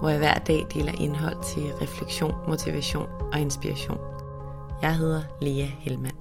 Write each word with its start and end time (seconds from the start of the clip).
hvor 0.00 0.08
jeg 0.08 0.18
hver 0.18 0.38
dag 0.38 0.66
deler 0.74 0.92
indhold 1.00 1.36
til 1.54 1.62
refleksion, 1.62 2.34
motivation 2.48 3.08
og 3.32 3.40
inspiration. 3.40 3.98
Jeg 4.82 4.96
hedder 4.96 5.22
Lea 5.42 5.66
Helmand. 5.66 6.16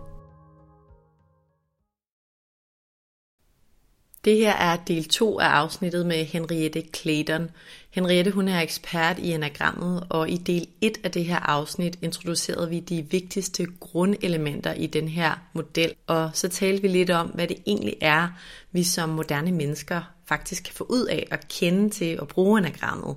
Det 4.25 4.37
her 4.37 4.53
er 4.53 4.75
del 4.75 5.05
2 5.09 5.39
af 5.39 5.47
afsnittet 5.47 6.05
med 6.05 6.25
Henriette 6.25 6.83
Clayton. 6.95 7.49
Henriette 7.89 8.31
hun 8.31 8.47
er 8.47 8.61
ekspert 8.61 9.19
i 9.19 9.31
enagrammet, 9.31 10.07
og 10.09 10.29
i 10.29 10.37
del 10.37 10.67
1 10.81 10.97
af 11.03 11.11
det 11.11 11.25
her 11.25 11.39
afsnit 11.39 11.99
introducerede 12.01 12.69
vi 12.69 12.79
de 12.79 13.05
vigtigste 13.11 13.67
grundelementer 13.79 14.73
i 14.73 14.87
den 14.87 15.07
her 15.07 15.31
model, 15.53 15.93
og 16.07 16.29
så 16.33 16.49
talte 16.49 16.81
vi 16.81 16.87
lidt 16.87 17.09
om, 17.09 17.27
hvad 17.27 17.47
det 17.47 17.57
egentlig 17.67 17.95
er, 18.01 18.27
vi 18.71 18.83
som 18.83 19.09
moderne 19.09 19.51
mennesker 19.51 20.01
faktisk 20.25 20.63
kan 20.63 20.73
få 20.73 20.85
ud 20.89 21.05
af 21.05 21.27
at 21.31 21.47
kende 21.47 21.89
til 21.89 22.19
og 22.19 22.27
bruge 22.27 22.59
enagrammet. 22.59 23.15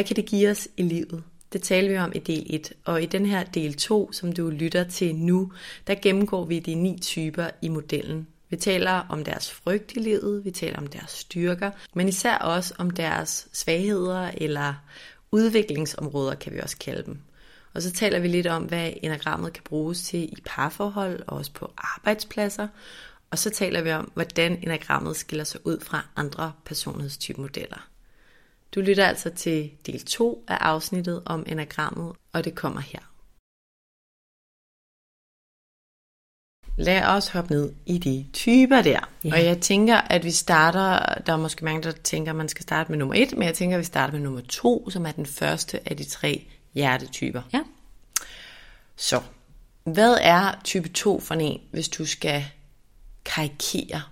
Hvad 0.00 0.06
kan 0.06 0.16
det 0.16 0.26
give 0.26 0.50
os 0.50 0.68
i 0.76 0.82
livet? 0.82 1.22
Det 1.52 1.62
taler 1.62 1.90
vi 1.90 1.98
om 1.98 2.12
i 2.14 2.18
del 2.18 2.46
1, 2.50 2.72
og 2.84 3.02
i 3.02 3.06
den 3.06 3.26
her 3.26 3.44
del 3.44 3.74
2, 3.74 4.12
som 4.12 4.32
du 4.32 4.50
lytter 4.50 4.84
til 4.84 5.14
nu, 5.14 5.52
der 5.86 5.94
gennemgår 5.94 6.44
vi 6.44 6.58
de 6.58 6.74
ni 6.74 6.98
typer 6.98 7.50
i 7.62 7.68
modellen. 7.68 8.26
Vi 8.48 8.56
taler 8.56 8.90
om 8.90 9.24
deres 9.24 9.50
frygt 9.50 9.92
i 9.96 9.98
livet, 9.98 10.44
vi 10.44 10.50
taler 10.50 10.78
om 10.78 10.86
deres 10.86 11.10
styrker, 11.10 11.70
men 11.94 12.08
især 12.08 12.36
også 12.38 12.74
om 12.78 12.90
deres 12.90 13.48
svagheder 13.52 14.30
eller 14.34 14.74
udviklingsområder, 15.30 16.34
kan 16.34 16.52
vi 16.52 16.60
også 16.60 16.78
kalde 16.78 17.02
dem. 17.06 17.18
Og 17.74 17.82
så 17.82 17.92
taler 17.92 18.18
vi 18.18 18.28
lidt 18.28 18.46
om, 18.46 18.62
hvad 18.62 18.92
enagrammet 19.02 19.52
kan 19.52 19.62
bruges 19.64 20.02
til 20.02 20.22
i 20.22 20.36
parforhold 20.44 21.22
og 21.26 21.36
også 21.36 21.52
på 21.52 21.72
arbejdspladser. 21.78 22.68
Og 23.30 23.38
så 23.38 23.50
taler 23.50 23.82
vi 23.82 23.92
om, 23.92 24.10
hvordan 24.14 24.58
enagrammet 24.62 25.16
skiller 25.16 25.44
sig 25.44 25.60
ud 25.66 25.80
fra 25.80 26.06
andre 26.16 26.52
personlighedstypemodeller. 26.64 27.89
Du 28.74 28.80
lytter 28.80 29.06
altså 29.06 29.30
til 29.30 29.70
del 29.86 30.04
2 30.04 30.44
af 30.48 30.56
afsnittet 30.60 31.22
om 31.26 31.44
enagrammet, 31.46 32.12
og 32.32 32.44
det 32.44 32.54
kommer 32.54 32.80
her. 32.80 33.00
Lad 36.76 37.02
os 37.02 37.28
hoppe 37.28 37.54
ned 37.54 37.72
i 37.86 37.98
de 37.98 38.26
typer 38.32 38.82
der. 38.82 39.10
Ja. 39.24 39.32
Og 39.32 39.44
jeg 39.44 39.60
tænker, 39.60 39.96
at 39.96 40.24
vi 40.24 40.30
starter, 40.30 41.14
der 41.22 41.32
er 41.32 41.36
måske 41.36 41.64
mange, 41.64 41.82
der 41.82 41.92
tænker, 41.92 42.32
at 42.32 42.36
man 42.36 42.48
skal 42.48 42.62
starte 42.62 42.92
med 42.92 42.98
nummer 42.98 43.14
et, 43.14 43.32
men 43.32 43.42
jeg 43.42 43.54
tænker, 43.54 43.76
at 43.76 43.80
vi 43.80 43.84
starter 43.84 44.12
med 44.12 44.20
nummer 44.20 44.40
to, 44.40 44.90
som 44.90 45.06
er 45.06 45.12
den 45.12 45.26
første 45.26 45.88
af 45.88 45.96
de 45.96 46.04
tre 46.04 46.46
hjertetyper. 46.74 47.42
Ja. 47.52 47.60
Så, 48.96 49.22
hvad 49.84 50.16
er 50.20 50.60
type 50.64 50.88
2 50.88 51.20
for 51.20 51.34
en, 51.34 51.60
hvis 51.70 51.88
du 51.88 52.06
skal 52.06 52.44
karikere 53.24 54.02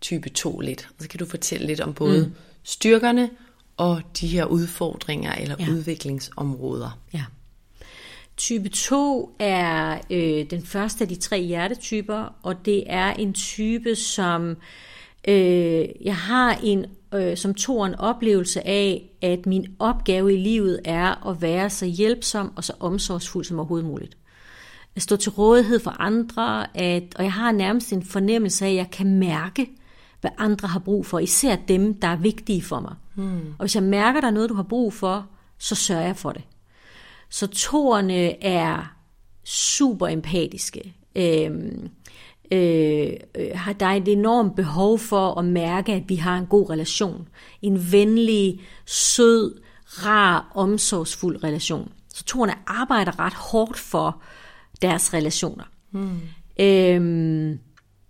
type 0.00 0.28
2 0.28 0.60
lidt? 0.60 0.88
Og 0.98 1.02
så 1.02 1.08
kan 1.08 1.18
du 1.18 1.26
fortælle 1.26 1.66
lidt 1.66 1.80
om 1.80 1.94
både 1.94 2.26
mm. 2.26 2.34
styrkerne 2.62 3.30
og 3.76 4.02
de 4.20 4.26
her 4.26 4.44
udfordringer 4.44 5.34
eller 5.34 5.56
ja. 5.58 5.70
udviklingsområder. 5.70 6.98
Ja. 7.14 7.24
Type 8.36 8.68
2 8.68 9.36
er 9.38 9.98
øh, 10.10 10.50
den 10.50 10.62
første 10.62 11.04
af 11.04 11.08
de 11.08 11.14
tre 11.14 11.42
hjertetyper, 11.42 12.34
og 12.42 12.66
det 12.66 12.84
er 12.86 13.12
en 13.12 13.32
type, 13.32 13.94
som 13.94 14.56
øh, 15.28 15.84
jeg 16.04 16.16
har 16.16 16.58
en 16.62 16.86
øh, 17.14 17.36
som 17.36 17.54
to 17.54 17.84
en 17.84 17.94
oplevelse 17.94 18.66
af, 18.66 19.10
at 19.22 19.46
min 19.46 19.66
opgave 19.78 20.34
i 20.34 20.36
livet 20.36 20.80
er 20.84 21.28
at 21.28 21.42
være 21.42 21.70
så 21.70 21.86
hjælpsom 21.86 22.52
og 22.56 22.64
så 22.64 22.72
omsorgsfuld 22.80 23.44
som 23.44 23.58
overhovedet 23.58 23.88
muligt. 23.88 24.16
At 24.96 25.02
stå 25.02 25.16
til 25.16 25.32
rådighed 25.32 25.80
for 25.80 25.90
andre, 25.90 26.76
at, 26.76 27.02
og 27.16 27.24
jeg 27.24 27.32
har 27.32 27.52
nærmest 27.52 27.92
en 27.92 28.02
fornemmelse 28.02 28.64
af, 28.64 28.70
at 28.70 28.76
jeg 28.76 28.90
kan 28.90 29.18
mærke, 29.18 29.68
hvad 30.22 30.30
andre 30.38 30.68
har 30.68 30.78
brug 30.78 31.06
for, 31.06 31.18
især 31.18 31.56
dem, 31.56 31.94
der 31.94 32.08
er 32.08 32.16
vigtige 32.16 32.62
for 32.62 32.80
mig. 32.80 32.94
Hmm. 33.14 33.54
Og 33.58 33.60
hvis 33.64 33.74
jeg 33.74 33.82
mærker, 33.82 34.20
der 34.20 34.28
er 34.28 34.32
noget, 34.32 34.50
du 34.50 34.54
har 34.54 34.62
brug 34.62 34.92
for, 34.92 35.26
så 35.58 35.74
sørger 35.74 36.02
jeg 36.06 36.16
for 36.16 36.32
det. 36.32 36.42
Så 37.30 37.46
toerne 37.46 38.44
er 38.44 38.96
super 39.44 40.08
empatiske. 40.08 40.94
Øhm, 41.16 41.88
øh, 42.52 43.12
øh, 43.34 43.74
der 43.80 43.86
er 43.86 43.94
et 43.94 44.08
enormt 44.08 44.56
behov 44.56 44.98
for 44.98 45.38
at 45.38 45.44
mærke, 45.44 45.92
at 45.92 46.02
vi 46.08 46.16
har 46.16 46.38
en 46.38 46.46
god 46.46 46.70
relation. 46.70 47.28
En 47.62 47.92
venlig, 47.92 48.60
sød, 48.86 49.60
rar, 49.84 50.52
omsorgsfuld 50.54 51.44
relation. 51.44 51.92
Så 52.14 52.24
toerne 52.24 52.54
arbejder 52.66 53.18
ret 53.18 53.34
hårdt 53.34 53.78
for 53.78 54.22
deres 54.82 55.14
relationer. 55.14 55.64
Hmm. 55.90 56.20
Øhm, 56.60 57.58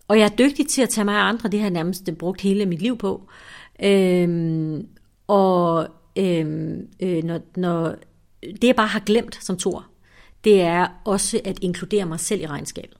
og 0.09 0.19
jeg 0.19 0.25
er 0.25 0.37
dygtig 0.37 0.69
til 0.69 0.83
at 0.83 0.89
tage 0.89 1.05
mig 1.05 1.15
af 1.15 1.29
andre, 1.29 1.49
det 1.49 1.61
har 1.61 1.65
jeg 1.65 1.73
nærmest 1.73 2.11
brugt 2.19 2.41
hele 2.41 2.67
mit 2.67 2.83
liv 2.83 2.99
på. 2.99 3.29
Øhm, 3.83 4.89
og 5.27 5.89
øhm, 6.19 6.89
øh, 7.01 7.25
når, 7.25 7.41
når 7.57 7.95
det 8.43 8.65
jeg 8.65 8.77
bare 8.77 8.87
har 8.87 9.01
glemt 9.01 9.45
som 9.45 9.57
tor, 9.57 9.87
det 10.45 10.61
er 10.61 10.87
også 11.05 11.41
at 11.45 11.59
inkludere 11.63 12.07
mig 12.07 12.21
selv 12.21 12.41
i 12.41 12.47
regnskabet. 12.47 12.97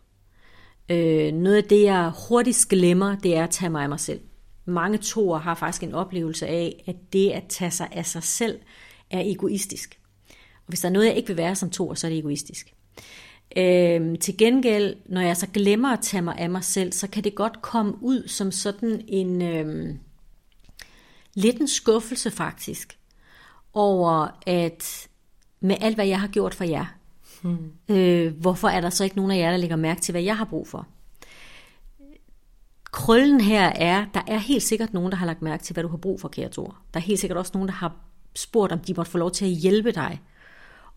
Øh, 0.89 1.33
noget 1.33 1.57
af 1.57 1.65
det, 1.65 1.83
jeg 1.83 2.13
hurtigst 2.29 2.69
glemmer, 2.69 3.17
det 3.17 3.37
er 3.37 3.45
at 3.45 3.51
tage 3.51 3.71
mig 3.71 3.83
af 3.83 3.89
mig 3.89 4.01
selv. 4.01 4.21
Mange 4.65 4.99
toer 4.99 5.39
har 5.39 5.55
faktisk 5.55 5.83
en 5.83 5.95
oplevelse 5.95 6.47
af, 6.47 6.83
at 6.87 6.97
det 7.13 7.31
at 7.31 7.45
tage 7.49 7.71
sig 7.71 7.89
af 7.93 8.07
sig 8.07 8.23
selv 8.23 8.59
er 9.11 9.21
egoistisk. 9.21 9.99
Og 10.55 10.69
hvis 10.69 10.81
der 10.81 10.89
er 10.89 10.93
noget, 10.93 11.07
jeg 11.07 11.17
ikke 11.17 11.29
vil 11.29 11.37
være 11.37 11.55
som 11.55 11.71
toer, 11.71 11.95
så 11.95 12.07
er 12.07 12.11
det 12.11 12.19
egoistisk. 12.19 12.75
Øh, 13.57 14.19
til 14.19 14.37
gengæld, 14.39 14.97
når 15.07 15.21
jeg 15.21 15.37
så 15.37 15.47
glemmer 15.47 15.93
at 15.93 16.01
tage 16.01 16.23
mig 16.23 16.39
af 16.39 16.51
mig 16.51 16.65
selv, 16.65 16.93
så 16.93 17.07
kan 17.07 17.25
det 17.25 17.35
godt 17.35 17.63
komme 17.63 17.95
ud 18.01 18.29
som 18.29 18.53
sådan 18.53 19.05
en 19.09 19.43
øh, 19.43 19.95
lidt 21.35 21.57
en 21.57 21.69
skuffelse 21.69 22.31
faktisk, 22.31 22.99
over 23.75 24.29
at 24.47 25.09
med 25.61 25.77
alt, 25.81 25.95
hvad 25.95 26.07
jeg 26.07 26.21
har 26.21 26.29
gjort 26.29 26.55
for 26.55 26.65
jer, 26.65 26.87
hmm. 27.43 27.73
øh, 27.89 28.37
hvorfor 28.37 28.69
er 28.69 28.81
der 28.81 28.91
så 28.91 29.05
ikke 29.05 29.17
nogen 29.17 29.31
af 29.31 29.39
jer, 29.39 29.51
der 29.51 29.57
lægger 29.57 29.77
mærke 29.77 30.01
til, 30.01 30.13
hvad 30.13 30.23
jeg 30.23 30.37
har 30.37 30.45
brug 30.45 30.69
for? 30.69 30.87
Krøllen 32.85 33.41
her 33.41 33.67
er, 33.67 34.07
der 34.15 34.21
er 34.27 34.39
helt 34.39 34.63
sikkert 34.63 34.93
nogen, 34.93 35.13
der 35.13 35.17
har 35.17 35.27
lagt 35.27 35.43
mærke 35.43 35.63
til, 35.63 35.73
hvad 35.73 35.83
du 35.83 35.89
har 35.89 35.97
brug 35.97 36.21
for, 36.21 36.29
kære 36.29 36.49
Thor. 36.49 36.77
Der 36.95 37.01
er 37.01 37.05
helt 37.05 37.21
sikkert 37.21 37.39
også 37.39 37.53
nogen, 37.55 37.69
der 37.69 37.75
har 37.75 37.97
spurgt, 38.37 38.73
om 38.73 38.79
de 38.79 38.95
måtte 38.95 39.11
få 39.11 39.19
lov 39.19 39.31
til 39.31 39.45
at 39.45 39.51
hjælpe 39.51 39.93
dig. 39.93 40.21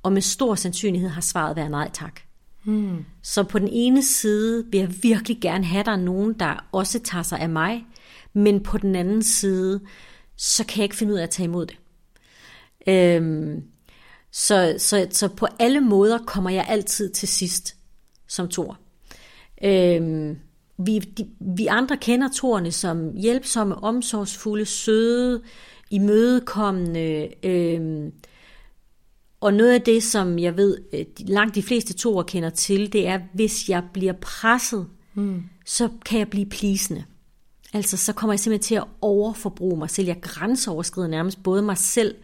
Og 0.03 0.13
med 0.13 0.21
stor 0.21 0.55
sandsynlighed 0.55 1.09
har 1.09 1.21
svaret 1.21 1.55
været 1.55 1.71
nej 1.71 1.89
tak. 1.93 2.21
Mm. 2.65 3.05
Så 3.21 3.43
på 3.43 3.59
den 3.59 3.69
ene 3.71 4.03
side 4.03 4.65
vil 4.71 4.79
jeg 4.79 4.93
virkelig 5.01 5.37
gerne 5.41 5.65
have, 5.65 5.83
der 5.83 5.95
nogen, 5.95 6.33
der 6.33 6.67
også 6.71 6.99
tager 6.99 7.23
sig 7.23 7.39
af 7.39 7.49
mig, 7.49 7.85
men 8.33 8.63
på 8.63 8.77
den 8.77 8.95
anden 8.95 9.23
side, 9.23 9.81
så 10.37 10.65
kan 10.65 10.77
jeg 10.77 10.83
ikke 10.83 10.95
finde 10.95 11.13
ud 11.13 11.17
af 11.17 11.23
at 11.23 11.29
tage 11.29 11.45
imod 11.45 11.65
det. 11.65 11.77
Øhm, 12.87 13.63
så, 14.31 14.75
så, 14.77 15.07
så 15.11 15.27
på 15.27 15.47
alle 15.59 15.81
måder 15.81 16.17
kommer 16.17 16.49
jeg 16.49 16.65
altid 16.69 17.09
til 17.09 17.27
sidst 17.27 17.75
som 18.27 18.47
tor. 18.47 18.79
Øhm, 19.63 20.37
vi, 20.77 20.99
de, 20.99 21.29
vi 21.39 21.67
andre 21.67 21.97
kender 21.97 22.29
torne 22.35 22.71
som 22.71 23.13
hjælpsomme, 23.15 23.83
omsorgsfulde, 23.83 24.65
søde, 24.65 25.41
imødekommende. 25.89 27.29
Øhm, 27.43 28.11
og 29.41 29.53
noget 29.53 29.73
af 29.73 29.81
det, 29.81 30.03
som 30.03 30.39
jeg 30.39 30.57
ved, 30.57 30.77
øh, 30.93 31.05
langt 31.19 31.55
de 31.55 31.63
fleste 31.63 31.93
toer 31.93 32.23
kender 32.23 32.49
til, 32.49 32.93
det 32.93 33.07
er, 33.07 33.19
hvis 33.33 33.69
jeg 33.69 33.83
bliver 33.93 34.13
presset, 34.21 34.87
mm. 35.13 35.43
så 35.65 35.89
kan 36.05 36.19
jeg 36.19 36.29
blive 36.29 36.45
plisende. 36.45 37.03
Altså, 37.73 37.97
så 37.97 38.13
kommer 38.13 38.33
jeg 38.33 38.39
simpelthen 38.39 38.67
til 38.67 38.75
at 38.75 38.83
overforbruge 39.01 39.77
mig 39.77 39.89
selv. 39.89 40.07
Jeg 40.07 40.21
grænseoverskrider 40.21 41.07
nærmest 41.07 41.43
både 41.43 41.61
mig 41.61 41.77
selv 41.77 42.15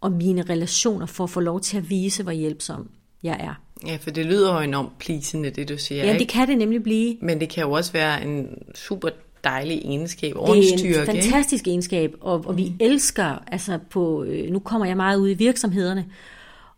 og 0.00 0.12
mine 0.12 0.42
relationer 0.42 1.06
for 1.06 1.24
at 1.24 1.30
få 1.30 1.40
lov 1.40 1.60
til 1.60 1.76
at 1.76 1.90
vise, 1.90 2.22
hvor 2.22 2.32
hjælpsom 2.32 2.88
jeg 3.22 3.36
er. 3.40 3.60
Ja, 3.86 3.96
for 4.00 4.10
det 4.10 4.26
lyder 4.26 4.54
jo 4.54 4.60
enormt 4.60 4.98
plisende, 4.98 5.50
det 5.50 5.68
du 5.68 5.78
siger. 5.78 6.04
Ja, 6.04 6.12
ikke? 6.12 6.18
det 6.18 6.28
kan 6.28 6.48
det 6.48 6.58
nemlig 6.58 6.82
blive. 6.82 7.16
Men 7.20 7.40
det 7.40 7.48
kan 7.48 7.64
jo 7.64 7.72
også 7.72 7.92
være 7.92 8.24
en 8.24 8.48
super 8.74 9.08
dejlig 9.44 9.78
egenskab 9.84 10.36
og 10.36 10.56
en 10.56 10.78
styrke. 10.78 11.00
Det 11.00 11.08
er 11.08 11.12
en 11.12 11.22
fantastisk 11.22 11.62
ikke? 11.62 11.70
egenskab, 11.70 12.14
og, 12.20 12.44
og 12.46 12.56
vi 12.56 12.68
mm. 12.68 12.76
elsker, 12.80 13.38
altså 13.46 13.78
på, 13.90 14.24
øh, 14.24 14.50
nu 14.50 14.58
kommer 14.58 14.86
jeg 14.86 14.96
meget 14.96 15.18
ud 15.18 15.30
i 15.30 15.34
virksomhederne, 15.34 16.06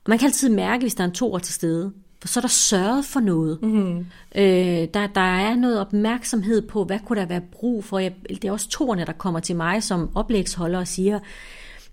og 0.04 0.10
man 0.10 0.18
kan 0.18 0.26
altid 0.26 0.48
mærke, 0.48 0.82
hvis 0.82 0.94
der 0.94 1.04
er 1.04 1.08
en 1.08 1.14
toer 1.14 1.38
til 1.38 1.54
stede, 1.54 1.92
for 2.20 2.28
så 2.28 2.40
er 2.40 2.42
der 2.42 2.48
sørget 2.48 3.04
for 3.04 3.20
noget. 3.20 3.62
Mm. 3.62 3.98
Øh, 4.34 4.88
der, 4.94 5.06
der 5.06 5.20
er 5.20 5.56
noget 5.56 5.80
opmærksomhed 5.80 6.68
på, 6.68 6.84
hvad 6.84 6.98
kunne 7.06 7.20
der 7.20 7.26
være 7.26 7.40
brug 7.40 7.84
for. 7.84 7.98
Jeg, 7.98 8.14
det 8.28 8.44
er 8.44 8.52
også 8.52 8.68
toerne, 8.68 9.04
der 9.04 9.12
kommer 9.12 9.40
til 9.40 9.56
mig 9.56 9.82
som 9.82 10.16
oplægsholder 10.16 10.78
og 10.78 10.88
siger, 10.88 11.18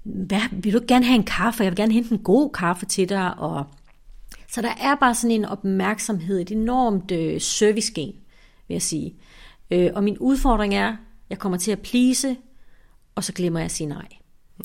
hvad, 0.03 0.41
vil 0.51 0.73
du 0.73 0.81
gerne 0.87 1.05
have 1.05 1.15
en 1.15 1.23
kaffe? 1.23 1.63
Jeg 1.63 1.71
vil 1.71 1.77
gerne 1.77 1.93
hente 1.93 2.11
en 2.11 2.19
god 2.19 2.49
kaffe 2.49 2.85
til 2.85 3.09
dig. 3.09 3.39
Og 3.39 3.65
så 4.47 4.61
der 4.61 4.73
er 4.81 4.95
bare 4.95 5.15
sådan 5.15 5.35
en 5.35 5.45
opmærksomhed, 5.45 6.39
et 6.41 6.51
enormt 6.51 7.11
øh, 7.11 7.41
servicegen, 7.41 8.15
vil 8.67 8.75
jeg 8.75 8.81
sige. 8.81 9.15
Øh, 9.71 9.89
og 9.95 10.03
min 10.03 10.17
udfordring 10.17 10.73
er, 10.73 10.95
jeg 11.29 11.39
kommer 11.39 11.57
til 11.57 11.71
at 11.71 11.79
plise, 11.79 12.37
og 13.15 13.23
så 13.23 13.33
glemmer 13.33 13.59
jeg 13.59 13.65
at 13.65 13.71
sige 13.71 13.87
nej. 13.87 14.07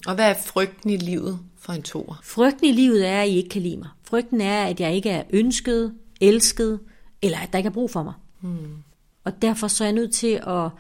Og 0.07 0.15
hvad 0.15 0.31
er 0.31 0.35
frygten 0.47 0.91
i 0.91 0.97
livet 0.97 1.39
for 1.59 1.73
en 1.73 1.83
toer? 1.83 2.21
Frygten 2.23 2.67
i 2.67 2.73
livet 2.73 3.09
er, 3.09 3.23
at 3.23 3.29
I 3.29 3.37
ikke 3.37 3.49
kan 3.49 3.63
lide 3.63 3.77
mig. 3.77 3.89
Frygten 4.05 4.41
er, 4.41 4.65
at 4.67 4.81
jeg 4.81 4.95
ikke 4.95 5.11
er 5.11 5.23
ønsket, 5.31 5.95
elsket, 6.21 6.81
eller 7.23 7.39
at 7.39 7.53
der 7.53 7.59
ikke 7.59 7.69
er 7.69 7.73
brug 7.73 7.91
for 7.91 8.03
mig. 8.03 8.15
Hmm. 8.41 8.83
Og 9.25 9.43
derfor 9.43 9.69
så 9.69 9.85
er 9.85 9.89
jeg 9.89 9.95
nødt 9.95 10.15
til 10.15 10.43
at 10.47 10.71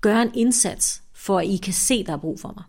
gøre 0.00 0.22
en 0.22 0.30
indsats, 0.34 1.02
for 1.12 1.38
at 1.38 1.46
I 1.46 1.56
kan 1.56 1.72
se, 1.72 1.94
at 1.94 2.06
der 2.06 2.12
er 2.12 2.16
brug 2.16 2.40
for 2.40 2.52
mig. 2.56 2.64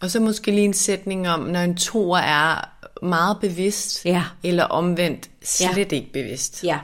Og 0.00 0.10
så 0.10 0.20
måske 0.20 0.50
lige 0.50 0.64
en 0.64 0.74
sætning 0.74 1.28
om, 1.28 1.40
når 1.40 1.60
en 1.60 1.76
toer 1.76 2.18
er 2.18 2.68
meget 3.02 3.40
bevidst, 3.40 4.04
ja. 4.04 4.24
eller 4.42 4.64
omvendt 4.64 5.30
slet 5.42 5.92
ja. 5.92 5.96
ikke 5.96 6.12
bevidst. 6.12 6.64
Ja. 6.64 6.80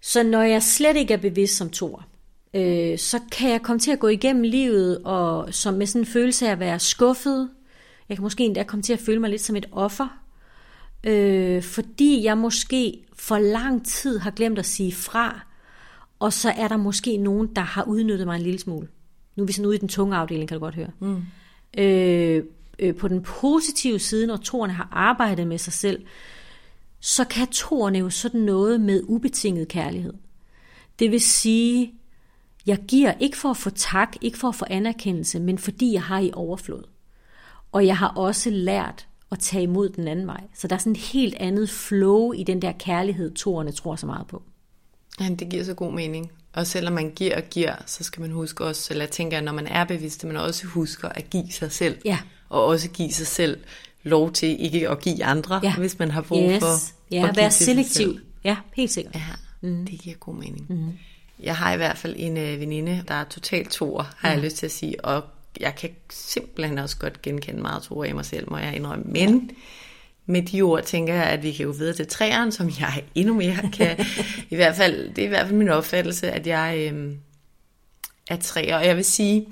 Så 0.00 0.22
når 0.22 0.42
jeg 0.42 0.62
slet 0.62 0.96
ikke 0.96 1.14
er 1.14 1.18
bevidst 1.18 1.56
som 1.56 1.70
toer, 1.70 2.07
øh, 2.54 2.98
så 2.98 3.20
kan 3.32 3.50
jeg 3.50 3.62
komme 3.62 3.80
til 3.80 3.90
at 3.90 3.98
gå 3.98 4.08
igennem 4.08 4.42
livet 4.42 4.98
og 5.04 5.54
som 5.54 5.74
med 5.74 5.86
sådan 5.86 6.02
en 6.02 6.06
følelse 6.06 6.48
af 6.48 6.52
at 6.52 6.60
være 6.60 6.78
skuffet. 6.78 7.48
Jeg 8.08 8.16
kan 8.16 8.22
måske 8.22 8.44
endda 8.44 8.62
komme 8.62 8.82
til 8.82 8.92
at 8.92 8.98
føle 8.98 9.20
mig 9.20 9.30
lidt 9.30 9.42
som 9.42 9.56
et 9.56 9.66
offer, 9.72 10.08
øh, 11.04 11.62
fordi 11.62 12.24
jeg 12.24 12.38
måske 12.38 13.04
for 13.14 13.38
lang 13.38 13.86
tid 13.86 14.18
har 14.18 14.30
glemt 14.30 14.58
at 14.58 14.66
sige 14.66 14.92
fra, 14.92 15.40
og 16.18 16.32
så 16.32 16.50
er 16.50 16.68
der 16.68 16.76
måske 16.76 17.16
nogen, 17.16 17.46
der 17.56 17.62
har 17.62 17.84
udnyttet 17.84 18.26
mig 18.26 18.36
en 18.36 18.42
lille 18.42 18.58
smule. 18.58 18.88
Nu 19.36 19.42
er 19.42 19.46
vi 19.46 19.52
sådan 19.52 19.66
ude 19.66 19.76
i 19.76 19.78
den 19.78 19.88
tunge 19.88 20.16
afdeling, 20.16 20.48
kan 20.48 20.54
du 20.54 20.64
godt 20.64 20.74
høre. 20.74 20.90
Mm. 21.00 21.22
Øh, 21.78 22.42
øh, 22.78 22.94
på 22.94 23.08
den 23.08 23.22
positive 23.22 23.98
side, 23.98 24.26
når 24.26 24.36
toerne 24.36 24.72
har 24.72 24.88
arbejdet 24.92 25.46
med 25.46 25.58
sig 25.58 25.72
selv, 25.72 26.02
så 27.00 27.24
kan 27.24 27.46
toerne 27.46 27.98
jo 27.98 28.10
sådan 28.10 28.40
noget 28.40 28.80
med 28.80 29.02
ubetinget 29.04 29.68
kærlighed. 29.68 30.12
Det 30.98 31.10
vil 31.10 31.20
sige, 31.20 31.94
jeg 32.68 32.78
giver 32.88 33.12
ikke 33.20 33.36
for 33.36 33.50
at 33.50 33.56
få 33.56 33.70
tak, 33.70 34.16
ikke 34.20 34.38
for 34.38 34.48
at 34.48 34.54
få 34.54 34.64
anerkendelse, 34.70 35.40
men 35.40 35.58
fordi 35.58 35.92
jeg 35.92 36.02
har 36.02 36.18
i 36.18 36.30
overflod. 36.34 36.82
Og 37.72 37.86
jeg 37.86 37.96
har 37.96 38.08
også 38.08 38.50
lært 38.50 39.06
at 39.32 39.38
tage 39.38 39.62
imod 39.62 39.88
den 39.88 40.08
anden 40.08 40.26
vej. 40.26 40.40
Så 40.54 40.68
der 40.68 40.74
er 40.74 40.78
sådan 40.78 40.92
et 40.92 40.98
helt 40.98 41.34
andet 41.34 41.70
flow 41.70 42.32
i 42.32 42.42
den 42.42 42.62
der 42.62 42.72
kærlighed, 42.72 43.34
toerne 43.34 43.72
tror 43.72 43.96
så 43.96 44.06
meget 44.06 44.26
på. 44.26 44.42
Ja, 45.20 45.28
det 45.28 45.48
giver 45.48 45.64
så 45.64 45.74
god 45.74 45.92
mening. 45.92 46.30
Og 46.52 46.66
selvom 46.66 46.94
man 46.94 47.10
giver 47.10 47.36
og 47.36 47.42
giver, 47.50 47.74
så 47.86 48.04
skal 48.04 48.20
man 48.20 48.30
huske 48.30 48.64
også, 48.64 48.88
eller 48.90 49.04
jeg 49.04 49.10
tænker, 49.10 49.40
når 49.40 49.52
man 49.52 49.66
er 49.66 49.84
bevidst, 49.84 50.24
at 50.24 50.28
man 50.28 50.36
også 50.36 50.66
husker 50.66 51.08
at 51.08 51.30
give 51.30 51.52
sig 51.52 51.72
selv. 51.72 51.98
Ja. 52.04 52.18
Og 52.48 52.64
også 52.64 52.90
give 52.90 53.12
sig 53.12 53.26
selv 53.26 53.60
lov 54.02 54.32
til 54.32 54.64
ikke 54.64 54.88
at 54.88 55.00
give 55.00 55.24
andre, 55.24 55.60
ja. 55.62 55.76
hvis 55.76 55.98
man 55.98 56.10
har 56.10 56.22
brug 56.22 56.50
yes. 56.50 56.60
for 56.60 56.94
ja, 57.10 57.28
at 57.28 57.36
være 57.36 57.50
selektiv. 57.50 58.18
Ja, 58.44 58.56
helt 58.74 58.90
sikkert. 58.90 59.14
Ja, 59.14 59.24
mm. 59.60 59.86
det 59.86 60.00
giver 60.00 60.16
god 60.16 60.34
mening. 60.34 60.66
Mm. 60.68 60.92
Jeg 61.40 61.56
har 61.56 61.74
i 61.74 61.76
hvert 61.76 61.98
fald 61.98 62.14
en 62.18 62.36
øh, 62.36 62.60
veninde, 62.60 63.04
der 63.08 63.14
er 63.14 63.24
totalt 63.24 63.70
toer, 63.70 64.14
har 64.16 64.28
ja. 64.28 64.34
jeg 64.34 64.44
lyst 64.44 64.56
til 64.56 64.66
at 64.66 64.72
sige, 64.72 65.04
og 65.04 65.24
jeg 65.60 65.74
kan 65.74 65.90
simpelthen 66.10 66.78
også 66.78 66.96
godt 66.98 67.22
genkende 67.22 67.60
meget 67.62 67.82
toer 67.82 68.04
i 68.04 68.12
mig 68.12 68.24
selv, 68.24 68.50
må 68.50 68.58
jeg 68.58 68.76
indrømme. 68.76 69.04
Men 69.04 69.50
med 70.26 70.42
de 70.42 70.62
ord 70.62 70.82
tænker 70.82 71.14
jeg, 71.14 71.24
at 71.24 71.42
vi 71.42 71.52
kan 71.52 71.66
jo 71.66 71.70
videre 71.70 71.94
til 71.94 72.06
træerne, 72.06 72.52
som 72.52 72.70
jeg 72.80 73.02
endnu 73.14 73.34
mere 73.34 73.70
kan. 73.78 74.06
I 74.50 74.56
hvert 74.56 74.76
fald, 74.76 75.08
det 75.14 75.18
er 75.18 75.26
i 75.26 75.28
hvert 75.28 75.46
fald 75.46 75.56
min 75.56 75.68
opfattelse, 75.68 76.30
at 76.30 76.46
jeg 76.46 76.90
øh, 76.92 77.14
er 78.30 78.36
træer. 78.36 78.76
Og 78.76 78.86
jeg 78.86 78.96
vil 78.96 79.04
sige, 79.04 79.48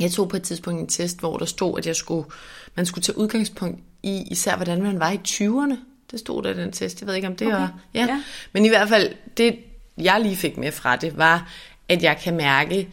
jeg 0.00 0.10
tog 0.10 0.28
på 0.28 0.36
et 0.36 0.42
tidspunkt 0.42 0.80
en 0.80 0.86
test, 0.86 1.20
hvor 1.20 1.38
der 1.38 1.44
stod, 1.44 1.78
at 1.78 1.86
jeg 1.86 1.96
skulle, 1.96 2.28
man 2.74 2.86
skulle 2.86 3.02
tage 3.02 3.18
udgangspunkt 3.18 3.80
i 4.02 4.28
især, 4.30 4.56
hvordan 4.56 4.82
man 4.82 5.00
var 5.00 5.10
i 5.10 5.20
20'erne. 5.28 5.76
Det 6.10 6.20
stod 6.20 6.42
der 6.42 6.50
i 6.50 6.54
den 6.54 6.72
test. 6.72 7.00
Jeg 7.00 7.06
ved 7.06 7.14
ikke, 7.14 7.28
om 7.28 7.36
det 7.36 7.46
okay. 7.46 7.56
var... 7.56 7.80
Ja. 7.94 8.06
ja. 8.06 8.22
Men 8.52 8.64
i 8.64 8.68
hvert 8.68 8.88
fald, 8.88 9.14
det 9.36 9.56
jeg 9.98 10.20
lige 10.20 10.36
fik 10.36 10.56
med 10.56 10.72
fra 10.72 10.96
det, 10.96 11.16
var, 11.18 11.52
at 11.88 12.02
jeg 12.02 12.18
kan 12.22 12.36
mærke, 12.36 12.88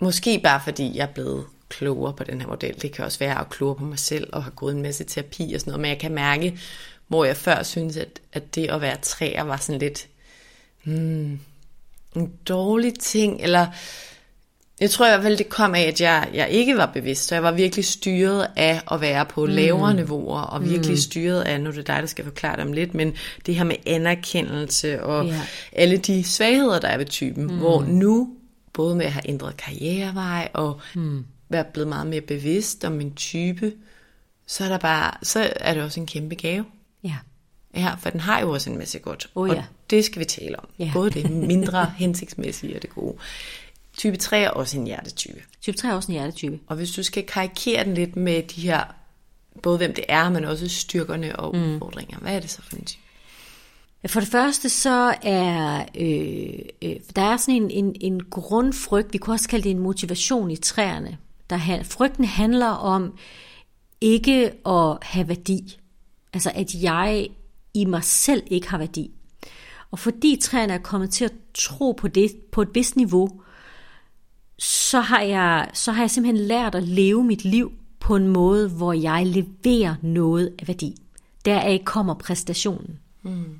måske 0.00 0.40
bare 0.42 0.60
fordi 0.64 0.96
jeg 0.96 1.02
er 1.02 1.12
blevet 1.12 1.46
klogere 1.68 2.12
på 2.12 2.24
den 2.24 2.40
her 2.40 2.48
model. 2.48 2.82
Det 2.82 2.92
kan 2.92 3.04
også 3.04 3.18
være 3.18 3.40
at 3.40 3.50
klogere 3.50 3.76
på 3.76 3.84
mig 3.84 3.98
selv 3.98 4.28
og 4.32 4.44
have 4.44 4.54
gået 4.56 4.74
en 4.74 4.82
masse 4.82 5.04
terapi 5.04 5.52
og 5.54 5.60
sådan 5.60 5.70
noget, 5.70 5.80
men 5.80 5.88
jeg 5.88 5.98
kan 5.98 6.12
mærke, 6.12 6.58
hvor 7.08 7.24
jeg 7.24 7.36
før 7.36 7.62
synes, 7.62 7.96
at, 7.96 8.20
at 8.32 8.54
det 8.54 8.70
at 8.70 8.80
være 8.80 8.96
træer 9.02 9.42
var 9.42 9.56
sådan 9.56 9.78
lidt 9.78 10.08
hmm, 10.84 11.40
en 12.16 12.32
dårlig 12.48 12.94
ting, 12.98 13.40
eller 13.40 13.66
jeg 14.80 14.90
tror 14.90 15.06
i 15.06 15.10
hvert 15.10 15.22
fald, 15.22 15.36
det 15.36 15.48
kom 15.48 15.74
af, 15.74 15.82
at 15.82 16.00
jeg, 16.00 16.28
jeg 16.34 16.50
ikke 16.50 16.76
var 16.76 16.86
bevidst, 16.86 17.26
så 17.26 17.34
jeg 17.34 17.42
var 17.42 17.52
virkelig 17.52 17.84
styret 17.84 18.46
af 18.56 18.80
at 18.92 19.00
være 19.00 19.26
på 19.26 19.46
mm. 19.46 19.52
lavere 19.52 19.94
niveauer, 19.94 20.40
og 20.40 20.64
virkelig 20.64 20.90
mm. 20.90 20.96
styret 20.96 21.42
af, 21.42 21.60
nu 21.60 21.68
er 21.68 21.74
det 21.74 21.86
dig, 21.86 21.96
der 22.00 22.06
skal 22.06 22.24
forklare 22.24 22.56
det 22.56 22.64
om 22.64 22.72
lidt, 22.72 22.94
men 22.94 23.14
det 23.46 23.54
her 23.54 23.64
med 23.64 23.76
anerkendelse 23.86 25.02
og 25.02 25.26
yeah. 25.26 25.40
alle 25.72 25.96
de 25.96 26.24
svagheder, 26.24 26.78
der 26.78 26.88
er 26.88 26.96
ved 26.96 27.06
typen, 27.06 27.46
mm. 27.46 27.58
hvor 27.58 27.82
nu, 27.82 28.30
både 28.72 28.96
med 28.96 29.06
at 29.06 29.12
have 29.12 29.28
ændret 29.28 29.56
karrierevej 29.56 30.48
og 30.52 30.80
mm. 30.94 31.24
være 31.48 31.64
blevet 31.72 31.88
meget 31.88 32.06
mere 32.06 32.20
bevidst 32.20 32.84
om 32.84 32.92
min 32.92 33.14
type, 33.14 33.72
så 34.46 34.64
er, 34.64 34.68
der 34.68 34.78
bare, 34.78 35.12
så 35.22 35.52
er 35.56 35.74
det 35.74 35.82
også 35.82 36.00
en 36.00 36.06
kæmpe 36.06 36.34
gave. 36.34 36.64
Ja. 37.04 37.16
Ja, 37.76 37.94
for 37.98 38.10
den 38.10 38.20
har 38.20 38.40
jo 38.40 38.50
også 38.50 38.70
en 38.70 38.78
masse 38.78 38.98
godt. 38.98 39.30
Oh, 39.34 39.48
ja. 39.48 39.54
Og 39.54 39.62
det 39.90 40.04
skal 40.04 40.20
vi 40.20 40.24
tale 40.24 40.60
om. 40.60 40.68
Ja. 40.78 40.90
Både 40.92 41.10
det 41.10 41.30
mindre 41.52 41.92
hensigtsmæssige 41.96 42.76
og 42.76 42.82
det 42.82 42.90
gode. 42.90 43.16
Type 44.00 44.16
3 44.16 44.40
er 44.40 44.50
også 44.50 44.78
en 44.78 44.86
hjertetype. 44.86 45.42
Type 45.60 45.76
3 45.76 45.88
er 45.88 45.92
også 45.92 46.12
en 46.12 46.12
hjertetype. 46.12 46.58
Og 46.66 46.76
hvis 46.76 46.92
du 46.92 47.02
skal 47.02 47.26
karikere 47.26 47.84
den 47.84 47.94
lidt 47.94 48.16
med 48.16 48.42
de 48.42 48.60
her, 48.60 48.84
både 49.62 49.76
hvem 49.76 49.94
det 49.94 50.04
er, 50.08 50.30
men 50.30 50.44
også 50.44 50.68
styrkerne 50.68 51.36
og 51.36 51.56
mm. 51.56 51.74
udfordringer, 51.74 52.18
hvad 52.18 52.36
er 52.36 52.40
det 52.40 52.50
så 52.50 52.62
for 52.62 52.76
en 52.76 52.84
type? 52.84 53.02
For 54.06 54.20
det 54.20 54.28
første 54.28 54.68
så 54.68 55.14
er 55.22 55.84
øh, 55.94 56.58
øh, 56.82 56.96
der 57.16 57.22
er 57.22 57.36
sådan 57.36 57.62
en, 57.62 57.70
en, 57.70 57.96
en 58.00 58.24
grundfrygt, 58.24 59.12
vi 59.12 59.18
kunne 59.18 59.34
også 59.34 59.48
kalde 59.48 59.64
det 59.64 59.70
en 59.70 59.78
motivation 59.78 60.50
i 60.50 60.56
træerne. 60.56 61.18
Der, 61.50 61.82
frygten 61.82 62.24
handler 62.24 62.68
om 62.68 63.18
ikke 64.00 64.52
at 64.66 64.98
have 65.02 65.28
værdi. 65.28 65.78
Altså 66.32 66.52
at 66.54 66.74
jeg 66.74 67.28
i 67.74 67.84
mig 67.84 68.04
selv 68.04 68.42
ikke 68.46 68.68
har 68.68 68.78
værdi. 68.78 69.10
Og 69.90 69.98
fordi 69.98 70.38
træerne 70.42 70.72
er 70.72 70.78
kommet 70.78 71.10
til 71.10 71.24
at 71.24 71.32
tro 71.54 71.92
på 71.92 72.08
det 72.08 72.36
på 72.52 72.62
et 72.62 72.68
vist 72.74 72.96
niveau, 72.96 73.40
så 74.60 75.00
har, 75.00 75.20
jeg, 75.20 75.68
så 75.72 75.92
har 75.92 76.02
jeg 76.02 76.10
simpelthen 76.10 76.46
lært 76.46 76.74
at 76.74 76.82
leve 76.82 77.24
mit 77.24 77.44
liv 77.44 77.72
på 78.00 78.16
en 78.16 78.28
måde, 78.28 78.68
hvor 78.68 78.92
jeg 78.92 79.26
leverer 79.26 79.94
noget 80.02 80.52
af 80.58 80.68
værdi. 80.68 80.96
Deraf 81.44 81.80
kommer 81.84 82.14
præstationen. 82.14 82.98
Mm. 83.22 83.58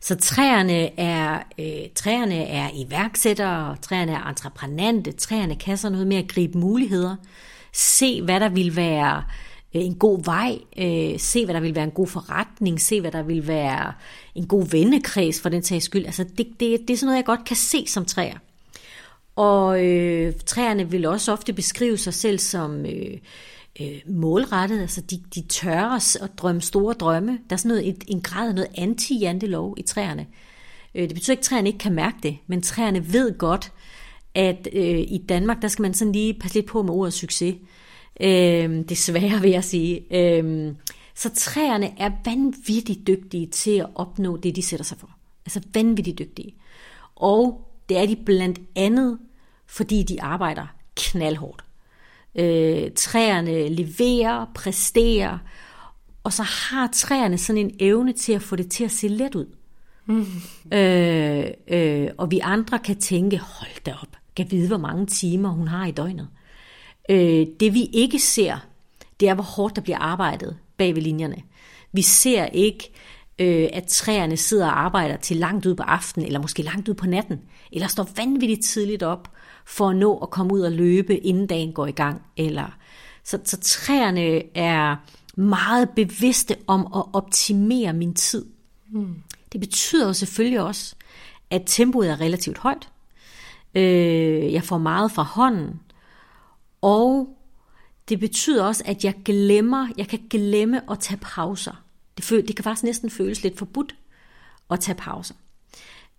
Så 0.00 0.14
træerne 0.14 1.00
er, 1.00 1.42
øh, 1.58 1.90
træerne 1.94 2.44
er 2.44 2.70
iværksættere, 2.74 3.76
træerne 3.82 4.12
er 4.12 4.28
entreprenante, 4.28 5.12
træerne 5.12 5.56
kan 5.56 5.78
så 5.78 5.90
noget 5.90 6.06
med 6.06 6.16
at 6.16 6.28
gribe 6.28 6.58
muligheder, 6.58 7.16
se 7.72 8.22
hvad 8.22 8.40
der 8.40 8.48
vil 8.48 8.76
være 8.76 9.22
øh, 9.74 9.82
en 9.82 9.94
god 9.94 10.24
vej, 10.24 10.58
øh, 10.78 11.18
se 11.18 11.44
hvad 11.44 11.54
der 11.54 11.60
vil 11.60 11.74
være 11.74 11.84
en 11.84 11.90
god 11.90 12.06
forretning, 12.06 12.80
se 12.80 13.00
hvad 13.00 13.12
der 13.12 13.22
vil 13.22 13.48
være 13.48 13.92
en 14.34 14.46
god 14.46 14.66
vennekreds 14.66 15.40
for 15.40 15.48
den 15.48 15.62
sags 15.62 15.84
skyld. 15.84 16.06
Altså 16.06 16.24
det, 16.24 16.46
det, 16.60 16.80
det 16.88 16.90
er 16.90 16.96
sådan 16.96 17.06
noget, 17.06 17.16
jeg 17.16 17.24
godt 17.24 17.44
kan 17.44 17.56
se 17.56 17.84
som 17.86 18.04
træer. 18.04 18.38
Og 19.36 19.86
øh, 19.86 20.32
træerne 20.46 20.90
vil 20.90 21.06
også 21.06 21.32
ofte 21.32 21.52
beskrive 21.52 21.98
sig 21.98 22.14
selv 22.14 22.38
som 22.38 22.86
øh, 22.86 23.18
øh, 23.80 24.00
målrettet, 24.06 24.80
altså 24.80 25.00
de, 25.00 25.22
de 25.34 25.42
tør 25.48 26.00
og 26.20 26.38
drømme 26.38 26.60
store 26.60 26.94
drømme. 26.94 27.38
Der 27.50 27.56
er 27.56 27.58
sådan 27.58 27.68
noget, 27.68 27.88
en, 27.88 27.96
en 28.06 28.20
grad 28.20 28.48
af 28.48 28.54
noget 28.54 28.70
anti-jantelov 28.78 29.74
i 29.76 29.82
træerne. 29.82 30.26
Øh, 30.94 31.08
det 31.08 31.14
betyder 31.14 31.32
ikke, 31.32 31.40
at 31.40 31.44
træerne 31.44 31.68
ikke 31.68 31.78
kan 31.78 31.94
mærke 31.94 32.16
det, 32.22 32.38
men 32.46 32.62
træerne 32.62 33.12
ved 33.12 33.38
godt, 33.38 33.72
at 34.34 34.68
øh, 34.72 34.98
i 34.98 35.24
Danmark, 35.28 35.62
der 35.62 35.68
skal 35.68 35.82
man 35.82 35.94
sådan 35.94 36.12
lige 36.12 36.34
passe 36.34 36.56
lidt 36.56 36.66
på 36.66 36.82
med 36.82 36.94
ordet 36.94 37.12
succes. 37.12 37.54
Øh, 38.20 38.84
desværre 38.88 39.40
vil 39.40 39.50
jeg 39.50 39.64
sige. 39.64 40.16
Øh, 40.16 40.74
så 41.14 41.30
træerne 41.34 42.00
er 42.00 42.10
vanvittigt 42.24 43.06
dygtige 43.06 43.46
til 43.46 43.70
at 43.70 43.86
opnå 43.94 44.36
det, 44.36 44.56
de 44.56 44.62
sætter 44.62 44.84
sig 44.84 44.98
for. 44.98 45.10
Altså 45.46 45.60
vanvittigt 45.74 46.18
dygtige. 46.18 46.54
Og 47.16 47.71
det 47.92 48.00
er 48.00 48.06
de 48.06 48.16
blandt 48.16 48.60
andet, 48.76 49.18
fordi 49.66 50.02
de 50.02 50.22
arbejder 50.22 50.66
knaldhårdt. 50.96 51.64
Øh, 52.34 52.90
træerne 52.96 53.68
leverer, 53.68 54.46
præsterer, 54.54 55.38
og 56.24 56.32
så 56.32 56.42
har 56.42 56.88
træerne 56.92 57.38
sådan 57.38 57.66
en 57.66 57.76
evne 57.80 58.12
til 58.12 58.32
at 58.32 58.42
få 58.42 58.56
det 58.56 58.70
til 58.70 58.84
at 58.84 58.90
se 58.90 59.08
let 59.08 59.34
ud. 59.34 59.46
Mm. 60.06 60.26
Øh, 60.72 61.46
øh, 61.68 62.08
og 62.18 62.30
vi 62.30 62.38
andre 62.38 62.78
kan 62.78 62.96
tænke, 62.96 63.38
hold 63.38 63.84
da 63.86 63.94
op, 64.02 64.16
kan 64.36 64.46
vide, 64.50 64.68
hvor 64.68 64.78
mange 64.78 65.06
timer 65.06 65.48
hun 65.48 65.68
har 65.68 65.86
i 65.86 65.90
døgnet. 65.90 66.28
Øh, 67.08 67.46
det 67.60 67.74
vi 67.74 67.84
ikke 67.92 68.18
ser, 68.18 68.56
det 69.20 69.28
er, 69.28 69.34
hvor 69.34 69.44
hårdt 69.44 69.76
der 69.76 69.82
bliver 69.82 69.98
arbejdet 69.98 70.56
bag 70.76 70.94
ved 70.94 71.02
linjerne. 71.02 71.42
Vi 71.92 72.02
ser 72.02 72.46
ikke, 72.46 72.92
øh, 73.42 73.68
at 73.72 73.84
træerne 73.86 74.36
sidder 74.36 74.66
og 74.66 74.80
arbejder 74.80 75.16
til 75.16 75.36
langt 75.36 75.66
ud 75.66 75.74
på 75.74 75.82
aftenen, 75.82 76.26
eller 76.26 76.40
måske 76.40 76.62
langt 76.62 76.88
ud 76.88 76.94
på 76.94 77.06
natten, 77.06 77.40
eller 77.72 77.86
står 77.86 78.08
vanvittigt 78.16 78.64
tidligt 78.64 79.02
op 79.02 79.30
for 79.66 79.88
at 79.88 79.96
nå 79.96 80.18
at 80.18 80.30
komme 80.30 80.52
ud 80.54 80.60
og 80.60 80.72
løbe, 80.72 81.16
inden 81.16 81.46
dagen 81.46 81.72
går 81.72 81.86
i 81.86 81.92
gang. 81.92 82.22
Eller 82.36 82.76
så, 83.24 83.38
så 83.44 83.60
træerne 83.60 84.56
er 84.56 84.96
meget 85.36 85.90
bevidste 85.90 86.56
om 86.66 86.80
at 86.80 87.02
optimere 87.12 87.92
min 87.92 88.14
tid. 88.14 88.46
Mm. 88.90 89.14
Det 89.52 89.60
betyder 89.60 90.06
jo 90.06 90.12
selvfølgelig 90.12 90.60
også, 90.60 90.94
at 91.50 91.62
tempoet 91.66 92.10
er 92.10 92.20
relativt 92.20 92.58
højt. 92.58 92.88
Øh, 93.74 94.52
jeg 94.52 94.62
får 94.62 94.78
meget 94.78 95.12
fra 95.12 95.22
hånden, 95.22 95.80
og 96.82 97.28
det 98.08 98.20
betyder 98.20 98.64
også, 98.64 98.82
at 98.86 99.04
jeg 99.04 99.14
glemmer, 99.24 99.88
jeg 99.96 100.08
kan 100.08 100.20
glemme 100.30 100.90
at 100.90 100.98
tage 100.98 101.20
pauser. 101.22 101.82
Det, 102.16 102.24
føl, 102.24 102.48
det 102.48 102.56
kan 102.56 102.64
faktisk 102.64 102.84
næsten 102.84 103.10
føles 103.10 103.42
lidt 103.42 103.58
forbudt 103.58 103.94
at 104.70 104.80
tage 104.80 104.94
pauser. 104.94 105.34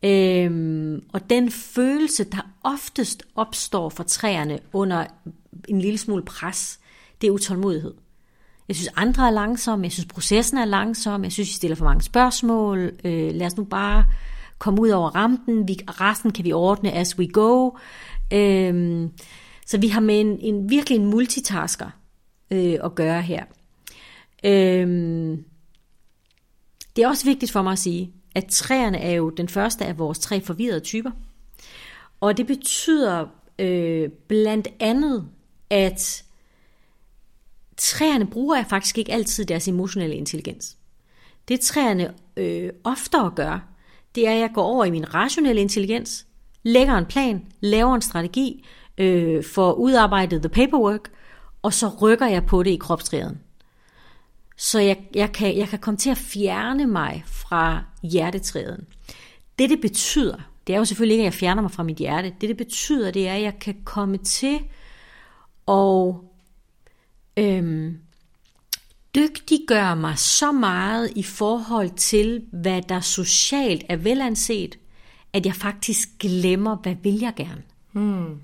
Øhm, 0.06 1.04
og 1.14 1.30
den 1.30 1.52
følelse, 1.52 2.24
der 2.24 2.50
oftest 2.64 3.24
opstår 3.36 3.90
for 3.90 4.04
træerne 4.04 4.60
under 4.74 5.06
en 5.68 5.82
lille 5.82 5.98
smule 5.98 6.24
pres, 6.24 6.80
det 7.22 7.28
er 7.28 7.32
utålmodighed. 7.32 7.94
Jeg 8.68 8.76
synes, 8.76 8.90
andre 8.96 9.28
er 9.28 9.32
langsomme, 9.32 9.86
jeg 9.86 9.92
synes, 9.92 10.06
processen 10.06 10.58
er 10.58 10.66
langsom, 10.66 11.24
jeg 11.24 11.32
synes, 11.32 11.50
I 11.50 11.54
stiller 11.54 11.76
for 11.76 11.86
mange 11.86 12.02
spørgsmål, 12.02 12.92
øh, 13.04 13.36
lad 13.36 13.48
os 13.48 13.58
nu 13.58 13.64
bare 13.64 14.06
komme 14.60 14.82
ud 14.82 14.90
over 14.90 15.10
rampen, 15.10 15.68
vi, 15.68 15.78
resten 15.88 16.32
kan 16.32 16.46
vi 16.46 16.54
ordne 16.54 16.92
as 16.92 17.20
we 17.20 17.28
go. 17.28 17.72
Øhm, 18.34 19.12
så 19.66 19.78
vi 19.78 19.88
har 19.88 20.02
med 20.02 20.20
en, 20.20 20.40
en 20.40 20.70
virkelig 20.70 20.96
en 20.96 21.06
multitasker 21.06 21.90
øh, 22.52 22.78
at 22.84 22.96
gøre 22.96 23.22
her. 23.22 23.44
Øhm, 24.44 25.44
det 26.96 27.04
er 27.04 27.08
også 27.08 27.26
vigtigt 27.26 27.52
for 27.52 27.62
mig 27.62 27.72
at 27.72 27.80
sige, 27.80 28.14
at 28.36 28.46
træerne 28.46 28.98
er 28.98 29.12
jo 29.12 29.30
den 29.30 29.50
første 29.50 29.86
af 29.86 29.98
vores 29.98 30.20
tre 30.20 30.42
forvirrede 30.42 30.80
typer. 30.80 31.12
Og 32.22 32.38
det 32.38 32.48
betyder 32.48 33.26
øh, 33.60 34.10
blandt 34.28 34.68
andet, 34.80 35.28
at 35.70 36.24
træerne 37.78 38.28
bruger 38.28 38.64
faktisk 38.64 38.98
ikke 38.98 39.12
altid 39.12 39.46
deres 39.46 39.68
emotionelle 39.68 40.16
intelligens. 40.16 40.78
Det 41.48 41.60
træerne 41.60 42.14
øh, 42.38 42.70
oftere 42.84 43.32
gør, 43.36 43.68
det 44.16 44.28
er, 44.28 44.32
at 44.32 44.40
jeg 44.40 44.50
går 44.54 44.64
over 44.64 44.86
i 44.86 44.92
min 44.92 45.14
rationelle 45.14 45.62
intelligens, 45.62 46.28
lægger 46.64 46.98
en 46.98 47.06
plan, 47.06 47.46
laver 47.60 47.96
en 47.96 48.02
strategi, 48.02 48.66
øh, 48.98 49.44
får 49.44 49.74
udarbejdet 49.74 50.42
the 50.42 50.50
paperwork, 50.50 51.12
og 51.62 51.74
så 51.74 51.88
rykker 52.02 52.28
jeg 52.28 52.46
på 52.46 52.64
det 52.64 52.72
i 52.72 52.76
kropstræden. 52.76 53.40
Så 54.64 54.80
jeg, 54.80 54.98
jeg, 55.16 55.32
kan, 55.32 55.58
jeg 55.58 55.68
kan 55.68 55.80
komme 55.80 55.98
til 55.98 56.10
at 56.10 56.18
fjerne 56.18 56.86
mig 56.86 57.24
fra 57.28 57.84
hjertetræden. 58.04 58.88
Det, 59.60 59.70
det 59.70 59.82
betyder, 59.82 60.38
det 60.68 60.76
er 60.76 60.78
jo 60.78 60.86
selvfølgelig 60.86 61.14
ikke, 61.14 61.22
at 61.22 61.26
jeg 61.26 61.34
fjerner 61.34 61.62
mig 61.62 61.72
fra 61.72 61.84
mit 61.84 61.98
hjerte. 61.98 62.34
Det, 62.42 62.50
det 62.50 62.58
betyder, 62.58 63.12
det 63.12 63.28
er, 63.28 63.34
at 63.34 63.42
jeg 63.42 63.60
kan 63.60 63.76
komme 63.84 64.18
til 64.18 64.60
at 65.68 66.14
øhm, 67.38 67.98
dygtiggøre 69.16 69.96
mig 69.96 70.18
så 70.18 70.52
meget 70.52 71.12
i 71.16 71.24
forhold 71.24 71.90
til, 71.90 72.46
hvad 72.52 72.82
der 72.82 73.00
socialt 73.00 73.84
er 73.90 73.96
velanset, 73.96 74.80
at 75.34 75.46
jeg 75.46 75.56
faktisk 75.56 76.10
glemmer, 76.20 76.76
hvad 76.76 76.96
vil 77.04 77.20
jeg 77.20 77.34
gerne. 77.36 77.64
Hmm. 77.92 78.40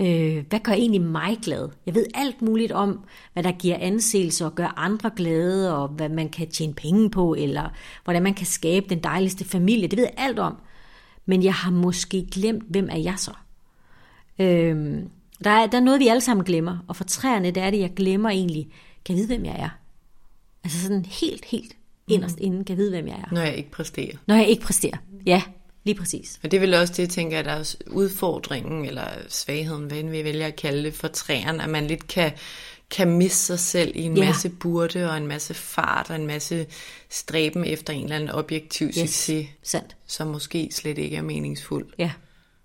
Øh, 0.00 0.44
hvad 0.48 0.60
gør 0.60 0.72
egentlig 0.72 1.00
mig 1.00 1.38
glad? 1.42 1.68
Jeg 1.86 1.94
ved 1.94 2.06
alt 2.14 2.42
muligt 2.42 2.72
om, 2.72 3.04
hvad 3.32 3.42
der 3.42 3.52
giver 3.52 3.76
anseelse 3.80 4.46
og 4.46 4.54
gør 4.54 4.74
andre 4.76 5.10
glade, 5.16 5.76
og 5.76 5.88
hvad 5.88 6.08
man 6.08 6.28
kan 6.28 6.48
tjene 6.48 6.74
penge 6.74 7.10
på, 7.10 7.34
eller 7.34 7.68
hvordan 8.04 8.22
man 8.22 8.34
kan 8.34 8.46
skabe 8.46 8.86
den 8.88 8.98
dejligste 8.98 9.44
familie. 9.44 9.88
Det 9.88 9.96
ved 9.96 10.04
jeg 10.04 10.14
alt 10.16 10.38
om. 10.38 10.56
Men 11.26 11.42
jeg 11.42 11.54
har 11.54 11.70
måske 11.70 12.26
glemt, 12.32 12.64
hvem 12.68 12.88
er 12.90 12.96
jeg 12.96 13.14
så? 13.16 13.32
Øh, 14.38 15.02
der, 15.44 15.50
er, 15.50 15.66
der 15.66 15.78
er 15.78 15.82
noget, 15.82 16.00
vi 16.00 16.08
alle 16.08 16.20
sammen 16.20 16.44
glemmer, 16.44 16.78
og 16.88 16.96
for 16.96 17.04
træerne, 17.04 17.50
der 17.50 17.62
er 17.62 17.70
det, 17.70 17.78
jeg 17.78 17.94
glemmer 17.94 18.30
egentlig, 18.30 18.68
kan 19.04 19.16
jeg 19.16 19.16
vide, 19.16 19.26
hvem 19.26 19.44
jeg 19.44 19.56
er? 19.58 19.68
Altså 20.64 20.82
sådan 20.82 21.04
helt, 21.04 21.44
helt 21.44 21.76
inderst 22.08 22.38
mm. 22.38 22.44
inden, 22.44 22.64
kan 22.64 22.76
jeg 22.76 22.78
vide, 22.78 22.90
hvem 22.90 23.06
jeg 23.06 23.14
er. 23.14 23.34
Når 23.34 23.40
jeg 23.40 23.56
ikke 23.56 23.70
præsterer. 23.70 24.16
Når 24.26 24.34
jeg 24.34 24.48
ikke 24.48 24.62
præsterer, 24.62 24.96
ja. 25.26 25.42
Lige 25.84 25.94
præcis. 25.94 26.40
Og 26.42 26.50
det 26.50 26.56
er 26.56 26.60
vel 26.60 26.74
også 26.74 26.92
det, 26.92 26.98
jeg 26.98 27.08
tænker, 27.08 27.38
at 27.38 27.44
der 27.44 27.50
er 27.50 27.74
udfordringen, 27.86 28.84
eller 28.84 29.08
svagheden, 29.28 29.84
hvad 29.84 30.02
vi 30.02 30.24
vælger 30.24 30.46
at 30.46 30.56
kalde 30.56 30.84
det, 30.84 30.94
for 30.94 31.08
træerne, 31.08 31.62
at 31.62 31.70
man 31.70 31.86
lidt 31.86 32.06
kan, 32.06 32.32
kan 32.90 33.08
miste 33.08 33.38
sig 33.46 33.58
selv 33.58 33.92
i 33.94 34.02
en 34.02 34.16
ja. 34.16 34.24
masse 34.24 34.48
burde, 34.48 35.10
og 35.10 35.16
en 35.16 35.26
masse 35.26 35.54
fart, 35.54 36.10
og 36.10 36.16
en 36.16 36.26
masse 36.26 36.66
stræben 37.10 37.64
efter 37.64 37.92
en 37.92 38.02
eller 38.02 38.16
anden 38.16 38.30
objektiv 38.30 38.86
yes. 38.88 38.94
succes, 38.94 39.46
Sandt. 39.62 39.96
som 40.06 40.26
måske 40.26 40.68
slet 40.72 40.98
ikke 40.98 41.16
er 41.16 41.22
meningsfuld. 41.22 41.86
Ja. 41.98 42.10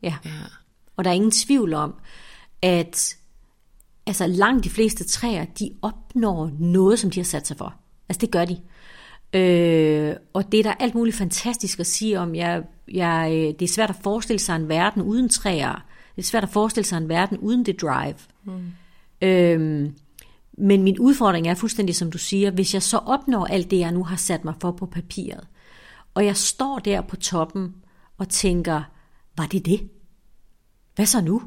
ja. 0.03 0.15
ja. 0.25 0.31
Og 0.97 1.03
der 1.03 1.09
er 1.09 1.15
ingen 1.15 1.31
tvivl 1.31 1.73
om, 1.73 1.93
at 2.61 3.15
altså 4.07 4.27
langt 4.27 4.63
de 4.63 4.69
fleste 4.69 5.03
træer, 5.03 5.45
de 5.45 5.71
opnår 5.81 6.51
noget, 6.59 6.99
som 6.99 7.11
de 7.11 7.19
har 7.19 7.25
sat 7.25 7.47
sig 7.47 7.57
for. 7.57 7.75
Altså 8.09 8.19
det 8.21 8.31
gør 8.31 8.45
de. 8.45 8.59
Øh, 9.33 10.15
og 10.33 10.51
det 10.51 10.59
er 10.59 10.63
der 10.63 10.73
alt 10.73 10.95
muligt 10.95 11.15
fantastisk 11.15 11.79
at 11.79 11.87
sige 11.87 12.19
om. 12.19 12.35
Jeg, 12.35 12.63
jeg, 12.87 13.31
øh, 13.31 13.59
det 13.59 13.61
er 13.61 13.73
svært 13.73 13.89
at 13.89 13.95
forestille 14.03 14.39
sig 14.39 14.55
en 14.55 14.69
verden 14.69 15.01
uden 15.01 15.29
træer. 15.29 15.85
Det 16.15 16.21
er 16.21 16.27
svært 16.27 16.43
at 16.43 16.49
forestille 16.49 16.85
sig 16.85 16.97
en 16.97 17.09
verden 17.09 17.37
uden 17.37 17.65
det 17.65 17.81
drive. 17.81 18.15
Mm. 18.43 18.71
Øh, 19.21 19.89
men 20.57 20.83
min 20.83 20.99
udfordring 20.99 21.47
er 21.47 21.55
fuldstændig 21.55 21.95
som 21.95 22.11
du 22.11 22.17
siger, 22.17 22.51
hvis 22.51 22.73
jeg 22.73 22.83
så 22.83 22.97
opnår 22.97 23.45
alt 23.45 23.71
det, 23.71 23.79
jeg 23.79 23.91
nu 23.91 24.03
har 24.03 24.15
sat 24.15 24.45
mig 24.45 24.53
for 24.61 24.71
på 24.71 24.85
papiret, 24.85 25.47
og 26.13 26.25
jeg 26.25 26.37
står 26.37 26.79
der 26.79 27.01
på 27.01 27.15
toppen 27.15 27.75
og 28.17 28.29
tænker, 28.29 28.81
var 29.37 29.45
det 29.45 29.65
det? 29.65 29.89
Hvad 30.95 31.05
så 31.05 31.21
nu? 31.21 31.41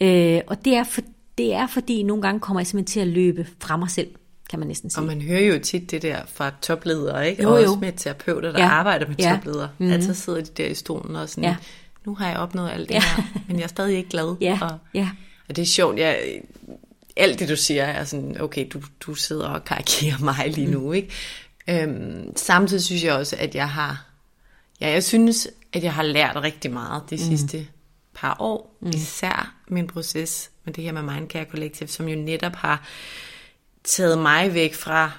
Øh, 0.00 0.40
og 0.46 0.64
det 0.64 0.76
er, 0.76 0.84
for, 0.84 1.00
det 1.38 1.54
er 1.54 1.66
fordi, 1.66 2.02
nogle 2.02 2.22
gange 2.22 2.40
kommer 2.40 2.60
jeg 2.60 2.66
simpelthen 2.66 2.92
til 2.92 3.00
at 3.00 3.14
løbe 3.14 3.46
fra 3.60 3.76
mig 3.76 3.90
selv 3.90 4.08
kan 4.52 4.58
man 4.58 4.68
næsten 4.68 4.90
sige. 4.90 5.02
Og 5.02 5.06
man 5.06 5.22
hører 5.22 5.40
jo 5.40 5.58
tit 5.58 5.90
det 5.90 6.02
der 6.02 6.20
fra 6.26 6.52
topledere, 6.62 7.30
ikke? 7.30 7.42
Jo, 7.42 7.48
og 7.48 7.54
også 7.54 7.76
med 7.80 7.92
terapeuter, 7.96 8.52
der 8.52 8.60
ja. 8.60 8.68
arbejder 8.68 9.08
med 9.08 9.16
ja. 9.18 9.32
topledere. 9.34 9.70
Mm-hmm. 9.78 9.94
Altså 9.94 10.14
sidder 10.14 10.40
de 10.40 10.50
der 10.56 10.66
i 10.66 10.74
stolen 10.74 11.16
og 11.16 11.28
sådan, 11.28 11.44
ja. 11.44 11.56
nu 12.04 12.14
har 12.14 12.28
jeg 12.28 12.38
opnået 12.38 12.70
alt 12.70 12.88
det 12.88 12.94
ja. 12.94 13.00
her, 13.00 13.22
men 13.48 13.56
jeg 13.56 13.64
er 13.64 13.68
stadig 13.68 13.96
ikke 13.96 14.08
glad. 14.08 14.36
Ja. 14.40 14.58
Og, 14.62 14.78
ja. 14.94 15.10
og 15.48 15.56
det 15.56 15.62
er 15.62 15.66
sjovt, 15.66 15.98
jeg, 15.98 16.40
alt 17.16 17.38
det 17.38 17.48
du 17.48 17.56
siger 17.56 17.84
er 17.84 18.04
sådan, 18.04 18.40
okay, 18.40 18.66
du, 18.72 18.82
du 19.00 19.14
sidder 19.14 19.48
og 19.48 19.64
karikerer 19.64 20.18
mig 20.34 20.48
lige 20.48 20.70
nu, 20.70 20.80
mm. 20.86 20.92
ikke? 20.92 21.08
Øhm, 21.68 22.36
samtidig 22.36 22.82
synes 22.82 23.04
jeg 23.04 23.14
også, 23.14 23.36
at 23.38 23.54
jeg 23.54 23.68
har, 23.68 24.06
ja, 24.80 24.90
jeg 24.90 25.04
synes, 25.04 25.48
at 25.72 25.84
jeg 25.84 25.92
har 25.92 26.02
lært 26.02 26.36
rigtig 26.36 26.72
meget 26.72 27.02
de 27.10 27.14
mm. 27.14 27.20
sidste 27.20 27.66
par 28.14 28.36
år, 28.40 28.76
mm. 28.80 28.88
især 28.88 29.54
min 29.68 29.86
proces 29.86 30.50
med 30.64 30.74
det 30.74 30.84
her 30.84 30.92
med 30.92 31.02
Mindcare 31.02 31.44
Collective, 31.44 31.88
som 31.88 32.08
jo 32.08 32.16
netop 32.16 32.54
har 32.54 32.86
taget 33.84 34.18
mig 34.18 34.54
væk 34.54 34.74
fra 34.74 35.10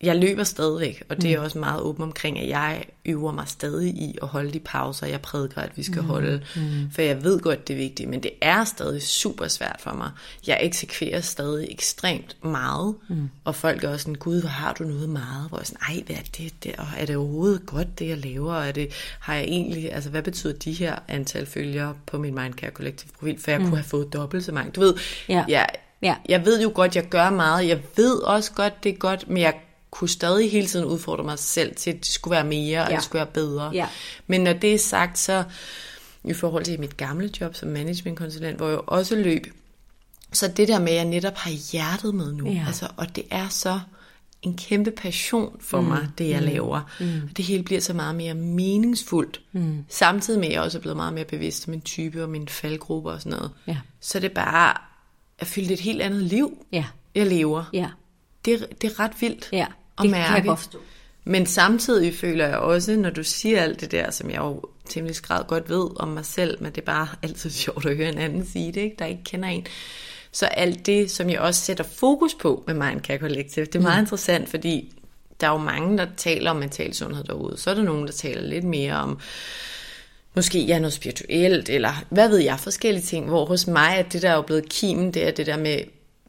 jeg 0.00 0.16
løber 0.16 0.44
stadigvæk, 0.44 1.02
og 1.08 1.22
det 1.22 1.32
er 1.32 1.40
også 1.40 1.58
meget 1.58 1.80
åben 1.80 2.02
omkring, 2.02 2.38
at 2.38 2.48
jeg 2.48 2.84
øver 3.06 3.32
mig 3.32 3.48
stadig 3.48 3.88
i 3.88 4.18
at 4.22 4.28
holde 4.28 4.52
de 4.52 4.60
pauser, 4.60 5.06
jeg 5.06 5.20
prædiker, 5.20 5.60
at 5.60 5.76
vi 5.76 5.82
skal 5.82 6.02
mm. 6.02 6.08
holde. 6.08 6.42
Mm. 6.56 6.90
For 6.92 7.02
jeg 7.02 7.24
ved 7.24 7.40
godt, 7.40 7.68
det 7.68 7.74
er 7.74 7.78
vigtigt, 7.78 8.10
men 8.10 8.22
det 8.22 8.30
er 8.40 8.64
stadig 8.64 9.02
super 9.02 9.48
svært 9.48 9.76
for 9.80 9.92
mig. 9.92 10.10
Jeg 10.46 10.58
eksekverer 10.62 11.20
stadig 11.20 11.68
ekstremt 11.70 12.36
meget, 12.44 12.94
mm. 13.08 13.28
og 13.44 13.54
folk 13.54 13.84
er 13.84 13.88
også 13.88 14.02
sådan, 14.02 14.14
gud, 14.14 14.40
hvor 14.40 14.48
har 14.48 14.72
du 14.72 14.84
noget 14.84 15.08
meget? 15.08 15.48
Hvor 15.48 15.58
jeg 15.58 15.66
sådan, 15.66 15.96
ej, 15.96 16.02
hvad 16.06 16.16
er 16.16 16.28
det 16.36 16.64
der? 16.64 16.72
Og 16.78 16.86
er 16.96 17.06
det 17.06 17.16
overhovedet 17.16 17.66
godt, 17.66 17.98
det 17.98 18.08
jeg 18.08 18.18
laver? 18.18 18.54
Og 18.54 18.68
er 18.68 18.72
det, 18.72 18.92
har 19.20 19.34
jeg 19.34 19.44
egentlig, 19.44 19.92
altså 19.92 20.10
hvad 20.10 20.22
betyder 20.22 20.52
de 20.52 20.72
her 20.72 20.98
antal 21.08 21.46
følgere 21.46 21.94
på 22.06 22.18
min 22.18 22.34
Mindcare 22.34 22.70
Collective 22.70 23.10
profil? 23.18 23.40
For 23.40 23.50
jeg 23.50 23.60
mm. 23.60 23.66
kunne 23.66 23.76
have 23.76 23.88
fået 23.88 24.12
dobbelt 24.12 24.44
så 24.44 24.52
mange. 24.52 24.70
Du 24.72 24.80
ved, 24.80 24.94
ja. 25.28 25.44
jeg, 25.48 25.66
Ja. 26.02 26.14
Jeg 26.28 26.44
ved 26.44 26.62
jo 26.62 26.72
godt, 26.74 26.96
jeg 26.96 27.08
gør 27.08 27.30
meget. 27.30 27.68
Jeg 27.68 27.80
ved 27.96 28.14
også 28.14 28.52
godt, 28.52 28.84
det 28.84 28.92
er 28.92 28.96
godt, 28.96 29.28
men 29.28 29.42
jeg 29.42 29.54
kunne 29.90 30.08
stadig 30.08 30.50
hele 30.50 30.66
tiden 30.66 30.86
udfordre 30.86 31.24
mig 31.24 31.38
selv 31.38 31.76
til, 31.76 31.90
at 31.90 31.96
det 31.96 32.06
skulle 32.06 32.32
være 32.32 32.44
mere, 32.44 32.80
ja. 32.80 32.84
og 32.84 32.90
det 32.90 33.02
skulle 33.02 33.20
være 33.20 33.32
bedre. 33.32 33.70
Ja. 33.74 33.88
Men 34.26 34.40
når 34.40 34.52
det 34.52 34.74
er 34.74 34.78
sagt, 34.78 35.18
så 35.18 35.44
i 36.24 36.32
forhold 36.32 36.64
til 36.64 36.80
mit 36.80 36.96
gamle 36.96 37.30
job 37.40 37.54
som 37.54 37.68
managementkonsulent, 37.68 38.56
hvor 38.56 38.68
jeg 38.68 38.80
også 38.86 39.16
løb, 39.16 39.46
så 40.32 40.48
det 40.48 40.68
der 40.68 40.78
med, 40.78 40.88
at 40.88 40.96
jeg 40.96 41.04
netop 41.04 41.36
har 41.36 41.50
hjertet 41.72 42.14
med 42.14 42.32
nu, 42.32 42.50
ja. 42.50 42.64
altså, 42.66 42.88
og 42.96 43.16
det 43.16 43.24
er 43.30 43.48
så 43.48 43.80
en 44.42 44.56
kæmpe 44.56 44.90
passion 44.90 45.56
for 45.60 45.80
mm. 45.80 45.86
mig, 45.86 46.08
det 46.18 46.28
jeg 46.28 46.40
mm. 46.40 46.46
laver. 46.46 46.80
Mm. 47.00 47.22
Og 47.30 47.36
det 47.36 47.44
hele 47.44 47.62
bliver 47.62 47.80
så 47.80 47.92
meget 47.92 48.14
mere 48.14 48.34
meningsfuldt. 48.34 49.40
Mm. 49.52 49.84
Samtidig 49.88 50.40
med, 50.40 50.48
at 50.48 50.54
jeg 50.54 50.62
også 50.62 50.78
er 50.78 50.82
blevet 50.82 50.96
meget 50.96 51.12
mere 51.12 51.24
bevidst 51.24 51.68
om 51.68 51.70
min 51.70 51.80
type 51.80 52.22
og 52.22 52.28
min 52.28 52.48
faldgruppe 52.48 53.10
og 53.10 53.20
sådan 53.20 53.36
noget. 53.36 53.50
Ja. 53.66 53.76
Så 54.00 54.20
det 54.20 54.30
er 54.30 54.34
bare 54.34 54.74
at 55.38 55.46
fylde 55.46 55.72
et 55.72 55.80
helt 55.80 56.02
andet 56.02 56.22
liv, 56.22 56.66
ja. 56.72 56.84
jeg 57.14 57.26
lever. 57.26 57.64
Ja. 57.72 57.88
Det, 58.44 58.66
det 58.82 58.90
er 58.90 59.00
ret 59.00 59.12
vildt. 59.20 59.48
Ja 59.52 59.66
at 59.98 60.10
mærke. 60.10 60.26
Kan 60.26 60.36
jeg 60.36 60.44
godt 60.44 60.58
forstå. 60.58 60.78
Men 61.24 61.46
samtidig 61.46 62.14
føler 62.14 62.46
jeg 62.46 62.56
også, 62.56 62.96
når 62.96 63.10
du 63.10 63.22
siger 63.22 63.62
alt 63.62 63.80
det 63.80 63.92
der, 63.92 64.10
som 64.10 64.30
jeg 64.30 64.38
jo 64.38 64.62
temmelig 64.88 65.16
grad 65.16 65.44
godt 65.44 65.68
ved 65.68 66.00
om 66.00 66.08
mig 66.08 66.24
selv, 66.24 66.62
men 66.62 66.72
det 66.72 66.80
er 66.80 66.84
bare 66.84 67.08
altid 67.22 67.50
sjovt 67.50 67.86
at 67.86 67.96
høre 67.96 68.08
en 68.08 68.18
anden 68.18 68.46
sige 68.46 68.72
det, 68.72 68.80
ikke? 68.80 68.96
der 68.98 69.04
ikke 69.04 69.24
kender 69.24 69.48
en. 69.48 69.66
Så 70.32 70.46
alt 70.46 70.86
det, 70.86 71.10
som 71.10 71.30
jeg 71.30 71.40
også 71.40 71.60
sætter 71.60 71.84
fokus 71.84 72.34
på 72.34 72.64
med 72.66 72.74
Mindcare 72.74 73.18
Collective, 73.18 73.64
det 73.64 73.74
er 73.74 73.80
meget 73.80 73.98
mm. 73.98 74.02
interessant, 74.02 74.48
fordi 74.48 74.94
der 75.40 75.46
er 75.46 75.52
jo 75.52 75.58
mange, 75.58 75.98
der 75.98 76.06
taler 76.16 76.50
om 76.50 76.56
mental 76.56 76.94
sundhed 76.94 77.24
derude. 77.24 77.56
Så 77.56 77.70
er 77.70 77.74
der 77.74 77.82
nogen, 77.82 78.06
der 78.06 78.12
taler 78.12 78.42
lidt 78.42 78.64
mere 78.64 78.94
om, 78.94 79.18
måske 80.38 80.64
ja, 80.64 80.78
noget 80.78 80.92
spirituelt, 80.92 81.68
eller 81.68 82.04
hvad 82.10 82.28
ved 82.28 82.38
jeg, 82.38 82.60
forskellige 82.60 83.04
ting, 83.04 83.26
hvor 83.26 83.44
hos 83.44 83.66
mig 83.66 83.94
er 83.98 84.02
det, 84.02 84.22
der 84.22 84.30
er 84.30 84.34
jo 84.34 84.42
blevet 84.42 84.68
kimen, 84.68 85.14
det 85.14 85.26
er 85.26 85.30
det 85.30 85.46
der 85.46 85.56
med, 85.56 85.78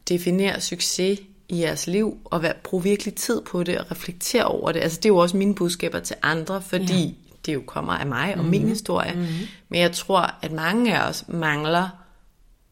definere 0.08 0.60
succes 0.60 1.20
i 1.48 1.60
jeres 1.60 1.86
liv, 1.86 2.16
og 2.24 2.42
vær, 2.42 2.52
bruge 2.64 2.82
virkelig 2.82 3.14
tid 3.14 3.40
på 3.40 3.62
det, 3.62 3.78
og 3.78 3.90
reflektere 3.90 4.44
over 4.44 4.72
det. 4.72 4.80
Altså 4.80 4.96
det 4.96 5.04
er 5.04 5.08
jo 5.08 5.16
også 5.16 5.36
mine 5.36 5.54
budskaber 5.54 6.00
til 6.00 6.16
andre, 6.22 6.62
fordi 6.62 7.04
ja. 7.04 7.10
det 7.46 7.54
jo 7.54 7.62
kommer 7.66 7.92
af 7.92 8.06
mig 8.06 8.34
og 8.36 8.44
mm. 8.44 8.50
min 8.50 8.68
historie. 8.68 9.12
Mm. 9.14 9.26
Men 9.68 9.80
jeg 9.80 9.92
tror, 9.92 10.34
at 10.42 10.52
mange 10.52 10.98
af 10.98 11.08
os 11.08 11.24
mangler 11.28 11.88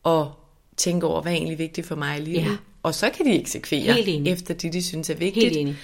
at 0.06 0.26
tænke 0.76 1.06
over, 1.06 1.22
hvad 1.22 1.32
er 1.32 1.36
egentlig 1.36 1.58
vigtigt 1.58 1.86
for 1.86 1.94
mig 1.94 2.18
i 2.18 2.20
livet. 2.20 2.44
Ja. 2.44 2.56
Og 2.82 2.94
så 2.94 3.10
kan 3.10 3.26
de 3.26 3.40
eksekvere 3.40 4.00
efter 4.26 4.54
det, 4.54 4.72
de 4.72 4.82
synes 4.82 5.10
er 5.10 5.14
vigtigt. 5.14 5.44
Helt 5.44 5.56
enig. 5.56 5.76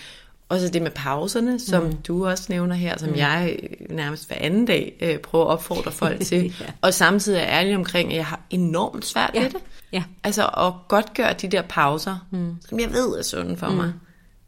Og 0.48 0.60
så 0.60 0.68
det 0.68 0.82
med 0.82 0.90
pauserne, 0.90 1.60
som 1.60 1.84
mm. 1.84 1.96
du 1.96 2.26
også 2.26 2.46
nævner 2.48 2.74
her, 2.74 2.98
som 2.98 3.08
mm. 3.08 3.16
jeg 3.16 3.58
nærmest 3.90 4.26
hver 4.26 4.36
anden 4.40 4.66
dag 4.66 4.96
øh, 5.00 5.18
prøver 5.18 5.44
at 5.44 5.50
opfordre 5.50 5.92
folk 5.92 6.20
til. 6.20 6.44
ja. 6.60 6.66
Og 6.80 6.94
samtidig 6.94 7.38
er 7.38 7.46
ærlig 7.46 7.76
omkring, 7.76 8.10
at 8.10 8.16
jeg 8.16 8.26
har 8.26 8.40
enormt 8.50 9.04
svært 9.04 9.30
ja. 9.34 9.42
ved 9.42 9.50
det. 9.50 9.60
Ja. 9.92 10.04
Altså 10.24 10.46
at 10.46 10.72
godt 10.88 11.14
gøre 11.14 11.32
de 11.32 11.48
der 11.48 11.62
pauser, 11.62 12.26
mm. 12.30 12.56
som 12.68 12.80
jeg 12.80 12.90
ved 12.90 13.18
er 13.18 13.22
sunde 13.22 13.56
for 13.56 13.68
mm. 13.68 13.76
mig. 13.76 13.92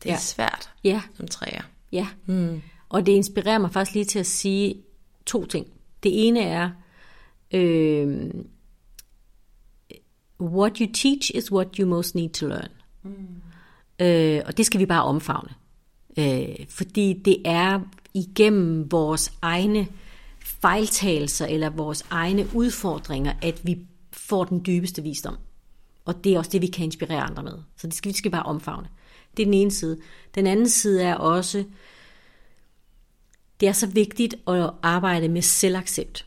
Det 0.02 0.08
er 0.08 0.14
ja. 0.14 0.18
svært 0.18 0.70
ja. 0.84 1.00
som 1.14 1.28
træer. 1.28 1.62
Ja, 1.92 2.06
mm. 2.26 2.62
og 2.88 3.06
det 3.06 3.12
inspirerer 3.12 3.58
mig 3.58 3.72
faktisk 3.72 3.94
lige 3.94 4.04
til 4.04 4.18
at 4.18 4.26
sige 4.26 4.74
to 5.26 5.46
ting. 5.46 5.66
Det 6.02 6.26
ene 6.26 6.40
er, 6.40 6.70
øh, 7.52 8.30
what 10.40 10.78
you 10.78 10.86
teach 10.94 11.30
is 11.34 11.52
what 11.52 11.76
you 11.76 11.88
most 11.88 12.14
need 12.14 12.30
to 12.30 12.46
learn. 12.46 12.68
Mm. 13.02 14.06
Øh, 14.06 14.42
og 14.46 14.56
det 14.56 14.66
skal 14.66 14.80
vi 14.80 14.86
bare 14.86 15.02
omfavne. 15.02 15.48
Øh, 16.16 16.66
fordi 16.68 17.12
det 17.12 17.37
er 17.44 17.80
igennem 18.14 18.92
vores 18.92 19.32
egne 19.42 19.88
fejltagelser 20.40 21.46
eller 21.46 21.70
vores 21.70 22.04
egne 22.11 22.46
udfordringer, 22.54 23.32
at 23.42 23.61
vi 23.66 23.78
får 24.12 24.44
den 24.44 24.62
dybeste 24.66 25.02
visdom. 25.02 25.37
Og 26.04 26.25
det 26.25 26.35
er 26.35 26.38
også 26.38 26.50
det, 26.50 26.62
vi 26.62 26.66
kan 26.66 26.85
inspirere 26.85 27.20
andre 27.20 27.42
med. 27.42 27.58
Så 27.76 27.87
det 27.87 27.94
skal 27.94 28.08
vi 28.08 28.16
skal 28.16 28.30
bare 28.30 28.42
omfavne. 28.42 28.88
Det 29.36 29.43
er 29.43 29.47
den 29.47 29.54
ene 29.54 29.71
side. 29.71 29.99
Den 30.34 30.47
anden 30.47 30.69
side 30.69 31.02
er 31.02 31.14
også, 31.14 31.64
det 33.60 33.69
er 33.69 33.73
så 33.73 33.86
vigtigt 33.86 34.34
at 34.49 34.71
arbejde 34.82 35.28
med 35.28 35.43
selvaccept. 35.43 36.26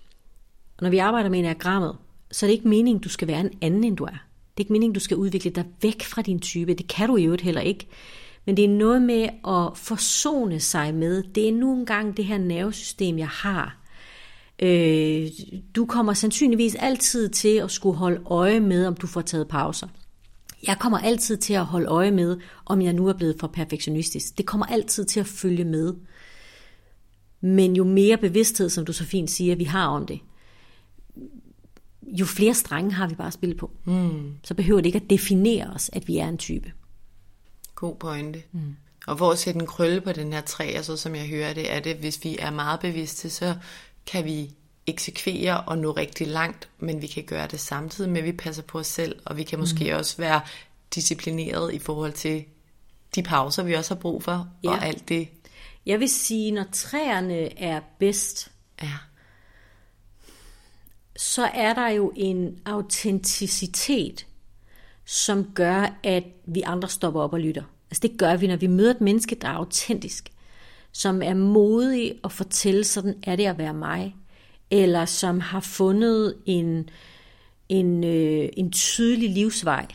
Og 0.78 0.84
når 0.84 0.90
vi 0.90 0.98
arbejder 0.98 1.30
med 1.30 1.40
enagrammet, 1.40 1.98
så 2.32 2.46
er 2.46 2.48
det 2.48 2.54
ikke 2.54 2.68
meningen, 2.68 3.04
du 3.04 3.10
skal 3.10 3.28
være 3.28 3.40
en 3.40 3.58
anden, 3.62 3.84
end 3.84 3.98
du 3.98 4.04
er. 4.04 4.10
Det 4.10 4.58
er 4.58 4.62
ikke 4.62 4.74
meningen, 4.74 4.94
du 4.94 5.00
skal 5.00 5.18
udvikle 5.18 5.52
dig 5.52 5.66
væk 5.82 6.04
fra 6.04 6.22
din 6.22 6.40
type. 6.40 6.74
Det 6.74 6.88
kan 6.88 7.10
du 7.10 7.16
jo 7.16 7.38
heller 7.42 7.62
ikke. 7.62 7.88
Men 8.50 8.58
det 8.58 8.66
er 8.66 8.70
noget 8.70 9.02
med 9.02 9.30
at 9.48 9.78
forsone 9.78 10.60
sig 10.60 10.96
med, 10.96 11.24
det 11.24 11.48
er 11.48 11.52
nu 11.52 11.74
engang 11.74 12.18
det 12.18 12.26
her 12.26 12.38
nervesystem, 12.38 13.18
jeg 13.18 13.28
har. 13.28 13.78
Øh, 14.62 15.28
du 15.76 15.86
kommer 15.86 16.14
sandsynligvis 16.14 16.76
altid 16.76 17.30
til 17.30 17.58
at 17.58 17.72
skulle 17.72 17.98
holde 17.98 18.22
øje 18.26 18.60
med, 18.60 18.86
om 18.86 18.96
du 18.96 19.08
får 19.08 19.22
taget 19.22 19.48
pauser. 19.48 19.88
Jeg 20.68 20.78
kommer 20.80 20.98
altid 20.98 21.38
til 21.38 21.54
at 21.54 21.66
holde 21.66 21.88
øje 21.88 22.12
med, 22.12 22.38
om 22.66 22.82
jeg 22.82 22.94
nu 22.94 23.08
er 23.08 23.14
blevet 23.14 23.36
for 23.40 23.48
perfektionistisk. 23.48 24.38
Det 24.38 24.46
kommer 24.46 24.66
altid 24.66 25.06
til 25.06 25.20
at 25.20 25.28
følge 25.28 25.66
med. 25.66 25.94
Men 27.42 27.76
jo 27.76 27.84
mere 27.84 28.18
bevidsthed, 28.18 28.70
som 28.70 28.86
du 28.86 28.94
så 28.94 29.06
fint 29.06 29.32
siger, 29.32 29.56
vi 29.56 29.64
har 29.64 29.88
om 29.88 30.06
det, 30.06 30.20
jo 32.02 32.26
flere 32.26 32.54
strenge 32.54 32.92
har 32.92 33.08
vi 33.08 33.16
bare 33.16 33.28
at 33.28 33.34
spille 33.34 33.56
på. 33.56 33.72
Mm. 33.86 34.34
Så 34.44 34.54
behøver 34.54 34.82
det 34.82 34.86
ikke 34.86 35.02
at 35.04 35.10
definere 35.10 35.68
os, 35.76 35.90
at 35.94 36.08
vi 36.08 36.18
er 36.18 36.28
en 36.28 36.38
type. 36.38 36.72
God 37.80 37.96
pointe. 37.96 38.44
Mm. 38.52 38.76
Og 39.08 39.16
hvor 39.16 39.32
at 39.32 39.40
sætte 39.40 39.60
en 39.60 39.68
krølle 39.68 40.02
på 40.02 40.12
den 40.12 40.34
her 40.34 40.42
træ, 40.42 40.64
altså 40.64 40.98
som 40.98 41.16
jeg 41.16 41.28
hører 41.28 41.54
det, 41.54 41.74
er 41.74 41.80
det, 41.80 41.96
hvis 41.96 42.24
vi 42.24 42.38
er 42.40 42.50
meget 42.50 42.80
bevidste, 42.80 43.30
så 43.30 43.56
kan 44.06 44.26
vi 44.26 44.56
eksekvere 44.88 45.62
og 45.62 45.78
nå 45.78 45.92
rigtig 45.92 46.28
langt, 46.28 46.70
men 46.80 47.02
vi 47.02 47.08
kan 47.08 47.24
gøre 47.24 47.48
det 47.48 47.60
samtidig 47.60 48.12
med, 48.12 48.20
at 48.20 48.26
vi 48.26 48.32
passer 48.32 48.64
på 48.64 48.80
os 48.80 48.88
selv, 48.88 49.20
og 49.26 49.38
vi 49.38 49.44
kan 49.44 49.60
måske 49.60 49.92
mm. 49.92 49.98
også 49.98 50.18
være 50.18 50.42
disciplineret 50.96 51.74
i 51.74 51.80
forhold 51.80 52.14
til 52.14 52.46
de 53.16 53.24
pauser, 53.24 53.64
vi 53.64 53.74
også 53.74 53.94
har 53.94 54.02
brug 54.02 54.24
for, 54.24 54.48
ja. 54.64 54.70
og 54.70 54.86
alt 54.86 55.10
det. 55.10 55.30
Jeg 55.86 56.00
vil 56.00 56.10
sige, 56.10 56.52
når 56.52 56.66
træerne 56.72 57.60
er 57.60 57.82
bedst, 58.00 58.52
ja. 58.82 58.94
så 61.16 61.46
er 61.54 61.74
der 61.74 61.88
jo 61.88 62.14
en 62.16 62.60
autenticitet, 62.66 64.26
som 65.10 65.52
gør, 65.54 66.00
at 66.04 66.24
vi 66.46 66.62
andre 66.62 66.90
stopper 66.90 67.22
op 67.22 67.34
og 67.34 67.40
lytter. 67.40 67.64
Altså 67.92 68.02
det 68.02 68.18
gør 68.18 68.36
vi, 68.36 68.48
når 68.48 68.56
vi 68.56 68.68
møder 68.68 68.92
et 68.92 69.02
menneske, 69.02 69.36
der 69.42 69.48
er 69.48 69.54
autentisk, 69.54 70.32
som 70.92 71.22
er 71.22 71.34
modig 71.34 72.20
at 72.24 72.32
fortælle, 72.32 72.84
sådan 72.84 73.16
er 73.24 73.36
det 73.36 73.46
at 73.46 73.58
være 73.58 73.74
mig, 73.74 74.16
eller 74.72 75.06
som 75.06 75.40
har 75.40 75.60
fundet 75.60 76.36
en, 76.46 76.90
en, 77.70 78.04
øh, 78.04 78.50
en 78.54 78.72
tydelig 78.72 79.30
livsvej, 79.30 79.88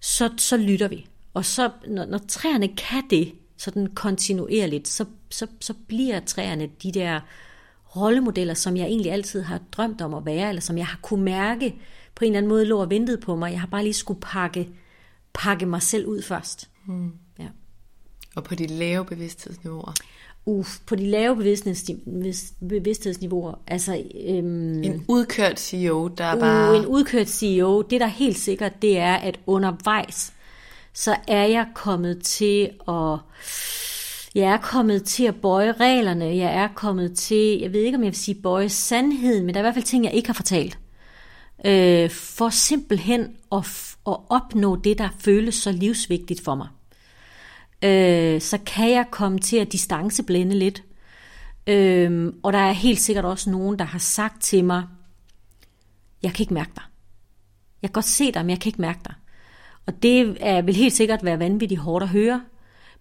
så, 0.00 0.30
så 0.36 0.56
lytter 0.56 0.88
vi. 0.88 1.06
Og 1.34 1.44
så, 1.44 1.70
når, 1.86 2.04
når 2.04 2.18
træerne 2.28 2.68
kan 2.68 3.02
det, 3.10 3.32
sådan 3.56 3.86
kontinuerligt, 3.86 4.88
så, 4.88 5.04
så, 5.30 5.46
så 5.60 5.74
bliver 5.88 6.20
træerne 6.20 6.68
de 6.82 6.92
der 6.92 7.20
rollemodeller, 7.96 8.54
som 8.54 8.76
jeg 8.76 8.86
egentlig 8.86 9.12
altid 9.12 9.42
har 9.42 9.60
drømt 9.72 10.00
om 10.00 10.14
at 10.14 10.26
være, 10.26 10.48
eller 10.48 10.62
som 10.62 10.78
jeg 10.78 10.86
har 10.86 10.98
kunne 11.02 11.24
mærke, 11.24 11.74
på 12.18 12.24
en 12.24 12.30
eller 12.30 12.38
anden 12.38 12.48
måde 12.48 12.64
lå 12.64 12.80
og 12.80 12.90
ventede 12.90 13.18
på 13.18 13.36
mig. 13.36 13.52
Jeg 13.52 13.60
har 13.60 13.66
bare 13.66 13.82
lige 13.82 13.94
skulle 13.94 14.20
pakke, 14.20 14.68
pakke 15.32 15.66
mig 15.66 15.82
selv 15.82 16.06
ud 16.06 16.22
først. 16.22 16.68
Mm. 16.86 17.12
Ja. 17.38 17.46
Og 18.36 18.44
på 18.44 18.54
de 18.54 18.66
lave 18.66 19.04
bevidsthedsniveauer? 19.04 19.94
Uh, 20.46 20.66
på 20.86 20.96
de 20.96 21.06
lave 21.06 21.36
bevidsthedsniveauer. 22.68 23.54
Altså, 23.66 24.02
øhm, 24.28 24.82
en 24.82 25.04
udkørt 25.08 25.60
CEO, 25.60 26.08
der 26.08 26.24
er 26.24 26.34
uh, 26.34 26.40
bare... 26.40 26.76
En 26.76 26.86
udkørt 26.86 27.28
CEO, 27.28 27.82
det 27.82 28.00
der 28.00 28.06
er 28.06 28.10
helt 28.10 28.38
sikkert, 28.38 28.82
det 28.82 28.98
er, 28.98 29.14
at 29.14 29.40
undervejs, 29.46 30.32
så 30.92 31.16
er 31.28 31.44
jeg 31.44 31.66
kommet 31.74 32.22
til 32.22 32.70
at... 32.88 33.18
Jeg 34.34 34.52
er 34.52 34.56
kommet 34.56 35.04
til 35.04 35.24
at 35.24 35.40
bøje 35.40 35.72
reglerne, 35.72 36.24
jeg 36.24 36.54
er 36.54 36.68
kommet 36.74 37.16
til, 37.16 37.60
jeg 37.60 37.72
ved 37.72 37.80
ikke 37.80 37.96
om 37.96 38.04
jeg 38.04 38.10
vil 38.10 38.18
sige 38.18 38.42
bøje 38.42 38.68
sandheden, 38.68 39.46
men 39.46 39.54
der 39.54 39.60
er 39.60 39.62
i 39.62 39.66
hvert 39.66 39.74
fald 39.74 39.84
ting, 39.84 40.04
jeg 40.04 40.14
ikke 40.14 40.28
har 40.28 40.34
fortalt 40.34 40.78
øh, 41.64 42.10
for 42.10 42.48
simpelthen 42.48 43.36
at, 43.52 43.96
at 44.06 44.16
opnå 44.28 44.76
det, 44.76 44.98
der 44.98 45.08
føles 45.18 45.54
så 45.54 45.72
livsvigtigt 45.72 46.44
for 46.44 46.54
mig. 46.54 46.68
Øh, 47.84 48.40
så 48.40 48.58
kan 48.66 48.90
jeg 48.90 49.06
komme 49.10 49.38
til 49.38 49.56
at 49.56 49.72
distanceblende 49.72 50.58
lidt. 50.58 50.84
Øh, 51.66 52.32
og 52.42 52.52
der 52.52 52.58
er 52.58 52.72
helt 52.72 53.00
sikkert 53.00 53.24
også 53.24 53.50
nogen, 53.50 53.78
der 53.78 53.84
har 53.84 53.98
sagt 53.98 54.42
til 54.42 54.64
mig, 54.64 54.84
jeg 56.22 56.32
kan 56.32 56.42
ikke 56.42 56.54
mærke 56.54 56.72
dig. 56.74 56.82
Jeg 57.82 57.90
kan 57.90 57.92
godt 57.92 58.04
se 58.04 58.32
dig, 58.32 58.42
men 58.42 58.50
jeg 58.50 58.60
kan 58.60 58.70
ikke 58.70 58.80
mærke 58.80 59.00
dig. 59.04 59.14
Og 59.86 60.02
det 60.02 60.36
er, 60.40 60.62
vil 60.62 60.74
helt 60.74 60.92
sikkert 60.92 61.24
være 61.24 61.38
vanvittigt 61.38 61.80
hårdt 61.80 62.02
at 62.02 62.08
høre. 62.08 62.42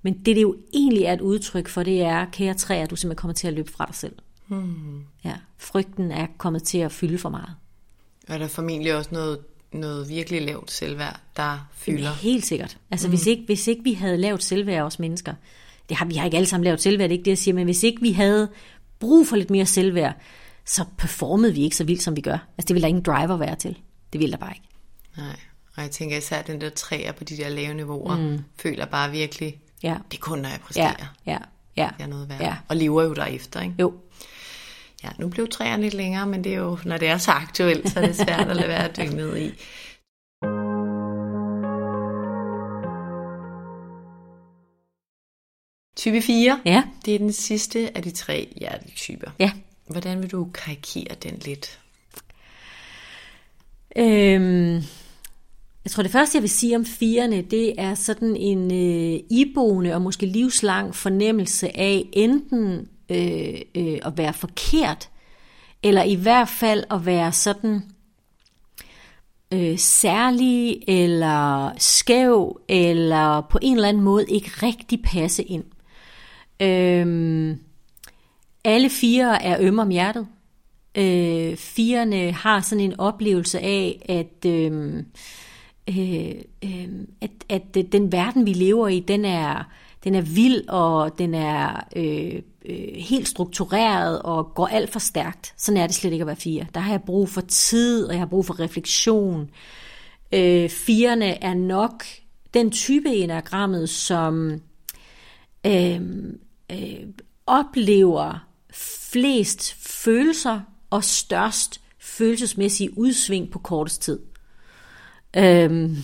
Men 0.02 0.14
det, 0.14 0.36
det 0.36 0.42
jo 0.42 0.56
egentlig 0.74 1.04
er 1.04 1.14
et 1.14 1.22
udtryk 1.22 1.68
for, 1.68 1.84
det 1.84 2.02
er, 2.02 2.26
kære 2.26 2.54
træer, 2.54 2.86
du 2.86 2.96
simpelthen 2.96 3.22
kommer 3.22 3.34
til 3.34 3.48
at 3.48 3.54
løbe 3.54 3.72
fra 3.72 3.86
dig 3.86 3.96
selv. 3.96 4.16
Hmm. 4.48 5.04
Ja, 5.24 5.34
frygten 5.58 6.12
er 6.12 6.28
kommet 6.38 6.64
til 6.64 6.78
at 6.78 6.92
fylde 6.92 7.18
for 7.18 7.30
meget. 7.30 7.56
Og 8.28 8.40
der 8.40 8.46
er 8.46 8.50
formentlig 8.50 8.96
også 8.96 9.10
noget, 9.14 9.40
noget 9.72 10.10
virkelig 10.10 10.42
lavt 10.42 10.72
selvværd, 10.72 11.20
der 11.38 11.70
fylder. 11.74 12.14
Helt 12.14 12.46
sikkert. 12.46 12.78
Altså 12.92 13.08
mm. 13.08 13.12
hvis, 13.12 13.28
ikke, 13.28 13.44
hvis 13.46 13.68
ikke 13.68 13.84
vi 13.84 13.94
havde 13.94 14.18
lavt 14.18 14.44
selvværd 14.44 14.84
os 14.84 15.00
mennesker, 15.00 15.34
det 15.90 15.98
har 15.98 16.06
vi 16.06 16.16
har 16.16 16.26
ikke 16.26 16.38
alle 16.38 16.48
sammen 16.48 16.64
lavt 16.64 16.82
selvværd, 16.82 17.10
det 17.10 17.16
er 17.16 17.18
ikke 17.18 17.26
det, 17.26 17.32
jeg 17.32 17.38
siger, 17.38 17.56
men 17.56 17.66
hvis 17.66 17.84
ikke 17.84 18.02
vi 18.02 18.12
havde 18.12 18.50
brug 19.00 19.28
for 19.28 19.36
lidt 19.36 19.50
mere 19.50 19.66
selvværd, 19.66 20.16
så 20.66 20.86
performede 20.98 21.54
vi 21.54 21.64
ikke 21.64 21.76
så 21.76 21.84
vildt, 21.84 22.04
som 22.04 22.16
vi 22.16 22.22
gør. 22.22 22.48
Altså 22.58 22.68
det 22.68 22.74
ville 22.74 22.82
der 22.82 22.88
ingen 22.88 23.04
driver 23.04 23.38
være 23.38 23.56
til. 23.56 23.78
Det 24.14 24.22
ville 24.22 24.32
der 24.32 24.38
bare 24.38 24.54
ikke. 24.56 24.68
Nej, 25.18 25.40
og 25.76 25.84
jeg 25.84 25.92
tænker 25.92 26.18
især 26.18 26.42
den 26.42 26.62
der 26.62 26.70
træer 26.70 27.12
på 27.12 27.24
de 27.24 27.38
der 27.38 27.50
lave 27.50 27.74
niveauer, 27.74 28.18
mm. 28.18 28.40
føler 28.56 28.86
bare 28.86 29.12
virkelig, 29.12 29.60
ja. 29.84 29.98
det 30.12 30.18
er 30.18 30.22
kun, 30.22 30.40
når 30.40 30.50
jeg 30.50 30.60
præsterer. 30.60 31.16
Ja, 31.26 31.32
ja, 31.32 31.38
ja. 31.78 31.90
Det 31.98 32.04
er 32.04 32.08
noget 32.08 32.30
værd. 32.30 32.42
Ja. 32.42 32.56
Og 32.68 32.76
lever 32.76 33.04
jo 33.04 33.14
derefter, 33.14 33.62
ikke? 33.62 33.76
Jo. 33.80 33.94
Ja, 35.04 35.10
nu 35.20 35.28
blev 35.28 35.48
træerne 35.48 35.84
lidt 35.84 35.94
længere, 35.94 36.28
men 36.28 36.44
det 36.44 36.54
er 36.54 36.58
jo, 36.58 36.78
når 36.86 36.98
det 36.98 37.08
er 37.08 37.18
så 37.18 37.32
aktuelt, 37.32 37.90
så 37.90 38.00
er 38.00 38.06
det 38.06 38.16
svært 38.16 38.48
at 38.50 38.56
lade 38.56 38.68
være 38.68 38.90
at 38.90 38.98
dykke 38.98 39.16
ned 39.16 39.38
i. 39.38 39.52
Type 45.98 46.22
4, 46.22 46.62
ja. 46.66 46.84
det 47.06 47.16
er 47.16 47.20
den 47.20 47.34
sidste 47.34 47.98
af 47.98 48.04
de 48.04 48.12
tre 48.12 48.54
hjertetyper. 48.56 49.32
Ja. 49.40 49.52
Hvordan 49.88 50.22
vil 50.22 50.32
du 50.32 50.48
karikere 50.54 51.16
den 51.24 51.42
lidt? 51.46 51.80
Øhm, 53.96 54.74
jeg 55.84 55.92
tror 55.92 56.04
det 56.04 56.12
første, 56.12 56.36
jeg 56.36 56.42
vil 56.42 56.50
sige 56.50 56.76
om 56.76 56.86
firene, 56.86 57.42
det 57.42 57.74
er 57.78 57.96
sådan 57.96 58.36
en 58.36 58.72
øh, 58.72 59.20
iboende 59.30 59.94
og 59.94 60.02
måske 60.02 60.26
livslang 60.26 60.96
fornemmelse 60.96 61.78
af 61.78 62.06
enten 62.14 62.90
øh, 63.10 63.62
øh, 63.76 64.00
at 64.06 64.18
være 64.18 64.34
forkert, 64.34 65.10
eller 65.84 66.04
i 66.04 66.16
hvert 66.16 66.50
fald 66.50 66.84
at 66.92 67.06
være 67.06 67.32
sådan 67.32 67.82
øh, 69.54 69.78
særlig, 69.78 70.84
eller 70.88 71.72
skæv, 71.78 72.62
eller 72.68 73.42
på 73.42 73.60
en 73.62 73.76
eller 73.76 73.90
anden 73.90 74.04
måde 74.04 74.26
ikke 74.30 74.50
rigtig 74.64 75.02
passe 75.04 75.44
ind. 75.44 75.64
Øh, 76.62 77.58
alle 78.64 78.90
fire 78.90 79.44
er 79.44 79.58
ømme 79.60 79.82
om 79.82 79.90
hjertet. 79.90 80.28
Øh, 80.98 81.56
firene 81.56 82.32
har 82.32 82.62
sådan 82.62 82.84
en 82.84 83.00
oplevelse 83.00 83.60
af, 83.60 84.06
at, 84.10 84.52
øhm, 84.52 85.06
øh, 85.90 86.32
øh, 86.64 86.88
at, 87.22 87.32
at 87.50 87.92
den 87.92 88.12
verden, 88.12 88.46
vi 88.46 88.54
lever 88.54 88.88
i, 88.88 89.00
den 89.00 89.26
er, 89.26 89.64
den 90.04 90.16
er 90.16 90.22
vild, 90.22 90.68
og 90.68 91.20
den 91.20 91.34
er 91.34 91.88
øh, 91.96 92.42
øh, 92.68 92.96
helt 92.96 93.28
struktureret 93.28 94.22
og 94.22 94.52
går 94.56 94.68
alt 94.68 94.92
for 94.92 95.00
stærkt. 95.00 95.54
Sådan 95.58 95.82
er 95.82 95.88
det 95.88 95.96
slet 95.96 96.12
ikke 96.12 96.24
at 96.24 96.28
være 96.28 96.36
fire. 96.36 96.66
Der 96.74 96.80
har 96.80 96.92
jeg 96.92 97.02
brug 97.06 97.30
for 97.30 97.42
tid, 97.42 98.06
og 98.06 98.12
jeg 98.12 98.22
har 98.22 98.26
brug 98.26 98.46
for 98.46 98.60
refleksion. 98.60 99.50
Øh, 100.32 100.70
firene 100.70 101.44
er 101.44 101.54
nok 101.54 102.04
den 102.54 102.72
type 102.72 103.10
enagrammet, 103.10 103.90
som 103.90 104.62
øh, 105.66 106.02
øh, 106.72 107.08
oplever 107.46 108.48
flest 109.12 109.74
følelser 109.74 110.62
og 110.90 111.04
størst 111.04 111.82
følelsesmæssige 112.00 112.98
udsving 112.98 113.52
på 113.52 113.60
kortest 113.60 114.02
tid. 114.02 114.20
Øhm, 115.38 115.96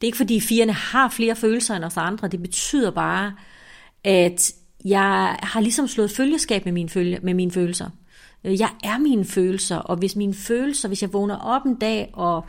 det 0.00 0.06
er 0.06 0.08
ikke 0.08 0.16
fordi 0.16 0.40
firene 0.40 0.72
har 0.72 1.08
flere 1.08 1.36
følelser 1.36 1.76
end 1.76 1.84
os 1.84 1.96
andre, 1.96 2.28
det 2.28 2.42
betyder 2.42 2.90
bare, 2.90 3.32
at 4.04 4.52
jeg 4.84 5.36
har 5.42 5.60
ligesom 5.60 5.88
slået 5.88 6.10
følgeskab 6.10 6.64
med 6.64 6.72
mine, 6.72 6.88
følge, 6.88 7.18
med 7.22 7.34
mine 7.34 7.50
følelser. 7.50 7.90
Jeg 8.44 8.70
er 8.84 8.98
mine 8.98 9.24
følelser, 9.24 9.76
og 9.76 9.96
hvis 9.96 10.16
mine 10.16 10.34
følelser, 10.34 10.88
hvis 10.88 11.02
jeg 11.02 11.12
vågner 11.12 11.36
op 11.36 11.66
en 11.66 11.74
dag, 11.74 12.10
og 12.12 12.44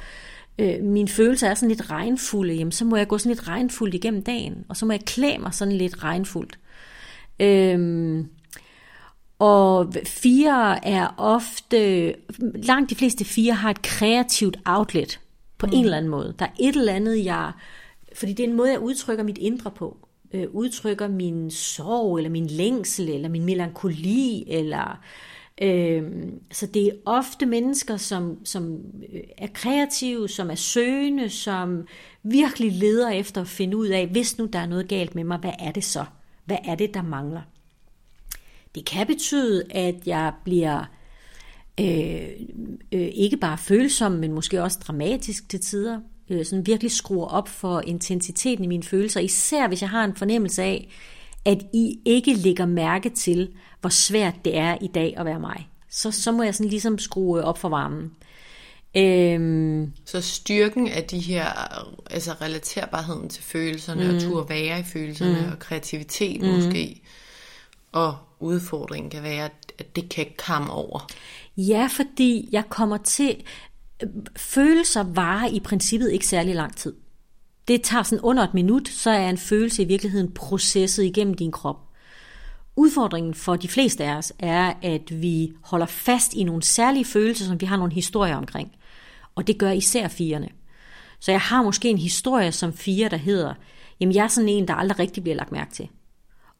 øh, 0.59 0.83
mine 0.83 1.07
følelser 1.07 1.49
er 1.49 1.53
sådan 1.53 1.69
lidt 1.69 1.91
regnfulde, 1.91 2.53
jamen, 2.53 2.71
så 2.71 2.85
må 2.85 2.95
jeg 2.95 3.07
gå 3.07 3.17
sådan 3.17 3.31
lidt 3.31 3.47
regnfuldt 3.47 3.95
igennem 3.95 4.23
dagen, 4.23 4.65
og 4.69 4.77
så 4.77 4.85
må 4.85 4.93
jeg 4.93 5.01
klæde 5.05 5.37
mig 5.37 5.53
sådan 5.53 5.73
lidt 5.73 6.03
regnfuldt. 6.03 6.59
Øhm, 7.39 8.27
og 9.39 9.93
fire 10.05 10.85
er 10.85 11.13
ofte, 11.17 12.13
langt 12.39 12.89
de 12.89 12.95
fleste 12.95 13.25
fire 13.25 13.53
har 13.53 13.69
et 13.69 13.81
kreativt 13.81 14.57
outlet 14.65 15.19
på 15.57 15.65
mm. 15.65 15.73
en 15.73 15.83
eller 15.83 15.97
anden 15.97 16.11
måde. 16.11 16.35
Der 16.39 16.45
er 16.45 16.51
et 16.59 16.75
eller 16.75 16.93
andet, 16.93 17.25
jeg, 17.25 17.51
fordi 18.15 18.33
det 18.33 18.43
er 18.43 18.47
en 18.47 18.55
måde, 18.55 18.71
jeg 18.71 18.79
udtrykker 18.79 19.23
mit 19.23 19.37
indre 19.37 19.71
på. 19.71 19.97
Øh, 20.33 20.47
udtrykker 20.51 21.07
min 21.07 21.51
sorg, 21.51 22.17
eller 22.17 22.29
min 22.29 22.47
længsel, 22.47 23.09
eller 23.09 23.29
min 23.29 23.45
melankoli, 23.45 24.43
eller... 24.47 24.99
Øh, 25.61 26.03
så 26.51 26.67
det 26.67 26.87
er 26.87 26.91
ofte 27.05 27.45
mennesker, 27.45 27.97
som, 27.97 28.45
som 28.45 28.77
øh, 29.13 29.21
er 29.37 29.47
kreative, 29.53 30.29
som 30.29 30.51
er 30.51 30.55
søgende, 30.55 31.29
som 31.29 31.87
virkelig 32.23 32.71
leder 32.71 33.09
efter 33.09 33.41
at 33.41 33.47
finde 33.47 33.77
ud 33.77 33.87
af, 33.87 34.07
hvis 34.07 34.37
nu 34.37 34.45
der 34.45 34.59
er 34.59 34.65
noget 34.65 34.87
galt 34.87 35.15
med 35.15 35.23
mig, 35.23 35.37
hvad 35.37 35.53
er 35.59 35.71
det 35.71 35.83
så? 35.83 36.05
Hvad 36.45 36.57
er 36.65 36.75
det, 36.75 36.93
der 36.93 37.01
mangler? 37.01 37.41
Det 38.75 38.85
kan 38.85 39.07
betyde, 39.07 39.63
at 39.69 39.95
jeg 40.07 40.33
bliver 40.43 40.85
øh, 41.79 42.29
øh, 42.91 43.09
ikke 43.13 43.37
bare 43.37 43.57
følsom, 43.57 44.11
men 44.11 44.33
måske 44.33 44.63
også 44.63 44.79
dramatisk 44.87 45.49
til 45.49 45.59
tider. 45.59 45.99
Øh, 46.31 46.45
sådan 46.45 46.65
virkelig 46.65 46.91
skruer 46.91 47.27
op 47.27 47.49
for 47.49 47.81
intensiteten 47.81 48.63
i 48.63 48.67
mine 48.67 48.83
følelser, 48.83 49.19
især 49.19 49.67
hvis 49.67 49.81
jeg 49.81 49.89
har 49.89 50.03
en 50.03 50.15
fornemmelse 50.15 50.63
af, 50.63 50.89
at 51.45 51.57
I 51.73 51.99
ikke 52.05 52.33
lægger 52.33 52.65
mærke 52.65 53.09
til, 53.09 53.49
hvor 53.81 53.89
svært 53.89 54.35
det 54.45 54.57
er 54.57 54.77
i 54.81 54.87
dag 54.87 55.13
at 55.17 55.25
være 55.25 55.39
mig. 55.39 55.67
Så, 55.89 56.11
så 56.11 56.31
må 56.31 56.43
jeg 56.43 56.55
sådan 56.55 56.69
ligesom 56.69 56.97
skrue 56.97 57.43
op 57.43 57.57
for 57.57 57.69
varmen. 57.69 58.11
Øhm, 58.95 59.91
så 60.05 60.21
styrken 60.21 60.87
af 60.87 61.03
de 61.03 61.19
her, 61.19 61.45
altså 62.09 62.31
relaterbarheden 62.41 63.29
til 63.29 63.43
følelserne, 63.43 64.07
mm. 64.07 64.15
og 64.15 64.21
tur 64.21 64.43
være 64.43 64.79
i 64.79 64.83
følelserne, 64.83 65.41
mm. 65.45 65.51
og 65.51 65.59
kreativitet 65.59 66.41
mm. 66.41 66.47
måske, 66.47 67.01
og 67.91 68.17
udfordringen 68.39 69.09
kan 69.09 69.23
være, 69.23 69.49
at 69.79 69.95
det 69.95 70.09
kan 70.09 70.25
komme 70.45 70.71
over. 70.71 71.07
Ja, 71.57 71.87
fordi 71.91 72.49
jeg 72.51 72.63
kommer 72.69 72.97
til... 72.97 73.43
Følelser 74.37 75.03
varer 75.03 75.47
i 75.47 75.59
princippet 75.59 76.11
ikke 76.11 76.27
særlig 76.27 76.55
lang 76.55 76.75
tid. 76.75 76.93
Det 77.67 77.81
tager 77.81 78.03
sådan 78.03 78.23
under 78.23 78.43
et 78.43 78.53
minut, 78.53 78.89
så 78.89 79.09
er 79.09 79.29
en 79.29 79.37
følelse 79.37 79.83
i 79.83 79.85
virkeligheden 79.85 80.31
processet 80.31 81.03
igennem 81.03 81.33
din 81.33 81.51
krop. 81.51 81.77
Udfordringen 82.75 83.33
for 83.33 83.55
de 83.55 83.67
fleste 83.67 84.03
af 84.03 84.15
os 84.15 84.33
er, 84.39 84.73
at 84.81 85.21
vi 85.21 85.51
holder 85.63 85.85
fast 85.85 86.33
i 86.33 86.43
nogle 86.43 86.63
særlige 86.63 87.05
følelser, 87.05 87.45
som 87.45 87.61
vi 87.61 87.65
har 87.65 87.77
nogle 87.77 87.93
historier 87.93 88.35
omkring. 88.35 88.71
Og 89.35 89.47
det 89.47 89.57
gør 89.57 89.71
især 89.71 90.07
firene. 90.07 90.49
Så 91.19 91.31
jeg 91.31 91.41
har 91.41 91.63
måske 91.63 91.89
en 91.89 91.97
historie 91.97 92.51
som 92.51 92.73
fire, 92.73 93.09
der 93.09 93.17
hedder, 93.17 93.53
jamen 93.99 94.15
jeg 94.15 94.23
er 94.23 94.27
sådan 94.27 94.49
en, 94.49 94.67
der 94.67 94.73
aldrig 94.73 94.99
rigtig 94.99 95.23
bliver 95.23 95.35
lagt 95.35 95.51
mærke 95.51 95.73
til. 95.73 95.89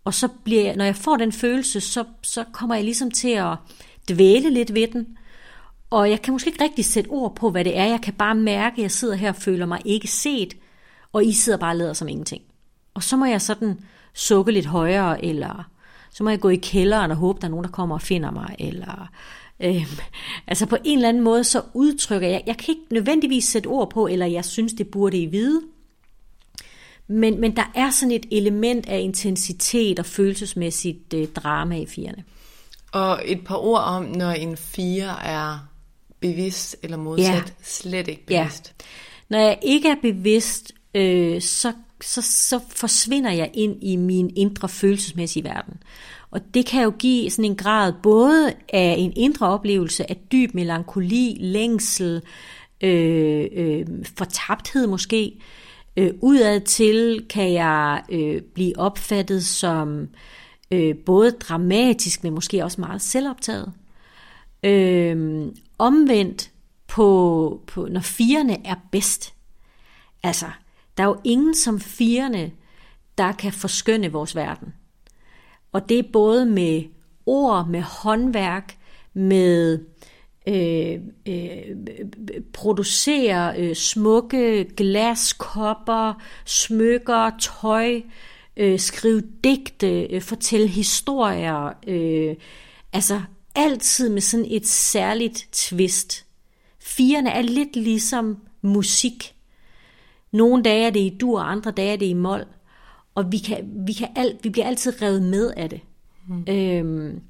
Og 0.04 0.14
så 0.14 0.28
bliver 0.44 0.64
jeg, 0.64 0.76
når 0.76 0.86
jeg 0.86 0.96
får 0.96 1.18
den 1.18 1.32
følelse, 1.32 1.82
så, 1.82 2.04
så 2.22 2.44
kommer 2.54 2.76
jeg 2.76 2.84
ligesom 2.84 3.12
til 3.12 3.30
at 3.30 3.58
dvæle 4.10 4.50
lidt 4.50 4.74
ved 4.74 4.88
den. 4.88 5.18
Og 5.92 6.10
jeg 6.10 6.22
kan 6.22 6.34
måske 6.34 6.50
ikke 6.50 6.64
rigtig 6.64 6.86
sætte 6.86 7.08
ord 7.10 7.36
på, 7.36 7.50
hvad 7.50 7.64
det 7.64 7.78
er. 7.78 7.86
Jeg 7.86 8.02
kan 8.02 8.14
bare 8.14 8.36
mærke, 8.36 8.74
at 8.74 8.82
jeg 8.82 8.92
sidder 8.92 9.16
her 9.16 9.30
og 9.30 9.36
føler 9.36 9.66
mig 9.66 9.82
ikke 9.86 10.08
set, 10.08 10.54
og 11.14 11.26
I 11.26 11.34
sidder 11.34 11.58
bare 11.58 11.72
og 11.72 11.76
lader 11.76 11.94
som 11.94 12.08
ingenting. 12.08 12.42
Og 12.94 13.04
så 13.04 13.18
må 13.18 13.26
jeg 13.26 13.42
sådan 13.42 13.80
sukke 14.14 14.52
lidt 14.52 14.66
højere, 14.66 15.26
eller 15.26 15.70
så 16.12 16.24
må 16.24 16.30
jeg 16.30 16.40
gå 16.40 16.50
i 16.50 16.56
kælderen 16.56 17.12
og 17.12 17.18
håbe, 17.18 17.42
der 17.42 17.48
er 17.48 17.52
nogen, 17.52 17.64
der 17.64 17.72
kommer 17.72 17.96
og 17.96 18.02
finder 18.02 18.32
mig, 18.32 18.56
eller 18.60 19.10
øh, 19.60 19.88
altså 20.48 20.66
på 20.66 20.78
en 20.84 20.98
eller 20.98 21.10
anden 21.10 21.24
måde, 21.24 21.44
så 21.44 21.62
udtrykker 21.74 22.28
jeg, 22.28 22.44
jeg 22.48 22.58
kan 22.58 22.66
ikke 22.70 22.94
nødvendigvis 22.94 23.44
sætte 23.44 23.68
ord 23.68 23.90
på, 23.90 24.08
eller 24.08 24.26
jeg 24.26 24.46
synes, 24.46 24.74
det 24.74 24.88
burde 24.88 25.18
I 25.18 25.26
vide, 25.26 25.62
men, 27.08 27.42
men 27.42 27.56
der 27.56 27.72
er 27.76 27.90
sådan 27.90 28.12
et 28.12 28.26
element 28.32 28.90
af 28.90 29.00
intensitet 29.00 30.00
og 30.00 30.06
følelsesmæssigt 30.06 31.14
øh, 31.14 31.28
drama 31.28 31.78
i 31.78 31.86
firene. 31.86 32.24
Og 32.92 33.22
et 33.26 33.46
par 33.46 33.56
ord 33.56 33.82
om, 33.82 34.04
når 34.04 34.32
en 34.32 34.58
fire 34.58 35.26
er 35.26 35.71
bevidst 36.22 36.76
eller 36.84 36.98
modsat 36.98 37.34
ja. 37.34 37.44
slet 37.64 38.08
ikke 38.08 38.26
bevidst. 38.26 38.74
Ja. 38.80 38.86
Når 39.30 39.40
jeg 39.40 39.60
ikke 39.62 39.90
er 39.90 39.96
bevidst, 40.02 40.72
øh, 40.96 41.42
så, 41.42 41.74
så, 42.02 42.22
så 42.22 42.60
forsvinder 42.70 43.32
jeg 43.32 43.52
ind 43.54 43.84
i 43.84 43.96
min 43.96 44.32
indre 44.36 44.70
følelsesmæssige 44.70 45.44
verden. 45.44 45.74
Og 46.32 46.42
det 46.54 46.66
kan 46.66 46.84
jo 46.84 46.94
give 47.00 47.30
sådan 47.30 47.46
en 47.46 47.56
grad 47.56 47.94
både 48.04 48.54
af 48.74 48.96
en 48.98 49.14
indre 49.16 49.48
oplevelse 49.48 50.10
af 50.10 50.18
dyb 50.32 50.54
melankoli, 50.54 51.38
længsel, 51.40 52.22
øh, 52.82 53.48
øh, 53.54 53.86
fortabthed 54.18 54.88
måske, 54.88 55.34
Øh, 55.98 56.12
udad 56.22 56.62
til 56.62 57.26
kan 57.30 57.54
jeg 57.54 58.04
øh, 58.10 58.42
blive 58.42 58.80
opfattet 58.80 59.46
som 59.46 60.08
øh, 60.72 60.96
både 61.06 61.32
dramatisk, 61.32 62.24
men 62.24 62.34
måske 62.34 62.64
også 62.64 62.82
meget 62.82 63.02
selvoptaget. 63.02 63.72
Øh, 64.64 65.46
omvendt 65.82 66.52
på, 66.88 67.62
på, 67.68 67.88
når 67.92 68.02
firene 68.02 68.68
er 68.68 68.76
bedst. 68.92 69.34
Altså, 70.24 70.46
der 70.98 71.04
er 71.04 71.08
jo 71.08 71.18
ingen 71.24 71.56
som 71.56 71.80
firene, 71.80 72.52
der 73.18 73.32
kan 73.32 73.54
forskønne 73.54 74.12
vores 74.12 74.36
verden. 74.36 74.74
Og 75.72 75.90
det 75.90 76.00
er 76.00 76.12
både 76.14 76.46
med 76.46 76.84
ord, 77.26 77.68
med 77.68 77.82
håndværk, 77.82 78.78
med 79.14 79.86
øh, 80.48 81.00
øh, 81.28 81.76
producere 82.54 83.60
øh, 83.60 83.76
smukke 83.76 84.64
glaskopper, 84.78 86.22
smykker, 86.46 87.32
tøj, 87.40 88.02
øh, 88.58 88.80
skrive 88.80 89.24
digte, 89.44 90.04
øh, 90.04 90.22
fortælle 90.22 90.68
historier, 90.68 91.74
øh, 91.88 92.36
altså 92.94 93.22
altid 93.56 94.10
med 94.10 94.22
sådan 94.22 94.46
et 94.50 94.68
særligt 94.68 95.48
twist. 95.52 96.26
Firene 96.80 97.30
er 97.30 97.42
lidt 97.42 97.76
ligesom 97.76 98.38
musik. 98.62 99.36
Nogle 100.32 100.64
dage 100.64 100.86
er 100.86 100.90
det 100.90 101.00
i 101.00 101.18
dur, 101.22 101.40
andre 101.40 101.72
dage 101.72 101.94
er 101.94 101.98
det 101.98 102.06
i 102.06 102.14
mol. 102.14 102.46
Og 103.16 103.32
vi, 103.32 103.38
kan, 103.38 103.72
vi, 103.88 103.94
kan 103.94 104.08
alt, 104.16 104.44
vi 104.44 104.50
bliver 104.50 104.68
altid 104.68 105.02
revet 105.02 105.22
med 105.22 105.54
af 105.58 105.70
det. 105.70 105.82
Mm. 106.28 106.46
Øhm, 106.50 107.22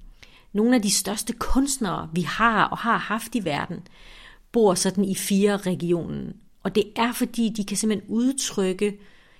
nogle 0.53 0.75
af 0.75 0.81
de 0.81 0.91
største 0.91 1.33
kunstnere, 1.33 2.09
vi 2.13 2.21
har 2.21 2.63
og 2.63 2.77
har 2.77 2.97
haft 2.97 3.35
i 3.35 3.45
verden, 3.45 3.79
bor 4.51 4.73
sådan 4.73 5.05
i 5.05 5.15
fire 5.15 5.57
regionen. 5.57 6.33
Og 6.63 6.75
det 6.75 6.83
er 6.95 7.11
fordi, 7.11 7.49
de 7.49 7.63
kan 7.63 7.77
simpelthen 7.77 8.09
udtrykke, 8.09 8.99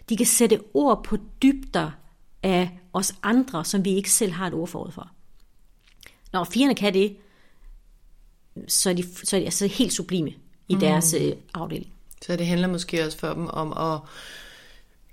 de 0.10 0.17
kan 0.17 0.26
sætte 0.26 0.60
ord 0.74 1.04
på 1.04 1.17
dybder 1.41 1.91
af 2.44 2.80
os 2.94 3.15
andre, 3.24 3.65
som 3.65 3.86
vi 3.86 3.89
ikke 3.89 4.12
selv 4.12 4.32
har 4.32 4.48
et 4.48 4.54
ord 4.54 4.67
forud 4.67 4.91
for. 4.91 5.12
Når 6.34 6.44
firerne 6.44 6.76
kan 6.76 6.94
det, 6.94 7.17
så 8.67 8.89
er 8.89 8.94
de, 8.94 9.04
så 9.24 9.36
er 9.36 9.39
de 9.39 9.46
altså 9.46 9.67
helt 9.67 9.94
sublime 9.94 10.32
i 10.67 10.74
mm. 10.74 10.80
deres 10.80 11.13
øh, 11.13 11.34
afdeling. 11.54 11.91
Så 12.22 12.36
det 12.36 12.48
handler 12.48 12.67
måske 12.67 13.06
også 13.06 13.17
for 13.17 13.34
dem 13.34 13.48
om 13.48 13.94
at 13.94 14.00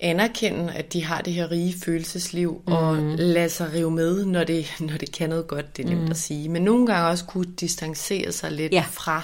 anerkende, 0.01 0.73
at 0.73 0.93
de 0.93 1.05
har 1.05 1.21
det 1.21 1.33
her 1.33 1.51
rige 1.51 1.75
følelsesliv, 1.85 2.63
mm. 2.67 2.73
og 2.73 2.97
lade 3.19 3.49
sig 3.49 3.73
rive 3.73 3.91
med, 3.91 4.25
når 4.25 4.45
det, 4.45 4.67
når 4.81 4.97
det 4.97 5.13
kan 5.13 5.29
noget 5.29 5.47
godt, 5.47 5.77
det 5.77 5.85
er 5.85 5.89
nemt 5.89 6.05
mm. 6.05 6.11
at 6.11 6.17
sige. 6.17 6.49
Men 6.49 6.63
nogle 6.63 6.87
gange 6.87 7.09
også 7.09 7.25
kunne 7.25 7.53
distancere 7.61 8.33
sig 8.33 8.53
lidt 8.53 8.73
ja. 8.73 8.85
fra 8.91 9.23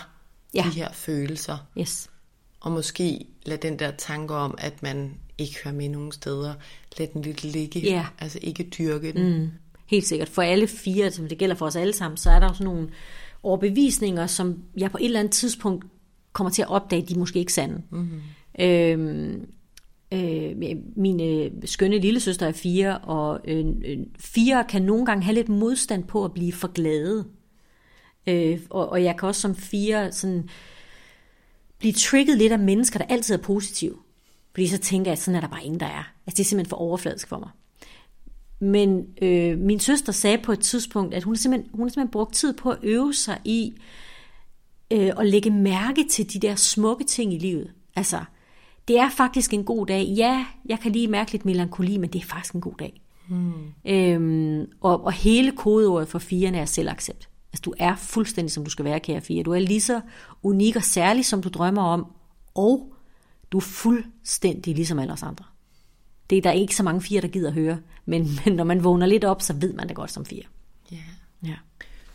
ja. 0.54 0.64
de 0.66 0.70
her 0.70 0.92
følelser. 0.92 1.58
Yes. 1.78 2.10
Og 2.60 2.72
måske 2.72 3.26
lade 3.46 3.68
den 3.68 3.78
der 3.78 3.90
tanke 3.90 4.34
om, 4.34 4.54
at 4.58 4.82
man 4.82 5.14
ikke 5.38 5.56
hører 5.64 5.74
med 5.74 5.88
nogen 5.88 6.12
steder, 6.12 6.54
lade 6.98 7.10
den 7.12 7.22
lidt 7.22 7.44
ligge. 7.44 7.80
Ja. 7.80 8.06
Altså 8.18 8.38
ikke 8.42 8.62
dyrke 8.78 9.12
den. 9.12 9.38
Mm. 9.38 9.50
Helt 9.86 10.06
sikkert. 10.06 10.28
For 10.28 10.42
alle 10.42 10.66
fire, 10.66 11.10
som 11.10 11.28
det 11.28 11.38
gælder 11.38 11.54
for 11.54 11.66
os 11.66 11.76
alle 11.76 11.92
sammen, 11.92 12.16
så 12.16 12.30
er 12.30 12.40
der 12.40 12.48
også 12.48 12.64
nogle 12.64 12.88
overbevisninger, 13.42 14.26
som 14.26 14.58
jeg 14.76 14.90
på 14.90 14.98
et 15.00 15.04
eller 15.04 15.20
andet 15.20 15.32
tidspunkt 15.32 15.84
kommer 16.32 16.50
til 16.50 16.62
at 16.62 16.70
opdage, 16.70 17.02
de 17.02 17.14
er 17.14 17.18
måske 17.18 17.38
ikke 17.38 17.52
sande. 17.52 17.82
Mm-hmm. 17.90 18.20
Øhm, 18.60 19.46
øh, 20.12 20.76
min 20.96 21.20
øh, 21.20 21.50
skønne 21.64 21.98
lille 21.98 22.20
søster 22.20 22.46
er 22.46 22.52
fire, 22.52 22.98
og 22.98 23.40
øh, 23.44 23.66
øh, 23.84 23.98
fire 24.18 24.64
kan 24.68 24.82
nogle 24.82 25.06
gange 25.06 25.24
have 25.24 25.34
lidt 25.34 25.48
modstand 25.48 26.04
på 26.04 26.24
at 26.24 26.32
blive 26.32 26.52
for 26.52 26.68
glade. 26.68 27.24
Øh, 28.26 28.60
og, 28.70 28.88
og 28.88 29.04
jeg 29.04 29.16
kan 29.18 29.28
også 29.28 29.40
som 29.40 29.54
fire 29.54 30.12
sådan 30.12 30.48
blive 31.78 31.92
trigget 31.92 32.38
lidt 32.38 32.52
af 32.52 32.58
mennesker, 32.58 32.98
der 32.98 33.06
altid 33.06 33.34
er 33.34 33.42
positive. 33.42 33.96
Fordi 34.54 34.66
så 34.66 34.78
tænker 34.78 35.10
jeg, 35.10 35.12
at 35.12 35.22
sådan 35.22 35.36
er 35.36 35.40
der 35.40 35.48
bare 35.48 35.64
ingen, 35.64 35.80
der 35.80 35.86
er. 35.86 36.12
Altså 36.26 36.36
det 36.36 36.40
er 36.40 36.44
simpelthen 36.44 36.70
for 36.70 36.76
overfladisk 36.76 37.28
for 37.28 37.38
mig. 37.38 37.48
Men 38.64 39.06
øh, 39.22 39.58
min 39.58 39.80
søster 39.80 40.12
sagde 40.12 40.38
på 40.38 40.52
et 40.52 40.60
tidspunkt, 40.60 41.14
at 41.14 41.22
hun 41.22 41.36
simpelthen, 41.36 41.70
hun 41.74 41.90
simpelthen 41.90 42.10
brugt 42.10 42.34
tid 42.34 42.52
på 42.52 42.70
at 42.70 42.78
øve 42.82 43.14
sig 43.14 43.38
i 43.44 43.74
øh, 44.90 45.10
at 45.18 45.26
lægge 45.26 45.50
mærke 45.50 46.04
til 46.10 46.32
de 46.32 46.38
der 46.38 46.54
smukke 46.54 47.04
ting 47.04 47.34
i 47.34 47.38
livet. 47.38 47.72
Altså, 47.96 48.24
det 48.88 48.98
er 48.98 49.10
faktisk 49.10 49.54
en 49.54 49.64
god 49.64 49.86
dag. 49.86 50.04
Ja, 50.04 50.46
jeg 50.66 50.80
kan 50.80 50.92
lige 50.92 51.08
mærke 51.08 51.32
lidt 51.32 51.44
melankoli, 51.44 51.96
men 51.96 52.10
det 52.10 52.20
er 52.20 52.26
faktisk 52.26 52.54
en 52.54 52.60
god 52.60 52.74
dag. 52.78 53.02
Hmm. 53.28 53.52
Øhm, 53.84 54.66
og, 54.80 55.04
og 55.04 55.12
hele 55.12 55.52
kodeordet 55.52 56.08
for 56.08 56.18
firen 56.18 56.54
er 56.54 56.64
selvaccept. 56.64 57.28
Altså, 57.52 57.62
du 57.64 57.74
er 57.78 57.96
fuldstændig, 57.96 58.52
som 58.52 58.64
du 58.64 58.70
skal 58.70 58.84
være, 58.84 59.00
kære 59.00 59.20
fire. 59.20 59.42
Du 59.42 59.52
er 59.52 59.58
lige 59.58 59.80
så 59.80 60.00
unik 60.42 60.76
og 60.76 60.82
særlig, 60.82 61.24
som 61.24 61.42
du 61.42 61.48
drømmer 61.48 61.82
om, 61.82 62.06
og 62.54 62.94
du 63.52 63.56
er 63.56 63.62
fuldstændig 63.62 64.74
ligesom 64.74 64.98
alle 64.98 65.12
os 65.12 65.22
andre. 65.22 65.44
Det 66.30 66.38
er 66.38 66.42
der 66.42 66.52
ikke 66.52 66.76
så 66.76 66.82
mange 66.82 67.02
fire, 67.02 67.20
der 67.20 67.28
gider 67.28 67.48
at 67.48 67.54
høre, 67.54 67.78
men, 68.06 68.28
men 68.44 68.54
når 68.54 68.64
man 68.64 68.84
vågner 68.84 69.06
lidt 69.06 69.24
op, 69.24 69.42
så 69.42 69.52
ved 69.52 69.72
man 69.72 69.88
det 69.88 69.96
godt 69.96 70.12
som 70.12 70.26
fire. 70.26 70.44
Yeah. 70.92 71.02
Ja. 71.42 71.54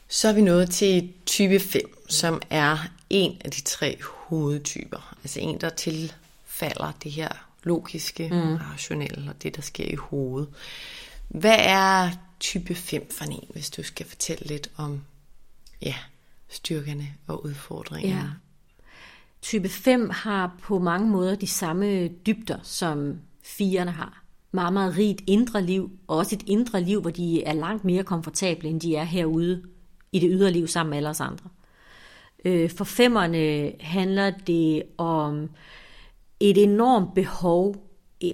Så 0.07 0.27
er 0.27 0.33
vi 0.33 0.41
nået 0.41 0.69
til 0.69 1.13
type 1.25 1.59
5, 1.59 1.81
som 2.09 2.41
er 2.49 2.77
en 3.09 3.41
af 3.45 3.51
de 3.51 3.61
tre 3.61 3.97
hovedtyper. 4.03 5.15
Altså 5.23 5.39
en, 5.39 5.61
der 5.61 5.69
tilfalder 5.69 6.91
det 7.03 7.11
her 7.11 7.29
logiske, 7.63 8.29
mm. 8.31 8.55
rationelle 8.55 9.29
og 9.29 9.43
det, 9.43 9.55
der 9.55 9.61
sker 9.61 9.85
i 9.85 9.95
hovedet. 9.95 10.49
Hvad 11.27 11.57
er 11.59 12.09
type 12.39 12.75
5 12.75 13.11
for 13.11 13.25
en, 13.25 13.47
hvis 13.49 13.69
du 13.69 13.83
skal 13.83 14.05
fortælle 14.05 14.45
lidt 14.45 14.71
om 14.75 15.01
ja, 15.81 15.95
styrkerne 16.49 17.07
og 17.27 17.45
udfordringerne? 17.45 18.21
Ja. 18.21 18.27
Type 19.41 19.69
5 19.69 20.09
har 20.09 20.51
på 20.61 20.79
mange 20.79 21.09
måder 21.09 21.35
de 21.35 21.47
samme 21.47 22.07
dybder, 22.07 22.59
som 22.63 23.19
firerne 23.57 23.91
har. 23.91 24.23
Meget, 24.51 24.73
meget 24.73 24.97
rigt 24.97 25.21
indre 25.27 25.61
liv, 25.61 25.91
og 26.07 26.17
også 26.17 26.35
et 26.35 26.43
indre 26.47 26.81
liv, 26.81 27.01
hvor 27.01 27.09
de 27.09 27.43
er 27.43 27.53
langt 27.53 27.85
mere 27.85 28.03
komfortable, 28.03 28.69
end 28.69 28.81
de 28.81 28.95
er 28.95 29.03
herude 29.03 29.63
i 30.11 30.19
det 30.19 30.29
ydre 30.33 30.51
liv 30.51 30.67
sammen 30.67 30.89
med 30.89 30.97
alle 30.97 31.09
os 31.09 31.19
andre. 31.19 31.49
Øh, 32.45 32.69
for 32.69 32.83
femmerne 32.83 33.71
handler 33.79 34.29
det 34.29 34.83
om 34.97 35.49
et 36.39 36.63
enormt 36.63 37.13
behov, 37.13 37.75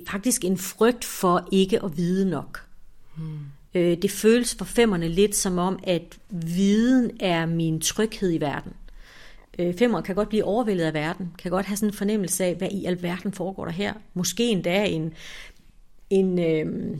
faktisk 0.07 0.45
en 0.45 0.57
frygt 0.57 1.05
for 1.05 1.47
ikke 1.51 1.83
at 1.83 1.97
vide 1.97 2.29
nok. 2.29 2.67
Hmm. 3.15 3.39
Det 3.73 4.11
føles 4.11 4.55
for 4.55 4.65
femmerne 4.65 5.07
lidt 5.07 5.35
som 5.35 5.57
om, 5.57 5.79
at 5.83 6.17
viden 6.29 7.11
er 7.19 7.45
min 7.45 7.81
tryghed 7.81 8.33
i 8.33 8.37
verden. 8.37 8.73
Øh, 9.59 9.77
femmer 9.77 10.01
kan 10.01 10.15
godt 10.15 10.29
blive 10.29 10.43
overvældet 10.43 10.85
af 10.85 10.93
verden, 10.93 11.33
kan 11.37 11.51
godt 11.51 11.65
have 11.65 11.77
sådan 11.77 11.89
en 11.89 11.93
fornemmelse 11.93 12.43
af, 12.43 12.55
hvad 12.55 12.69
i 12.71 12.85
alverden 12.85 13.33
foregår 13.33 13.65
der 13.65 13.71
her. 13.71 13.93
Måske 14.13 14.43
endda 14.43 14.85
en, 14.85 15.13
en 16.09 16.39
øh, 16.39 16.97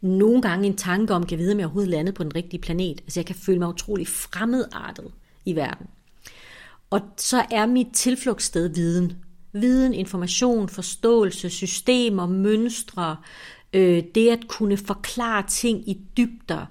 nogle 0.00 0.42
gange 0.42 0.66
en 0.66 0.76
tanke 0.76 1.14
om, 1.14 1.26
kan 1.26 1.38
vide, 1.38 1.52
om 1.52 1.58
jeg 1.58 1.66
overhovedet 1.66 1.90
landet 1.90 2.14
på 2.14 2.22
den 2.22 2.34
rigtige 2.34 2.60
planet. 2.60 3.00
Altså 3.00 3.20
jeg 3.20 3.26
kan 3.26 3.36
føle 3.36 3.58
mig 3.58 3.68
utrolig 3.68 4.08
fremmedartet 4.08 5.10
i 5.44 5.56
verden. 5.56 5.86
Og 6.90 7.00
så 7.16 7.44
er 7.50 7.66
mit 7.66 7.86
tilflugtssted 7.92 8.74
viden. 8.74 9.12
Viden, 9.52 9.94
information, 9.94 10.68
forståelse, 10.68 11.50
systemer, 11.50 12.26
mønstre, 12.26 13.16
øh, 13.72 14.02
det 14.14 14.28
at 14.28 14.48
kunne 14.48 14.76
forklare 14.76 15.44
ting 15.48 15.88
i 15.88 16.00
dybder. 16.16 16.66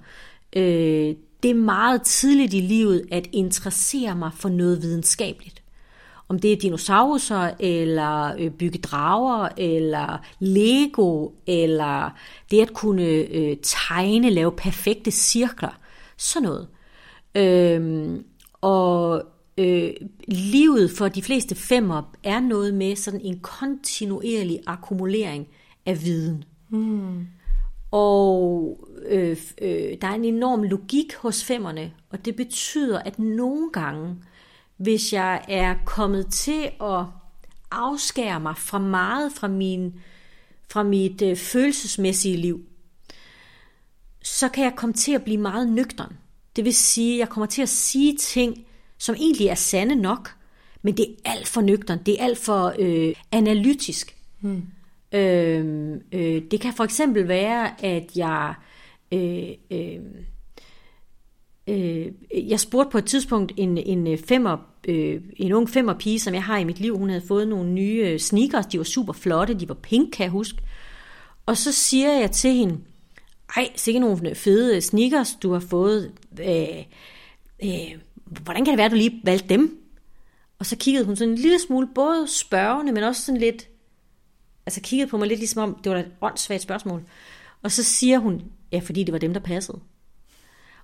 Øh, 0.56 1.14
det 1.42 1.50
er 1.50 1.54
meget 1.54 2.02
tidligt 2.02 2.54
i 2.54 2.60
livet 2.60 3.06
at 3.10 3.28
interessere 3.32 4.16
mig 4.16 4.30
for 4.34 4.48
noget 4.48 4.82
videnskabeligt. 4.82 5.62
Om 6.28 6.38
det 6.38 6.52
er 6.52 6.56
dinosaurer, 6.56 7.50
eller 7.60 8.34
øh, 8.38 8.50
bygge 8.50 8.78
drager, 8.78 9.48
eller 9.56 10.24
Lego, 10.38 11.30
eller 11.46 12.10
det 12.50 12.60
at 12.60 12.72
kunne 12.72 13.04
øh, 13.04 13.56
tegne, 13.62 14.30
lave 14.30 14.52
perfekte 14.52 15.10
cirkler. 15.10 15.78
Sådan 16.16 16.48
noget. 16.48 16.68
Øhm, 17.34 18.24
og 18.60 19.22
øh, 19.58 19.90
livet 20.28 20.90
for 20.90 21.08
de 21.08 21.22
fleste 21.22 21.54
femmer 21.54 22.02
er 22.24 22.40
noget 22.40 22.74
med 22.74 22.96
sådan 22.96 23.20
en 23.20 23.40
kontinuerlig 23.40 24.60
akkumulering 24.66 25.46
af 25.86 26.02
viden. 26.02 26.44
Mm. 26.68 27.26
Og 27.90 28.78
øh, 29.06 29.36
øh, 29.62 29.96
der 30.00 30.08
er 30.08 30.14
en 30.14 30.24
enorm 30.24 30.62
logik 30.62 31.14
hos 31.14 31.44
femmerne, 31.44 31.92
og 32.10 32.24
det 32.24 32.36
betyder, 32.36 32.98
at 32.98 33.18
nogle 33.18 33.70
gange, 33.72 34.16
hvis 34.76 35.12
jeg 35.12 35.44
er 35.48 35.74
kommet 35.86 36.26
til 36.26 36.70
at 36.82 37.04
afskære 37.70 38.40
mig 38.40 38.56
fra 38.56 38.78
meget 38.78 39.32
fra, 39.32 39.48
min, 39.48 39.94
fra 40.70 40.82
mit 40.82 41.22
øh, 41.22 41.36
følelsesmæssige 41.36 42.36
liv, 42.36 42.64
så 44.22 44.48
kan 44.48 44.64
jeg 44.64 44.72
komme 44.76 44.92
til 44.92 45.12
at 45.12 45.24
blive 45.24 45.38
meget 45.38 45.68
nøgtern. 45.68 46.16
Det 46.56 46.64
vil 46.64 46.74
sige, 46.74 47.14
at 47.14 47.18
jeg 47.18 47.28
kommer 47.28 47.46
til 47.46 47.62
at 47.62 47.68
sige 47.68 48.16
ting, 48.16 48.66
som 48.98 49.14
egentlig 49.14 49.46
er 49.46 49.54
sande 49.54 49.94
nok, 49.94 50.34
men 50.82 50.96
det 50.96 51.04
er 51.08 51.30
alt 51.30 51.48
for 51.48 51.60
nøgtern, 51.60 52.02
det 52.06 52.20
er 52.20 52.24
alt 52.24 52.38
for 52.38 52.74
øh, 52.78 53.14
analytisk. 53.32 54.16
Hmm. 54.40 54.62
Øh, 55.12 55.92
øh, 56.12 56.42
det 56.50 56.60
kan 56.60 56.72
for 56.72 56.84
eksempel 56.84 57.28
være, 57.28 57.84
at 57.84 58.16
jeg 58.16 58.54
øh, 59.12 59.48
øh, 59.70 60.00
øh, 61.66 62.12
jeg 62.50 62.60
spurgte 62.60 62.90
på 62.90 62.98
et 62.98 63.04
tidspunkt 63.04 63.52
en, 63.56 63.78
en 63.78 64.06
øh, 64.06 64.18
femmer, 64.18 64.56
øh, 64.88 65.20
en 65.36 65.52
ung 65.52 65.70
femmer 65.70 65.94
pige, 65.94 66.20
som 66.20 66.34
jeg 66.34 66.42
har 66.42 66.58
i 66.58 66.64
mit 66.64 66.80
liv, 66.80 66.98
hun 66.98 67.08
havde 67.08 67.26
fået 67.28 67.48
nogle 67.48 67.70
nye 67.70 68.02
øh, 68.06 68.18
sneakers, 68.18 68.66
de 68.66 68.78
var 68.78 68.84
super 68.84 69.12
flotte, 69.12 69.54
de 69.54 69.68
var 69.68 69.74
pink, 69.74 70.12
kan 70.12 70.24
jeg 70.24 70.30
huske. 70.30 70.58
Og 71.46 71.56
så 71.56 71.72
siger 71.72 72.12
jeg 72.12 72.30
til 72.30 72.54
hende, 72.54 72.78
ej, 73.56 73.70
sikkert 73.76 74.00
nogle 74.00 74.34
fede 74.34 74.76
øh, 74.76 74.82
sneakers, 74.82 75.36
du 75.42 75.52
har 75.52 75.60
fået. 75.60 76.12
Øh, 76.40 76.84
øh, 77.64 77.98
hvordan 78.24 78.64
kan 78.64 78.72
det 78.72 78.78
være, 78.78 78.86
at 78.86 78.92
du 78.92 78.96
lige 78.96 79.20
valgte 79.24 79.48
dem? 79.48 79.78
Og 80.58 80.66
så 80.66 80.76
kiggede 80.76 81.04
hun 81.04 81.16
sådan 81.16 81.32
en 81.32 81.38
lille 81.38 81.58
smule, 81.58 81.88
både 81.94 82.26
spørgende, 82.28 82.92
men 82.92 83.04
også 83.04 83.22
sådan 83.22 83.40
lidt, 83.40 83.68
altså 84.70 84.80
kiggede 84.80 85.10
på 85.10 85.16
mig 85.16 85.28
lidt 85.28 85.40
ligesom 85.40 85.62
om, 85.62 85.80
det 85.84 85.92
var 85.92 85.98
et 85.98 86.10
åndssvagt 86.20 86.62
spørgsmål. 86.62 87.02
Og 87.62 87.72
så 87.72 87.82
siger 87.82 88.18
hun, 88.18 88.42
ja, 88.72 88.78
fordi 88.78 89.04
det 89.04 89.12
var 89.12 89.18
dem, 89.18 89.32
der 89.32 89.40
passede. 89.40 89.78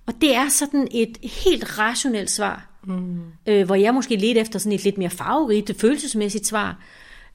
Og 0.05 0.13
det 0.21 0.35
er 0.35 0.49
sådan 0.49 0.87
et 0.91 1.17
helt 1.23 1.79
rationelt 1.79 2.29
svar, 2.29 2.69
mm. 2.83 3.21
øh, 3.47 3.65
hvor 3.65 3.75
jeg 3.75 3.93
måske 3.93 4.15
lidt 4.15 4.37
efter 4.37 4.59
sådan 4.59 4.71
et 4.71 4.83
lidt 4.83 4.97
mere 4.97 5.09
farverigt, 5.09 5.79
følelsesmæssigt 5.79 6.47
svar. 6.47 6.83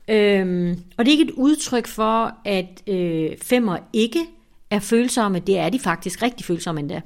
Øhm, 0.09 0.81
og 0.97 1.05
det 1.05 1.13
er 1.15 1.19
ikke 1.19 1.33
et 1.33 1.35
udtryk 1.37 1.87
for, 1.87 2.35
at 2.45 2.83
øh, 2.87 3.31
femmer 3.43 3.79
ikke 3.93 4.27
er 4.71 4.79
følsomme. 4.79 5.39
Det 5.39 5.59
er 5.59 5.69
de 5.69 5.79
faktisk 5.79 6.23
rigtig 6.23 6.47
følsomme 6.47 6.81
endda. 6.81 7.01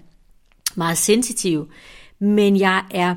Meget 0.75 0.99
sensitive. 0.99 1.67
Men 2.19 2.61
jeg 2.61 2.85
er 2.91 3.17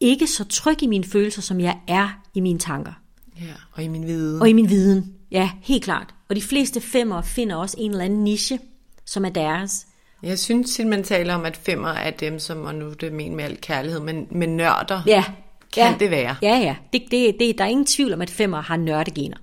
ikke 0.00 0.26
så 0.26 0.44
tryg 0.44 0.82
i 0.82 0.86
mine 0.86 1.04
følelser, 1.04 1.42
som 1.42 1.60
jeg 1.60 1.78
er 1.88 2.22
i 2.34 2.40
mine 2.40 2.58
tanker. 2.58 2.92
Ja, 3.40 3.54
og 3.72 3.82
i 3.82 3.88
min 3.88 4.06
viden. 4.06 4.40
Og 4.40 4.48
i 4.48 4.52
min 4.52 4.70
viden, 4.70 5.15
ja, 5.30 5.50
helt 5.62 5.84
klart. 5.84 6.14
Og 6.28 6.36
de 6.36 6.42
fleste 6.42 6.80
femmer 6.80 7.22
finder 7.22 7.56
også 7.56 7.76
en 7.78 7.90
eller 7.90 8.04
anden 8.04 8.24
niche, 8.24 8.58
som 9.04 9.24
er 9.24 9.30
deres. 9.30 9.86
Jeg 10.22 10.38
synes 10.38 10.80
at 10.80 10.86
man 10.86 11.02
taler 11.02 11.34
om, 11.34 11.44
at 11.44 11.56
femmer 11.56 11.88
er 11.88 12.10
dem, 12.10 12.38
som, 12.38 12.64
og 12.64 12.74
nu 12.74 12.92
det 12.92 13.12
mener 13.12 13.36
med 13.36 13.44
al 13.44 13.58
kærlighed, 13.60 14.00
men, 14.00 14.26
men 14.30 14.56
nørder. 14.56 15.02
Ja. 15.06 15.24
Kan 15.72 15.84
ja. 15.84 15.94
det 16.00 16.10
være? 16.10 16.36
Ja, 16.42 16.56
ja. 16.56 16.76
Det, 16.92 17.02
det, 17.10 17.36
det, 17.40 17.58
der 17.58 17.64
er 17.64 17.68
ingen 17.68 17.86
tvivl 17.86 18.12
om, 18.12 18.22
at 18.22 18.30
femmer 18.30 18.60
har 18.60 18.76
nørdegener. 18.76 19.36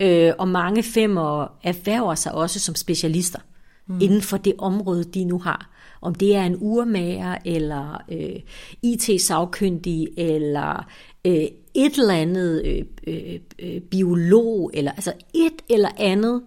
Øh, 0.00 0.32
og 0.38 0.48
mange 0.48 0.82
femmer 0.82 1.56
erhverver 1.62 2.14
sig 2.14 2.32
også 2.32 2.60
som 2.60 2.74
specialister 2.74 3.38
mm. 3.86 4.00
inden 4.00 4.22
for 4.22 4.36
det 4.36 4.54
område, 4.58 5.04
de 5.04 5.24
nu 5.24 5.38
har. 5.38 5.70
Om 6.06 6.14
det 6.14 6.36
er 6.36 6.42
en 6.42 6.56
urmager, 6.60 7.36
eller 7.44 8.02
øh, 8.08 8.40
IT-sagkyndig, 8.82 10.08
eller 10.16 10.88
øh, 11.24 11.46
et 11.74 11.98
eller 11.98 12.14
andet 12.14 12.62
øh, 12.64 12.84
øh, 13.06 13.40
øh, 13.58 13.80
biolog, 13.80 14.70
eller 14.74 14.92
altså 14.92 15.12
et 15.34 15.62
eller 15.70 15.88
andet, 15.98 16.42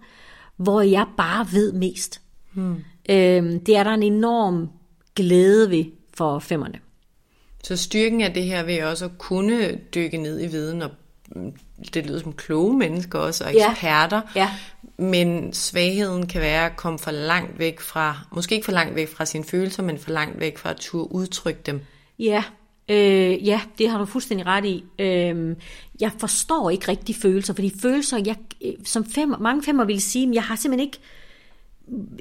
hvor 0.56 0.80
jeg 0.80 1.06
bare 1.16 1.46
ved 1.52 1.72
mest. 1.72 2.20
Hmm. 2.52 2.76
Øh, 3.08 3.60
det 3.66 3.76
er 3.76 3.84
der 3.84 3.90
en 3.90 4.02
enorm 4.02 4.68
glæde 5.16 5.70
ved 5.70 5.84
for 6.14 6.38
femmerne. 6.38 6.78
Så 7.64 7.76
styrken 7.76 8.20
af 8.20 8.34
det 8.34 8.42
her 8.42 8.62
vil 8.62 8.84
også 8.84 9.04
at 9.04 9.18
kunne 9.18 9.78
dykke 9.94 10.16
ned 10.16 10.40
i 10.42 10.46
viden, 10.46 10.82
og 10.82 10.90
det 11.94 12.06
lyder 12.06 12.20
som 12.20 12.32
kloge 12.32 12.76
mennesker 12.78 13.18
også, 13.18 13.44
og 13.44 13.50
eksperter. 13.54 14.20
Ja. 14.34 14.40
ja. 14.40 14.50
Men 15.04 15.52
svagheden 15.52 16.26
kan 16.26 16.40
være 16.40 16.66
at 16.66 16.76
komme 16.76 16.98
for 16.98 17.10
langt 17.10 17.58
væk 17.58 17.80
fra, 17.80 18.16
måske 18.32 18.54
ikke 18.54 18.64
for 18.64 18.72
langt 18.72 18.94
væk 18.94 19.08
fra 19.08 19.24
sine 19.24 19.44
følelser, 19.44 19.82
men 19.82 19.98
for 19.98 20.10
langt 20.10 20.40
væk 20.40 20.58
fra 20.58 20.70
at 20.70 20.76
turde 20.76 21.12
udtrykke 21.12 21.60
dem. 21.66 21.80
Ja, 22.18 22.44
øh, 22.88 23.46
ja, 23.46 23.60
det 23.78 23.90
har 23.90 23.98
du 23.98 24.04
fuldstændig 24.04 24.46
ret 24.46 24.64
i. 24.64 24.84
Øh, 24.98 25.56
jeg 26.00 26.10
forstår 26.18 26.70
ikke 26.70 26.88
rigtig 26.88 27.16
følelser, 27.16 27.54
fordi 27.54 27.72
følelser, 27.82 28.22
jeg, 28.26 28.36
som 28.84 29.04
fem, 29.04 29.34
mange 29.40 29.62
femmer 29.62 29.84
vil 29.84 30.02
sige, 30.02 30.30
jeg 30.32 30.42
har 30.42 30.56
simpelthen 30.56 30.86
ikke 30.86 30.98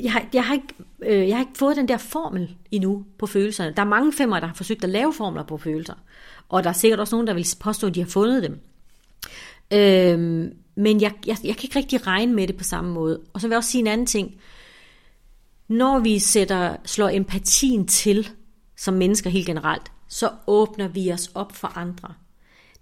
jeg 0.04 0.12
har, 0.12 0.26
jeg, 0.34 0.44
har 0.44 0.54
ikke, 0.54 0.74
øh, 1.02 1.28
jeg 1.28 1.36
har 1.36 1.44
ikke 1.44 1.58
fået 1.58 1.78
den 1.78 1.88
der 1.88 1.98
formel 1.98 2.56
endnu 2.72 3.06
på 3.18 3.28
følelserne. 3.28 3.74
Der 3.76 3.82
er 3.82 3.88
mange 3.88 4.14
femmer, 4.14 4.40
der 4.40 4.48
har 4.48 4.54
forsøgt 4.54 4.84
at 4.84 4.90
lave 4.90 5.14
formler 5.14 5.44
på 5.44 5.58
følelser. 5.58 5.94
Og 6.50 6.64
der 6.64 6.70
er 6.70 6.74
sikkert 6.74 7.00
også 7.00 7.16
nogen, 7.16 7.28
der 7.28 7.34
vil 7.34 7.48
påstå, 7.60 7.88
at 7.88 7.96
de 7.96 8.00
har 8.00 8.10
fundet 8.10 8.44
dem. 8.44 8.60
Øhm, 9.74 10.54
men 10.76 11.02
jeg, 11.02 11.12
jeg, 11.26 11.38
jeg 11.44 11.56
kan 11.56 11.64
ikke 11.64 11.80
rigtig 11.80 12.08
regne 12.08 12.34
med 12.34 12.48
det 12.48 12.58
på 12.58 12.64
samme 12.64 12.94
måde. 12.94 13.22
Og 13.34 13.42
så 13.42 13.48
vil 13.48 13.52
jeg 13.52 13.58
også 13.58 13.72
sige 13.72 13.82
en 13.82 13.88
anden 13.88 14.08
ting. 14.08 14.36
Når 15.68 16.00
vi 16.00 16.20
sætter, 16.20 16.76
slår 16.86 17.10
empatien 17.10 17.88
til 17.88 18.30
som 18.78 18.94
mennesker 18.94 19.30
helt 19.30 19.46
generelt, 19.46 19.92
så 20.08 20.32
åbner 20.48 20.88
vi 20.88 21.12
os 21.12 21.32
op 21.36 21.52
for 21.52 21.78
andre. 21.78 22.14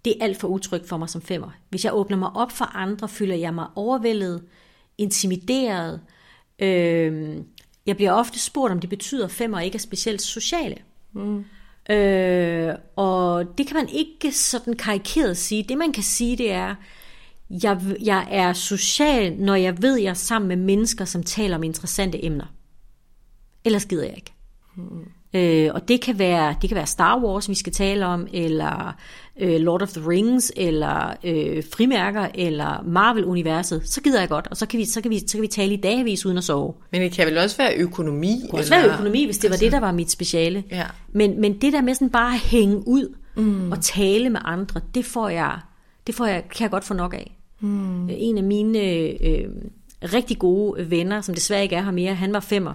Det 0.05 0.13
er 0.17 0.23
alt 0.23 0.39
for 0.39 0.47
utrygt 0.47 0.87
for 0.87 0.97
mig 0.97 1.09
som 1.09 1.21
femmer. 1.21 1.49
Hvis 1.69 1.85
jeg 1.85 1.93
åbner 1.93 2.17
mig 2.17 2.29
op 2.35 2.51
for 2.51 2.65
andre, 2.65 3.09
føler 3.09 3.35
jeg 3.35 3.53
mig 3.53 3.67
overvældet, 3.75 4.43
intimideret. 4.97 6.01
Øh, 6.59 7.37
jeg 7.85 7.95
bliver 7.95 8.11
ofte 8.11 8.39
spurgt, 8.39 8.71
om 8.71 8.79
det 8.79 8.89
betyder, 8.89 9.25
at 9.25 9.31
femmer 9.31 9.59
ikke 9.59 9.75
er 9.75 9.79
specielt 9.79 10.21
sociale. 10.21 10.77
Mm. 11.13 11.45
Øh, 11.89 12.73
og 12.95 13.45
det 13.57 13.67
kan 13.67 13.75
man 13.75 13.89
ikke 13.89 14.31
sådan 14.31 14.75
karikeret 14.75 15.37
sige. 15.37 15.63
Det 15.63 15.77
man 15.77 15.91
kan 15.91 16.03
sige, 16.03 16.37
det 16.37 16.51
er, 16.51 16.75
jeg, 17.49 17.81
jeg 18.03 18.27
er 18.31 18.53
social, 18.53 19.33
når 19.33 19.55
jeg 19.55 19.81
ved, 19.81 19.97
jeg 19.97 20.09
er 20.09 20.13
sammen 20.13 20.47
med 20.47 20.55
mennesker, 20.55 21.05
som 21.05 21.23
taler 21.23 21.55
om 21.55 21.63
interessante 21.63 22.25
emner. 22.25 22.45
Ellers 23.65 23.85
gider 23.85 24.05
jeg 24.05 24.15
ikke. 24.15 24.33
Hmm. 24.75 25.11
Øh, 25.33 25.69
og 25.73 25.87
det 25.87 26.01
kan, 26.01 26.19
være, 26.19 26.55
det 26.61 26.69
kan 26.69 26.75
være 26.75 26.85
Star 26.85 27.23
Wars, 27.23 27.49
vi 27.49 27.55
skal 27.55 27.73
tale 27.73 28.05
om, 28.05 28.27
eller 28.33 28.95
øh, 29.39 29.59
Lord 29.59 29.81
of 29.81 29.89
the 29.89 30.09
Rings, 30.09 30.51
eller 30.55 31.13
øh, 31.23 31.63
frimærker, 31.73 32.27
eller 32.35 32.83
Marvel-universet. 32.85 33.81
Så 33.85 34.01
gider 34.01 34.19
jeg 34.19 34.29
godt, 34.29 34.47
og 34.47 34.57
så 34.57 34.65
kan 34.65 34.79
vi, 34.79 34.85
så 34.85 35.01
kan 35.01 35.11
vi, 35.11 35.19
så 35.19 35.31
kan 35.37 35.41
vi 35.41 35.47
tale 35.47 35.73
i 35.73 35.77
dagvis 35.77 36.25
uden 36.25 36.37
at 36.37 36.43
sove. 36.43 36.73
Men 36.91 37.01
det 37.01 37.11
kan 37.11 37.27
vel 37.27 37.37
også 37.37 37.57
være 37.57 37.75
økonomi? 37.75 38.39
Det 38.41 38.49
kan 38.49 38.59
også 38.59 38.75
være 38.75 38.93
økonomi, 38.93 39.25
hvis 39.25 39.37
det 39.37 39.47
altså, 39.47 39.59
var 39.59 39.65
det, 39.65 39.71
der 39.71 39.79
var 39.79 39.91
mit 39.91 40.11
speciale. 40.11 40.63
Ja. 40.71 40.85
Men, 41.13 41.41
men 41.41 41.61
det 41.61 41.73
der 41.73 41.81
med 41.81 41.93
sådan 41.93 42.09
bare 42.09 42.33
at 42.33 42.39
hænge 42.39 42.87
ud 42.87 43.15
mm. 43.35 43.71
og 43.71 43.81
tale 43.81 44.29
med 44.29 44.39
andre, 44.45 44.81
det 44.95 45.05
får 45.05 45.29
jeg, 45.29 45.59
det 46.07 46.15
får 46.15 46.25
jeg, 46.25 46.43
kan 46.55 46.63
jeg 46.63 46.71
godt 46.71 46.83
få 46.83 46.93
nok 46.93 47.13
af. 47.13 47.37
Mm. 47.59 48.09
En 48.09 48.37
af 48.37 48.43
mine 48.43 48.79
øh, 48.79 49.47
rigtig 50.13 50.39
gode 50.39 50.89
venner, 50.89 51.21
som 51.21 51.35
desværre 51.35 51.63
ikke 51.63 51.75
er 51.75 51.83
her 51.83 51.91
mere, 51.91 52.15
han 52.15 52.33
var 52.33 52.39
femmer. 52.39 52.73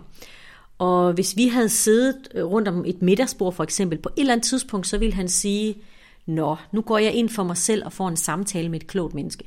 Og 0.83 1.13
hvis 1.13 1.37
vi 1.37 1.49
havde 1.49 1.69
siddet 1.69 2.17
rundt 2.37 2.69
om 2.69 2.85
et 2.87 3.03
middagsbord 3.03 3.53
for 3.53 3.65
eksempel, 3.65 3.99
på 3.99 4.09
et 4.17 4.21
eller 4.21 4.33
andet 4.33 4.47
tidspunkt, 4.47 4.87
så 4.87 4.99
ville 4.99 5.15
han 5.15 5.29
sige, 5.29 5.77
Nå, 6.27 6.57
nu 6.73 6.81
går 6.81 6.99
jeg 6.99 7.13
ind 7.13 7.29
for 7.29 7.43
mig 7.43 7.57
selv 7.57 7.85
og 7.85 7.93
får 7.93 8.09
en 8.09 8.17
samtale 8.17 8.69
med 8.69 8.81
et 8.81 8.87
klogt 8.87 9.15
menneske. 9.15 9.45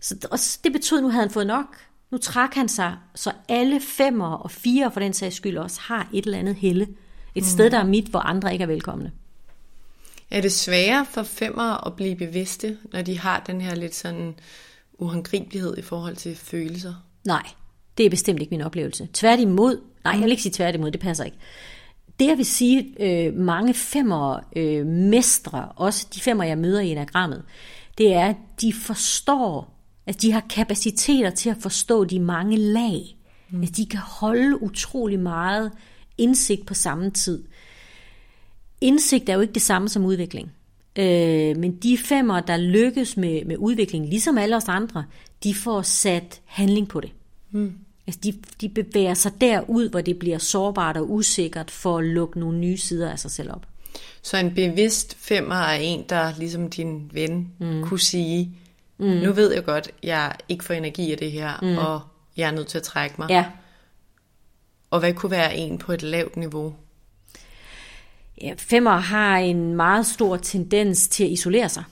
Så 0.00 0.28
og 0.30 0.38
det 0.64 0.72
betød, 0.72 0.98
at 0.98 1.04
nu 1.04 1.10
havde 1.10 1.22
han 1.22 1.30
fået 1.30 1.46
nok. 1.46 1.76
Nu 2.10 2.18
trak 2.18 2.54
han 2.54 2.68
sig, 2.68 2.96
så 3.14 3.32
alle 3.48 3.80
femmer 3.80 4.32
og 4.32 4.50
fire 4.50 4.92
for 4.92 5.00
den 5.00 5.12
sags 5.12 5.36
skyld 5.36 5.58
også 5.58 5.80
har 5.80 6.08
et 6.14 6.24
eller 6.24 6.38
andet 6.38 6.54
helle. 6.54 6.82
Et 7.34 7.42
mm. 7.42 7.48
sted, 7.48 7.70
der 7.70 7.78
er 7.78 7.86
mit, 7.86 8.06
hvor 8.06 8.20
andre 8.20 8.52
ikke 8.52 8.62
er 8.62 8.66
velkomne. 8.66 9.12
Er 10.30 10.40
det 10.40 10.52
sværere 10.52 11.06
for 11.10 11.22
femmer 11.22 11.86
at 11.86 11.96
blive 11.96 12.16
bevidste, 12.16 12.78
når 12.92 13.02
de 13.02 13.18
har 13.18 13.42
den 13.46 13.60
her 13.60 13.74
lidt 13.74 13.94
sådan 13.94 14.34
uhåndgribelighed 14.98 15.78
i 15.78 15.82
forhold 15.82 16.16
til 16.16 16.36
følelser? 16.36 16.94
Nej, 17.24 17.46
det 17.98 18.06
er 18.06 18.10
bestemt 18.10 18.40
ikke 18.40 18.50
min 18.50 18.60
oplevelse. 18.60 19.08
Tværtimod, 19.12 19.80
nej, 20.04 20.12
jeg 20.12 20.22
vil 20.22 20.30
ikke 20.30 20.42
sige 20.42 20.52
tværtimod, 20.52 20.90
det 20.90 21.00
passer 21.00 21.24
ikke. 21.24 21.36
Det 22.20 22.26
jeg 22.26 22.36
vil 22.36 22.46
sige, 22.46 22.94
øh, 23.00 23.34
mange 23.34 23.74
femmer 23.74 24.40
øh, 24.56 24.86
mestre, 24.86 25.68
også 25.76 26.06
de 26.14 26.20
femmer, 26.20 26.44
jeg 26.44 26.58
møder 26.58 26.80
i 26.80 26.88
enagrammet, 26.88 27.42
det 27.98 28.14
er, 28.14 28.26
at 28.26 28.36
de 28.60 28.72
forstår, 28.72 29.76
at 30.06 30.22
de 30.22 30.32
har 30.32 30.40
kapaciteter 30.40 31.30
til 31.30 31.50
at 31.50 31.56
forstå 31.60 32.04
de 32.04 32.20
mange 32.20 32.56
lag. 32.56 33.16
Mm. 33.50 33.62
At 33.62 33.76
de 33.76 33.86
kan 33.86 34.00
holde 34.00 34.62
utrolig 34.62 35.20
meget 35.20 35.72
indsigt 36.18 36.66
på 36.66 36.74
samme 36.74 37.10
tid. 37.10 37.44
Indsigt 38.80 39.28
er 39.28 39.34
jo 39.34 39.40
ikke 39.40 39.54
det 39.54 39.62
samme 39.62 39.88
som 39.88 40.04
udvikling. 40.04 40.52
Øh, 40.98 41.56
men 41.56 41.76
de 41.76 41.98
femmer, 41.98 42.40
der 42.40 42.56
lykkes 42.56 43.16
med, 43.16 43.44
med 43.44 43.56
udvikling, 43.58 44.08
ligesom 44.08 44.38
alle 44.38 44.56
os 44.56 44.68
andre, 44.68 45.04
de 45.44 45.54
får 45.54 45.82
sat 45.82 46.40
handling 46.44 46.88
på 46.88 47.00
det. 47.00 47.10
Mm. 47.50 47.72
Altså 48.06 48.20
de, 48.24 48.34
de 48.60 48.68
bevæger 48.68 49.14
sig 49.14 49.40
derud, 49.40 49.88
hvor 49.88 50.00
det 50.00 50.18
bliver 50.18 50.38
sårbart 50.38 50.96
og 50.96 51.10
usikkert 51.10 51.70
for 51.70 51.98
at 51.98 52.04
lukke 52.04 52.40
nogle 52.40 52.58
nye 52.58 52.76
sider 52.76 53.10
af 53.10 53.18
sig 53.18 53.30
selv 53.30 53.52
op. 53.52 53.66
Så 54.22 54.36
en 54.36 54.54
bevidst 54.54 55.16
femmer 55.18 55.54
er 55.54 55.78
en, 55.78 56.04
der 56.08 56.32
ligesom 56.38 56.70
din 56.70 57.10
ven 57.12 57.52
mm. 57.58 57.82
kunne 57.82 58.00
sige, 58.00 58.52
mm. 58.98 59.06
nu 59.06 59.32
ved 59.32 59.54
jeg 59.54 59.64
godt, 59.64 59.90
jeg 60.02 60.34
ikke 60.48 60.64
får 60.64 60.74
energi 60.74 61.12
af 61.12 61.18
det 61.18 61.32
her, 61.32 61.52
mm. 61.62 61.78
og 61.78 62.00
jeg 62.36 62.48
er 62.48 62.52
nødt 62.52 62.66
til 62.66 62.78
at 62.78 62.84
trække 62.84 63.14
mig. 63.18 63.30
Ja. 63.30 63.44
Og 64.90 65.00
hvad 65.00 65.14
kunne 65.14 65.30
være 65.30 65.56
en 65.56 65.78
på 65.78 65.92
et 65.92 66.02
lavt 66.02 66.36
niveau? 66.36 66.74
Ja, 68.42 68.54
femmer 68.58 68.96
har 68.96 69.38
en 69.38 69.74
meget 69.74 70.06
stor 70.06 70.36
tendens 70.36 71.08
til 71.08 71.24
at 71.24 71.30
isolere 71.30 71.68
sig. 71.68 71.84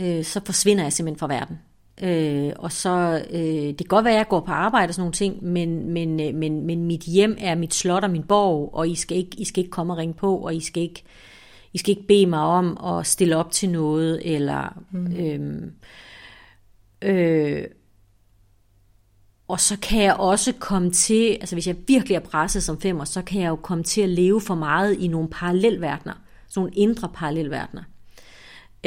Øh, 0.00 0.24
så 0.24 0.40
forsvinder 0.46 0.82
jeg 0.82 0.92
simpelthen 0.92 1.18
fra 1.18 1.26
verden. 1.26 1.58
Øh, 2.02 2.52
og 2.56 2.72
så, 2.72 3.24
øh, 3.30 3.40
det 3.40 3.78
kan 3.78 3.86
godt 3.88 4.04
være, 4.04 4.14
at 4.14 4.18
jeg 4.18 4.28
går 4.28 4.40
på 4.40 4.52
arbejde 4.52 4.90
og 4.90 4.94
sådan 4.94 5.02
nogle 5.02 5.12
ting, 5.12 5.44
men, 5.44 5.92
men, 5.92 6.20
øh, 6.20 6.34
men, 6.34 6.66
men 6.66 6.84
mit 6.84 7.00
hjem 7.00 7.36
er 7.40 7.54
mit 7.54 7.74
slot 7.74 8.04
og 8.04 8.10
min 8.10 8.22
borg, 8.22 8.74
og 8.74 8.88
I 8.88 8.94
skal 8.94 9.16
ikke, 9.16 9.40
I 9.40 9.44
skal 9.44 9.60
ikke 9.60 9.70
komme 9.70 9.92
og 9.92 9.96
ringe 9.96 10.14
på, 10.14 10.36
og 10.36 10.54
I 10.54 10.60
skal 10.60 10.82
ikke, 10.82 11.02
I 11.72 11.78
skal 11.78 11.90
ikke 11.90 12.06
bede 12.08 12.26
mig 12.26 12.40
om 12.40 12.78
at 12.84 13.06
stille 13.06 13.36
op 13.36 13.50
til 13.50 13.70
noget, 13.70 14.34
eller... 14.34 14.82
Mm. 14.90 15.16
Øh, 15.16 15.62
øh, 17.02 17.64
og 19.48 19.60
så 19.60 19.78
kan 19.82 20.02
jeg 20.02 20.14
også 20.14 20.52
komme 20.52 20.90
til, 20.90 21.36
altså 21.40 21.54
hvis 21.56 21.66
jeg 21.66 21.76
virkelig 21.86 22.14
er 22.14 22.20
presset 22.20 22.62
som 22.62 22.80
femmer, 22.80 23.04
så 23.04 23.22
kan 23.22 23.40
jeg 23.40 23.48
jo 23.48 23.56
komme 23.56 23.84
til 23.84 24.00
at 24.00 24.08
leve 24.08 24.40
for 24.40 24.54
meget 24.54 24.94
i 24.94 25.08
nogle 25.08 25.28
parallelverdener, 25.28 26.14
sådan 26.48 26.60
nogle 26.60 26.76
indre 26.76 27.08
parallelverdener. 27.14 27.82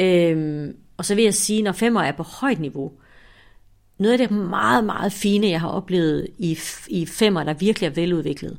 Øh, 0.00 0.74
og 0.98 1.04
så 1.04 1.14
vil 1.14 1.24
jeg 1.24 1.34
sige, 1.34 1.62
når 1.62 1.72
femmer 1.72 2.02
er 2.02 2.12
på 2.12 2.22
højt 2.22 2.60
niveau, 2.60 2.92
noget 3.98 4.12
af 4.12 4.18
det 4.18 4.30
meget, 4.30 4.84
meget 4.84 5.12
fine, 5.12 5.48
jeg 5.48 5.60
har 5.60 5.68
oplevet 5.68 6.28
i, 6.38 6.58
i 6.88 7.06
femmer, 7.06 7.44
der 7.44 7.54
virkelig 7.54 7.86
er 7.86 7.90
veludviklet, 7.90 8.58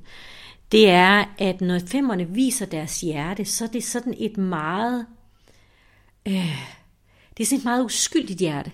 det 0.72 0.90
er, 0.90 1.26
at 1.38 1.62
når 1.62 1.80
femmerne 1.88 2.30
viser 2.30 2.66
deres 2.66 3.02
hjerte, 3.02 3.46
så 3.46 3.64
er 3.64 3.70
det 3.70 3.84
sådan 3.84 4.14
et 4.18 4.38
meget, 4.38 5.06
øh, 6.28 6.58
det 7.38 7.44
er 7.44 7.46
sådan 7.46 7.58
et 7.60 7.66
meget 7.66 7.86
uskyldigt 7.86 8.40
hjerte. 8.40 8.72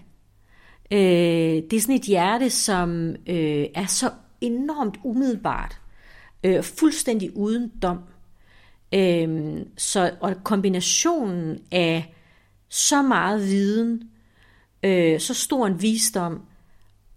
Øh, 0.92 1.00
det 1.70 1.74
er 1.74 1.82
sådan 1.82 1.96
et 1.96 2.02
hjerte, 2.02 2.50
som 2.50 3.10
øh, 3.28 3.66
er 3.76 3.86
så 3.86 4.12
enormt 4.42 4.98
umiddelbart, 5.04 5.80
øh, 6.44 6.64
fuldstændig 6.64 7.38
uden 7.38 7.72
dom. 7.82 8.00
Øh, 8.94 9.58
så, 9.78 10.12
og 10.20 10.36
kombinationen 10.44 11.60
af 11.72 12.15
så 12.76 13.02
meget 13.02 13.42
viden, 13.42 14.10
øh, 14.84 15.20
så 15.20 15.34
stor 15.34 15.68
en 15.68 15.82
visdom, 15.82 16.46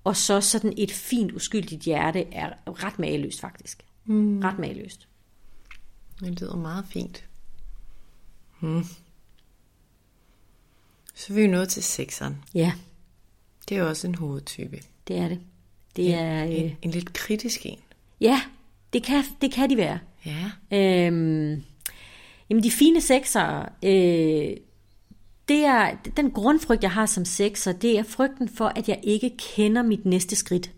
og 0.04 0.16
så 0.16 0.40
sådan 0.40 0.74
et 0.76 0.92
fint, 0.92 1.32
uskyldigt 1.32 1.82
hjerte, 1.82 2.34
er 2.34 2.52
ret 2.66 2.98
mageløst 2.98 3.40
faktisk. 3.40 3.84
Mm. 4.04 4.38
Ret 4.40 4.59
mageløst. 4.59 5.09
Det 6.20 6.40
lyder 6.40 6.56
meget 6.56 6.84
fint. 6.90 7.24
Hmm. 8.61 8.84
Så 11.14 11.32
er 11.32 11.34
vi 11.34 11.42
jo 11.42 11.50
nået 11.50 11.68
til 11.68 11.82
sekseren. 11.82 12.44
Ja. 12.54 12.72
Det 13.68 13.76
er 13.76 13.80
jo 13.80 13.88
også 13.88 14.06
en 14.06 14.14
hovedtype. 14.14 14.80
Det 15.09 15.18
er 15.18 15.28
det. 15.28 15.40
Det 15.96 16.14
er... 16.14 16.42
En, 16.42 16.64
øh... 16.64 16.72
en 16.82 16.90
lidt 16.90 17.12
kritisk 17.12 17.66
en. 17.66 17.78
Ja, 18.20 18.40
det 18.92 19.02
kan, 19.02 19.24
det 19.40 19.52
kan 19.52 19.70
de 19.70 19.76
være. 19.76 19.98
Ja. 20.26 20.50
Øhm, 20.72 21.62
jamen 22.50 22.62
de 22.62 22.70
fine 22.70 23.00
sekser, 23.00 23.68
øh, 23.82 24.56
det 25.49 25.64
er, 25.64 25.96
den 26.16 26.30
grundfrygt, 26.30 26.82
jeg 26.82 26.90
har 26.90 27.07
som 27.07 27.24
sekser, 27.24 27.72
det 27.72 27.99
er 27.99 28.03
frygten 28.03 28.49
for, 28.49 28.72
at 28.76 28.88
jeg 28.88 29.01
ikke 29.03 29.36
kender 29.38 29.82
mit 29.82 30.07
næste 30.07 30.36
skridt. 30.36 30.70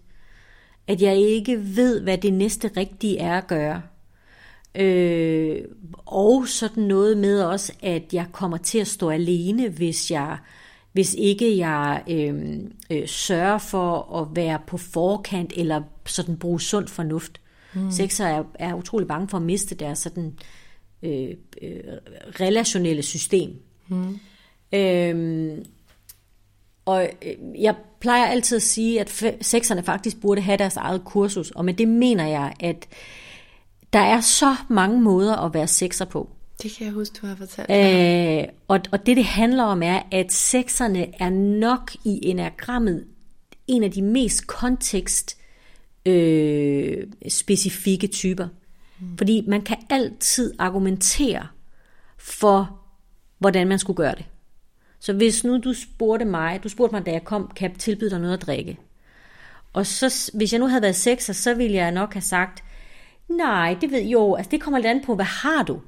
At 0.86 1.02
jeg 1.02 1.16
ikke 1.16 1.76
ved, 1.76 2.00
hvad 2.00 2.18
det 2.18 2.32
næste 2.32 2.70
rigtige 2.76 3.18
er 3.18 3.38
at 3.38 3.46
gøre. 3.46 3.82
Øh, 4.74 5.64
og 6.06 6.48
sådan 6.48 6.82
noget 6.82 7.18
med 7.18 7.42
også, 7.42 7.72
at 7.82 8.02
jeg 8.12 8.26
kommer 8.32 8.56
til 8.56 8.78
at 8.78 8.86
stå 8.86 9.10
alene, 9.10 9.68
hvis 9.68 10.10
jeg 10.10 10.38
hvis 10.92 11.14
ikke 11.14 11.58
jeg 11.58 12.02
øh, 12.10 12.60
øh, 12.90 13.08
sørger 13.08 13.58
for 13.58 14.16
at 14.20 14.36
være 14.36 14.58
på 14.66 14.76
forkant 14.76 15.52
eller 15.56 15.82
sådan 16.06 16.36
bruge 16.36 16.60
sund 16.60 16.88
fornuft. 16.88 17.40
Mm. 17.74 17.90
Sekser 17.90 18.26
er, 18.26 18.44
er 18.54 18.74
utrolig 18.74 19.08
bange 19.08 19.28
for 19.28 19.36
at 19.36 19.42
miste 19.42 19.74
deres 19.74 19.98
sådan 19.98 20.38
øh, 21.02 21.30
øh, 21.62 21.80
relationelle 22.40 23.02
system. 23.02 23.62
Mm. 23.88 24.18
Øhm, 24.72 25.64
og 26.84 27.08
øh, 27.22 27.62
jeg 27.62 27.74
plejer 28.00 28.26
altid 28.26 28.56
at 28.56 28.62
sige, 28.62 29.00
at 29.00 29.24
sekserne 29.40 29.82
faktisk 29.82 30.20
burde 30.20 30.40
have 30.40 30.56
deres 30.56 30.76
eget 30.76 31.04
kursus, 31.04 31.50
og 31.50 31.64
med 31.64 31.74
det 31.74 31.88
mener 31.88 32.26
jeg, 32.26 32.54
at 32.60 32.88
der 33.92 34.00
er 34.00 34.20
så 34.20 34.56
mange 34.68 35.00
måder 35.00 35.36
at 35.36 35.54
være 35.54 35.66
sekser 35.66 36.04
på. 36.04 36.30
Det 36.62 36.72
kan 36.72 36.86
jeg 36.86 36.94
huske, 36.94 37.18
du 37.22 37.26
har 37.26 37.36
fortalt. 37.36 37.70
Øh, 37.70 38.48
og, 38.68 38.80
og 38.92 39.06
det, 39.06 39.16
det 39.16 39.24
handler 39.24 39.64
om, 39.64 39.82
er, 39.82 40.02
at 40.12 40.32
sekserne 40.32 41.22
er 41.22 41.30
nok 41.30 41.94
i 42.04 42.20
enagrammet 42.22 43.04
en 43.66 43.82
af 43.82 43.90
de 43.90 44.02
mest 44.02 44.46
kontekst 44.46 45.36
øh, 46.06 47.06
specifikke 47.28 48.06
typer. 48.06 48.48
Mm. 49.00 49.18
Fordi 49.18 49.44
man 49.48 49.62
kan 49.62 49.76
altid 49.90 50.54
argumentere 50.58 51.46
for, 52.18 52.80
hvordan 53.38 53.68
man 53.68 53.78
skulle 53.78 53.96
gøre 53.96 54.14
det. 54.14 54.24
Så 55.00 55.12
hvis 55.12 55.44
nu 55.44 55.58
du 55.58 55.74
spurgte 55.74 56.24
mig, 56.24 56.60
du 56.64 56.68
spurgte 56.68 56.94
mig, 56.94 57.06
da 57.06 57.12
jeg 57.12 57.24
kom, 57.24 57.50
kan 57.56 57.70
jeg 57.70 57.78
tilbyde 57.78 58.10
dig 58.10 58.20
noget 58.20 58.34
at 58.34 58.42
drikke? 58.42 58.78
Og 59.72 59.86
så, 59.86 60.30
hvis 60.34 60.52
jeg 60.52 60.58
nu 60.58 60.66
havde 60.66 60.82
været 60.82 60.96
sekser, 60.96 61.32
så 61.32 61.54
ville 61.54 61.76
jeg 61.76 61.92
nok 61.92 62.12
have 62.12 62.22
sagt, 62.22 62.64
nej, 63.28 63.76
det 63.80 63.90
ved 63.90 64.02
jo, 64.02 64.34
altså 64.34 64.50
det 64.50 64.60
kommer 64.60 64.78
lidt 64.78 64.86
an 64.86 65.04
på, 65.04 65.14
hvad 65.14 65.24
har 65.24 65.62
du? 65.62 65.80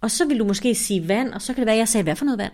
Og 0.00 0.10
så 0.10 0.24
vil 0.24 0.38
du 0.38 0.44
måske 0.44 0.74
sige 0.74 1.08
vand, 1.08 1.32
og 1.32 1.42
så 1.42 1.54
kan 1.54 1.60
det 1.60 1.66
være, 1.66 1.74
at 1.74 1.78
jeg 1.78 1.88
sagde, 1.88 2.02
hvad 2.02 2.16
for 2.16 2.24
noget 2.24 2.38
vand? 2.38 2.52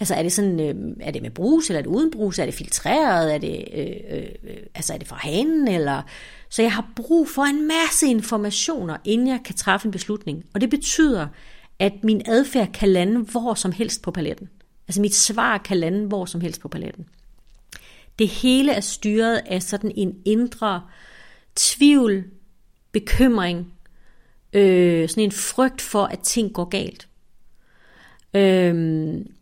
Altså 0.00 0.14
er 0.14 0.22
det 0.22 0.32
sådan, 0.32 0.60
øh, 0.60 0.96
er 1.00 1.10
det 1.10 1.22
med 1.22 1.30
brus, 1.30 1.68
eller 1.70 1.78
er 1.78 1.82
det 1.82 1.90
uden 1.90 2.10
brus, 2.10 2.38
er 2.38 2.44
det 2.44 2.54
filtreret, 2.54 3.34
er 3.34 3.38
det, 3.38 3.64
øh, 3.74 4.18
øh, 4.18 4.56
altså 4.74 4.94
er 4.94 4.98
det 4.98 5.08
fra 5.08 5.16
hanen, 5.16 5.68
eller... 5.68 6.02
Så 6.50 6.62
jeg 6.62 6.72
har 6.72 6.90
brug 6.96 7.28
for 7.28 7.42
en 7.42 7.68
masse 7.68 8.06
informationer, 8.06 8.96
inden 9.04 9.28
jeg 9.28 9.40
kan 9.44 9.54
træffe 9.54 9.86
en 9.86 9.92
beslutning. 9.92 10.44
Og 10.54 10.60
det 10.60 10.70
betyder, 10.70 11.26
at 11.78 11.92
min 12.04 12.22
adfærd 12.26 12.72
kan 12.72 12.88
lande 12.88 13.20
hvor 13.20 13.54
som 13.54 13.72
helst 13.72 14.02
på 14.02 14.10
paletten. 14.10 14.48
Altså 14.90 15.00
mit 15.00 15.14
svar 15.14 15.58
kan 15.58 15.76
lande 15.76 16.06
hvor 16.06 16.24
som 16.24 16.40
helst 16.40 16.60
på 16.60 16.68
paletten. 16.68 17.06
Det 18.18 18.28
hele 18.28 18.72
er 18.72 18.80
styret 18.80 19.40
af 19.46 19.62
sådan 19.62 19.92
en 19.96 20.16
indre 20.24 20.82
tvivl, 21.56 22.24
bekymring, 22.92 23.72
øh, 24.52 25.08
sådan 25.08 25.24
en 25.24 25.32
frygt 25.32 25.80
for, 25.80 26.04
at 26.04 26.18
ting 26.18 26.52
går 26.52 26.64
galt. 26.64 27.08
Øhm, 28.34 29.32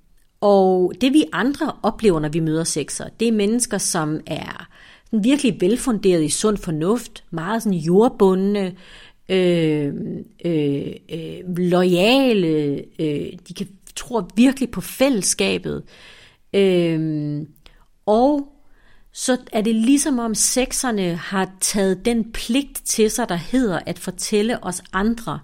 og 0.40 0.92
det 1.00 1.12
vi 1.12 1.24
andre 1.32 1.72
oplever, 1.82 2.20
når 2.20 2.28
vi 2.28 2.40
møder 2.40 2.64
sexer, 2.64 3.08
det 3.20 3.28
er 3.28 3.32
mennesker, 3.32 3.78
som 3.78 4.20
er 4.26 4.68
sådan 5.04 5.24
virkelig 5.24 5.60
velfunderet 5.60 6.24
i 6.24 6.28
sund 6.28 6.56
fornuft, 6.56 7.24
meget 7.30 7.62
sådan 7.62 7.78
jordbundne, 7.78 8.76
øh, 9.28 9.94
øh, 10.44 10.92
øh, 11.12 11.56
lojale, 11.56 12.84
øh, 12.98 13.32
de 13.48 13.54
kan 13.56 13.68
tror 13.98 14.28
virkelig 14.34 14.70
på 14.70 14.80
fællesskabet. 14.80 15.82
Øh, 16.54 17.40
og 18.06 18.52
så 19.12 19.36
er 19.52 19.60
det 19.60 19.74
ligesom 19.74 20.18
om 20.18 20.34
sekserne 20.34 21.16
har 21.16 21.50
taget 21.60 22.04
den 22.04 22.32
pligt 22.32 22.82
til 22.84 23.10
sig, 23.10 23.28
der 23.28 23.34
hedder 23.34 23.80
at 23.86 23.98
fortælle 23.98 24.64
os 24.64 24.82
andre, 24.92 25.40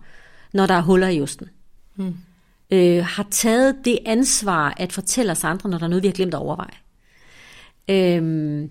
når 0.52 0.66
der 0.66 0.74
er 0.74 0.82
huller 0.82 1.08
i 1.08 1.20
osten. 1.20 1.48
Mm. 1.96 2.14
Øh, 2.70 3.04
har 3.04 3.26
taget 3.30 3.76
det 3.84 3.98
ansvar 4.06 4.74
at 4.76 4.92
fortælle 4.92 5.32
os 5.32 5.44
andre, 5.44 5.70
når 5.70 5.78
der 5.78 5.84
er 5.84 5.88
noget, 5.88 6.02
vi 6.02 6.08
har 6.08 6.14
glemt 6.14 6.34
at 6.34 6.40
overveje. 6.40 6.76
Øh, 7.88 8.62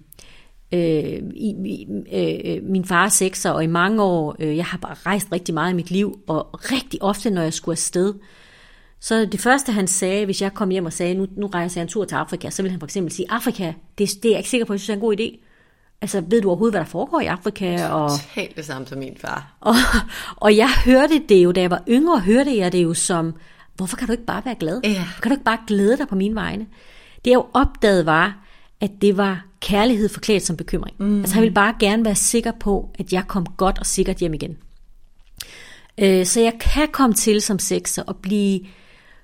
øh, 0.74 1.24
i, 1.36 1.88
øh, 2.14 2.64
min 2.64 2.86
far 2.86 3.06
er 3.06 3.10
sekser, 3.10 3.50
og 3.50 3.64
i 3.64 3.68
mange 3.68 4.04
år, 4.04 4.36
øh, 4.40 4.58
jeg 4.58 4.66
har 4.66 4.78
bare 4.78 4.94
rejst 4.94 5.32
rigtig 5.32 5.54
meget 5.54 5.72
i 5.72 5.76
mit 5.76 5.92
liv, 5.92 6.20
og 6.28 6.72
rigtig 6.72 7.04
ofte, 7.04 7.30
når 7.30 7.42
jeg 7.42 7.54
skulle 7.54 7.74
afsted, 7.74 8.14
så 9.04 9.26
det 9.26 9.40
første, 9.40 9.72
han 9.72 9.88
sagde, 9.88 10.26
hvis 10.26 10.42
jeg 10.42 10.54
kom 10.54 10.70
hjem 10.70 10.86
og 10.86 10.94
sagde, 10.94 11.14
nu, 11.14 11.28
nu 11.38 11.48
rejser 11.48 11.82
jeg 11.82 11.84
en 11.84 11.90
tur 11.90 12.06
til 12.06 12.16
Afrika, 12.16 12.50
så 12.50 12.62
ville 12.62 12.72
han 12.72 12.80
for 12.80 12.88
eksempel 12.88 13.14
sige, 13.14 13.26
Afrika, 13.30 13.74
det, 13.98 14.10
det 14.24 14.26
er 14.26 14.30
jeg 14.30 14.38
ikke 14.38 14.50
sikker 14.50 14.66
på, 14.66 14.74
at 14.74 14.76
jeg 14.76 14.80
synes 14.80 14.90
er 14.90 14.94
en 14.94 15.00
god 15.00 15.20
idé. 15.20 15.46
Altså, 16.02 16.24
ved 16.28 16.42
du 16.42 16.48
overhovedet, 16.48 16.74
hvad 16.74 16.82
der 16.82 16.88
foregår 16.88 17.22
i 17.22 17.26
Afrika? 17.26 17.88
Og, 17.88 18.10
Totalt 18.10 18.56
det 18.56 18.66
samme 18.66 18.88
som 18.88 18.98
min 18.98 19.18
far. 19.18 19.58
Og, 19.60 19.74
og 20.36 20.58
jeg 20.58 20.70
hørte 20.86 21.22
det 21.30 21.44
jo, 21.44 21.52
da 21.52 21.62
jeg 21.62 21.72
var 21.72 21.84
yngre, 21.90 22.20
hørte 22.20 22.58
jeg 22.58 22.72
det 22.72 22.84
jo 22.84 22.94
som, 22.94 23.34
hvorfor 23.76 23.98
kan 23.98 24.08
du 24.08 24.12
ikke 24.12 24.26
bare 24.26 24.42
være 24.46 24.56
glad? 24.56 24.82
Ja. 24.84 25.08
Kan 25.22 25.30
du 25.30 25.34
ikke 25.34 25.44
bare 25.44 25.60
glæde 25.68 25.98
dig 25.98 26.08
på 26.08 26.16
mine 26.16 26.36
vegne? 26.36 26.68
Det 27.26 27.32
jeg 27.32 27.36
jo 27.36 27.46
opdagede 27.54 28.06
var, 28.06 28.46
at 28.82 28.92
det 29.02 29.18
var 29.18 29.46
kærlighed 29.60 30.10
forklædt 30.10 30.44
som 30.44 30.58
bekymring. 30.58 30.96
Mm. 31.00 31.20
Altså, 31.20 31.34
han 31.34 31.42
ville 31.42 31.54
bare 31.54 31.76
gerne 31.80 32.06
være 32.06 32.16
sikker 32.16 32.52
på, 32.60 32.90
at 33.00 33.14
jeg 33.14 33.24
kom 33.28 33.46
godt 33.46 33.80
og 33.80 33.86
sikkert 33.86 34.18
hjem 34.18 34.34
igen. 34.34 34.58
Øh, 35.98 36.26
så 36.26 36.42
jeg 36.42 36.54
kan 36.60 36.88
komme 36.92 37.14
til 37.14 37.42
som 37.42 37.60
sekser 37.60 38.04
og 38.04 38.16
blive 38.16 38.60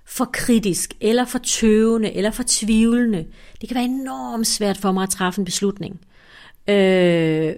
for 0.09 0.25
kritisk, 0.25 0.93
eller 1.01 1.25
for 1.25 1.39
tøvende, 1.39 2.13
eller 2.13 2.31
for 2.31 2.43
tvivlende. 2.47 3.25
Det 3.61 3.69
kan 3.69 3.75
være 3.75 3.85
enormt 3.85 4.47
svært 4.47 4.77
for 4.77 4.91
mig 4.91 5.03
at 5.03 5.09
træffe 5.09 5.39
en 5.39 5.45
beslutning. 5.45 5.99
Øh, 6.67 7.55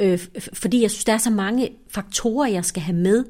øh, 0.00 0.18
fordi 0.52 0.82
jeg 0.82 0.90
synes, 0.90 1.04
der 1.04 1.12
er 1.12 1.18
så 1.18 1.30
mange 1.30 1.70
faktorer, 1.90 2.48
jeg 2.48 2.64
skal 2.64 2.82
have 2.82 2.96
med. 2.96 3.24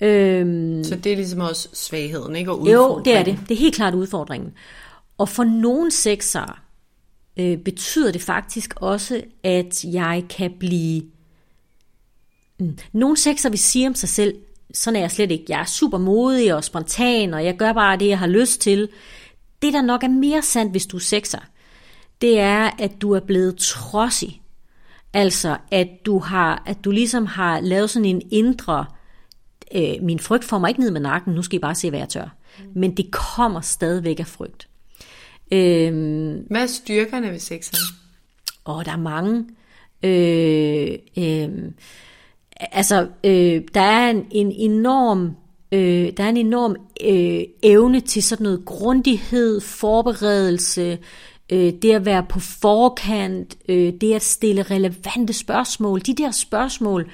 Øh, 0.00 0.84
så 0.84 0.96
det 0.96 1.12
er 1.12 1.16
ligesom 1.16 1.40
også 1.40 1.68
svagheden, 1.72 2.36
ikke? 2.36 2.50
Og 2.50 2.60
udfordringen. 2.60 2.96
Jo, 2.96 3.02
det 3.04 3.16
er 3.16 3.22
det. 3.22 3.48
Det 3.48 3.54
er 3.54 3.58
helt 3.58 3.74
klart 3.74 3.94
udfordringen. 3.94 4.52
Og 5.18 5.28
for 5.28 5.44
nogle 5.44 5.90
sexer 5.90 6.62
øh, 7.36 7.58
betyder 7.58 8.12
det 8.12 8.22
faktisk 8.22 8.74
også, 8.76 9.22
at 9.44 9.84
jeg 9.84 10.24
kan 10.30 10.52
blive... 10.60 11.02
Mm, 12.60 12.78
nogle 12.92 13.16
sexer 13.16 13.48
vil 13.48 13.58
sige 13.58 13.86
om 13.86 13.94
sig 13.94 14.08
selv, 14.08 14.34
sådan 14.74 14.96
er 14.96 15.00
jeg 15.00 15.10
slet 15.10 15.30
ikke. 15.30 15.44
Jeg 15.48 15.60
er 15.60 15.64
super 15.64 15.98
modig 15.98 16.54
og 16.54 16.64
spontan, 16.64 17.34
og 17.34 17.44
jeg 17.44 17.56
gør 17.56 17.72
bare 17.72 17.98
det, 17.98 18.08
jeg 18.08 18.18
har 18.18 18.26
lyst 18.26 18.60
til. 18.60 18.88
Det, 19.62 19.72
der 19.72 19.82
nok 19.82 20.02
er 20.02 20.08
mere 20.08 20.42
sandt, 20.42 20.70
hvis 20.70 20.86
du 20.86 20.96
er 20.96 21.00
sexer, 21.00 21.38
det 22.20 22.40
er, 22.40 22.70
at 22.78 22.92
du 23.02 23.12
er 23.12 23.20
blevet 23.20 23.56
trodsig. 23.56 24.42
Altså, 25.12 25.56
at 25.70 25.88
du, 26.06 26.18
har, 26.18 26.62
at 26.66 26.84
du 26.84 26.90
ligesom 26.90 27.26
har 27.26 27.60
lavet 27.60 27.90
sådan 27.90 28.06
en 28.06 28.22
indre, 28.30 28.86
øh, 29.74 29.94
min 30.02 30.18
frygt 30.18 30.44
får 30.44 30.58
mig 30.58 30.68
ikke 30.68 30.80
ned 30.80 30.90
med 30.90 31.00
nakken, 31.00 31.34
nu 31.34 31.42
skal 31.42 31.56
I 31.56 31.60
bare 31.60 31.74
se, 31.74 31.90
hvad 31.90 31.98
jeg 31.98 32.08
tør. 32.08 32.36
Mm. 32.58 32.64
Men 32.74 32.96
det 32.96 33.10
kommer 33.10 33.60
stadigvæk 33.60 34.20
af 34.20 34.26
frygt. 34.26 34.68
Øhm, 35.52 36.46
hvad 36.50 36.62
er 36.62 36.66
styrkerne 36.66 37.30
ved 37.30 37.38
sexeren? 37.38 37.96
Åh, 38.66 38.84
der 38.84 38.92
er 38.92 38.96
mange. 38.96 39.44
Øh, 40.02 40.98
øh, 41.16 41.72
altså, 42.72 43.08
øh, 43.24 43.62
der 43.74 43.80
er 43.80 44.10
en, 44.10 44.26
en 44.30 44.52
enorm 44.52 45.36
øh, 45.72 46.12
der 46.16 46.24
er 46.24 46.28
en 46.28 46.36
enorm 46.36 46.76
øh, 47.04 47.44
evne 47.62 48.00
til 48.00 48.22
sådan 48.22 48.44
noget 48.44 48.64
grundighed, 48.64 49.60
forberedelse, 49.60 50.98
øh, 51.52 51.72
det 51.72 51.90
at 51.90 52.04
være 52.04 52.26
på 52.28 52.40
forkant, 52.40 53.58
øh, 53.68 53.92
det 54.00 54.14
at 54.14 54.22
stille 54.22 54.62
relevante 54.62 55.32
spørgsmål, 55.32 56.00
de 56.00 56.14
der 56.14 56.30
spørgsmål, 56.30 57.10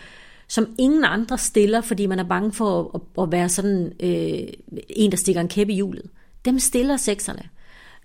som 0.49 0.66
ingen 0.78 1.05
andre 1.05 1.38
stiller, 1.38 1.80
fordi 1.80 2.07
man 2.07 2.18
er 2.18 2.24
bange 2.24 2.53
for 2.53 2.90
at, 2.94 3.22
at 3.22 3.32
være 3.32 3.49
sådan 3.49 3.92
øh, 4.01 4.49
en, 4.88 5.11
der 5.11 5.16
stikker 5.16 5.40
en 5.40 5.49
kæppe 5.49 5.72
i 5.72 5.76
hjulet. 5.76 6.11
Dem 6.44 6.59
stiller 6.59 6.97
sekserne. 6.97 7.42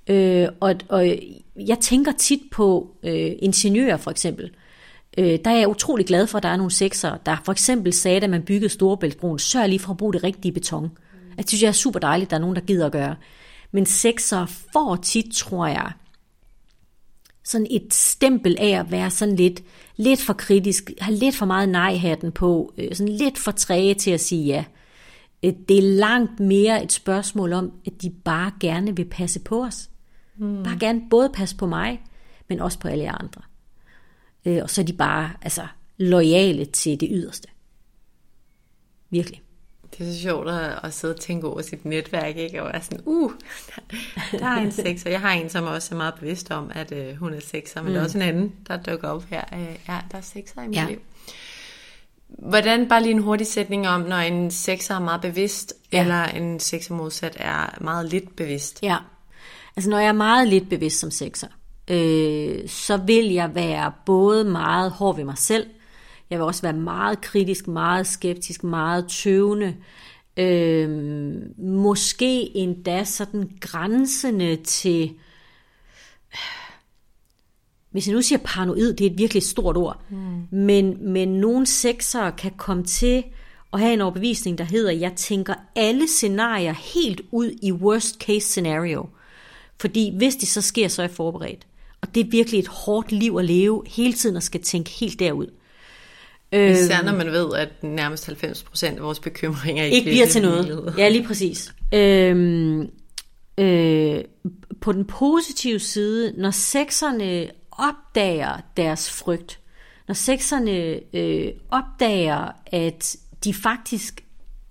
Øh, 0.07 0.47
og, 0.59 0.75
og 0.89 1.07
jeg 1.55 1.79
tænker 1.79 2.11
tit 2.11 2.41
på 2.51 2.95
øh, 3.03 3.31
ingeniører 3.39 3.97
for 3.97 4.11
eksempel. 4.11 4.51
Øh, 5.17 5.39
der 5.45 5.51
er 5.51 5.57
jeg 5.57 5.67
utrolig 5.67 6.05
glad 6.05 6.27
for, 6.27 6.37
at 6.37 6.43
der 6.43 6.49
er 6.49 6.57
nogle 6.57 6.71
sekser, 6.71 7.17
der 7.17 7.37
for 7.45 7.51
eksempel 7.51 7.93
sagde, 7.93 8.21
at 8.23 8.29
man 8.29 8.43
byggede 8.43 8.69
Storebæltsbroen, 8.69 9.39
sørg 9.39 9.69
lige 9.69 9.79
for 9.79 9.91
at 9.91 9.97
bruge 9.97 10.13
det 10.13 10.23
rigtige 10.23 10.51
beton. 10.51 10.91
Jeg 11.37 11.45
synes, 11.47 11.61
det 11.61 11.67
er 11.67 11.71
super 11.71 11.99
dejligt, 11.99 12.27
at 12.27 12.31
der 12.31 12.37
er 12.37 12.41
nogen, 12.41 12.55
der 12.55 12.61
gider 12.61 12.85
at 12.85 12.91
gøre. 12.91 13.15
Men 13.71 13.85
sekser 13.85 14.45
får 14.73 14.95
tit, 14.95 15.33
tror 15.33 15.67
jeg, 15.67 15.91
sådan 17.43 17.67
et 17.69 17.93
stempel 17.93 18.55
af 18.59 18.79
at 18.79 18.91
være 18.91 19.11
sådan 19.11 19.35
lidt, 19.35 19.63
lidt 19.97 20.21
for 20.21 20.33
kritisk, 20.33 20.91
have 20.99 21.15
lidt 21.15 21.35
for 21.35 21.45
meget 21.45 21.69
nej-hatten 21.69 22.31
på, 22.31 22.73
øh, 22.77 22.95
sådan 22.95 23.13
lidt 23.13 23.37
for 23.37 23.51
træge 23.51 23.93
til 23.93 24.11
at 24.11 24.19
sige 24.19 24.45
ja. 24.45 24.63
Øh, 25.43 25.53
det 25.69 25.77
er 25.77 25.81
langt 25.81 26.39
mere 26.39 26.83
et 26.83 26.91
spørgsmål 26.91 27.53
om, 27.53 27.71
at 27.85 28.01
de 28.01 28.09
bare 28.09 28.51
gerne 28.59 28.95
vil 28.95 29.05
passe 29.05 29.39
på 29.39 29.63
os. 29.63 29.89
Mm. 30.37 30.63
Bare 30.63 30.77
gerne 30.79 31.01
både 31.09 31.29
passe 31.33 31.55
på 31.55 31.65
mig, 31.65 32.01
men 32.49 32.59
også 32.59 32.79
på 32.79 32.87
alle 32.87 33.09
andre. 33.09 33.41
Øh, 34.45 34.59
og 34.63 34.69
så 34.69 34.81
er 34.81 34.85
de 34.85 34.93
bare 34.93 35.31
altså, 35.41 35.67
lojale 35.97 36.65
til 36.65 36.99
det 36.99 37.09
yderste. 37.11 37.47
Virkelig. 39.09 39.41
Det 39.97 40.07
er 40.07 40.13
så 40.13 40.19
sjovt 40.19 40.49
at, 40.49 40.79
at 40.83 40.93
sidde 40.93 41.13
og 41.13 41.19
tænke 41.19 41.47
over 41.47 41.61
sit 41.61 41.85
netværk, 41.85 42.37
ikke? 42.37 42.63
Og 42.63 42.69
være 42.73 42.81
sådan, 42.81 42.99
uh, 43.05 43.31
der, 43.67 43.97
der 44.37 44.45
er 44.45 44.55
en 44.55 44.71
sekser. 44.85 45.09
Jeg 45.09 45.19
har 45.21 45.31
en, 45.31 45.49
som 45.49 45.63
også 45.63 45.95
er 45.95 45.97
meget 45.97 46.13
bevidst 46.19 46.51
om, 46.51 46.71
at 46.73 46.91
uh, 46.91 47.15
hun 47.15 47.33
er 47.33 47.39
sekser, 47.39 47.81
men 47.81 47.87
mm. 47.87 47.93
der 47.93 47.99
er 47.99 48.03
mm. 48.03 48.05
også 48.05 48.17
en 48.17 48.21
anden, 48.21 48.53
der 48.67 48.77
dukker 48.77 49.07
op 49.07 49.23
her. 49.23 49.43
Uh, 49.51 49.75
ja, 49.87 49.99
der 50.11 50.17
er 50.17 50.21
sekser 50.21 50.61
i 50.61 50.67
mit 50.67 50.75
ja. 50.75 50.85
liv. 50.89 50.99
Hvordan, 52.27 52.89
bare 52.89 53.01
lige 53.01 53.11
en 53.11 53.21
hurtig 53.21 53.47
sætning 53.47 53.87
om, 53.87 54.01
når 54.01 54.15
en 54.15 54.51
sekser 54.51 54.95
er 54.95 54.99
meget 54.99 55.21
bevidst, 55.21 55.73
ja. 55.91 56.01
eller 56.01 56.23
en 56.23 56.59
sekser 56.59 56.93
modsat 56.93 57.37
er 57.39 57.77
meget 57.81 58.09
lidt 58.09 58.35
bevidst? 58.35 58.79
Ja, 58.83 58.97
altså 59.75 59.89
når 59.89 59.99
jeg 59.99 60.07
er 60.07 60.13
meget 60.13 60.47
lidt 60.47 60.69
bevidst 60.69 60.99
som 60.99 61.11
sekser, 61.11 61.47
øh, 61.91 62.69
så 62.69 62.97
vil 62.97 63.25
jeg 63.25 63.55
være 63.55 63.91
både 64.05 64.43
meget 64.43 64.91
hård 64.91 65.15
ved 65.15 65.23
mig 65.23 65.37
selv, 65.37 65.65
jeg 66.31 66.39
vil 66.39 66.45
også 66.45 66.61
være 66.61 66.73
meget 66.73 67.21
kritisk, 67.21 67.67
meget 67.67 68.07
skeptisk, 68.07 68.63
meget 68.63 69.07
tøvende. 69.07 69.75
Øh, 70.37 70.89
måske 71.57 72.57
endda 72.57 73.03
sådan 73.03 73.51
grænsende 73.61 74.55
til... 74.55 75.13
Hvis 77.91 78.07
jeg 78.07 78.15
nu 78.15 78.21
siger 78.21 78.39
paranoid, 78.43 78.93
det 78.93 79.07
er 79.07 79.11
et 79.11 79.17
virkelig 79.17 79.43
stort 79.43 79.77
ord. 79.77 80.01
Mm. 80.09 80.57
Men, 80.57 81.11
men 81.11 81.27
nogle 81.27 81.65
sekser 81.65 82.29
kan 82.29 82.51
komme 82.57 82.83
til 82.83 83.23
at 83.73 83.79
have 83.79 83.93
en 83.93 84.01
overbevisning, 84.01 84.57
der 84.57 84.63
hedder, 84.63 84.91
jeg 84.91 85.13
tænker 85.15 85.53
alle 85.75 86.07
scenarier 86.07 86.73
helt 86.73 87.21
ud 87.31 87.51
i 87.61 87.71
worst 87.71 88.15
case 88.21 88.47
scenario. 88.47 89.09
Fordi 89.79 90.17
hvis 90.17 90.35
det 90.35 90.47
så 90.47 90.61
sker, 90.61 90.87
så 90.87 91.01
er 91.01 91.05
jeg 91.05 91.15
forberedt. 91.15 91.67
Og 92.01 92.15
det 92.15 92.25
er 92.25 92.29
virkelig 92.31 92.59
et 92.59 92.67
hårdt 92.67 93.11
liv 93.11 93.35
at 93.39 93.45
leve, 93.45 93.83
hele 93.87 94.13
tiden 94.13 94.35
at 94.35 94.43
skal 94.43 94.61
tænke 94.61 94.89
helt 94.89 95.19
derud. 95.19 95.47
Især 96.53 97.03
når 97.03 97.11
man 97.11 97.31
ved, 97.31 97.53
at 97.55 97.83
nærmest 97.83 98.29
90% 98.29 98.85
af 98.85 99.01
vores 99.01 99.19
bekymringer 99.19 99.83
ikke, 99.83 99.97
ikke 99.97 100.09
bliver 100.11 100.25
til 100.25 100.41
noget. 100.41 100.93
Ja, 100.97 101.09
lige 101.09 101.27
præcis. 101.27 101.73
Øhm, 101.93 102.89
øh, 103.57 104.23
på 104.81 104.91
den 104.91 105.05
positive 105.05 105.79
side, 105.79 106.33
når 106.37 106.51
sekserne 106.51 107.47
opdager 107.71 108.57
deres 108.77 109.11
frygt, 109.11 109.59
når 110.07 110.13
sekserne 110.13 110.99
øh, 111.15 111.51
opdager, 111.69 112.51
at 112.65 113.15
de 113.43 113.53
faktisk 113.53 114.23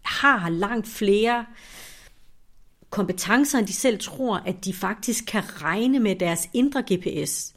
har 0.03 0.49
langt 0.49 0.89
flere 0.89 1.45
kompetencer, 2.91 3.59
end 3.59 3.67
de 3.67 3.73
selv 3.73 3.99
tror, 3.99 4.43
at 4.47 4.65
de 4.65 4.73
faktisk 4.73 5.25
kan 5.27 5.43
regne 5.63 5.99
med 5.99 6.17
deres 6.17 6.49
indre 6.53 6.83
GPS, 6.93 7.53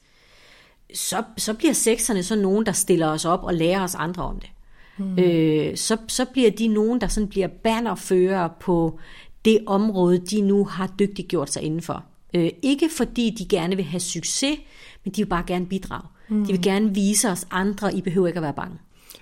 så, 0.94 1.24
så 1.38 1.54
bliver 1.54 1.74
sekserne 1.74 2.24
så 2.24 2.36
nogen, 2.36 2.66
der 2.66 2.72
stiller 2.72 3.08
os 3.08 3.26
op 3.26 3.44
og 3.44 3.54
lærer 3.54 3.84
os 3.84 3.96
andre 3.96 4.24
om 4.24 4.40
det. 4.40 4.50
Mm. 4.98 5.20
Øh, 5.20 5.78
så, 5.78 5.98
så 6.08 6.26
bliver 6.26 6.52
de 6.52 6.68
nogen, 6.68 7.02
der 7.02 7.08
sådan 7.08 7.30
bliver 7.30 7.48
bannerfører 7.48 8.48
på 8.60 9.00
det 9.46 9.60
område, 9.66 10.18
de 10.18 10.42
nu 10.42 10.66
har 10.66 10.94
dygtigt 11.00 11.28
gjort 11.28 11.54
sig 11.54 11.62
indenfor. 11.64 12.04
Øh, 12.34 12.50
ikke 12.62 12.90
fordi 12.98 13.36
de 13.40 13.46
gerne 13.46 13.76
vil 13.76 13.86
have 13.86 14.00
succes, 14.00 14.58
men 15.04 15.14
de 15.14 15.22
vil 15.22 15.30
bare 15.30 15.44
gerne 15.48 15.66
bidrage. 15.66 16.08
Mm. 16.30 16.46
De 16.46 16.52
vil 16.52 16.62
gerne 16.62 16.94
vise 16.94 17.30
os 17.30 17.48
andre, 17.52 17.96
I 17.96 18.02
behøver 18.02 18.28
ikke 18.28 18.38
at 18.38 18.44
være 18.44 18.54
bange. 18.54 18.78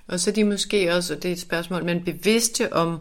Og 0.07 0.19
så 0.19 0.29
er 0.29 0.33
de 0.33 0.43
måske 0.43 0.95
også, 0.95 1.15
det 1.15 1.25
er 1.25 1.31
et 1.31 1.39
spørgsmål, 1.39 1.85
men 1.85 2.03
bevidste 2.03 2.73
om 2.73 2.99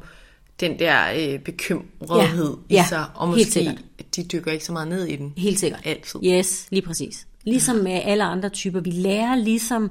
den 0.61 0.79
der 0.79 1.13
øh, 1.17 1.39
bekymrethed 1.39 2.57
ja, 2.71 2.75
i 2.75 2.79
ja, 2.79 2.87
sig, 2.89 3.07
og 3.15 3.29
måske 3.29 3.79
de 4.17 4.25
dykker 4.25 4.53
ikke 4.53 4.65
så 4.65 4.73
meget 4.73 4.89
ned 4.89 5.07
i 5.07 5.17
den. 5.17 5.33
Helt 5.37 5.59
sikkert. 5.61 5.81
Altid. 5.85 6.21
Yes, 6.25 6.67
lige 6.71 6.83
præcis. 6.83 7.27
Ligesom 7.45 7.77
med 7.77 8.01
alle 8.05 8.25
andre 8.25 8.49
typer. 8.49 8.81
Vi 8.81 8.91
lærer 8.91 9.37
ligesom 9.37 9.91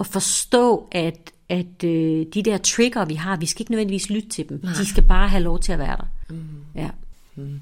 at 0.00 0.06
forstå, 0.06 0.88
at, 0.92 1.32
at 1.48 1.84
øh, 1.84 2.26
de 2.34 2.42
der 2.42 2.58
trigger, 2.58 3.04
vi 3.04 3.14
har, 3.14 3.36
vi 3.36 3.46
skal 3.46 3.62
ikke 3.62 3.72
nødvendigvis 3.72 4.10
lytte 4.10 4.28
til 4.28 4.48
dem. 4.48 4.60
Nej. 4.62 4.72
De 4.72 4.86
skal 4.86 5.02
bare 5.02 5.28
have 5.28 5.42
lov 5.42 5.60
til 5.60 5.72
at 5.72 5.78
være 5.78 5.96
der. 5.96 6.06
Mm. 6.30 6.38
Ja. 6.74 6.90
Mm. 7.34 7.60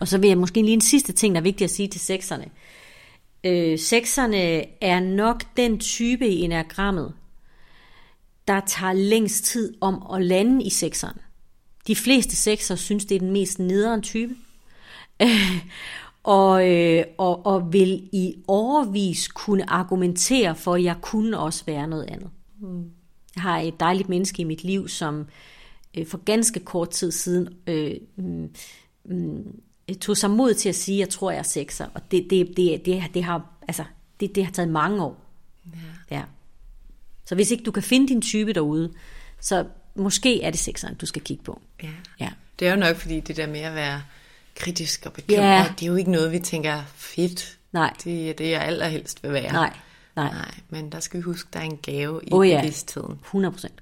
Og 0.00 0.08
så 0.08 0.18
vil 0.18 0.28
jeg 0.28 0.38
måske 0.38 0.62
lige 0.62 0.72
en 0.72 0.80
sidste 0.80 1.12
ting, 1.12 1.34
der 1.34 1.40
er 1.40 1.42
vigtigt 1.42 1.70
at 1.70 1.74
sige 1.74 1.88
til 1.88 2.00
sekserne. 2.00 2.44
Øh, 3.44 3.78
sekserne 3.78 4.64
er 4.84 5.00
nok 5.00 5.42
den 5.56 5.78
type 5.78 6.28
i 6.28 6.40
enagrammet, 6.40 7.12
der 8.48 8.60
tager 8.66 8.92
længst 8.92 9.44
tid 9.44 9.74
om 9.80 10.06
at 10.14 10.22
lande 10.22 10.64
i 10.64 10.70
sekseren. 10.70 11.16
De 11.86 11.96
fleste 11.96 12.36
sekser 12.36 12.74
synes, 12.74 13.04
det 13.04 13.14
er 13.14 13.18
den 13.18 13.32
mest 13.32 13.58
nederen 13.58 14.02
type. 14.02 14.34
og, 16.22 16.70
øh, 16.70 17.04
og, 17.18 17.46
og 17.46 17.72
vil 17.72 18.08
i 18.12 18.34
overvis 18.48 19.28
kunne 19.28 19.70
argumentere 19.70 20.56
for, 20.56 20.74
at 20.74 20.84
jeg 20.84 20.96
kunne 21.00 21.38
også 21.38 21.64
være 21.66 21.86
noget 21.86 22.04
andet. 22.04 22.30
Mm. 22.60 22.90
Jeg 23.34 23.42
har 23.42 23.58
et 23.58 23.80
dejligt 23.80 24.08
menneske 24.08 24.42
i 24.42 24.44
mit 24.44 24.64
liv, 24.64 24.88
som 24.88 25.26
øh, 25.96 26.06
for 26.06 26.18
ganske 26.24 26.60
kort 26.60 26.90
tid 26.90 27.10
siden 27.10 27.48
øh, 27.66 27.94
mm, 28.16 29.60
tog 30.00 30.16
sig 30.16 30.30
mod 30.30 30.54
til 30.54 30.68
at 30.68 30.74
sige, 30.74 30.96
at 30.96 31.00
jeg 31.00 31.08
tror, 31.08 31.30
jeg 31.30 31.38
er 31.38 31.42
sekser. 31.42 31.86
Og 31.94 32.10
det, 32.10 32.26
det, 32.30 32.56
det, 32.56 32.86
det, 32.86 33.02
det, 33.14 33.24
har, 33.24 33.50
altså, 33.68 33.84
det, 34.20 34.34
det 34.34 34.44
har 34.44 34.52
taget 34.52 34.68
mange 34.68 35.04
år. 35.04 35.24
Ja. 36.10 36.16
ja. 36.16 36.22
Så 37.24 37.34
hvis 37.34 37.50
ikke 37.50 37.64
du 37.64 37.70
kan 37.70 37.82
finde 37.82 38.08
din 38.08 38.22
type 38.22 38.52
derude, 38.52 38.92
så 39.40 39.64
måske 39.94 40.42
er 40.42 40.50
det 40.50 40.60
sekseren, 40.60 40.94
du 40.94 41.06
skal 41.06 41.22
kigge 41.22 41.44
på. 41.44 41.60
Ja. 41.82 41.88
ja. 42.20 42.30
Det 42.58 42.68
er 42.68 42.72
jo 42.72 42.78
nok, 42.78 42.96
fordi 42.96 43.20
det 43.20 43.36
der 43.36 43.46
med 43.46 43.60
at 43.60 43.74
være 43.74 44.02
kritisk 44.56 45.06
og 45.06 45.12
bekymret, 45.12 45.42
ja. 45.42 45.66
det 45.78 45.82
er 45.82 45.86
jo 45.86 45.96
ikke 45.96 46.10
noget, 46.10 46.32
vi 46.32 46.38
tænker 46.38 46.82
fedt. 46.94 47.58
Nej. 47.72 47.94
Det 48.04 48.30
er 48.30 48.34
det, 48.34 48.50
jeg 48.50 48.62
allerhelst 48.62 49.22
vil 49.22 49.32
være. 49.32 49.52
Nej. 49.52 49.76
Nej. 50.16 50.32
Nej, 50.32 50.54
men 50.68 50.92
der 50.92 51.00
skal 51.00 51.18
vi 51.18 51.22
huske, 51.22 51.48
der 51.52 51.60
er 51.60 51.64
en 51.64 51.76
gave 51.76 52.20
i 52.22 52.28
oh, 52.30 52.48
ja. 52.48 52.60
bevidstheden. 52.60 53.18
100 53.24 53.52
procent. 53.52 53.81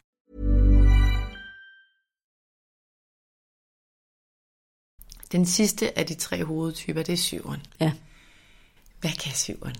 Den 5.31 5.45
sidste 5.45 5.99
af 5.99 6.05
de 6.05 6.13
tre 6.13 6.45
hovedtyper, 6.45 7.03
det 7.03 7.13
er 7.13 7.17
syveren. 7.17 7.61
Ja. 7.79 7.91
Hvad 8.99 9.11
kan 9.11 9.33
syveren? 9.33 9.75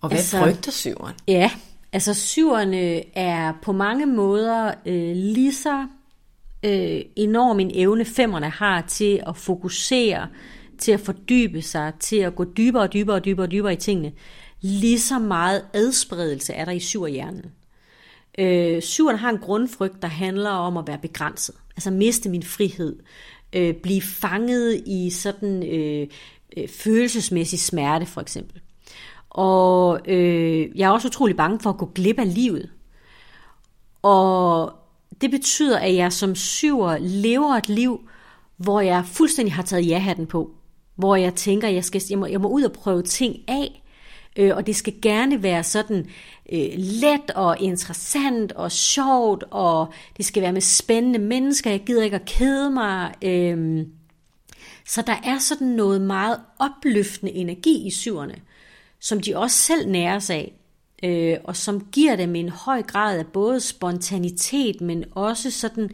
Og 0.00 0.08
hvad 0.08 0.18
altså, 0.18 0.38
frygter 0.38 0.72
syveren? 0.72 1.14
Ja, 1.28 1.50
altså 1.92 2.14
syverne 2.14 3.16
er 3.18 3.52
på 3.62 3.72
mange 3.72 4.06
måder 4.06 4.74
øh, 4.86 5.16
lige 5.16 5.54
så 5.54 5.86
øh, 6.62 7.00
enorm 7.16 7.60
en 7.60 7.70
evne 7.74 8.04
femmerne 8.04 8.50
har 8.50 8.80
til 8.80 9.22
at 9.26 9.36
fokusere, 9.36 10.28
til 10.78 10.92
at 10.92 11.00
fordybe 11.00 11.62
sig, 11.62 11.92
til 12.00 12.16
at 12.16 12.34
gå 12.34 12.44
dybere 12.44 12.82
og 12.82 12.92
dybere 12.92 13.16
og 13.16 13.24
dybere 13.24 13.46
og 13.46 13.50
dybere 13.50 13.72
i 13.72 13.76
tingene. 13.76 14.12
Lige 14.60 15.00
så 15.00 15.18
meget 15.18 15.64
adspredelse 15.72 16.52
er 16.52 16.64
der 16.64 16.72
i 16.72 16.80
syverhjernen. 16.80 17.44
Øh, 18.38 18.82
syveren 18.82 19.18
har 19.18 19.30
en 19.30 19.38
grundfrygt, 19.38 20.02
der 20.02 20.08
handler 20.08 20.50
om 20.50 20.76
at 20.76 20.86
være 20.86 20.98
begrænset. 20.98 21.54
Altså 21.76 21.90
miste 21.90 22.28
min 22.28 22.42
frihed. 22.42 22.98
Øh, 23.52 23.74
blive 23.74 24.02
fanget 24.02 24.82
i 24.86 25.10
sådan 25.10 25.62
øh, 25.62 26.06
øh, 26.56 26.68
følelsesmæssig 26.68 27.60
smerte, 27.60 28.06
for 28.06 28.20
eksempel. 28.20 28.60
Og 29.30 30.00
øh, 30.08 30.78
jeg 30.78 30.86
er 30.86 30.90
også 30.90 31.08
utrolig 31.08 31.36
bange 31.36 31.60
for 31.60 31.70
at 31.70 31.78
gå 31.78 31.90
glip 31.94 32.18
af 32.18 32.34
livet. 32.34 32.70
Og 34.02 34.72
det 35.20 35.30
betyder, 35.30 35.78
at 35.78 35.94
jeg 35.94 36.12
som 36.12 36.34
syver 36.34 36.98
lever 36.98 37.54
et 37.54 37.68
liv, 37.68 38.08
hvor 38.56 38.80
jeg 38.80 39.04
fuldstændig 39.06 39.54
har 39.54 39.62
taget 39.62 39.88
ja-hatten 39.88 40.26
på. 40.26 40.50
Hvor 40.96 41.16
jeg 41.16 41.34
tænker, 41.34 41.68
at 41.68 41.74
jeg, 41.74 41.84
skal, 41.84 42.02
jeg, 42.10 42.18
må, 42.18 42.26
jeg 42.26 42.40
må 42.40 42.48
ud 42.48 42.62
og 42.62 42.72
prøve 42.72 43.02
ting 43.02 43.36
af. 43.48 43.81
Øh, 44.36 44.56
og 44.56 44.66
det 44.66 44.76
skal 44.76 44.94
gerne 45.02 45.42
være 45.42 45.64
sådan 45.64 46.06
øh, 46.52 46.68
let 46.76 47.30
og 47.34 47.60
interessant 47.60 48.52
og 48.52 48.72
sjovt, 48.72 49.44
og 49.50 49.92
det 50.16 50.24
skal 50.24 50.42
være 50.42 50.52
med 50.52 50.60
spændende 50.60 51.18
mennesker. 51.18 51.70
Jeg 51.70 51.80
gider 51.80 52.02
ikke 52.02 52.16
at 52.16 52.24
kede 52.24 52.70
mig. 52.70 53.14
Øh, 53.22 53.86
så 54.86 55.02
der 55.02 55.16
er 55.24 55.38
sådan 55.38 55.68
noget 55.68 56.00
meget 56.00 56.40
opløftende 56.58 57.32
energi 57.32 57.86
i 57.86 57.90
syverne, 57.90 58.34
som 59.00 59.20
de 59.20 59.36
også 59.36 59.56
selv 59.56 59.88
næres 59.88 60.30
af, 60.30 60.52
øh, 61.02 61.36
og 61.44 61.56
som 61.56 61.86
giver 61.92 62.16
dem 62.16 62.34
en 62.34 62.48
høj 62.48 62.82
grad 62.82 63.18
af 63.18 63.26
både 63.26 63.60
spontanitet, 63.60 64.80
men 64.80 65.04
også 65.10 65.50
sådan 65.50 65.90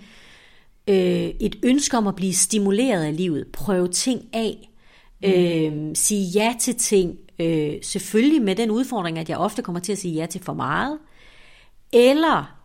øh, 0.89 1.31
et 1.41 1.57
ønske 1.63 1.97
om 1.97 2.07
at 2.07 2.17
blive 2.17 2.35
stimuleret 2.35 3.05
af 3.05 3.17
livet, 3.17 3.47
prøve 3.53 3.89
ting 3.89 4.23
af, 4.33 4.71
øh, 5.25 5.73
sige 5.95 6.25
ja 6.25 6.55
til 6.61 6.75
ting, 6.75 7.19
øh, 7.39 7.75
selvfølgelig 7.83 8.43
med 8.43 8.57
den 8.57 8.71
udfordring, 8.71 9.19
at 9.19 9.29
jeg 9.29 9.39
ofte 9.39 9.63
kommer 9.63 9.81
til 9.81 9.93
at 9.93 9.99
sige 9.99 10.15
ja 10.15 10.27
til 10.27 10.43
for 10.43 10.55
meget, 10.55 10.99
eller 11.93 12.59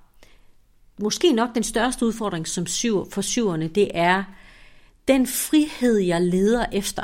måske 0.97 1.31
nok 1.31 1.55
den 1.55 1.63
største 1.63 2.05
udfordring 2.05 2.47
som 2.47 2.65
syv, 2.65 3.11
for 3.11 3.21
syverne, 3.21 3.67
det 3.67 3.91
er 3.93 4.23
den 5.07 5.27
frihed, 5.27 5.97
jeg 5.97 6.21
leder 6.21 6.65
efter, 6.71 7.03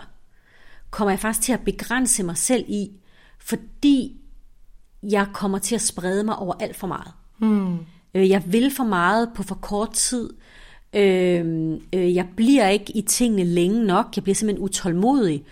kommer 0.89 1.11
jeg 1.11 1.19
faktisk 1.19 1.45
til 1.45 1.53
at 1.53 1.59
begrænse 1.59 2.23
mig 2.23 2.37
selv 2.37 2.65
i, 2.67 2.91
fordi 3.39 4.17
jeg 5.03 5.27
kommer 5.33 5.57
til 5.57 5.75
at 5.75 5.81
sprede 5.81 6.23
mig 6.23 6.35
over 6.35 6.53
alt 6.59 6.75
for 6.75 6.87
meget. 6.87 7.11
Mm. 7.39 7.77
Jeg 8.13 8.43
vil 8.45 8.71
for 8.71 8.83
meget 8.83 9.29
på 9.35 9.43
for 9.43 9.55
kort 9.55 9.93
tid. 9.93 10.33
Øh, 10.93 11.73
øh, 11.93 12.15
jeg 12.15 12.27
bliver 12.35 12.67
ikke 12.67 12.97
i 12.97 13.01
tingene 13.01 13.43
længe 13.43 13.85
nok. 13.85 14.07
Jeg 14.15 14.23
bliver 14.23 14.35
simpelthen 14.35 14.63
utålmodig. 14.63 15.45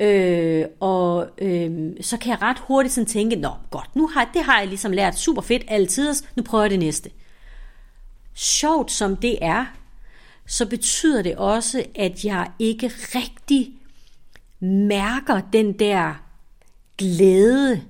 Øh, 0.00 0.64
og 0.80 1.26
øh, 1.38 1.92
så 2.00 2.16
kan 2.16 2.30
jeg 2.30 2.42
ret 2.42 2.58
hurtigt 2.58 2.94
sådan 2.94 3.06
tænke, 3.06 3.36
nå 3.36 3.50
godt, 3.70 3.96
nu 3.96 4.06
har, 4.06 4.30
det 4.34 4.42
har 4.42 4.58
jeg 4.58 4.68
ligesom 4.68 4.92
lært 4.92 5.18
super 5.18 5.42
fedt 5.42 5.64
altid, 5.68 6.14
nu 6.36 6.42
prøver 6.42 6.64
jeg 6.64 6.70
det 6.70 6.78
næste. 6.78 7.10
Sjovt 8.34 8.92
som 8.92 9.16
det 9.16 9.38
er, 9.40 9.64
så 10.46 10.66
betyder 10.66 11.22
det 11.22 11.36
også, 11.36 11.84
at 11.94 12.24
jeg 12.24 12.50
ikke 12.58 12.92
rigtig 13.14 13.72
mærker 14.60 15.40
den 15.52 15.72
der 15.72 16.14
glæde 16.98 17.82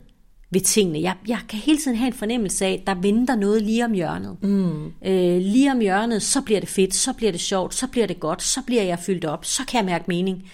ved 0.50 0.60
tingene. 0.60 1.00
Jeg, 1.00 1.14
jeg 1.28 1.38
kan 1.48 1.58
hele 1.58 1.78
tiden 1.78 1.96
have 1.96 2.06
en 2.06 2.12
fornemmelse 2.12 2.66
af, 2.66 2.72
at 2.72 2.86
der 2.86 2.94
venter 2.94 3.36
noget 3.36 3.62
lige 3.62 3.84
om 3.84 3.92
hjørnet. 3.92 4.36
Mm. 4.42 4.86
Øh, 4.86 5.38
lige 5.38 5.72
om 5.72 5.80
hjørnet, 5.80 6.22
så 6.22 6.40
bliver 6.40 6.60
det 6.60 6.68
fedt, 6.68 6.94
så 6.94 7.12
bliver 7.12 7.32
det 7.32 7.40
sjovt, 7.40 7.74
så 7.74 7.86
bliver 7.86 8.06
det 8.06 8.20
godt, 8.20 8.42
så 8.42 8.62
bliver 8.66 8.82
jeg 8.82 8.98
fyldt 8.98 9.24
op, 9.24 9.44
så 9.44 9.62
kan 9.68 9.78
jeg 9.78 9.84
mærke 9.84 10.04
mening. 10.08 10.50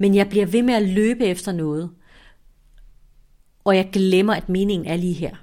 Men 0.00 0.14
jeg 0.14 0.28
bliver 0.28 0.46
ved 0.46 0.62
med 0.62 0.74
at 0.74 0.88
løbe 0.88 1.24
efter 1.24 1.52
noget. 1.52 1.90
Og 3.64 3.76
jeg 3.76 3.90
glemmer, 3.92 4.34
at 4.34 4.48
meningen 4.48 4.88
er 4.88 4.96
lige 4.96 5.14
her. 5.14 5.36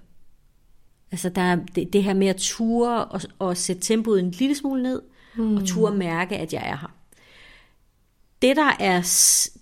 Altså 1.12 1.30
der 1.30 1.42
er 1.42 1.58
det, 1.76 1.94
det 1.94 2.04
her 2.04 2.14
med 2.14 2.28
at 2.28 2.38
ture 2.38 3.06
og, 3.06 3.22
og 3.40 3.58
sætte 3.58 3.82
tempoet 3.82 4.20
en 4.20 4.32
lille 4.32 4.56
smule 4.56 4.84
ned, 4.84 5.02
mm. 5.36 5.58
og 5.58 5.66
ture 5.66 5.96
mærke, 5.96 6.38
at 6.38 6.54
jeg 6.54 6.62
er 6.66 6.76
her. 6.76 6.94
Det 8.42 8.56
der 8.56 8.72
er, 8.80 9.02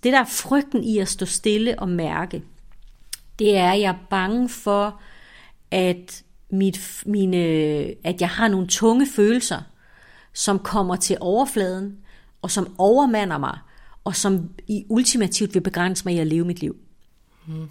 det 0.02 0.12
der 0.12 0.20
er 0.20 0.24
frygten 0.24 0.84
i 0.84 0.98
at 0.98 1.08
stå 1.08 1.26
stille 1.26 1.78
og 1.78 1.88
mærke, 1.88 2.42
det 3.38 3.56
er, 3.56 3.72
at 3.72 3.80
jeg 3.80 3.90
er 3.90 4.06
bange 4.10 4.48
for, 4.48 5.00
at, 5.70 6.24
mit, 6.50 7.02
mine, 7.06 7.36
at 8.04 8.20
jeg 8.20 8.28
har 8.28 8.48
nogle 8.48 8.66
tunge 8.66 9.06
følelser, 9.06 9.62
som 10.32 10.58
kommer 10.58 10.96
til 10.96 11.16
overfladen, 11.20 11.96
og 12.42 12.50
som 12.50 12.74
overmander 12.78 13.38
mig, 13.38 13.58
og 14.06 14.16
som 14.16 14.50
i 14.68 14.84
ultimativt 14.88 15.54
vil 15.54 15.60
begrænse 15.60 16.04
mig 16.04 16.14
i 16.14 16.18
at 16.18 16.26
leve 16.26 16.44
mit 16.44 16.60
liv. 16.60 16.76
Mm. 17.46 17.68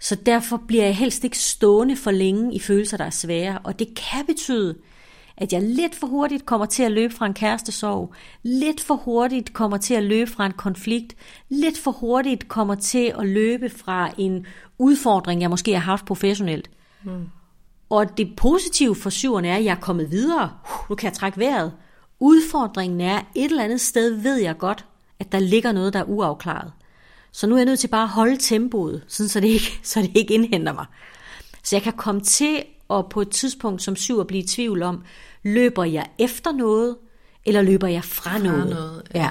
Så 0.00 0.14
derfor 0.14 0.62
bliver 0.68 0.84
jeg 0.84 0.96
helst 0.96 1.24
ikke 1.24 1.38
stående 1.38 1.96
for 1.96 2.10
længe 2.10 2.54
i 2.54 2.58
følelser, 2.58 2.96
der 2.96 3.04
er 3.04 3.10
svære, 3.10 3.58
og 3.58 3.78
det 3.78 3.88
kan 3.94 4.26
betyde, 4.26 4.78
at 5.36 5.52
jeg 5.52 5.62
lidt 5.62 5.94
for 5.94 6.06
hurtigt 6.06 6.46
kommer 6.46 6.66
til 6.66 6.82
at 6.82 6.92
løbe 6.92 7.14
fra 7.14 7.26
en 7.26 7.34
kærestesorg, 7.34 8.14
lidt 8.42 8.80
for 8.80 8.94
hurtigt 8.94 9.52
kommer 9.52 9.76
til 9.76 9.94
at 9.94 10.02
løbe 10.02 10.30
fra 10.30 10.46
en 10.46 10.52
konflikt, 10.52 11.16
lidt 11.48 11.78
for 11.78 11.90
hurtigt 11.90 12.48
kommer 12.48 12.74
til 12.74 13.12
at 13.18 13.26
løbe 13.26 13.70
fra 13.70 14.10
en 14.18 14.46
udfordring, 14.78 15.40
jeg 15.40 15.50
måske 15.50 15.72
har 15.72 15.80
haft 15.80 16.06
professionelt. 16.06 16.70
Mm. 17.04 17.28
Og 17.90 18.18
det 18.18 18.36
positive 18.36 18.94
for 18.94 19.10
syverne 19.10 19.48
er, 19.48 19.56
at 19.56 19.64
jeg 19.64 19.70
er 19.70 19.80
kommet 19.80 20.10
videre. 20.10 20.50
Nu 20.90 20.94
kan 20.94 21.06
jeg 21.06 21.12
trække 21.12 21.38
vejret. 21.38 21.72
Udfordringen 22.20 23.00
er, 23.00 23.20
et 23.34 23.44
eller 23.44 23.64
andet 23.64 23.80
sted 23.80 24.14
ved 24.14 24.36
jeg 24.36 24.58
godt, 24.58 24.84
at 25.20 25.32
der 25.32 25.38
ligger 25.38 25.72
noget, 25.72 25.92
der 25.92 26.00
er 26.00 26.04
uafklaret. 26.04 26.72
Så 27.32 27.46
nu 27.46 27.54
er 27.54 27.58
jeg 27.58 27.66
nødt 27.66 27.80
til 27.80 27.88
bare 27.88 28.02
at 28.02 28.08
holde 28.08 28.36
tempoet, 28.36 29.04
sådan 29.08 29.28
så, 29.28 29.40
det 29.40 29.48
ikke, 29.48 29.80
så 29.82 30.00
det 30.00 30.10
ikke 30.14 30.34
indhenter 30.34 30.72
mig. 30.72 30.86
Så 31.62 31.76
jeg 31.76 31.82
kan 31.82 31.92
komme 31.92 32.20
til 32.20 32.64
at 32.90 33.08
på 33.08 33.20
et 33.20 33.30
tidspunkt 33.30 33.82
som 33.82 33.96
syv 33.96 34.20
at 34.20 34.26
blive 34.26 34.42
i 34.42 34.46
tvivl 34.46 34.82
om, 34.82 35.02
løber 35.42 35.84
jeg 35.84 36.06
efter 36.18 36.52
noget, 36.52 36.96
eller 37.44 37.62
løber 37.62 37.86
jeg 37.86 38.04
fra, 38.04 38.30
fra 38.30 38.38
noget? 38.38 38.68
noget 38.68 39.02
ja. 39.14 39.22
ja. 39.22 39.30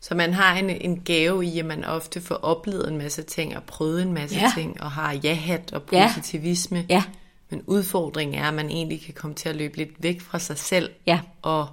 Så 0.00 0.14
man 0.14 0.34
har 0.34 0.56
en, 0.56 0.70
en 0.70 1.00
gave 1.00 1.44
i, 1.44 1.58
at 1.58 1.64
man 1.64 1.84
ofte 1.84 2.20
får 2.20 2.34
oplevet 2.34 2.88
en 2.88 2.98
masse 2.98 3.22
ting 3.22 3.56
og 3.56 3.62
prøvet 3.62 4.02
en 4.02 4.12
masse 4.12 4.36
ja. 4.36 4.52
ting, 4.54 4.80
og 4.82 4.90
har 4.90 5.12
ja-hat 5.12 5.72
og 5.72 5.82
positivisme. 5.82 6.86
Ja. 6.88 7.02
Men 7.50 7.62
udfordringen 7.66 8.38
er, 8.38 8.48
at 8.48 8.54
man 8.54 8.70
egentlig 8.70 9.02
kan 9.04 9.14
komme 9.14 9.36
til 9.36 9.48
at 9.48 9.56
løbe 9.56 9.76
lidt 9.76 9.90
væk 9.98 10.20
fra 10.20 10.38
sig 10.38 10.58
selv, 10.58 10.90
ja. 11.06 11.20
og 11.42 11.68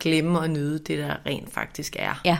glemme 0.00 0.44
at 0.44 0.50
nyde 0.50 0.78
det, 0.78 0.98
der 0.98 1.16
rent 1.26 1.52
faktisk 1.52 1.96
er. 1.98 2.20
Ja, 2.24 2.38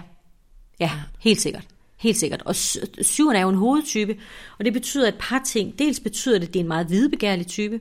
ja 0.81 0.91
helt 1.19 1.41
sikkert. 1.41 1.65
Helt 1.97 2.17
sikkert. 2.17 2.43
Og 2.43 2.57
syveren 3.03 3.37
er 3.37 3.41
jo 3.41 3.49
en 3.49 3.55
hovedtype, 3.55 4.17
og 4.59 4.65
det 4.65 4.73
betyder 4.73 5.09
et 5.09 5.19
par 5.19 5.43
ting. 5.47 5.79
Dels 5.79 6.01
betyder 6.01 6.39
det, 6.39 6.47
at 6.47 6.53
det 6.55 6.61
er 6.61 6.65
en 6.65 6.69
meget 6.69 6.91
videbegærlig 6.91 7.47
type, 7.47 7.81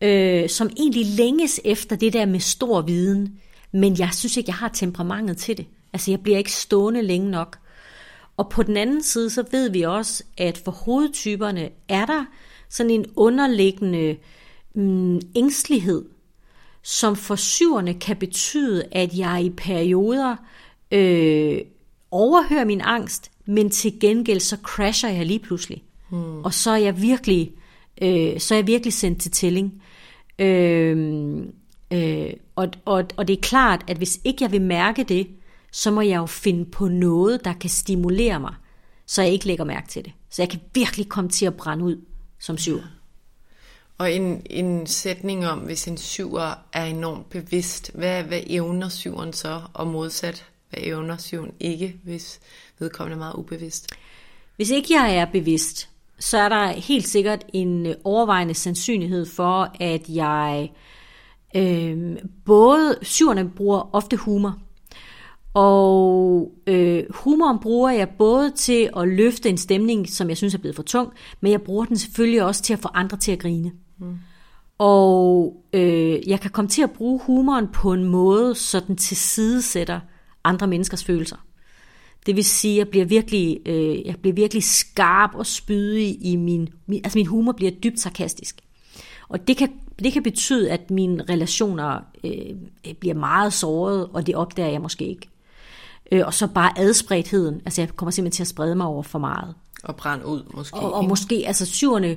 øh, 0.00 0.48
som 0.48 0.70
egentlig 0.76 1.06
længes 1.06 1.60
efter 1.64 1.96
det 1.96 2.12
der 2.12 2.26
med 2.26 2.40
stor 2.40 2.80
viden, 2.80 3.40
men 3.72 3.98
jeg 3.98 4.10
synes 4.12 4.36
ikke, 4.36 4.48
jeg 4.48 4.56
har 4.56 4.68
temperamentet 4.68 5.36
til 5.36 5.56
det. 5.56 5.66
Altså, 5.92 6.10
jeg 6.10 6.20
bliver 6.20 6.38
ikke 6.38 6.52
stående 6.52 7.02
længe 7.02 7.30
nok. 7.30 7.58
Og 8.36 8.48
på 8.48 8.62
den 8.62 8.76
anden 8.76 9.02
side, 9.02 9.30
så 9.30 9.44
ved 9.50 9.70
vi 9.70 9.82
også, 9.82 10.24
at 10.38 10.58
for 10.58 10.70
hovedtyperne 10.70 11.70
er 11.88 12.06
der 12.06 12.24
sådan 12.68 12.90
en 12.90 13.06
underliggende 13.16 14.16
mm, 14.74 15.20
ængstelighed, 15.34 16.04
som 16.82 17.16
for 17.16 17.36
syverne 17.36 17.94
kan 17.94 18.16
betyde, 18.16 18.84
at 18.92 19.18
jeg 19.18 19.44
i 19.44 19.50
perioder 19.50 20.36
øh, 20.90 21.60
overhører 22.16 22.64
min 22.64 22.80
angst, 22.80 23.30
men 23.46 23.70
til 23.70 24.00
gengæld 24.00 24.40
så 24.40 24.56
crasher 24.62 25.10
jeg 25.10 25.26
lige 25.26 25.38
pludselig. 25.38 25.82
Hmm. 26.10 26.44
Og 26.44 26.54
så 26.54 26.70
er 26.70 26.76
jeg 26.76 27.02
virkelig, 27.02 27.52
øh, 28.02 28.40
så 28.40 28.54
er 28.54 28.58
jeg 28.58 28.66
virkelig 28.66 28.92
sendt 28.92 29.20
til 29.20 29.30
tælling. 29.30 29.82
Øh, 30.38 31.36
øh, 31.92 32.32
og, 32.56 32.68
og, 32.84 33.04
og 33.16 33.28
det 33.28 33.36
er 33.36 33.40
klart, 33.40 33.84
at 33.88 33.96
hvis 33.96 34.20
ikke 34.24 34.44
jeg 34.44 34.52
vil 34.52 34.62
mærke 34.62 35.04
det, 35.04 35.26
så 35.72 35.90
må 35.90 36.00
jeg 36.00 36.16
jo 36.16 36.26
finde 36.26 36.64
på 36.64 36.88
noget, 36.88 37.44
der 37.44 37.52
kan 37.52 37.70
stimulere 37.70 38.40
mig, 38.40 38.54
så 39.06 39.22
jeg 39.22 39.32
ikke 39.32 39.46
lægger 39.46 39.64
mærke 39.64 39.88
til 39.88 40.04
det. 40.04 40.12
Så 40.30 40.42
jeg 40.42 40.48
kan 40.48 40.60
virkelig 40.74 41.08
komme 41.08 41.30
til 41.30 41.46
at 41.46 41.56
brænde 41.56 41.84
ud 41.84 41.96
som 42.38 42.58
syv. 42.58 42.80
Og 43.98 44.12
en, 44.12 44.42
en 44.50 44.86
sætning 44.86 45.46
om, 45.46 45.58
hvis 45.58 45.88
en 45.88 45.96
syver 45.96 46.54
er 46.72 46.84
enormt 46.84 47.30
bevidst, 47.30 47.90
hvad, 47.94 48.22
hvad 48.22 48.40
evner 48.46 48.88
syveren 48.88 49.32
så, 49.32 49.60
og 49.74 49.86
modsat, 49.86 50.46
hvad 50.70 50.80
evner 50.82 51.16
syveren 51.16 51.52
ikke, 51.60 51.96
hvis 52.04 52.40
vedkommende 52.78 53.14
er 53.14 53.18
meget 53.18 53.34
ubevidst? 53.34 53.88
Hvis 54.56 54.70
ikke 54.70 54.94
jeg 54.94 55.16
er 55.16 55.24
bevidst, 55.24 55.88
så 56.18 56.38
er 56.38 56.48
der 56.48 56.68
helt 56.68 57.08
sikkert 57.08 57.44
en 57.52 57.94
overvejende 58.04 58.54
sandsynlighed 58.54 59.26
for, 59.26 59.72
at 59.80 60.08
jeg 60.08 60.72
øh, 61.56 62.16
både 62.44 62.98
syverne 63.02 63.50
bruger 63.50 63.94
ofte 63.94 64.16
humor, 64.16 64.58
og 65.56 66.52
øh, 66.66 67.04
humoren 67.10 67.58
bruger 67.58 67.90
jeg 67.90 68.08
både 68.08 68.50
til 68.50 68.90
at 68.96 69.08
løfte 69.08 69.48
en 69.48 69.58
stemning, 69.58 70.08
som 70.08 70.28
jeg 70.28 70.36
synes 70.36 70.54
er 70.54 70.58
blevet 70.58 70.76
for 70.76 70.82
tung, 70.82 71.12
men 71.40 71.52
jeg 71.52 71.62
bruger 71.62 71.84
den 71.84 71.96
selvfølgelig 71.96 72.42
også 72.42 72.62
til 72.62 72.72
at 72.72 72.78
få 72.78 72.88
andre 72.94 73.16
til 73.16 73.32
at 73.32 73.38
grine. 73.38 73.72
Mm. 73.98 74.18
Og 74.78 75.56
øh, 75.72 76.28
jeg 76.28 76.40
kan 76.40 76.50
komme 76.50 76.68
til 76.68 76.82
at 76.82 76.90
bruge 76.90 77.20
humoren 77.22 77.68
på 77.68 77.92
en 77.92 78.04
måde, 78.04 78.54
så 78.54 78.80
den 78.86 78.96
tilsidesætter 78.96 80.00
andre 80.46 80.66
menneskers 80.66 81.04
følelser. 81.04 81.36
Det 82.26 82.36
vil 82.36 82.44
sige, 82.44 82.72
at 82.72 82.78
jeg 82.78 82.88
bliver 82.88 83.04
virkelig, 83.04 83.58
øh, 83.66 84.06
jeg 84.06 84.16
bliver 84.16 84.34
virkelig 84.34 84.64
skarp 84.64 85.30
og 85.34 85.46
spydig 85.46 86.26
i 86.26 86.36
min, 86.36 86.68
min... 86.86 87.00
Altså 87.04 87.18
min 87.18 87.26
humor 87.26 87.52
bliver 87.52 87.70
dybt 87.70 88.00
sarkastisk. 88.00 88.56
Og 89.28 89.48
det 89.48 89.56
kan, 89.56 89.72
det 89.98 90.12
kan 90.12 90.22
betyde, 90.22 90.70
at 90.70 90.90
mine 90.90 91.24
relationer 91.28 92.00
øh, 92.24 92.94
bliver 93.00 93.14
meget 93.14 93.52
såret, 93.52 94.08
og 94.12 94.26
det 94.26 94.34
opdager 94.34 94.68
jeg 94.68 94.80
måske 94.80 95.06
ikke. 95.06 95.28
Øh, 96.12 96.26
og 96.26 96.34
så 96.34 96.46
bare 96.46 96.78
adspredtheden. 96.78 97.60
Altså 97.64 97.80
jeg 97.80 97.96
kommer 97.96 98.10
simpelthen 98.10 98.36
til 98.36 98.42
at 98.42 98.48
sprede 98.48 98.74
mig 98.74 98.86
over 98.86 99.02
for 99.02 99.18
meget. 99.18 99.54
Og 99.84 99.96
brænde 99.96 100.26
ud 100.26 100.42
måske. 100.54 100.76
Og, 100.76 100.94
og 100.94 101.04
måske, 101.04 101.44
altså 101.46 101.66
syverne 101.66 102.16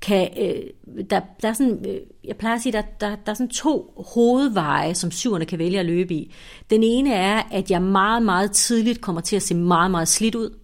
kan, 0.00 0.28
øh, 0.38 1.04
der, 1.10 1.20
der 1.42 1.48
er 1.48 1.52
sådan, 1.52 1.86
øh, 1.88 2.00
jeg 2.24 2.36
plejer 2.36 2.56
at 2.56 2.62
sige, 2.62 2.72
der, 2.72 2.82
der, 3.00 3.16
der 3.26 3.32
er 3.32 3.34
sådan 3.34 3.48
to 3.48 4.04
hovedveje, 4.14 4.94
som 4.94 5.10
syverne 5.10 5.44
kan 5.44 5.58
vælge 5.58 5.80
at 5.80 5.86
løbe 5.86 6.14
i. 6.14 6.34
Den 6.70 6.82
ene 6.82 7.12
er, 7.12 7.42
at 7.50 7.70
jeg 7.70 7.82
meget, 7.82 8.22
meget 8.22 8.52
tidligt 8.52 9.00
kommer 9.00 9.20
til 9.20 9.36
at 9.36 9.42
se 9.42 9.54
meget, 9.54 9.90
meget 9.90 10.08
slidt 10.08 10.34
ud. 10.34 10.58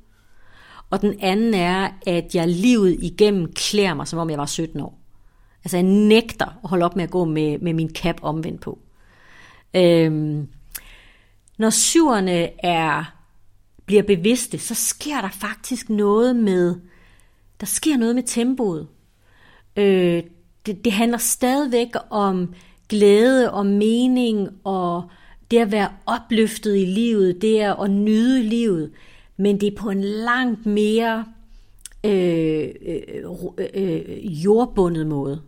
Og 0.90 1.00
den 1.00 1.20
anden 1.20 1.54
er, 1.54 1.88
at 2.06 2.34
jeg 2.34 2.48
livet 2.48 2.96
igennem 3.02 3.52
klæder 3.52 3.94
mig, 3.94 4.08
som 4.08 4.18
om 4.18 4.30
jeg 4.30 4.38
var 4.38 4.46
17 4.46 4.80
år. 4.80 4.98
Altså 5.64 5.76
jeg 5.76 5.84
nægter 5.84 6.46
at 6.46 6.70
holde 6.70 6.84
op 6.84 6.96
med 6.96 7.04
at 7.04 7.10
gå 7.10 7.24
med, 7.24 7.58
med 7.58 7.72
min 7.72 7.90
cap 7.90 8.16
omvendt 8.22 8.60
på. 8.60 8.78
Øhm, 9.76 10.48
når 11.58 11.70
syverne 11.70 12.64
er, 12.64 13.14
bliver 13.86 14.02
bevidste, 14.02 14.58
så 14.58 14.74
sker 14.74 15.20
der 15.20 15.28
faktisk 15.28 15.90
noget 15.90 16.36
med, 16.36 16.76
der 17.60 17.66
sker 17.66 17.96
noget 17.96 18.14
med 18.14 18.22
tempoet. 18.22 18.88
Øh, 19.76 20.22
det, 20.66 20.84
det 20.84 20.92
handler 20.92 21.18
stadigvæk 21.18 21.88
om 22.10 22.54
glæde 22.88 23.52
og 23.52 23.66
mening 23.66 24.48
og 24.64 25.04
det 25.50 25.58
at 25.58 25.72
være 25.72 25.88
opløftet 26.06 26.76
i 26.76 26.84
livet, 26.84 27.42
det 27.42 27.60
er 27.60 27.74
at 27.74 27.90
nyde 27.90 28.42
livet, 28.42 28.90
men 29.36 29.60
det 29.60 29.66
er 29.66 29.76
på 29.76 29.90
en 29.90 30.00
langt 30.04 30.66
mere 30.66 31.24
øh, 32.04 32.68
øh, 32.86 33.24
øh, 33.74 34.44
jordbundet 34.44 35.06
måde. 35.06 35.42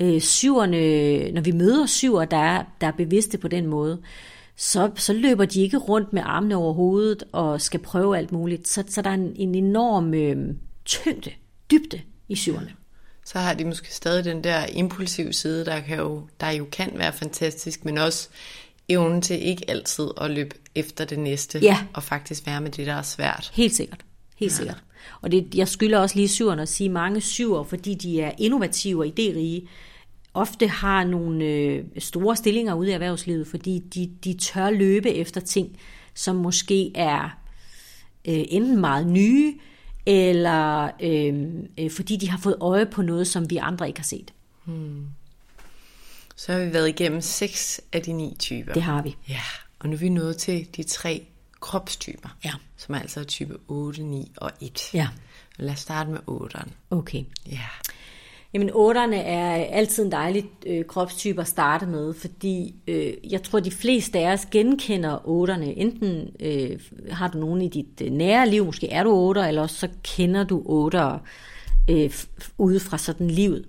Øh, 0.00 0.20
syverne, 0.20 1.32
når 1.32 1.40
vi 1.40 1.52
møder 1.52 1.86
syver, 1.86 2.24
der 2.24 2.36
er, 2.36 2.64
der 2.80 2.86
er 2.86 2.92
bevidste 2.92 3.38
på 3.38 3.48
den 3.48 3.66
måde, 3.66 3.98
så, 4.56 4.90
så 4.96 5.12
løber 5.12 5.44
de 5.44 5.62
ikke 5.62 5.76
rundt 5.76 6.12
med 6.12 6.22
armene 6.24 6.56
over 6.56 6.72
hovedet 6.72 7.24
og 7.32 7.60
skal 7.60 7.80
prøve 7.80 8.18
alt 8.18 8.32
muligt. 8.32 8.68
Så, 8.68 8.84
så 8.88 9.02
der 9.02 9.10
er 9.10 9.14
en, 9.14 9.32
en 9.36 9.54
enorm 9.54 10.14
øh, 10.14 10.54
tyngde, 10.84 11.30
dybde 11.70 12.00
i 12.28 12.34
syverne 12.34 12.77
så 13.28 13.38
har 13.38 13.54
de 13.54 13.64
måske 13.64 13.94
stadig 13.94 14.24
den 14.24 14.44
der 14.44 14.66
impulsive 14.66 15.32
side, 15.32 15.64
der, 15.64 15.80
kan 15.80 15.98
jo, 15.98 16.22
der 16.40 16.50
jo 16.50 16.66
kan 16.72 16.90
være 16.94 17.12
fantastisk, 17.12 17.84
men 17.84 17.98
også 17.98 18.28
evnen 18.88 19.22
til 19.22 19.46
ikke 19.46 19.70
altid 19.70 20.08
at 20.20 20.30
løbe 20.30 20.56
efter 20.74 21.04
det 21.04 21.18
næste, 21.18 21.58
ja. 21.58 21.78
og 21.92 22.02
faktisk 22.02 22.46
være 22.46 22.60
med 22.60 22.70
det, 22.70 22.86
der 22.86 22.94
er 22.94 23.02
svært. 23.02 23.50
Helt 23.54 23.74
sikkert. 23.74 24.00
Helt 24.36 24.52
ja. 24.52 24.56
sikkert. 24.56 24.82
Og 25.20 25.32
det, 25.32 25.54
jeg 25.54 25.68
skylder 25.68 25.98
også 25.98 26.16
lige 26.16 26.28
syverne 26.28 26.62
at 26.62 26.68
sige, 26.68 26.88
mange 26.88 27.20
syver, 27.20 27.64
fordi 27.64 27.94
de 27.94 28.20
er 28.20 28.32
innovative 28.38 29.02
og 29.02 29.06
idérige, 29.06 29.68
ofte 30.34 30.68
har 30.68 31.04
nogle 31.04 31.44
øh, 31.44 31.84
store 31.98 32.36
stillinger 32.36 32.74
ude 32.74 32.90
i 32.90 32.92
erhvervslivet, 32.92 33.46
fordi 33.46 33.78
de, 33.78 34.10
de 34.24 34.34
tør 34.34 34.70
løbe 34.70 35.10
efter 35.10 35.40
ting, 35.40 35.78
som 36.14 36.36
måske 36.36 36.92
er 36.94 37.38
øh, 38.28 38.44
enten 38.48 38.80
meget 38.80 39.06
nye, 39.06 39.54
eller 40.08 40.90
øh, 41.00 41.34
øh, 41.78 41.90
fordi 41.90 42.16
de 42.16 42.28
har 42.30 42.38
fået 42.38 42.56
øje 42.60 42.86
på 42.86 43.02
noget, 43.02 43.26
som 43.26 43.50
vi 43.50 43.56
andre 43.56 43.88
ikke 43.88 44.00
har 44.00 44.04
set. 44.04 44.32
Hmm. 44.64 45.06
Så 46.36 46.52
har 46.52 46.60
vi 46.60 46.72
været 46.72 46.88
igennem 46.88 47.20
seks 47.20 47.80
af 47.92 48.02
de 48.02 48.12
ni 48.12 48.36
typer. 48.38 48.72
Det 48.72 48.82
har 48.82 49.02
vi. 49.02 49.16
Ja, 49.28 49.40
og 49.78 49.88
nu 49.88 49.94
er 49.94 49.98
vi 49.98 50.08
nået 50.08 50.36
til 50.36 50.68
de 50.76 50.82
tre 50.82 51.26
kropstyper, 51.60 52.36
ja. 52.44 52.52
som 52.76 52.94
er 52.94 52.98
altså 52.98 53.24
type 53.24 53.56
8, 53.68 54.02
9 54.02 54.32
og 54.36 54.52
1. 54.60 54.94
Ja. 54.94 55.08
Lad 55.56 55.72
os 55.72 55.80
starte 55.80 56.10
med 56.10 56.18
8'eren. 56.28 56.68
Okay. 56.90 57.24
Ja. 57.46 57.60
Jamen, 58.58 58.70
otterne 58.74 59.16
er 59.16 59.50
altid 59.64 60.04
en 60.04 60.12
dejlig 60.12 60.44
øh, 60.66 60.84
kropstype 60.84 61.40
at 61.40 61.48
starte 61.48 61.86
med, 61.86 62.14
fordi 62.14 62.74
øh, 62.88 63.12
jeg 63.32 63.42
tror, 63.42 63.60
de 63.60 63.70
fleste 63.70 64.18
af 64.18 64.32
os 64.32 64.46
genkender 64.46 65.28
otterne. 65.28 65.78
Enten 65.78 66.28
øh, 66.40 66.80
har 67.10 67.28
du 67.28 67.38
nogen 67.38 67.62
i 67.62 67.68
dit 67.68 68.02
øh, 68.04 68.10
nære 68.10 68.48
liv, 68.48 68.64
måske 68.64 68.90
er 68.90 69.02
du 69.02 69.10
otter, 69.10 69.44
eller 69.44 69.62
også 69.62 69.76
så 69.76 69.88
kender 70.02 70.44
du 70.44 70.62
otter 70.66 71.18
øh, 71.90 72.10
ude 72.58 72.80
fra 72.80 72.98
sådan 72.98 73.30
livet. 73.30 73.64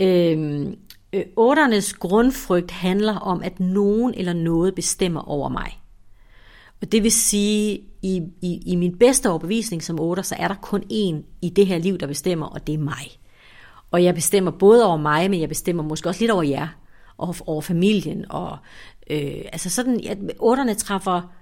Øh, 0.00 0.66
øh, 1.12 1.24
otternes 1.36 1.92
grundfrygt 1.92 2.70
handler 2.70 3.16
om, 3.16 3.42
at 3.42 3.60
nogen 3.60 4.14
eller 4.14 4.32
noget 4.32 4.74
bestemmer 4.74 5.20
over 5.20 5.48
mig. 5.48 5.80
Og 6.82 6.92
det 6.92 7.02
vil 7.02 7.12
sige, 7.12 7.80
i, 8.02 8.22
i, 8.42 8.62
i 8.66 8.76
min 8.76 8.98
bedste 8.98 9.30
overbevisning 9.30 9.82
som 9.82 10.00
otter, 10.00 10.22
så 10.22 10.34
er 10.38 10.48
der 10.48 10.56
kun 10.62 10.82
én 10.92 11.38
i 11.42 11.48
det 11.48 11.66
her 11.66 11.78
liv, 11.78 11.98
der 11.98 12.06
bestemmer, 12.06 12.46
og 12.46 12.66
det 12.66 12.74
er 12.74 12.78
mig. 12.78 13.19
Og 13.90 14.04
jeg 14.04 14.14
bestemmer 14.14 14.50
både 14.50 14.86
over 14.86 14.96
mig, 14.96 15.30
men 15.30 15.40
jeg 15.40 15.48
bestemmer 15.48 15.82
måske 15.82 16.08
også 16.08 16.20
lidt 16.20 16.30
over 16.30 16.42
jer, 16.42 16.68
og 17.18 17.34
over 17.46 17.60
familien. 17.60 18.24
Og, 18.28 18.56
øh, 19.10 19.44
altså 19.52 19.70
sådan, 19.70 20.00
at 20.08 20.18
otterne 20.38 20.74
træffer 20.74 21.32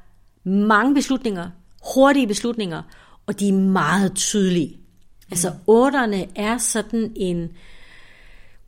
mange 0.45 0.95
beslutninger, 0.95 1.51
hurtige 1.95 2.27
beslutninger, 2.27 2.83
og 3.27 3.41
de 3.41 3.49
er 3.49 3.53
meget 3.53 4.15
tydelige. 4.15 4.77
Mm. 4.77 4.83
Altså 5.31 5.53
otterne 5.67 6.27
er 6.37 6.59
sådan 6.59 7.13
en 7.17 7.49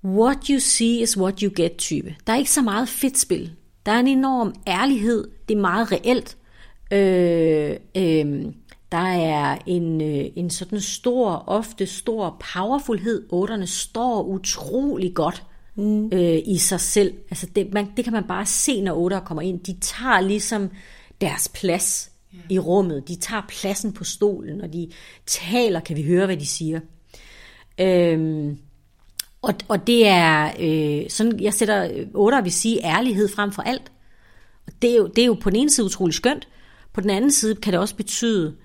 what 0.05 0.47
you 0.47 0.59
see 0.59 1.01
is 1.01 1.19
what 1.19 1.41
you 1.41 1.53
get 1.57 1.77
type. 1.77 2.15
Der 2.27 2.33
er 2.33 2.37
ikke 2.37 2.51
så 2.51 2.63
meget 2.63 2.89
fedt 2.89 3.19
spil. 3.19 3.53
Der 3.87 3.93
er 3.93 4.01
en 4.01 4.07
enorm 4.07 4.55
ærlighed. 4.67 5.29
Det 5.49 5.57
er 5.57 5.61
meget 5.61 5.93
reelt. 5.93 6.37
Øh, 6.93 7.77
øh, 7.97 8.45
der 8.93 9.09
er 9.09 9.59
en, 9.67 10.01
øh, 10.01 10.27
en 10.37 10.51
sådan 10.51 10.81
stor, 10.81 11.45
ofte 11.47 11.87
stor 11.87 12.43
powerfulhed. 12.55 13.27
Otterne 13.29 13.67
står 13.67 14.23
utrolig 14.23 15.15
godt 15.15 15.43
mm. 15.75 16.11
øh, 16.13 16.39
i 16.47 16.59
sig 16.59 16.81
selv. 16.81 17.15
Altså 17.31 17.47
det, 17.57 17.73
man, 17.73 17.89
det 17.97 18.05
kan 18.05 18.13
man 18.13 18.25
bare 18.25 18.47
se, 18.47 18.81
når 18.81 18.97
otter 18.97 19.21
kommer 19.21 19.43
ind. 19.43 19.61
De 19.61 19.77
tager 19.81 20.21
ligesom 20.21 20.71
deres 21.21 21.49
plads 21.55 22.11
yeah. 22.35 22.45
i 22.49 22.59
rummet. 22.59 23.09
De 23.09 23.17
tager 23.17 23.43
pladsen 23.49 23.93
på 23.93 24.05
stolen, 24.05 24.61
og 24.61 24.73
de 24.73 24.91
taler, 25.27 25.81
kan 25.81 25.97
vi 25.97 26.03
høre, 26.03 26.27
hvad 26.27 26.37
de 26.37 26.47
siger. 26.47 26.81
Øhm, 27.81 28.59
og, 29.43 29.55
og 29.69 29.87
det 29.87 30.07
er 30.07 30.51
øh, 30.61 31.11
sådan, 31.11 31.41
jeg 31.41 31.55
sætter 31.55 32.05
otter, 32.15 32.41
vil 32.43 32.53
sige 32.53 32.85
ærlighed 32.85 33.29
frem 33.29 33.53
for 33.53 33.63
alt. 33.63 33.93
Og 34.67 34.73
det 34.83 34.91
er, 34.91 34.97
jo, 34.97 35.07
det 35.07 35.23
er 35.23 35.27
jo 35.27 35.35
på 35.35 35.51
den 35.51 35.59
ene 35.59 35.71
side 35.71 35.87
utrolig 35.87 36.15
skønt, 36.15 36.49
på 36.93 37.01
den 37.01 37.11
anden 37.11 37.31
side 37.31 37.55
kan 37.55 37.73
det 37.73 37.81
også 37.81 37.97
betyde, 37.97 38.57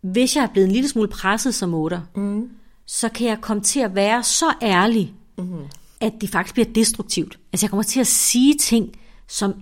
hvis 0.00 0.36
jeg 0.36 0.42
er 0.42 0.48
blevet 0.52 0.66
en 0.66 0.72
lille 0.72 0.88
smule 0.88 1.08
presset 1.08 1.54
som 1.54 1.74
otter, 1.74 2.00
mm. 2.16 2.50
så 2.86 3.08
kan 3.08 3.26
jeg 3.26 3.38
komme 3.40 3.62
til 3.62 3.80
at 3.80 3.94
være 3.94 4.22
så 4.22 4.54
ærlig, 4.62 5.14
mm. 5.38 5.58
at 6.00 6.12
det 6.20 6.30
faktisk 6.30 6.54
bliver 6.54 6.68
destruktivt. 6.74 7.38
Altså 7.52 7.66
jeg 7.66 7.70
kommer 7.70 7.82
til 7.82 8.00
at 8.00 8.06
sige 8.06 8.54
ting, 8.58 8.98
som 9.28 9.54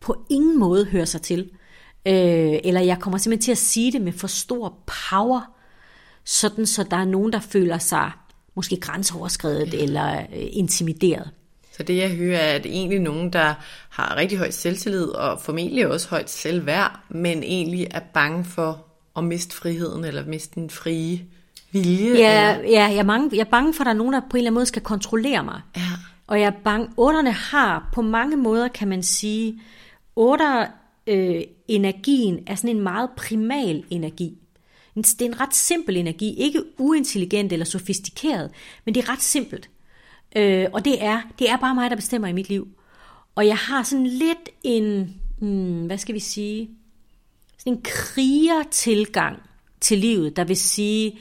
på 0.00 0.24
ingen 0.30 0.58
måde 0.58 0.84
hører 0.84 1.04
sig 1.04 1.22
til. 1.22 1.50
Øh, 2.06 2.58
eller 2.64 2.80
jeg 2.80 2.98
kommer 3.00 3.18
simpelthen 3.18 3.44
til 3.44 3.52
at 3.52 3.58
sige 3.58 3.92
det 3.92 4.00
med 4.00 4.12
for 4.12 4.26
stor 4.26 4.78
power, 5.10 5.40
sådan 6.24 6.66
så 6.66 6.82
der 6.82 6.96
er 6.96 7.04
nogen, 7.04 7.32
der 7.32 7.40
føler 7.40 7.78
sig 7.78 8.10
måske 8.54 8.76
grænseoverskrevet 8.76 9.74
ja. 9.74 9.78
eller 9.78 10.20
øh, 10.20 10.26
intimideret. 10.32 11.30
Så 11.76 11.82
det 11.82 11.96
jeg 11.96 12.10
hører 12.16 12.38
er, 12.38 12.54
at 12.54 12.66
egentlig 12.66 13.00
nogen, 13.00 13.32
der 13.32 13.54
har 13.88 14.16
rigtig 14.16 14.38
højt 14.38 14.54
selvtillid 14.54 15.04
og 15.04 15.40
formentlig 15.40 15.86
også 15.86 16.08
højt 16.08 16.30
selvværd, 16.30 17.00
men 17.08 17.42
egentlig 17.42 17.86
er 17.90 18.00
bange 18.14 18.44
for 18.44 18.85
at 19.16 19.24
miste 19.24 19.56
friheden, 19.56 20.04
eller 20.04 20.26
miste 20.26 20.60
den 20.60 20.70
frie 20.70 21.24
vilje? 21.72 22.18
Ja, 22.18 22.56
eller? 22.56 22.68
ja 22.68 22.84
jeg, 22.84 22.96
er 22.96 23.02
mange, 23.02 23.30
jeg 23.32 23.40
er 23.40 23.50
bange 23.50 23.74
for, 23.74 23.82
at 23.82 23.86
der 23.86 23.92
er 23.92 23.96
nogen, 23.96 24.12
der 24.12 24.20
på 24.20 24.36
en 24.36 24.38
eller 24.38 24.50
anden 24.50 24.54
måde 24.54 24.66
skal 24.66 24.82
kontrollere 24.82 25.44
mig. 25.44 25.60
Ja. 25.76 25.82
Og 26.26 26.40
jeg 26.40 26.46
er 26.46 26.60
bange, 26.64 26.88
otterne 26.96 27.32
har 27.32 27.90
på 27.92 28.02
mange 28.02 28.36
måder, 28.36 28.68
kan 28.68 28.88
man 28.88 29.02
sige, 29.02 29.60
otter 30.16 30.66
øh, 31.06 31.42
energien 31.68 32.38
er 32.46 32.54
sådan 32.54 32.76
en 32.76 32.82
meget 32.82 33.10
primal 33.16 33.84
energi. 33.90 34.38
Det 34.94 35.22
er 35.22 35.26
en 35.26 35.40
ret 35.40 35.54
simpel 35.54 35.96
energi, 35.96 36.34
ikke 36.34 36.62
uintelligent 36.78 37.52
eller 37.52 37.66
sofistikeret, 37.66 38.50
men 38.84 38.94
det 38.94 39.04
er 39.04 39.12
ret 39.12 39.22
simpelt. 39.22 39.70
Øh, 40.36 40.66
og 40.72 40.84
det 40.84 41.04
er, 41.04 41.20
det 41.38 41.50
er 41.50 41.56
bare 41.56 41.74
mig, 41.74 41.90
der 41.90 41.96
bestemmer 41.96 42.28
i 42.28 42.32
mit 42.32 42.48
liv. 42.48 42.68
Og 43.34 43.46
jeg 43.46 43.56
har 43.56 43.82
sådan 43.82 44.06
lidt 44.06 44.48
en, 44.62 45.14
hmm, 45.38 45.86
hvad 45.86 45.98
skal 45.98 46.14
vi 46.14 46.20
sige, 46.20 46.70
en 47.66 47.80
krigertilgang 47.84 49.42
til 49.80 49.98
livet, 49.98 50.36
der 50.36 50.44
vil 50.44 50.56
sige, 50.56 51.18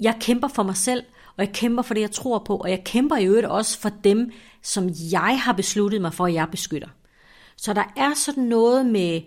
jeg 0.00 0.16
kæmper 0.20 0.48
for 0.48 0.62
mig 0.62 0.76
selv, 0.76 1.04
og 1.36 1.44
jeg 1.44 1.52
kæmper 1.52 1.82
for 1.82 1.94
det, 1.94 2.00
jeg 2.00 2.10
tror 2.10 2.38
på, 2.38 2.56
og 2.56 2.70
jeg 2.70 2.84
kæmper 2.84 3.16
i 3.16 3.26
øvrigt 3.26 3.46
også 3.46 3.78
for 3.78 3.90
dem, 4.04 4.30
som 4.62 4.90
jeg 5.12 5.40
har 5.40 5.52
besluttet 5.52 6.00
mig 6.00 6.14
for, 6.14 6.26
at 6.26 6.34
jeg 6.34 6.48
beskytter. 6.50 6.88
Så 7.56 7.72
der 7.72 7.92
er 7.96 8.14
sådan 8.14 8.44
noget 8.44 8.86
med 8.86 9.20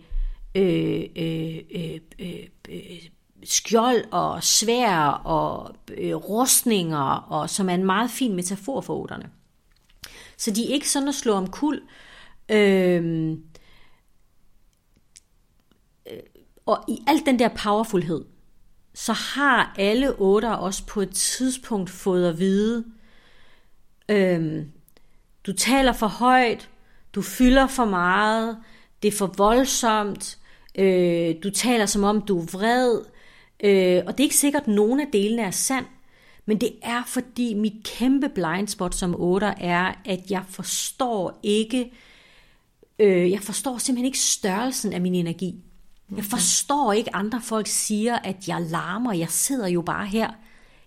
øh, 0.55 1.03
øh, 1.15 1.57
øh, 1.75 1.99
øh, 2.19 2.47
øh 2.69 2.99
skjold 3.43 4.03
og 4.11 4.43
svær 4.43 5.07
og 5.07 5.75
øh, 5.97 6.15
rustninger, 6.15 7.25
og, 7.29 7.49
som 7.49 7.69
er 7.69 7.73
en 7.73 7.85
meget 7.85 8.11
fin 8.11 8.35
metafor 8.35 8.81
for 8.81 9.01
otterne. 9.01 9.29
Så 10.37 10.51
de 10.51 10.69
er 10.69 10.73
ikke 10.73 10.89
sådan 10.89 11.07
at 11.07 11.15
slå 11.15 11.33
om 11.33 11.47
kul. 11.47 11.81
Øh, 12.51 13.31
og 16.65 16.83
i 16.87 17.03
alt 17.07 17.25
den 17.25 17.39
der 17.39 17.47
powerfulhed, 17.47 18.25
så 18.93 19.13
har 19.13 19.75
alle 19.77 20.19
otter 20.19 20.51
også 20.51 20.85
på 20.85 21.01
et 21.01 21.09
tidspunkt 21.09 21.89
fået 21.89 22.29
at 22.29 22.39
vide, 22.39 22.85
øhm, 24.09 24.71
du 25.45 25.53
taler 25.53 25.93
for 25.93 26.07
højt, 26.07 26.69
du 27.15 27.21
fylder 27.21 27.67
for 27.67 27.85
meget, 27.85 28.57
det 29.03 29.07
er 29.07 29.17
for 29.17 29.33
voldsomt, 29.37 30.39
øh, 30.75 31.35
du 31.43 31.49
taler 31.49 31.85
som 31.85 32.03
om 32.03 32.21
du 32.21 32.39
er 32.39 32.45
vred, 32.51 33.01
øh, 33.63 34.03
og 34.07 34.13
det 34.13 34.19
er 34.19 34.25
ikke 34.25 34.35
sikkert, 34.35 34.61
at 34.61 34.67
nogen 34.67 34.99
af 34.99 35.07
delene 35.13 35.41
er 35.41 35.51
sand, 35.51 35.85
men 36.45 36.61
det 36.61 36.71
er 36.83 37.03
fordi 37.07 37.53
mit 37.53 37.83
kæmpe 37.83 38.29
blindspot 38.29 38.95
som 38.95 39.15
otter 39.21 39.53
er, 39.57 39.93
at 40.05 40.31
jeg 40.31 40.43
forstår 40.49 41.39
ikke, 41.43 41.91
øh, 42.99 43.31
jeg 43.31 43.39
forstår 43.39 43.77
simpelthen 43.77 44.05
ikke 44.05 44.19
størrelsen 44.19 44.93
af 44.93 45.01
min 45.01 45.15
energi. 45.15 45.64
Jeg 46.15 46.23
forstår 46.23 46.93
ikke, 46.93 47.15
andre 47.15 47.41
folk 47.41 47.67
siger, 47.67 48.15
at 48.15 48.47
jeg 48.47 48.61
larmer, 48.61 49.13
jeg 49.13 49.29
sidder 49.29 49.67
jo 49.67 49.81
bare 49.81 50.05
her. 50.05 50.29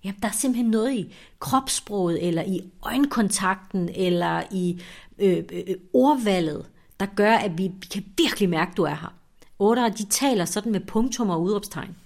Jamen, 0.04 0.20
der 0.22 0.28
er 0.28 0.32
simpelthen 0.32 0.70
noget 0.70 0.92
i 0.92 1.14
kropssproget, 1.38 2.26
eller 2.28 2.42
i 2.42 2.60
øjenkontakten, 2.82 3.88
eller 3.94 4.42
i 4.50 4.82
øh, 5.18 5.44
øh, 5.52 5.74
ordvalget, 5.92 6.66
der 7.00 7.06
gør, 7.06 7.32
at 7.32 7.58
vi, 7.58 7.62
vi 7.80 7.86
kan 7.92 8.04
virkelig 8.16 8.48
mærke, 8.48 8.70
at 8.70 8.76
du 8.76 8.82
er 8.82 8.94
her. 8.94 9.14
Otter, 9.58 9.88
de 9.88 10.06
taler 10.06 10.44
sådan 10.44 10.72
med 10.72 10.80
punktum 10.80 11.30
og 11.30 11.42
udråbstegn. 11.42 11.96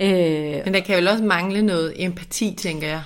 Øh, 0.00 0.64
Men 0.64 0.74
der 0.74 0.80
kan 0.80 0.96
vel 0.96 1.08
også 1.08 1.24
mangle 1.24 1.62
noget 1.62 2.04
empati, 2.04 2.54
tænker 2.58 2.88
jeg. 2.88 3.02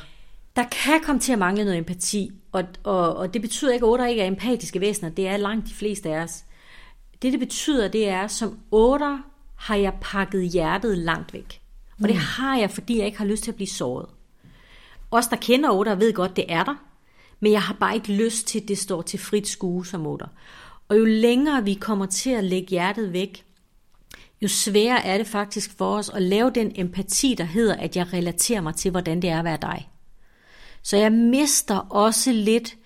Der 0.57 0.64
kan 0.84 1.01
komme 1.03 1.20
til 1.20 1.32
at 1.32 1.38
mangle 1.38 1.64
noget 1.64 1.78
empati, 1.78 2.30
og, 2.53 2.64
og, 2.84 3.16
og 3.16 3.34
det 3.34 3.43
betyder 3.43 3.72
ikke, 3.72 3.86
at 3.86 3.91
otter 3.91 4.07
ikke 4.07 4.22
er 4.22 4.26
empatiske 4.26 4.80
væsener. 4.80 5.11
Det 5.11 5.28
er 5.28 5.36
langt 5.36 5.68
de 5.68 5.74
fleste 5.74 6.09
af 6.09 6.22
os. 6.22 6.45
Det, 7.22 7.32
det 7.32 7.41
betyder, 7.41 7.88
det 7.88 8.09
er, 8.09 8.26
som 8.26 8.59
otter 8.70 9.18
har 9.61 9.77
jeg 9.77 9.93
pakket 10.01 10.49
hjertet 10.49 10.99
langt 10.99 11.33
væk. 11.33 11.61
Og 12.03 12.09
det 12.09 12.17
mm. 12.17 12.23
har 12.23 12.59
jeg, 12.59 12.71
fordi 12.71 12.99
jeg 12.99 13.07
ikke 13.07 13.19
har 13.19 13.25
lyst 13.25 13.45
til 13.45 13.51
at 13.51 13.55
blive 13.55 13.69
såret. 13.69 14.09
Os, 15.11 15.27
der 15.27 15.37
kender 15.37 15.71
otter, 15.71 15.95
ved 15.95 16.13
godt, 16.13 16.37
det 16.37 16.45
er 16.49 16.65
der. 16.65 16.75
Men 17.41 17.53
jeg 17.53 17.63
har 17.63 17.75
bare 17.75 17.95
ikke 17.95 18.13
lyst 18.13 18.47
til, 18.47 18.61
at 18.61 18.69
det 18.69 18.79
står 18.79 19.03
til 19.03 19.19
frit 19.19 19.49
skue 19.49 19.87
som 19.87 20.07
otter. 20.07 20.27
Og 20.89 20.99
jo 20.99 21.05
længere 21.05 21.65
vi 21.65 21.75
kommer 21.75 22.07
til 22.07 22.31
at 22.31 22.45
lægge 22.45 22.69
hjertet 22.69 23.13
væk, 23.13 23.45
jo 24.43 24.49
sværere 24.49 25.05
er 25.05 25.19
det 25.19 25.27
faktisk 25.27 25.79
for 25.79 25.97
os 25.97 26.09
at 26.09 26.23
lave 26.23 26.51
den 26.51 26.73
empati, 26.75 27.35
der 27.39 27.45
hedder, 27.45 27.75
at 27.75 27.97
jeg 27.97 28.13
relaterer 28.13 28.61
mig 28.61 28.75
til, 28.75 28.91
hvordan 28.91 29.23
det 29.23 29.31
er 29.31 29.39
at 29.39 29.45
være 29.45 29.59
dig. 29.63 29.91
Så 30.83 30.97
jeg 30.97 31.13
mister 31.13 31.77
også 31.77 32.33
lidt 32.33 32.77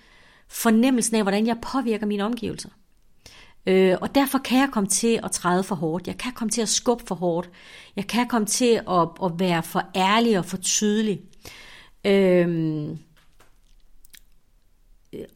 fornemmelsen 0.49 1.17
af, 1.17 1.23
hvordan 1.23 1.47
jeg 1.47 1.57
påvirker 1.63 2.07
mine 2.07 2.25
omgivelser. 2.25 2.69
Øh, 3.67 3.97
og 4.01 4.15
derfor 4.15 4.39
kan 4.39 4.59
jeg 4.59 4.69
komme 4.73 4.89
til 4.89 5.21
at 5.23 5.31
træde 5.31 5.63
for 5.63 5.75
hårdt. 5.75 6.07
Jeg 6.07 6.19
kan 6.19 6.33
komme 6.33 6.51
til 6.51 6.63
at 6.63 6.69
skubbe 6.69 7.05
for 7.07 7.15
hårdt. 7.15 7.51
Jeg 7.97 8.07
kan 8.07 8.29
komme 8.29 8.47
til 8.47 8.81
at, 8.91 9.09
at 9.25 9.33
være 9.39 9.63
for 9.63 9.83
ærlig 9.97 10.39
og 10.39 10.45
for 10.45 10.57
tydelig. 10.57 11.21
Øh, 12.05 12.89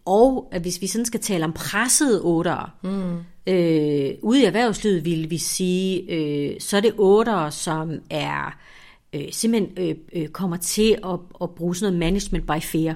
og 0.04 0.52
hvis 0.60 0.80
vi 0.80 0.86
sådan 0.86 1.04
skal 1.04 1.20
tale 1.20 1.44
om 1.44 1.52
pressede 1.52 2.24
otter, 2.24 2.76
mm. 2.82 3.52
øh, 3.52 4.14
ude 4.22 4.42
i 4.42 4.44
erhvervslivet 4.44 5.04
vil 5.04 5.30
vi 5.30 5.38
sige, 5.38 6.12
øh, 6.12 6.60
så 6.60 6.76
er 6.76 6.80
det 6.80 6.94
otter, 6.98 7.50
som 7.50 8.00
er 8.10 8.58
øh, 9.12 9.32
simpelthen 9.32 9.88
øh, 9.88 9.96
øh, 10.12 10.28
kommer 10.28 10.56
til 10.56 10.98
at, 11.04 11.18
at 11.42 11.50
bruge 11.50 11.76
sådan 11.76 11.92
noget 11.92 12.12
management 12.12 12.46
by 12.46 12.60
fear. 12.62 12.94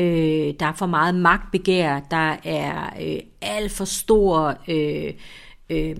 Øh, 0.00 0.54
der 0.60 0.66
er 0.66 0.72
for 0.76 0.86
meget 0.86 1.14
magtbegær, 1.14 2.00
der 2.10 2.36
er 2.44 2.90
øh, 3.00 3.20
alt 3.42 3.72
for 3.72 3.84
stor 3.84 4.58
øh, 4.68 5.12
øh, 5.70 5.96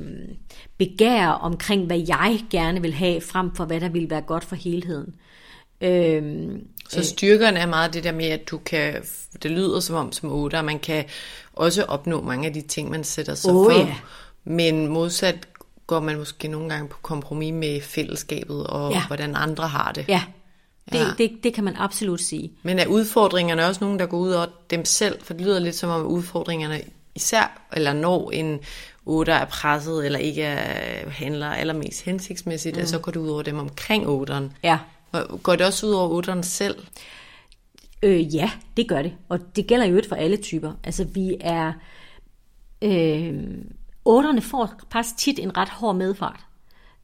begær 0.78 1.26
omkring, 1.26 1.86
hvad 1.86 2.04
jeg 2.08 2.40
gerne 2.50 2.82
vil 2.82 2.94
have, 2.94 3.20
frem 3.20 3.54
for 3.54 3.64
hvad 3.64 3.80
der 3.80 3.88
vil 3.88 4.10
være 4.10 4.20
godt 4.20 4.44
for 4.44 4.56
helheden. 4.56 5.14
Øh, 5.80 6.48
så 6.88 7.04
styrkerne 7.04 7.58
er 7.58 7.66
meget 7.66 7.94
det 7.94 8.04
der 8.04 8.12
med, 8.12 8.26
at 8.26 8.50
du 8.50 8.58
kan, 8.58 8.94
det 9.42 9.50
lyder 9.50 9.80
som 9.80 9.96
om 9.96 10.12
som 10.12 10.32
otte, 10.32 10.62
man 10.62 10.78
kan 10.78 11.04
også 11.52 11.84
opnå 11.84 12.20
mange 12.20 12.46
af 12.46 12.54
de 12.54 12.60
ting, 12.60 12.90
man 12.90 13.04
sætter 13.04 13.34
sig 13.34 13.52
oh, 13.52 13.72
for. 13.72 13.78
Ja. 13.78 13.96
Men 14.44 14.86
modsat 14.86 15.48
går 15.86 16.00
man 16.00 16.18
måske 16.18 16.48
nogle 16.48 16.68
gange 16.68 16.88
på 16.88 16.98
kompromis 17.02 17.52
med 17.52 17.80
fællesskabet 17.80 18.66
og 18.66 18.92
ja. 18.92 19.06
hvordan 19.06 19.36
andre 19.36 19.68
har 19.68 19.92
det. 19.92 20.04
Ja, 20.08 20.22
det, 20.92 20.98
ja. 20.98 21.10
det, 21.18 21.44
det 21.44 21.54
kan 21.54 21.64
man 21.64 21.76
absolut 21.76 22.20
sige. 22.20 22.52
Men 22.62 22.78
er 22.78 22.86
udfordringerne 22.86 23.66
også 23.66 23.84
nogen, 23.84 23.98
der 23.98 24.06
går 24.06 24.18
ud 24.18 24.32
over 24.32 24.46
dem 24.70 24.84
selv? 24.84 25.22
For 25.22 25.34
det 25.34 25.42
lyder 25.42 25.58
lidt 25.58 25.76
som 25.76 25.90
om 25.90 26.06
udfordringerne 26.06 26.80
især, 27.14 27.62
eller 27.72 27.92
når 27.92 28.30
en 28.30 28.60
otter 29.06 29.34
er 29.34 29.44
presset, 29.44 30.06
eller 30.06 30.18
ikke 30.18 30.42
er, 30.42 31.10
handler 31.10 31.46
allermest 31.46 32.04
hensigtsmæssigt, 32.04 32.76
mm. 32.76 32.86
så 32.86 32.98
går 32.98 33.12
det 33.12 33.20
ud 33.20 33.28
over 33.28 33.42
dem 33.42 33.58
omkring 33.58 34.08
otteren. 34.08 34.52
Ja. 34.62 34.78
Går 35.42 35.56
det 35.56 35.66
også 35.66 35.86
ud 35.86 35.92
over 35.92 36.08
otteren 36.08 36.42
selv? 36.42 36.76
Øh, 38.02 38.34
ja, 38.34 38.50
det 38.76 38.88
gør 38.88 39.02
det. 39.02 39.12
Og 39.28 39.56
det 39.56 39.66
gælder 39.66 39.86
jo 39.86 39.96
ikke 39.96 40.08
for 40.08 40.16
alle 40.16 40.36
typer. 40.36 40.72
Altså 40.84 41.04
vi 41.04 41.36
er... 41.40 41.72
Øh, 42.82 43.34
otterne 44.04 44.42
får 44.42 44.72
faktisk 44.92 45.16
tit 45.16 45.38
en 45.38 45.56
ret 45.56 45.68
hård 45.68 45.96
medfart. 45.96 46.40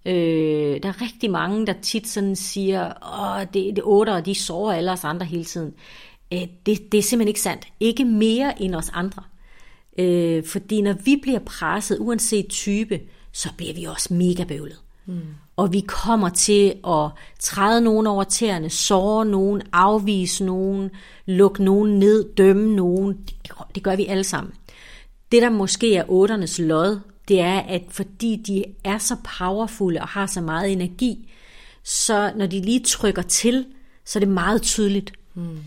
Øh, 0.07 0.83
der 0.83 0.89
er 0.89 1.03
rigtig 1.03 1.31
mange, 1.31 1.67
der 1.67 1.75
tit 1.83 2.09
sådan 2.09 2.37
siger, 2.37 2.93
åh, 3.21 3.41
det, 3.55 3.77
det 3.77 3.85
otter, 3.85 4.21
de 4.21 4.35
sover 4.35 4.73
alle 4.73 4.93
os 4.93 5.05
andre 5.05 5.27
hele 5.27 5.45
tiden. 5.45 5.75
Øh, 6.33 6.41
det, 6.67 6.93
det 6.93 6.99
er 6.99 7.03
simpelthen 7.03 7.29
ikke 7.29 7.41
sandt. 7.41 7.67
Ikke 7.81 8.05
mere 8.05 8.63
end 8.63 8.75
os 8.75 8.91
andre. 8.95 9.23
Øh, 9.99 10.45
fordi 10.45 10.81
når 10.81 10.93
vi 10.93 11.19
bliver 11.23 11.39
presset, 11.39 11.99
uanset 11.99 12.47
type, 12.49 13.01
så 13.33 13.49
bliver 13.57 13.75
vi 13.75 13.85
også 13.85 14.15
mega 14.15 14.45
bøvlet. 14.45 14.81
Mm. 15.07 15.21
Og 15.57 15.73
vi 15.73 15.81
kommer 15.81 16.29
til 16.29 16.75
at 16.87 17.11
træde 17.41 17.81
nogen 17.81 18.07
over 18.07 18.25
tæerne, 18.25 18.71
såre 18.71 19.27
nogen, 19.27 19.63
afvise 19.73 20.45
nogen, 20.45 20.91
lukke 21.27 21.65
nogen 21.65 21.99
ned, 21.99 22.35
dømme 22.35 22.77
nogen. 22.77 23.19
Det 23.75 23.83
gør 23.83 23.97
vi 23.97 24.07
alle 24.07 24.25
sammen. 24.25 24.53
Det, 25.33 25.43
der 25.43 25.51
måske 25.51 25.97
er 25.97 26.05
otternes 26.09 26.59
lod, 26.59 27.01
det 27.29 27.41
er, 27.41 27.59
at 27.59 27.83
fordi 27.89 28.37
de 28.37 28.65
er 28.85 28.99
så 28.99 29.17
powerful 29.39 29.97
og 29.97 30.09
har 30.09 30.27
så 30.27 30.41
meget 30.41 30.73
energi, 30.73 31.33
så 31.83 32.33
når 32.37 32.47
de 32.47 32.61
lige 32.61 32.81
trykker 32.81 33.23
til, 33.23 33.67
så 34.05 34.19
er 34.19 34.21
det 34.21 34.29
meget 34.29 34.63
tydeligt. 34.63 35.13
Mm. 35.35 35.59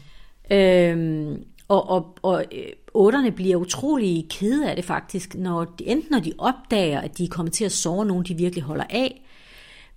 Øhm, 0.51 1.43
og, 1.67 1.89
og, 1.89 2.17
og 2.21 2.45
øh, 2.51 2.65
otterne 2.93 3.31
bliver 3.31 3.57
utrolig 3.57 4.25
kede 4.29 4.69
af 4.69 4.75
det 4.75 4.85
faktisk, 4.85 5.35
når 5.35 5.65
de, 5.65 5.87
enten 5.87 6.11
når 6.11 6.19
de 6.19 6.33
opdager, 6.37 7.01
at 7.01 7.17
de 7.17 7.23
er 7.23 7.27
kommet 7.27 7.53
til 7.53 7.65
at 7.65 7.71
sove 7.71 8.05
nogen, 8.05 8.25
de 8.25 8.33
virkelig 8.33 8.63
holder 8.63 8.85
af, 8.89 9.25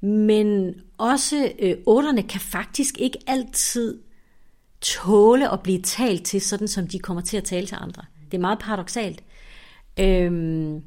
men 0.01 0.75
også 0.99 1.53
øh, 1.59 1.75
otterne 1.87 2.23
kan 2.23 2.41
faktisk 2.41 2.99
ikke 2.99 3.19
altid 3.27 3.99
tåle 4.81 5.53
at 5.53 5.61
blive 5.61 5.83
talt 5.83 6.25
til, 6.25 6.41
sådan 6.41 6.69
som 6.69 6.87
de 6.87 6.99
kommer 6.99 7.23
til 7.23 7.37
at 7.37 7.45
tale 7.45 7.67
til 7.67 7.77
andre. 7.81 8.03
Det 8.31 8.35
er 8.37 8.41
meget 8.41 8.59
paradoxalt. 8.59 9.23
Øhm, 10.01 10.83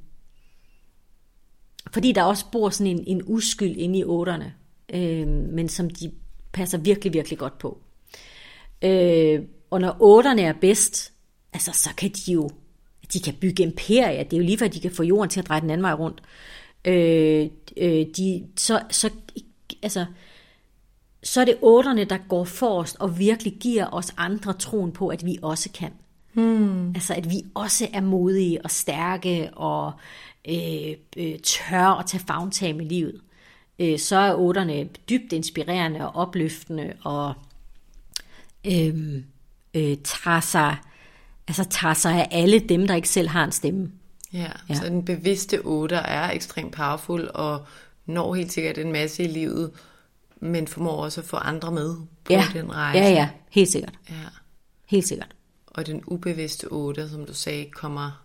fordi 1.96 2.12
der 2.12 2.24
også 2.24 2.46
bor 2.52 2.70
sådan 2.70 2.98
en, 2.98 3.04
en 3.08 3.22
uskyld 3.26 3.78
inde 3.78 4.00
i 4.00 4.04
otterne, 4.04 4.54
øhm, 4.94 5.28
men 5.28 5.70
som 5.70 5.90
de 5.90 6.12
passer 6.54 6.78
virkelig, 6.78 7.14
virkelig 7.14 7.40
godt 7.40 7.58
på. 7.58 7.78
Øh, 8.82 9.42
og 9.72 9.82
når 9.82 9.98
otterne 10.00 10.42
er 10.42 10.54
bedst, 10.54 11.14
altså 11.54 11.72
så 11.72 11.90
kan 11.98 12.10
de 12.10 12.32
jo, 12.32 12.50
de 13.14 13.20
kan 13.20 13.34
bygge 13.34 13.64
imperier. 13.64 14.24
Det 14.24 14.34
er 14.34 14.38
jo 14.38 14.44
lige 14.44 14.58
før, 14.58 14.68
de 14.68 14.80
kan 14.80 14.92
få 14.92 15.04
jorden 15.04 15.30
til 15.30 15.40
at 15.40 15.48
dreje 15.48 15.62
den 15.62 15.70
anden 15.70 15.84
vej 15.84 15.94
rundt. 15.94 16.22
Øh, 16.86 17.50
øh, 17.78 18.06
de, 18.18 18.48
så, 18.58 18.82
så, 18.90 19.10
altså, 19.84 20.06
så 21.24 21.42
er 21.42 21.46
det 21.46 21.58
otterne, 21.62 22.04
der 22.04 22.18
går 22.30 22.44
forrest 22.44 22.98
og 23.00 23.20
virkelig 23.20 23.54
giver 23.60 23.94
os 23.94 24.14
andre 24.18 24.54
troen 24.54 24.92
på, 24.92 25.08
at 25.08 25.26
vi 25.26 25.38
også 25.42 25.70
kan. 25.74 25.92
Hmm. 26.34 26.90
Altså, 26.90 27.14
at 27.14 27.30
vi 27.30 27.42
også 27.54 27.88
er 27.94 28.02
modige 28.02 28.62
og 28.66 28.72
stærke 28.72 29.50
og 29.54 29.92
øh, 30.50 30.96
øh, 31.18 31.40
tør 31.40 32.00
at 32.00 32.06
tage 32.06 32.24
fagntag 32.28 32.76
med 32.76 32.86
livet. 32.86 33.22
Øh, 33.80 34.00
så 34.00 34.16
er 34.16 34.36
otterne 34.36 34.84
dybt 35.10 35.34
inspirerende 35.34 36.02
og 36.02 36.16
opløftende 36.16 36.94
og 37.04 37.34
øh, 38.66 39.24
øh, 39.74 39.98
tager 40.04 40.40
sig 40.40 40.78
altså 41.48 41.64
tager 41.64 41.94
sig 41.94 42.14
af 42.14 42.28
alle 42.32 42.60
dem, 42.60 42.88
der 42.88 42.96
ikke 42.96 43.10
selv 43.10 43.28
har 43.28 43.44
en 43.44 43.52
stemme. 43.52 43.92
Ja, 44.34 44.52
ja. 44.70 44.76
så 44.76 44.86
den 44.86 45.06
bevidste 45.06 45.62
otter 45.66 45.98
er 45.98 46.32
ekstremt 46.32 46.74
powerful 46.74 47.30
og 47.34 47.66
når 48.06 48.36
helt 48.36 48.52
sikkert 48.52 48.78
en 48.78 48.92
masse 48.92 49.24
i 49.24 49.28
livet, 49.28 49.72
men 50.40 50.68
formår 50.68 51.04
også 51.04 51.22
at 51.22 51.28
få 51.28 51.38
andre 51.38 51.72
med 51.72 51.96
på 52.24 52.34
ja. 52.34 52.46
den 52.54 52.74
rejse. 52.74 53.00
Ja, 53.00 53.10
ja, 53.10 53.30
helt 53.50 53.70
sikkert. 53.70 53.94
Ja. 54.10 54.16
Helt 54.86 55.08
sikkert. 55.08 55.36
Og 55.68 55.88
den 55.88 56.04
ubevidste 56.08 56.72
otter, 56.72 57.08
som 57.08 57.26
du 57.26 57.34
sagde, 57.34 57.66
kommer 57.72 58.25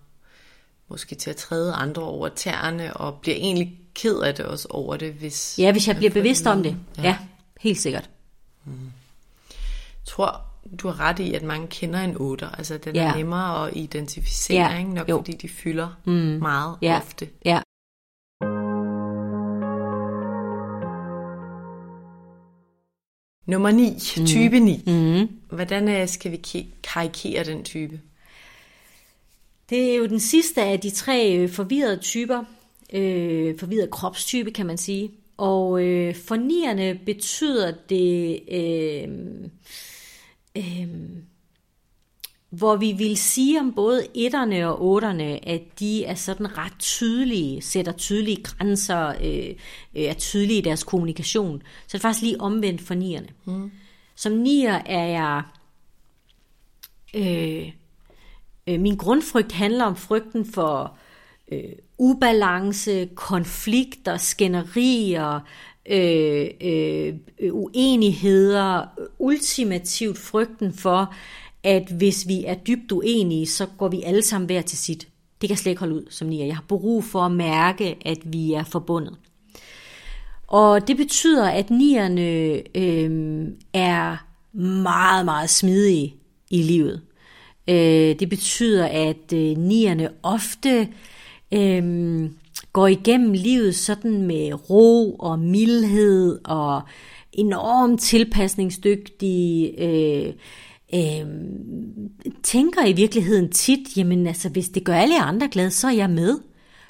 måske 0.90 1.14
til 1.14 1.30
at 1.30 1.36
træde 1.36 1.72
andre 1.74 2.02
over 2.02 2.28
tæerne, 2.28 2.96
og 2.96 3.14
bliver 3.14 3.36
egentlig 3.36 3.78
ked 3.94 4.18
af 4.20 4.34
det 4.34 4.44
også 4.44 4.68
over 4.70 4.96
det, 4.96 5.12
hvis... 5.12 5.58
Ja, 5.58 5.72
hvis 5.72 5.88
jeg 5.88 5.96
bliver 5.96 6.10
bevidst 6.12 6.46
om 6.46 6.62
det. 6.62 6.76
Ja, 6.98 7.02
ja 7.02 7.16
helt 7.60 7.78
sikkert. 7.78 8.10
Mm. 8.64 8.72
Jeg 9.52 10.06
tror, 10.06 10.40
du 10.82 10.88
har 10.88 11.00
ret 11.00 11.18
i, 11.18 11.34
at 11.34 11.42
mange 11.42 11.66
kender 11.66 12.00
en 12.00 12.16
8. 12.16 12.48
Altså, 12.58 12.78
den 12.78 12.94
ja. 12.96 13.02
Er 13.12 13.16
nemmere 13.16 13.68
at 13.68 13.76
identificere, 13.76 14.70
Ja. 14.72 14.78
ikke? 14.78 14.94
nok 14.94 15.08
Jo. 15.08 15.16
fordi 15.16 15.32
de 15.32 15.48
fylder 15.48 15.88
Mm. 16.04 16.12
meget 16.12 16.76
Ja. 16.82 16.96
ofte. 16.96 17.28
Ja. 17.44 17.60
Nummer 23.46 23.70
9, 23.70 23.90
mm. 24.20 24.26
type 24.26 24.60
9. 24.60 24.82
Mm. 24.86 25.28
Hvordan 25.56 25.88
øh, 25.88 26.08
skal 26.08 26.32
vi 26.32 26.66
karikere 26.82 27.44
den 27.44 27.64
type? 27.64 28.00
Det 29.70 29.92
er 29.92 29.96
jo 29.96 30.06
den 30.06 30.20
sidste 30.20 30.62
af 30.62 30.80
de 30.80 30.90
tre 30.90 31.36
øh, 31.36 31.50
forvirrede 31.50 31.96
typer. 31.96 32.44
Øh, 32.92 33.58
forvirret 33.58 33.90
kropstype, 33.90 34.50
kan 34.50 34.66
man 34.66 34.78
sige. 34.78 35.10
Og 35.36 35.82
øh, 35.82 36.14
for 36.14 36.36
nierne 36.36 37.00
betyder 37.06 37.72
det, 37.88 38.40
øh, 38.50 39.08
øh, 40.56 40.88
hvor 42.50 42.76
vi 42.76 42.92
vil 42.92 43.16
sige 43.16 43.60
om 43.60 43.72
både 43.72 44.06
etterne 44.14 44.68
og 44.68 44.84
otterne, 44.86 45.48
at 45.48 45.62
de 45.78 46.04
er 46.04 46.14
sådan 46.14 46.58
ret 46.58 46.78
tydelige, 46.78 47.62
sætter 47.62 47.92
tydelige 47.92 48.42
grænser, 48.42 49.08
øh, 49.08 49.54
er 49.94 50.14
tydelige 50.14 50.58
i 50.58 50.62
deres 50.62 50.84
kommunikation. 50.84 51.62
Så 51.86 51.86
det 51.86 51.94
er 51.94 52.08
faktisk 52.08 52.22
lige 52.22 52.40
omvendt 52.40 52.80
for 52.80 52.94
nierne. 52.94 53.28
Mm. 53.44 53.70
Som 54.16 54.32
nier 54.32 54.74
er 54.86 55.06
jeg... 55.06 55.42
Øh, 57.14 57.72
Øh, 58.70 58.80
min 58.80 58.96
grundfrygt 58.96 59.52
handler 59.52 59.84
om 59.84 59.96
frygten 59.96 60.44
for 60.44 60.96
øh, 61.52 61.72
ubalance, 61.98 63.08
konflikter, 63.14 64.16
skænderier, 64.16 65.40
øh, 65.90 66.46
øh, 66.60 67.14
øh, 67.40 67.54
uenigheder, 67.54 68.86
ultimativt 69.18 70.18
frygten 70.18 70.72
for, 70.72 71.14
at 71.64 71.92
hvis 71.98 72.28
vi 72.28 72.44
er 72.44 72.54
dybt 72.54 72.92
uenige, 72.92 73.46
så 73.46 73.66
går 73.78 73.88
vi 73.88 74.02
alle 74.02 74.22
sammen 74.22 74.46
hver 74.46 74.62
til 74.62 74.78
sit. 74.78 75.08
Det 75.40 75.48
kan 75.48 75.50
jeg 75.50 75.58
slet 75.58 75.70
ikke 75.70 75.80
holde 75.80 75.94
ud 75.94 76.06
som 76.10 76.28
nier. 76.28 76.46
Jeg 76.46 76.56
har 76.56 76.64
brug 76.68 77.04
for 77.04 77.20
at 77.20 77.32
mærke, 77.32 77.96
at 78.04 78.18
vi 78.24 78.52
er 78.52 78.64
forbundet. 78.64 79.16
Og 80.46 80.88
det 80.88 80.96
betyder, 80.96 81.48
at 81.48 81.70
nierne 81.70 82.22
øh, 82.76 83.48
er 83.72 84.16
meget, 84.56 85.24
meget 85.24 85.50
smidige 85.50 86.14
i 86.50 86.62
livet. 86.62 87.02
Øh, 87.68 88.18
det 88.20 88.28
betyder, 88.28 88.86
at 88.86 89.32
øh, 89.34 89.56
nierne 89.56 90.10
ofte 90.22 90.88
øh, 91.52 92.30
går 92.72 92.86
igennem 92.86 93.32
livet 93.32 93.74
sådan 93.74 94.22
med 94.22 94.70
ro 94.70 95.14
og 95.14 95.38
mildhed 95.38 96.38
og 96.44 96.82
enormt 97.32 98.00
tilpasningsdygtige. 98.00 99.82
Øh, 99.82 100.32
øh, 100.94 101.26
tænker 102.42 102.86
i 102.86 102.92
virkeligheden 102.92 103.50
tit, 103.50 103.96
jamen 103.96 104.26
altså, 104.26 104.48
hvis 104.48 104.68
det 104.68 104.84
gør 104.84 104.94
alle 104.94 105.22
andre 105.22 105.48
glade, 105.48 105.70
så 105.70 105.86
er 105.86 105.92
jeg 105.92 106.10
med. 106.10 106.38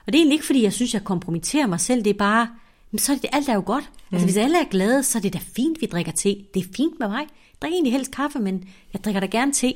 Og 0.07 0.13
det 0.13 0.15
er 0.15 0.19
egentlig 0.19 0.35
ikke, 0.35 0.47
fordi 0.47 0.63
jeg 0.63 0.73
synes, 0.73 0.95
jeg 0.95 1.05
kompromitterer 1.05 1.67
mig 1.67 1.81
selv, 1.81 2.05
det 2.05 2.11
er 2.11 2.19
bare, 2.19 2.49
men 2.91 2.99
så 2.99 3.13
er 3.13 3.17
det, 3.17 3.31
alt 3.33 3.49
er 3.49 3.55
jo 3.55 3.63
godt. 3.67 3.85
Mm. 3.85 4.15
Altså, 4.15 4.27
hvis 4.27 4.37
alle 4.37 4.61
er 4.61 4.69
glade, 4.71 5.03
så 5.03 5.19
er 5.19 5.23
det 5.23 5.33
da 5.33 5.39
fint, 5.57 5.81
vi 5.81 5.87
drikker 5.87 6.13
te. 6.13 6.37
Det 6.55 6.63
er 6.63 6.69
fint 6.77 7.01
med 7.01 7.09
mig. 7.09 7.21
Jeg 7.21 7.63
drikker 7.63 7.75
egentlig 7.75 7.93
helst 7.93 8.11
kaffe, 8.11 8.39
men 8.39 8.65
jeg 8.93 9.05
drikker 9.05 9.21
da 9.21 9.27
gerne 9.27 9.53
te. 9.53 9.75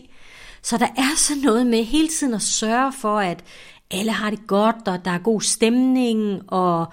Så 0.65 0.79
der 0.79 0.89
er 0.97 1.17
sådan 1.17 1.43
noget 1.43 1.67
med 1.67 1.85
hele 1.85 2.09
tiden 2.09 2.35
at 2.35 2.43
sørge 2.43 2.93
for, 2.93 3.19
at 3.19 3.45
alle 3.91 4.13
har 4.13 4.31
det 4.31 4.47
godt, 4.47 4.89
og 4.89 5.05
der 5.05 5.11
er 5.11 5.19
god 5.19 5.41
stemning, 5.41 6.43
og, 6.53 6.87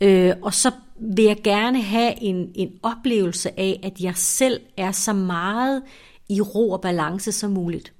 øh, 0.00 0.32
og 0.42 0.54
så 0.54 0.70
vil 1.00 1.24
jeg 1.24 1.36
gerne 1.44 1.82
have 1.82 2.22
en, 2.22 2.50
en 2.54 2.72
oplevelse 2.82 3.60
af, 3.60 3.80
at 3.82 4.00
jeg 4.00 4.16
selv 4.16 4.60
er 4.76 4.92
så 4.92 5.12
meget 5.12 5.82
i 6.28 6.40
ro 6.40 6.70
og 6.70 6.80
balance 6.80 7.32
som 7.32 7.50
muligt. 7.50 7.92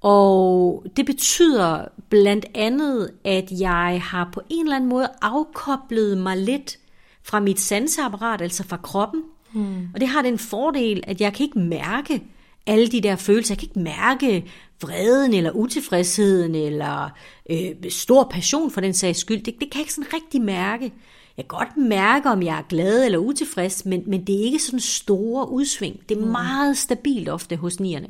Og 0.00 0.84
det 0.96 1.06
betyder 1.06 1.84
blandt 2.08 2.46
andet, 2.54 3.10
at 3.24 3.50
jeg 3.50 4.00
har 4.04 4.30
på 4.32 4.40
en 4.50 4.64
eller 4.64 4.76
anden 4.76 4.90
måde 4.90 5.08
afkoblet 5.22 6.18
mig 6.18 6.36
lidt 6.36 6.78
fra 7.22 7.40
mit 7.40 7.60
sanseapparat, 7.60 8.42
altså 8.42 8.64
fra 8.64 8.76
kroppen. 8.76 9.22
Mm. 9.52 9.88
Og 9.94 10.00
det 10.00 10.08
har 10.08 10.22
den 10.22 10.38
fordel, 10.38 11.04
at 11.06 11.20
jeg 11.20 11.32
kan 11.32 11.44
ikke 11.44 11.58
mærke 11.58 12.22
alle 12.66 12.86
de 12.86 13.00
der 13.00 13.16
følelser. 13.16 13.54
Jeg 13.54 13.58
kan 13.58 13.68
ikke 13.68 13.80
mærke 13.80 14.44
vreden 14.82 15.34
eller 15.34 15.50
utilfredsheden 15.50 16.54
eller 16.54 17.10
øh, 17.50 17.90
stor 17.90 18.28
passion 18.30 18.70
for 18.70 18.80
den 18.80 18.94
sags 18.94 19.18
skyld. 19.18 19.42
Det, 19.42 19.54
det 19.60 19.70
kan 19.70 19.74
jeg 19.74 19.80
ikke 19.80 19.94
sådan 19.94 20.12
rigtig 20.14 20.42
mærke. 20.42 20.92
Jeg 21.36 21.48
kan 21.48 21.58
godt 21.58 21.76
mærke, 21.76 22.30
om 22.30 22.42
jeg 22.42 22.58
er 22.58 22.62
glad 22.68 23.04
eller 23.04 23.18
utilfreds, 23.18 23.84
men, 23.84 24.02
men 24.06 24.26
det 24.26 24.40
er 24.40 24.44
ikke 24.44 24.58
sådan 24.58 24.80
store 24.80 25.50
udsving. 25.50 26.00
Det 26.08 26.16
er 26.16 26.26
meget 26.26 26.78
stabilt 26.78 27.28
ofte 27.28 27.56
hos 27.56 27.80
nierne. 27.80 28.08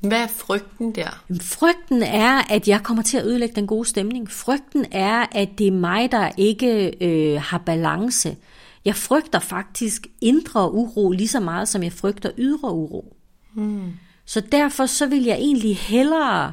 Hvad 0.00 0.22
er 0.22 0.26
frygten 0.26 0.94
der? 0.94 1.24
Frygten 1.40 2.02
er, 2.02 2.52
at 2.52 2.68
jeg 2.68 2.82
kommer 2.82 3.02
til 3.02 3.18
at 3.18 3.24
ødelægge 3.24 3.54
den 3.54 3.66
gode 3.66 3.88
stemning. 3.88 4.30
Frygten 4.30 4.86
er, 4.90 5.26
at 5.32 5.48
det 5.58 5.66
er 5.66 5.72
mig, 5.72 6.12
der 6.12 6.30
ikke 6.36 6.92
øh, 7.00 7.40
har 7.40 7.58
balance. 7.58 8.36
Jeg 8.84 8.96
frygter 8.96 9.38
faktisk 9.38 10.06
indre 10.20 10.72
uro 10.72 11.10
lige 11.10 11.28
så 11.28 11.40
meget, 11.40 11.68
som 11.68 11.82
jeg 11.82 11.92
frygter 11.92 12.30
ydre 12.38 12.72
uro. 12.72 13.16
Mm. 13.54 13.92
Så 14.24 14.40
derfor 14.40 14.86
så 14.86 15.06
vil 15.06 15.22
jeg 15.24 15.36
egentlig 15.36 15.76
hellere 15.76 16.52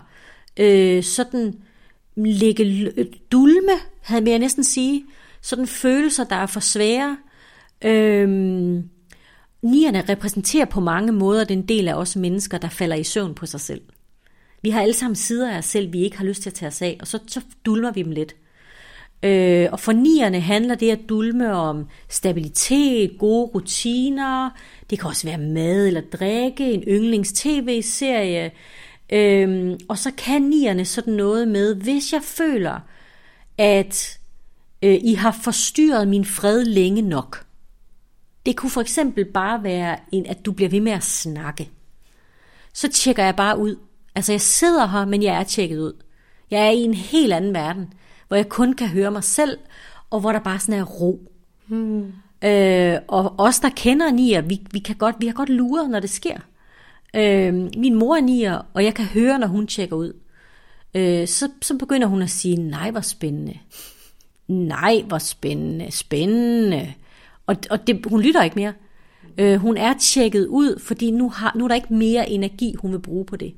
øh, 0.57 1.03
sådan 1.03 1.53
lægge 2.15 2.93
dulme, 3.31 3.71
havde 4.01 4.29
jeg 4.29 4.39
næsten 4.39 4.63
sige, 4.63 5.05
sådan 5.41 5.67
følelser, 5.67 6.23
der 6.23 6.35
er 6.35 6.45
for 6.45 6.59
svære. 6.59 7.17
Øh, 7.81 8.29
Nierne 9.61 10.03
repræsenterer 10.09 10.65
på 10.65 10.79
mange 10.79 11.11
måder 11.11 11.43
den 11.43 11.61
del 11.61 11.87
af 11.87 11.93
os 11.93 12.15
mennesker, 12.15 12.57
der 12.57 12.69
falder 12.69 12.95
i 12.95 13.03
søvn 13.03 13.35
på 13.35 13.45
sig 13.45 13.59
selv. 13.59 13.81
Vi 14.61 14.69
har 14.69 14.81
alle 14.81 14.93
sammen 14.93 15.15
sider 15.15 15.51
af 15.51 15.57
os 15.57 15.65
selv, 15.65 15.93
vi 15.93 16.01
ikke 16.01 16.17
har 16.17 16.25
lyst 16.25 16.41
til 16.41 16.49
at 16.49 16.53
tage 16.53 16.67
os 16.67 16.81
af, 16.81 16.97
og 17.01 17.07
så, 17.07 17.19
så 17.27 17.41
dulmer 17.65 17.91
vi 17.91 18.03
dem 18.03 18.11
lidt. 18.11 18.35
Øh, 19.23 19.67
og 19.71 19.79
for 19.79 19.91
nierne 19.91 20.39
handler 20.39 20.75
det 20.75 20.91
at 20.91 21.09
dulme 21.09 21.53
om 21.53 21.87
stabilitet, 22.09 23.17
gode 23.19 23.45
rutiner, 23.45 24.49
det 24.89 24.99
kan 24.99 25.09
også 25.09 25.27
være 25.27 25.37
mad 25.37 25.87
eller 25.87 26.01
drikke, 26.01 26.71
en 26.71 26.83
yndlings 26.87 27.33
tv-serie. 27.33 28.51
Øh, 29.09 29.77
og 29.89 29.97
så 29.97 30.11
kan 30.17 30.41
nierne 30.41 30.85
sådan 30.85 31.13
noget 31.13 31.47
med, 31.47 31.75
hvis 31.75 32.13
jeg 32.13 32.23
føler, 32.23 32.79
at 33.57 34.19
øh, 34.81 34.97
I 35.03 35.13
har 35.13 35.39
forstyrret 35.43 36.07
min 36.07 36.25
fred 36.25 36.65
længe 36.65 37.01
nok. 37.01 37.45
Det 38.45 38.55
kunne 38.55 38.69
for 38.69 38.81
eksempel 38.81 39.25
bare 39.25 39.63
være, 39.63 39.97
en, 40.11 40.25
at 40.25 40.45
du 40.45 40.51
bliver 40.51 40.69
ved 40.69 40.81
med 40.81 40.91
at 40.91 41.03
snakke. 41.03 41.69
Så 42.73 42.87
tjekker 42.87 43.23
jeg 43.23 43.35
bare 43.35 43.59
ud. 43.59 43.75
Altså 44.15 44.33
jeg 44.33 44.41
sidder 44.41 44.87
her, 44.87 45.05
men 45.05 45.23
jeg 45.23 45.39
er 45.39 45.43
tjekket 45.43 45.79
ud. 45.79 45.93
Jeg 46.51 46.65
er 46.67 46.69
i 46.69 46.79
en 46.79 46.93
helt 46.93 47.33
anden 47.33 47.53
verden, 47.53 47.93
hvor 48.29 48.37
jeg 48.37 48.49
kun 48.49 48.73
kan 48.73 48.87
høre 48.87 49.11
mig 49.11 49.23
selv, 49.23 49.57
og 50.09 50.19
hvor 50.19 50.31
der 50.31 50.39
bare 50.39 50.59
sådan 50.59 50.79
er 50.79 50.83
ro. 50.83 51.31
Hmm. 51.67 52.11
Øh, 52.43 52.97
og 53.07 53.35
os, 53.37 53.59
der 53.59 53.69
kender 53.69 54.11
nier, 54.11 54.41
vi, 54.41 54.61
vi, 54.71 54.79
kan 54.79 54.95
godt, 54.95 55.15
vi 55.19 55.25
har 55.25 55.33
godt 55.33 55.49
luret, 55.49 55.89
når 55.89 55.99
det 55.99 56.09
sker. 56.09 56.37
Øh, 57.15 57.53
min 57.77 57.95
mor 57.95 58.15
er 58.15 58.21
nier, 58.21 58.61
og 58.73 58.83
jeg 58.83 58.93
kan 58.93 59.05
høre, 59.05 59.39
når 59.39 59.47
hun 59.47 59.67
tjekker 59.67 59.95
ud. 59.95 60.13
Øh, 60.93 61.27
så, 61.27 61.49
så 61.61 61.77
begynder 61.77 62.07
hun 62.07 62.21
at 62.21 62.29
sige, 62.29 62.55
nej, 62.55 62.91
hvor 62.91 63.01
spændende. 63.01 63.57
Nej, 64.47 65.03
hvor 65.07 65.17
spændende, 65.17 65.91
spændende. 65.91 66.93
Og, 67.47 67.55
og 67.69 67.87
det, 67.87 68.05
hun 68.05 68.21
lytter 68.21 68.43
ikke 68.43 68.55
mere. 68.55 68.73
Øh, 69.37 69.57
hun 69.57 69.77
er 69.77 69.93
tjekket 69.99 70.47
ud, 70.47 70.79
fordi 70.79 71.11
nu, 71.11 71.29
har, 71.29 71.53
nu 71.55 71.63
er 71.63 71.67
der 71.67 71.75
ikke 71.75 71.93
mere 71.93 72.29
energi, 72.29 72.75
hun 72.75 72.91
vil 72.91 72.99
bruge 72.99 73.25
på 73.25 73.35
det. 73.35 73.53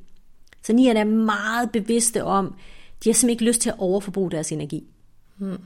Så 0.63 0.73
nierne 0.73 0.99
er 0.99 1.05
meget 1.05 1.71
bevidste 1.71 2.23
om, 2.23 2.55
de 3.03 3.09
har 3.09 3.13
simpelthen 3.13 3.29
ikke 3.29 3.45
lyst 3.45 3.61
til 3.61 3.69
at 3.69 3.75
overforbruge 3.77 4.31
deres 4.31 4.51
energi. 4.51 4.83
Hmm. 5.37 5.57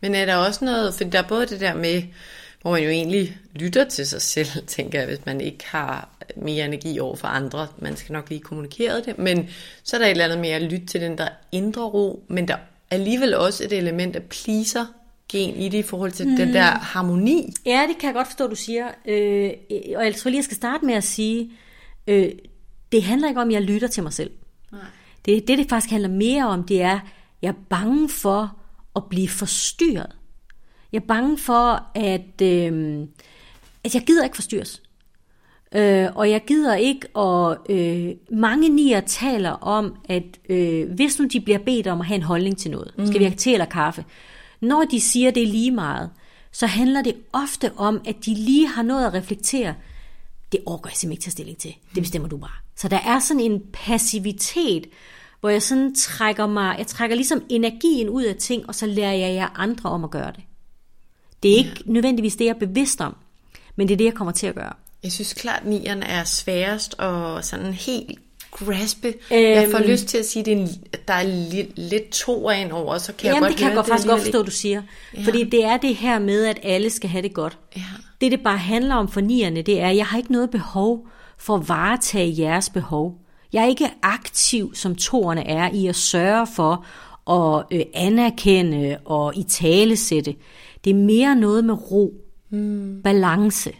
Men 0.00 0.14
er 0.14 0.24
der 0.24 0.36
også 0.36 0.64
noget, 0.64 0.94
for 0.94 1.04
der 1.04 1.18
er 1.18 1.28
både 1.28 1.46
det 1.46 1.60
der 1.60 1.74
med, 1.74 2.02
hvor 2.62 2.70
man 2.70 2.82
jo 2.82 2.88
egentlig 2.88 3.38
lytter 3.54 3.84
til 3.84 4.06
sig 4.06 4.22
selv, 4.22 4.48
tænker 4.66 4.98
jeg, 4.98 5.08
hvis 5.08 5.26
man 5.26 5.40
ikke 5.40 5.66
har 5.66 6.08
mere 6.36 6.64
energi 6.64 6.98
over 6.98 7.16
for 7.16 7.28
andre. 7.28 7.68
Man 7.78 7.96
skal 7.96 8.12
nok 8.12 8.28
lige 8.28 8.40
kommunikere 8.40 9.00
det, 9.00 9.18
men 9.18 9.48
så 9.82 9.96
er 9.96 10.00
der 10.00 10.06
et 10.06 10.10
eller 10.10 10.24
andet 10.24 10.38
med 10.38 10.48
at 10.48 10.62
lytte 10.62 10.86
til 10.86 11.00
den 11.00 11.18
der 11.18 11.28
indre 11.52 11.82
ro, 11.82 12.24
men 12.28 12.48
der 12.48 12.54
er 12.54 12.58
alligevel 12.90 13.34
også 13.34 13.64
et 13.64 13.72
element 13.72 14.16
af 14.16 14.22
pleaser 14.22 14.86
gen 15.28 15.56
i 15.56 15.68
det 15.68 15.78
i 15.78 15.82
forhold 15.82 16.12
til 16.12 16.28
mm. 16.28 16.36
den 16.36 16.54
der 16.54 16.64
harmoni. 16.64 17.54
Ja, 17.66 17.86
det 17.88 17.98
kan 17.98 18.06
jeg 18.06 18.14
godt 18.14 18.26
forstå, 18.26 18.46
du 18.46 18.56
siger. 18.56 18.86
Øh, 19.06 19.50
og 19.96 20.04
jeg 20.04 20.14
tror 20.14 20.28
lige, 20.28 20.38
jeg 20.38 20.44
skal 20.44 20.56
starte 20.56 20.86
med 20.86 20.94
at 20.94 21.04
sige, 21.04 21.50
øh, 22.06 22.28
det 22.92 23.02
handler 23.02 23.28
ikke 23.28 23.40
om, 23.40 23.48
at 23.48 23.54
jeg 23.54 23.62
lytter 23.62 23.88
til 23.88 24.02
mig 24.02 24.12
selv. 24.12 24.30
Det, 25.26 25.48
det, 25.48 25.58
det 25.58 25.68
faktisk 25.68 25.90
handler 25.90 26.08
mere 26.08 26.46
om, 26.46 26.64
det 26.64 26.82
er, 26.82 27.00
jeg 27.42 27.48
er 27.48 27.62
bange 27.70 28.08
for 28.08 28.56
at 28.96 29.04
blive 29.04 29.28
forstyrret. 29.28 30.16
Jeg 30.92 31.00
er 31.00 31.06
bange 31.06 31.38
for, 31.38 31.86
at, 31.94 32.42
øh, 32.42 33.06
at 33.84 33.94
jeg 33.94 34.02
gider 34.06 34.24
ikke 34.24 34.36
forstyrres. 34.36 34.82
Øh, 35.74 36.08
og 36.14 36.30
jeg 36.30 36.44
gider 36.46 36.74
ikke, 36.74 37.08
og 37.14 37.58
øh, 37.68 38.10
mange 38.30 38.68
nier 38.68 39.00
taler 39.00 39.50
om, 39.50 39.96
at 40.08 40.24
øh, 40.48 40.92
hvis 40.92 41.18
nu 41.18 41.26
de 41.26 41.40
bliver 41.40 41.58
bedt 41.58 41.86
om 41.86 42.00
at 42.00 42.06
have 42.06 42.16
en 42.16 42.22
holdning 42.22 42.58
til 42.58 42.70
noget, 42.70 42.94
mm. 42.98 43.06
skal 43.06 43.18
vi 43.18 43.24
have 43.24 43.36
te 43.36 43.52
eller 43.52 43.66
kaffe, 43.66 44.04
når 44.60 44.84
de 44.84 45.00
siger, 45.00 45.30
det 45.30 45.42
er 45.42 45.46
lige 45.46 45.70
meget, 45.70 46.10
så 46.52 46.66
handler 46.66 47.02
det 47.02 47.16
ofte 47.32 47.72
om, 47.76 48.00
at 48.06 48.16
de 48.26 48.34
lige 48.34 48.66
har 48.66 48.82
noget 48.82 49.06
at 49.06 49.14
reflektere. 49.14 49.74
det 50.52 50.60
overgår 50.66 50.88
jeg 50.88 50.96
simpelthen 50.96 51.12
ikke 51.12 51.22
tage 51.22 51.30
stilling 51.30 51.58
til. 51.58 51.74
Det 51.94 52.02
bestemmer 52.02 52.28
du 52.28 52.36
bare. 52.36 52.50
Så 52.76 52.88
der 52.88 52.98
er 52.98 53.18
sådan 53.18 53.40
en 53.40 53.62
passivitet, 53.72 54.86
hvor 55.40 55.48
jeg 55.48 55.62
sådan 55.62 55.94
trækker 55.94 56.46
mig, 56.46 56.78
jeg 56.78 56.86
trækker 56.86 57.16
ligesom 57.16 57.42
energien 57.48 58.08
ud 58.08 58.22
af 58.22 58.36
ting, 58.36 58.68
og 58.68 58.74
så 58.74 58.86
lærer 58.86 59.12
jeg 59.12 59.34
jer 59.34 59.48
andre 59.54 59.90
om 59.90 60.04
at 60.04 60.10
gøre 60.10 60.32
det. 60.32 60.44
Det 61.42 61.52
er 61.52 61.56
ikke 61.56 61.82
ja. 61.86 61.92
nødvendigvis 61.92 62.36
det, 62.36 62.44
jeg 62.44 62.50
er 62.50 62.58
bevidst 62.58 63.00
om, 63.00 63.16
men 63.76 63.88
det 63.88 63.94
er 63.94 63.98
det, 63.98 64.04
jeg 64.04 64.14
kommer 64.14 64.32
til 64.32 64.46
at 64.46 64.54
gøre. 64.54 64.72
Jeg 65.02 65.12
synes 65.12 65.34
klart, 65.34 65.60
at 65.60 65.66
nieren 65.66 66.02
er 66.02 66.24
sværest 66.24 66.94
og 66.98 67.44
sådan 67.44 67.72
helt 67.72 68.18
graspe. 68.50 69.08
Øhm, 69.08 69.42
jeg 69.42 69.68
får 69.70 69.78
lyst 69.78 70.06
til 70.06 70.18
at 70.18 70.26
sige, 70.26 70.50
at, 70.50 70.58
er 70.58 70.98
der 71.08 71.14
er 71.14 71.22
lidt, 71.22 71.78
lidt 71.78 72.10
to 72.10 72.50
ind 72.50 72.72
over, 72.72 72.98
så 72.98 73.12
kan 73.12 73.26
jamen, 73.26 73.34
jeg 73.34 73.40
godt 73.40 73.50
det 73.50 73.58
kan 73.58 73.68
jeg 73.68 73.76
godt, 73.76 73.86
faktisk 73.86 74.08
godt 74.08 74.22
forstå, 74.22 74.42
du 74.42 74.50
siger. 74.50 74.82
Ja. 75.16 75.22
Fordi 75.22 75.44
det 75.44 75.64
er 75.64 75.76
det 75.76 75.96
her 75.96 76.18
med, 76.18 76.44
at 76.44 76.58
alle 76.62 76.90
skal 76.90 77.10
have 77.10 77.22
det 77.22 77.34
godt. 77.34 77.58
Ja. 77.76 77.82
Det, 78.20 78.32
det 78.32 78.40
bare 78.40 78.58
handler 78.58 78.94
om 78.94 79.08
for 79.08 79.20
nierne, 79.20 79.62
det 79.62 79.80
er, 79.80 79.88
at 79.88 79.96
jeg 79.96 80.06
har 80.06 80.18
ikke 80.18 80.32
noget 80.32 80.50
behov 80.50 81.08
for 81.38 81.56
at 81.56 81.68
varetage 81.68 82.34
jeres 82.38 82.70
behov. 82.70 83.25
Jeg 83.52 83.62
er 83.62 83.68
ikke 83.68 83.90
aktiv, 84.02 84.74
som 84.74 84.94
toerne 84.94 85.46
er, 85.46 85.70
i 85.72 85.86
at 85.86 85.96
sørge 85.96 86.46
for 86.46 86.86
at 87.30 87.64
øh, 87.70 87.84
anerkende 87.94 88.98
og 89.04 89.36
i 89.36 89.42
talesætte. 89.42 90.34
Det 90.84 90.90
er 90.90 90.94
mere 90.94 91.36
noget 91.36 91.64
med 91.64 91.90
ro, 91.90 92.14
mm. 92.50 93.00
balance. 93.04 93.72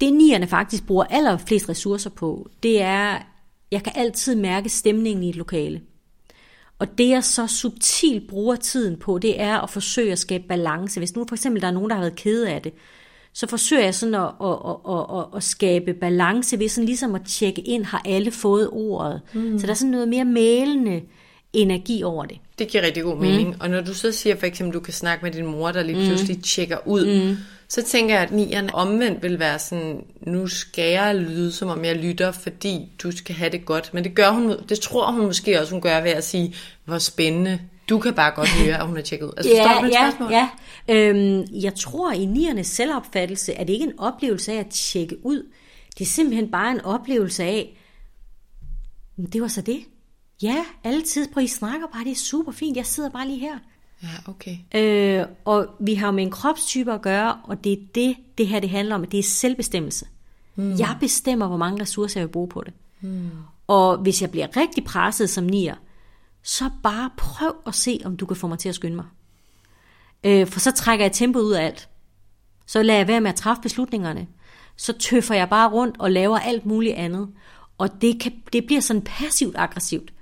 Det 0.00 0.12
nierne 0.12 0.46
faktisk 0.46 0.86
bruger 0.86 1.04
allerflest 1.04 1.68
ressourcer 1.68 2.10
på, 2.10 2.48
det 2.62 2.82
er, 2.82 3.18
jeg 3.70 3.82
kan 3.82 3.92
altid 3.96 4.36
mærke 4.36 4.68
stemningen 4.68 5.24
i 5.24 5.28
et 5.28 5.36
lokale. 5.36 5.80
Og 6.78 6.98
det 6.98 7.08
jeg 7.08 7.24
så 7.24 7.46
subtilt 7.46 8.28
bruger 8.28 8.56
tiden 8.56 8.96
på, 8.96 9.18
det 9.18 9.40
er 9.40 9.58
at 9.58 9.70
forsøge 9.70 10.12
at 10.12 10.18
skabe 10.18 10.44
balance. 10.48 11.00
Hvis 11.00 11.16
nu 11.16 11.24
for 11.28 11.34
eksempel 11.34 11.62
der 11.62 11.68
er 11.68 11.72
nogen, 11.72 11.90
der 11.90 11.96
har 11.96 12.02
været 12.02 12.16
kede 12.16 12.50
af 12.50 12.62
det, 12.62 12.72
så 13.34 13.46
forsøger 13.46 13.84
jeg 13.84 13.94
sådan 13.94 14.14
at, 14.14 14.20
at, 14.20 14.56
at, 14.88 15.18
at, 15.18 15.24
at, 15.36 15.42
skabe 15.42 15.94
balance 15.94 16.58
ved 16.58 16.68
sådan 16.68 16.86
ligesom 16.86 17.14
at 17.14 17.20
tjekke 17.26 17.62
ind, 17.62 17.84
har 17.84 18.02
alle 18.04 18.30
fået 18.30 18.68
ordet. 18.72 19.20
Mm. 19.32 19.58
Så 19.58 19.66
der 19.66 19.72
er 19.72 19.76
sådan 19.76 19.90
noget 19.90 20.08
mere 20.08 20.24
mælende 20.24 21.00
energi 21.52 22.02
over 22.02 22.24
det. 22.24 22.38
Det 22.58 22.68
giver 22.68 22.84
rigtig 22.84 23.02
god 23.02 23.16
mening. 23.16 23.48
Mm. 23.48 23.56
Og 23.60 23.70
når 23.70 23.80
du 23.80 23.94
så 23.94 24.12
siger 24.12 24.36
for 24.36 24.46
eksempel, 24.46 24.74
du 24.74 24.80
kan 24.80 24.92
snakke 24.92 25.24
med 25.24 25.32
din 25.32 25.46
mor, 25.46 25.72
der 25.72 25.82
lige 25.82 26.06
pludselig 26.06 26.42
tjekker 26.42 26.78
ud, 26.86 27.28
mm. 27.30 27.36
så 27.68 27.82
tænker 27.82 28.14
jeg, 28.14 28.22
at 28.22 28.32
nieren 28.32 28.70
omvendt 28.72 29.22
vil 29.22 29.38
være 29.38 29.58
sådan, 29.58 30.04
nu 30.20 30.46
skal 30.46 30.90
jeg 30.90 31.14
lyde, 31.14 31.52
som 31.52 31.68
om 31.68 31.84
jeg 31.84 31.96
lytter, 31.96 32.32
fordi 32.32 32.88
du 33.02 33.16
skal 33.16 33.34
have 33.34 33.50
det 33.50 33.66
godt. 33.66 33.94
Men 33.94 34.04
det 34.04 34.14
gør 34.14 34.30
hun, 34.30 34.56
det 34.68 34.80
tror 34.80 35.12
hun 35.12 35.26
måske 35.26 35.60
også, 35.60 35.72
hun 35.72 35.80
gør 35.80 36.00
ved 36.00 36.10
at 36.10 36.24
sige, 36.24 36.54
hvor 36.84 36.98
spændende. 36.98 37.58
Du 37.88 37.98
kan 37.98 38.14
bare 38.14 38.30
godt 38.34 38.48
høre, 38.48 38.76
at 38.80 38.86
hun 38.86 38.96
har 38.96 39.02
tjekket 39.02 39.26
ud. 39.26 39.32
Altså, 39.36 39.52
forstår 39.56 39.80
du 39.80 39.86
ja, 39.86 40.10
spørgsmål? 40.10 40.30
ja. 40.32 40.48
Øhm, 40.88 41.44
jeg 41.62 41.74
tror, 41.74 42.12
i 42.12 42.24
niernes 42.24 42.66
selvopfattelse 42.66 43.52
er 43.52 43.64
det 43.64 43.72
ikke 43.72 43.84
en 43.84 43.98
oplevelse 43.98 44.52
af 44.52 44.56
at 44.56 44.66
tjekke 44.66 45.16
ud. 45.26 45.46
Det 45.98 46.04
er 46.04 46.08
simpelthen 46.08 46.50
bare 46.50 46.70
en 46.70 46.80
oplevelse 46.80 47.44
af, 47.44 47.78
"Men 49.16 49.26
det 49.26 49.42
var 49.42 49.48
så 49.48 49.60
det. 49.60 49.80
Ja, 50.42 50.64
altid 50.84 51.28
på 51.34 51.40
I 51.40 51.46
snakker 51.46 51.86
bare, 51.92 52.04
det 52.04 52.10
er 52.10 52.16
super 52.16 52.52
fint, 52.52 52.76
jeg 52.76 52.86
sidder 52.86 53.10
bare 53.10 53.26
lige 53.26 53.38
her. 53.38 53.58
Ja, 54.02 54.08
okay. 54.30 54.56
Øh, 54.74 55.26
og 55.44 55.66
vi 55.80 55.94
har 55.94 56.10
med 56.10 56.22
en 56.22 56.30
kropstype 56.30 56.92
at 56.92 57.02
gøre, 57.02 57.38
og 57.44 57.64
det 57.64 57.72
er 57.72 57.76
det, 57.94 58.16
det 58.38 58.46
her 58.46 58.60
det 58.60 58.70
handler 58.70 58.94
om, 58.94 59.04
det 59.04 59.18
er 59.18 59.22
selvbestemmelse. 59.22 60.06
Mm. 60.56 60.70
Jeg 60.78 60.96
bestemmer, 61.00 61.46
hvor 61.48 61.56
mange 61.56 61.82
ressourcer 61.82 62.20
jeg 62.20 62.26
vil 62.28 62.32
bruge 62.32 62.48
på 62.48 62.62
det. 62.66 62.72
Mm. 63.00 63.30
Og 63.66 63.96
hvis 63.98 64.22
jeg 64.22 64.30
bliver 64.30 64.56
rigtig 64.56 64.84
presset 64.84 65.30
som 65.30 65.44
nier, 65.44 65.74
så 66.44 66.70
bare 66.82 67.10
prøv 67.16 67.54
at 67.66 67.74
se, 67.74 68.00
om 68.04 68.16
du 68.16 68.26
kan 68.26 68.36
få 68.36 68.46
mig 68.46 68.58
til 68.58 68.68
at 68.68 68.74
skynde 68.74 68.96
mig. 68.96 69.04
Øh, 70.24 70.46
for 70.46 70.60
så 70.60 70.72
trækker 70.72 71.04
jeg 71.04 71.12
tempoet 71.12 71.44
ud 71.44 71.52
af 71.52 71.64
alt. 71.64 71.88
Så 72.66 72.82
lader 72.82 72.98
jeg 72.98 73.08
være 73.08 73.20
med 73.20 73.30
at 73.30 73.36
træffe 73.36 73.62
beslutningerne. 73.62 74.26
Så 74.76 74.92
tøffer 74.92 75.34
jeg 75.34 75.48
bare 75.48 75.70
rundt 75.70 75.96
og 75.98 76.10
laver 76.10 76.38
alt 76.38 76.66
muligt 76.66 76.94
andet. 76.94 77.28
Og 77.78 78.02
det, 78.02 78.20
kan, 78.20 78.32
det 78.52 78.66
bliver 78.66 78.80
sådan 78.80 79.02
passivt 79.02 79.56
aggressivt. 79.58 80.12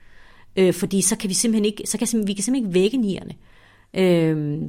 Øh, 0.56 0.74
fordi 0.74 1.02
så 1.02 1.16
kan 1.16 1.28
vi 1.28 1.34
simpelthen 1.34 1.64
ikke, 1.64 1.82
så 1.86 1.98
kan 1.98 2.06
simpelthen, 2.06 2.28
vi 2.28 2.34
kan 2.34 2.44
simpelthen 2.44 2.66
ikke 2.66 2.80
vække 2.80 2.96
nierne. 2.96 3.34
Øh, 3.94 4.62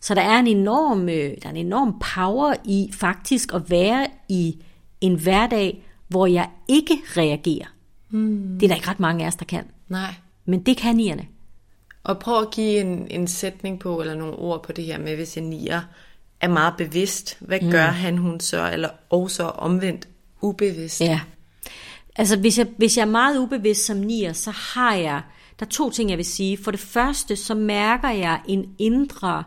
så 0.00 0.14
der 0.14 0.22
er 0.22 0.38
en 0.38 0.46
enorm, 0.46 1.08
øh, 1.08 1.30
der 1.42 1.46
er 1.46 1.50
en 1.50 1.56
enorm 1.56 2.02
power 2.14 2.54
i 2.64 2.90
faktisk 2.92 3.54
at 3.54 3.70
være 3.70 4.06
i 4.28 4.62
en 5.00 5.14
hverdag, 5.14 5.84
hvor 6.08 6.26
jeg 6.26 6.48
ikke 6.68 6.94
reagerer. 7.16 7.66
Mm. 8.10 8.56
Det 8.60 8.66
er 8.66 8.68
der 8.68 8.74
ikke 8.74 8.88
ret 8.88 9.00
mange 9.00 9.24
af 9.24 9.28
os, 9.28 9.36
der 9.36 9.44
kan. 9.44 9.64
Nej. 9.88 10.14
Men 10.44 10.62
det 10.62 10.76
kan 10.76 10.96
nierne. 10.96 11.26
Og 12.04 12.18
prøv 12.18 12.42
at 12.42 12.50
give 12.50 12.80
en, 12.80 13.06
en 13.10 13.26
sætning 13.26 13.80
på, 13.80 14.00
eller 14.00 14.14
nogle 14.14 14.34
ord 14.34 14.62
på 14.62 14.72
det 14.72 14.84
her 14.84 14.98
med, 14.98 15.16
hvis 15.16 15.36
en 15.36 15.50
nier 15.50 15.80
er 16.40 16.48
meget 16.48 16.74
bevidst. 16.78 17.36
Hvad 17.40 17.60
mm. 17.60 17.70
gør 17.70 17.86
han, 17.86 18.18
hun 18.18 18.40
så, 18.40 18.70
eller 18.72 18.88
også 19.10 19.42
omvendt 19.42 20.08
ubevidst? 20.40 21.00
Ja. 21.00 21.20
Altså, 22.16 22.36
hvis 22.36 22.58
jeg, 22.58 22.66
hvis 22.76 22.96
jeg 22.96 23.02
er 23.02 23.10
meget 23.10 23.38
ubevidst 23.38 23.86
som 23.86 23.96
nier, 23.96 24.32
så 24.32 24.50
har 24.50 24.94
jeg, 24.94 25.22
der 25.60 25.66
er 25.66 25.70
to 25.70 25.90
ting, 25.90 26.10
jeg 26.10 26.18
vil 26.18 26.24
sige. 26.24 26.56
For 26.56 26.70
det 26.70 26.80
første, 26.80 27.36
så 27.36 27.54
mærker 27.54 28.10
jeg 28.10 28.40
en 28.48 28.74
indre 28.78 29.44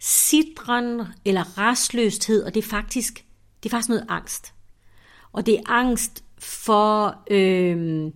sidren 0.00 1.02
eller 1.24 1.58
restløshed, 1.58 2.42
og 2.42 2.54
det 2.54 2.64
er 2.64 2.68
faktisk, 2.68 3.24
det 3.62 3.68
er 3.68 3.70
faktisk 3.70 3.88
noget 3.88 4.06
angst. 4.08 4.52
Og 5.32 5.46
det 5.46 5.54
er 5.54 5.62
angst 5.66 6.24
for, 6.38 7.16
øh, 7.30 8.06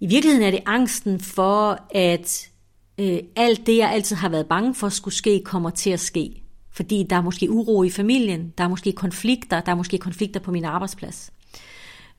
i 0.00 0.06
virkeligheden 0.06 0.46
er 0.46 0.50
det 0.50 0.62
angsten 0.66 1.20
for, 1.20 1.78
at 1.94 2.50
øh, 2.98 3.18
alt 3.36 3.66
det, 3.66 3.76
jeg 3.76 3.90
altid 3.90 4.16
har 4.16 4.28
været 4.28 4.46
bange 4.46 4.74
for 4.74 4.88
skulle 4.88 5.14
ske, 5.14 5.42
kommer 5.44 5.70
til 5.70 5.90
at 5.90 6.00
ske. 6.00 6.42
Fordi 6.72 7.06
der 7.10 7.16
er 7.16 7.22
måske 7.22 7.50
uro 7.50 7.82
i 7.82 7.90
familien, 7.90 8.52
der 8.58 8.64
er 8.64 8.68
måske 8.68 8.92
konflikter, 8.92 9.60
der 9.60 9.72
er 9.72 9.76
måske 9.76 9.98
konflikter 9.98 10.40
på 10.40 10.50
min 10.50 10.64
arbejdsplads. 10.64 11.32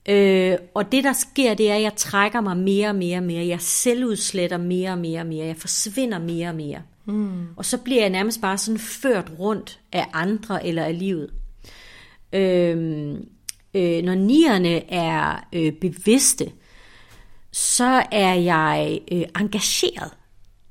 Øh, 0.10 0.58
og 0.74 0.92
det, 0.92 1.04
der 1.04 1.14
sker, 1.14 1.54
det 1.54 1.72
er, 1.72 1.76
at 1.76 1.82
jeg 1.82 1.96
trækker 1.96 2.42
mig 2.42 2.58
mere 2.58 2.90
og 2.90 2.96
mere 2.96 3.18
og 3.18 3.24
mere. 3.24 3.48
Jeg 3.48 3.62
selvudsletter 3.62 4.58
mere 4.58 4.92
og 4.92 4.98
mere 4.98 5.20
og 5.20 5.28
mere. 5.28 5.46
Jeg 5.46 5.58
forsvinder 5.58 6.20
mere 6.20 6.50
og 6.50 6.56
mere. 6.56 6.82
Mm. 7.06 7.46
Og 7.56 7.66
så 7.66 7.78
bliver 7.78 8.02
jeg 8.02 8.10
nærmest 8.10 8.42
bare 8.42 8.58
sådan 8.58 8.80
ført 8.80 9.32
rundt 9.40 9.80
af 9.92 10.06
andre 10.14 10.68
eller 10.68 10.84
af 10.84 11.00
livet. 11.00 11.30
Øh, 12.34 13.10
øh, 13.74 14.04
når 14.04 14.16
nierne 14.16 14.94
er 14.94 15.48
øh, 15.54 15.72
bevidste, 15.72 16.52
så 17.52 18.04
er 18.12 18.34
jeg 18.34 19.00
øh, 19.12 19.22
engageret. 19.40 20.12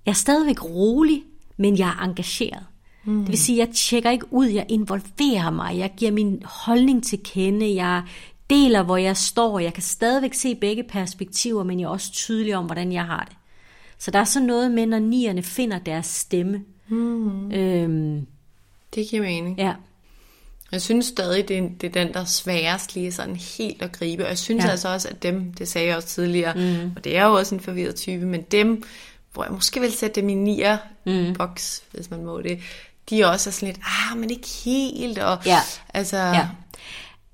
Jeg 0.06 0.12
er 0.12 0.16
stadigvæk 0.16 0.64
rolig, 0.64 1.22
men 1.56 1.78
jeg 1.78 1.88
er 1.88 2.04
engageret. 2.04 2.66
Mm. 3.04 3.18
Det 3.20 3.28
vil 3.28 3.38
sige, 3.38 3.62
at 3.62 3.68
jeg 3.68 3.74
tjekker 3.74 4.10
ikke 4.10 4.32
ud, 4.32 4.46
jeg 4.46 4.66
involverer 4.68 5.50
mig, 5.50 5.78
jeg 5.78 5.92
giver 5.96 6.12
min 6.12 6.42
holdning 6.44 7.04
til 7.04 7.18
kende, 7.24 7.74
jeg 7.74 8.02
deler, 8.50 8.82
hvor 8.82 8.96
jeg 8.96 9.16
står, 9.16 9.58
jeg 9.58 9.74
kan 9.74 9.82
stadigvæk 9.82 10.34
se 10.34 10.54
begge 10.54 10.82
perspektiver, 10.82 11.62
men 11.64 11.80
jeg 11.80 11.86
er 11.86 11.90
også 11.90 12.12
tydelig 12.12 12.56
om, 12.56 12.64
hvordan 12.64 12.92
jeg 12.92 13.04
har 13.04 13.24
det. 13.28 13.36
Så 13.98 14.10
der 14.10 14.18
er 14.18 14.24
sådan 14.24 14.46
noget 14.46 14.70
med, 14.70 14.86
når 14.86 14.98
nierne 14.98 15.42
finder 15.42 15.78
deres 15.78 16.06
stemme. 16.06 16.62
Mm. 16.88 17.52
Øhm, 17.52 18.26
Det 18.94 19.08
giver 19.08 19.22
mening. 19.22 19.58
ja. 19.58 19.74
Jeg 20.72 20.82
synes 20.82 21.06
stadig, 21.06 21.48
det 21.48 21.58
er, 21.58 21.62
det 21.80 21.86
er 21.96 22.04
den, 22.04 22.12
der 22.14 22.20
er 22.20 22.24
sværest 22.24 22.94
lige 22.94 23.12
sådan 23.12 23.36
helt 23.36 23.82
at 23.82 23.92
gribe. 23.92 24.22
Og 24.24 24.28
jeg 24.28 24.38
synes 24.38 24.64
Ja. 24.64 24.70
altså 24.70 24.88
også, 24.88 25.08
at 25.08 25.22
dem, 25.22 25.52
det 25.54 25.68
sagde 25.68 25.88
jeg 25.88 25.96
også 25.96 26.08
tidligere, 26.08 26.54
mm. 26.54 26.92
og 26.96 27.04
det 27.04 27.16
er 27.16 27.24
jo 27.26 27.32
også 27.34 27.54
en 27.54 27.60
forvirret 27.60 27.94
type, 27.94 28.26
men 28.26 28.42
dem, 28.42 28.82
hvor 29.32 29.44
jeg 29.44 29.52
måske 29.52 29.80
vil 29.80 29.92
sætte 29.92 30.20
dem 30.20 30.28
i 30.28 30.34
nier 30.34 30.78
mm. 31.06 31.34
boks, 31.38 31.82
hvis 31.92 32.10
man 32.10 32.24
må 32.24 32.40
det, 32.40 32.58
de 33.10 33.20
er 33.20 33.26
også 33.26 33.50
sådan 33.52 33.68
lidt, 33.74 33.80
ah, 34.10 34.18
men 34.18 34.30
ikke 34.30 34.48
helt, 34.64 35.18
og 35.18 35.38
Ja. 35.46 35.58
altså, 35.94 36.16
Ja. 36.16 36.48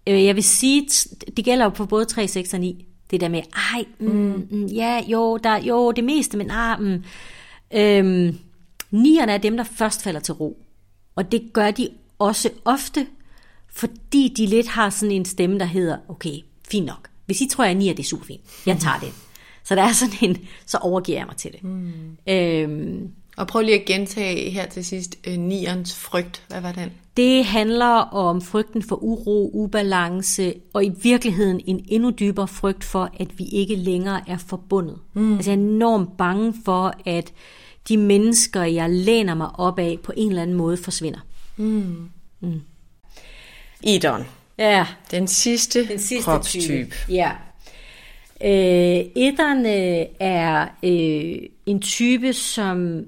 Øh, 0.07 0.25
jeg 0.25 0.35
vil 0.35 0.45
sige, 0.45 0.89
det 1.37 1.45
gælder 1.45 1.65
jo 1.65 1.71
på 1.71 1.87
både 1.87 2.05
3, 2.05 2.29
6 2.29 2.55
og 2.55 2.61
9. 2.61 2.87
Det 3.11 3.21
der 3.21 3.29
med, 3.29 3.43
ej, 3.75 3.85
mm, 3.99 4.47
mm, 4.51 4.67
ja, 4.67 5.03
jo, 5.09 5.37
der, 5.37 5.57
jo, 5.57 5.93
det 5.93 6.05
meste, 6.05 6.37
men 6.37 6.51
ah, 6.51 6.81
mm. 6.81 7.05
øhm, 7.75 8.39
nierne 8.91 9.33
er 9.33 9.39
dem, 9.39 9.57
der 9.57 9.65
først 9.65 10.03
falder 10.03 10.21
til 10.21 10.35
ro. 10.35 10.59
Og 11.17 11.33
det 11.33 11.51
gør 11.53 11.71
de 11.71 11.89
også 12.19 12.51
ofte, 12.65 13.07
fordi 13.73 14.35
de 14.37 14.47
lidt 14.47 14.69
har 14.69 14.91
sådan 14.91 15.15
en 15.15 15.25
stemme, 15.25 15.59
der 15.59 15.65
hedder, 15.65 15.97
okay, 16.09 16.39
fint 16.71 16.87
nok. 16.87 17.09
Hvis 17.27 17.41
I 17.41 17.49
tror, 17.49 17.65
jeg 17.65 17.73
er 17.73 17.77
nier, 17.77 17.95
det 17.95 18.03
er 18.03 18.09
super 18.09 18.25
fint. 18.25 18.41
Jeg 18.67 18.79
tager 18.79 18.99
det. 18.99 19.13
Så 19.65 19.75
der 19.75 19.83
er 19.83 19.93
sådan 19.93 20.15
en, 20.21 20.39
så 20.67 20.79
overgiver 20.79 21.19
jeg 21.19 21.27
mig 21.27 21.37
til 21.37 21.53
det. 21.53 21.65
Mm. 21.65 22.17
Øhm, 22.29 23.11
og 23.37 23.47
prøv 23.47 23.63
lige 23.63 23.81
at 23.81 23.85
gentage 23.87 24.51
her 24.51 24.67
til 24.67 24.85
sidst, 24.85 25.17
øh, 25.27 25.37
nierens 25.37 25.95
frygt, 25.95 26.43
hvad 26.49 26.61
var 26.61 26.73
den? 26.73 26.91
Det 27.17 27.45
handler 27.45 27.95
om 27.97 28.41
frygten 28.41 28.83
for 28.83 29.03
uro, 29.03 29.51
ubalance 29.55 30.55
og 30.73 30.85
i 30.85 30.93
virkeligheden 31.03 31.61
en 31.67 31.85
endnu 31.89 32.11
dybere 32.11 32.49
frygt 32.49 32.85
for, 32.85 33.11
at 33.21 33.39
vi 33.39 33.45
ikke 33.45 33.77
længere 33.77 34.21
er 34.27 34.39
forbundet. 34.39 34.99
Mm. 35.15 35.35
Altså 35.35 35.51
jeg 35.51 35.59
er 35.59 35.63
enormt 35.63 36.17
bange 36.17 36.55
for, 36.65 36.95
at 37.07 37.33
de 37.89 37.97
mennesker, 37.97 38.63
jeg 38.63 38.91
læner 38.91 39.35
mig 39.35 39.49
op 39.59 39.79
af, 39.79 39.99
på 40.03 40.13
en 40.17 40.29
eller 40.29 40.43
anden 40.43 40.57
måde 40.57 40.77
forsvinder. 40.77 41.21
Idon, 43.83 44.25
Ja, 44.59 44.87
den 45.11 45.29
sidste, 45.29 45.89
den 45.89 45.99
sidste 45.99 46.31
kropstype. 46.31 46.65
type. 46.65 46.97
Ja. 47.09 47.31
Øh, 48.45 49.05
etterne 49.17 50.07
er 50.23 50.67
øh, 50.83 51.49
en 51.67 51.81
type, 51.81 52.33
som 52.33 53.05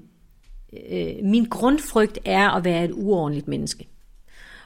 øh, 0.91 1.07
min 1.23 1.45
grundfrygt 1.45 2.19
er 2.25 2.49
at 2.49 2.63
være 2.63 2.85
et 2.85 2.91
uordentligt 2.93 3.47
menneske. 3.47 3.87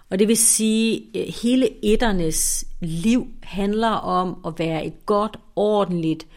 Og 0.09 0.19
det 0.19 0.27
vil 0.27 0.37
sige, 0.37 1.01
at 1.15 1.33
hele 1.43 1.85
etternes 1.85 2.65
liv 2.79 3.27
handler 3.43 3.89
om 3.89 4.37
at 4.47 4.53
være 4.57 4.85
et 4.85 5.05
godt, 5.05 5.37
ordentligt, 5.55 6.27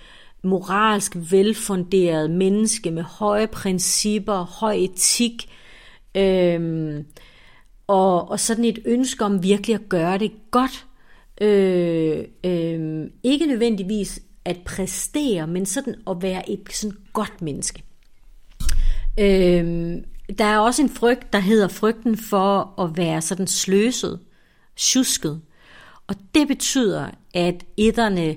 moralsk 0.44 1.12
velfunderet 1.30 2.30
menneske 2.30 2.90
med 2.90 3.02
høje 3.02 3.46
principper, 3.46 4.44
høj 4.60 4.74
etik, 4.74 5.48
øhm, 6.14 7.04
og, 7.92 8.30
og 8.30 8.40
sådan 8.40 8.64
et 8.64 8.78
ønske 8.84 9.24
om 9.24 9.42
virkelig 9.42 9.74
at 9.74 9.88
gøre 9.88 10.18
det 10.18 10.32
godt. 10.50 10.86
Øh, 11.40 12.24
øh, 12.44 13.10
ikke 13.22 13.46
nødvendigvis 13.46 14.20
at 14.44 14.58
præstere, 14.64 15.46
men 15.46 15.66
sådan 15.66 15.94
at 16.10 16.22
være 16.22 16.50
et 16.50 16.60
sådan 16.72 16.96
godt 17.12 17.42
menneske. 17.42 17.82
Øh, 19.20 19.96
der 20.38 20.44
er 20.44 20.58
også 20.58 20.82
en 20.82 20.88
frygt, 20.88 21.32
der 21.32 21.38
hedder 21.38 21.68
frygten 21.68 22.16
for 22.16 22.80
at 22.80 22.96
være 22.96 23.20
sådan 23.20 23.46
sløset, 23.46 24.20
tjusket. 24.76 25.40
Og 26.06 26.14
det 26.34 26.48
betyder, 26.48 27.10
at 27.34 27.64
etterne 27.76 28.36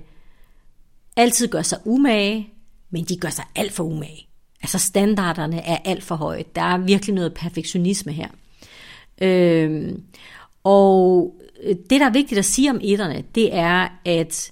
altid 1.16 1.48
gør 1.48 1.62
sig 1.62 1.80
umage, 1.86 2.50
men 2.90 3.04
de 3.04 3.18
gør 3.18 3.30
sig 3.30 3.46
alt 3.56 3.72
for 3.72 3.84
umage. 3.84 4.28
Altså 4.62 4.80
standarderne 4.80 5.60
er 5.62 5.78
alt 5.86 6.04
for 6.04 6.16
høje. 6.16 6.44
Der 6.56 6.62
er 6.62 6.78
virkelig 6.78 7.16
noget 7.16 7.34
perfektionisme 7.34 8.12
her. 8.12 8.28
Øhm, 9.22 10.04
og 10.64 11.36
det, 11.90 12.00
der 12.00 12.06
er 12.06 12.14
vigtigt 12.14 12.40
at 12.40 12.46
sige 12.46 12.70
om 12.70 12.80
etterne, 12.84 13.24
det 13.36 13.56
er, 13.56 13.88
at 14.06 14.52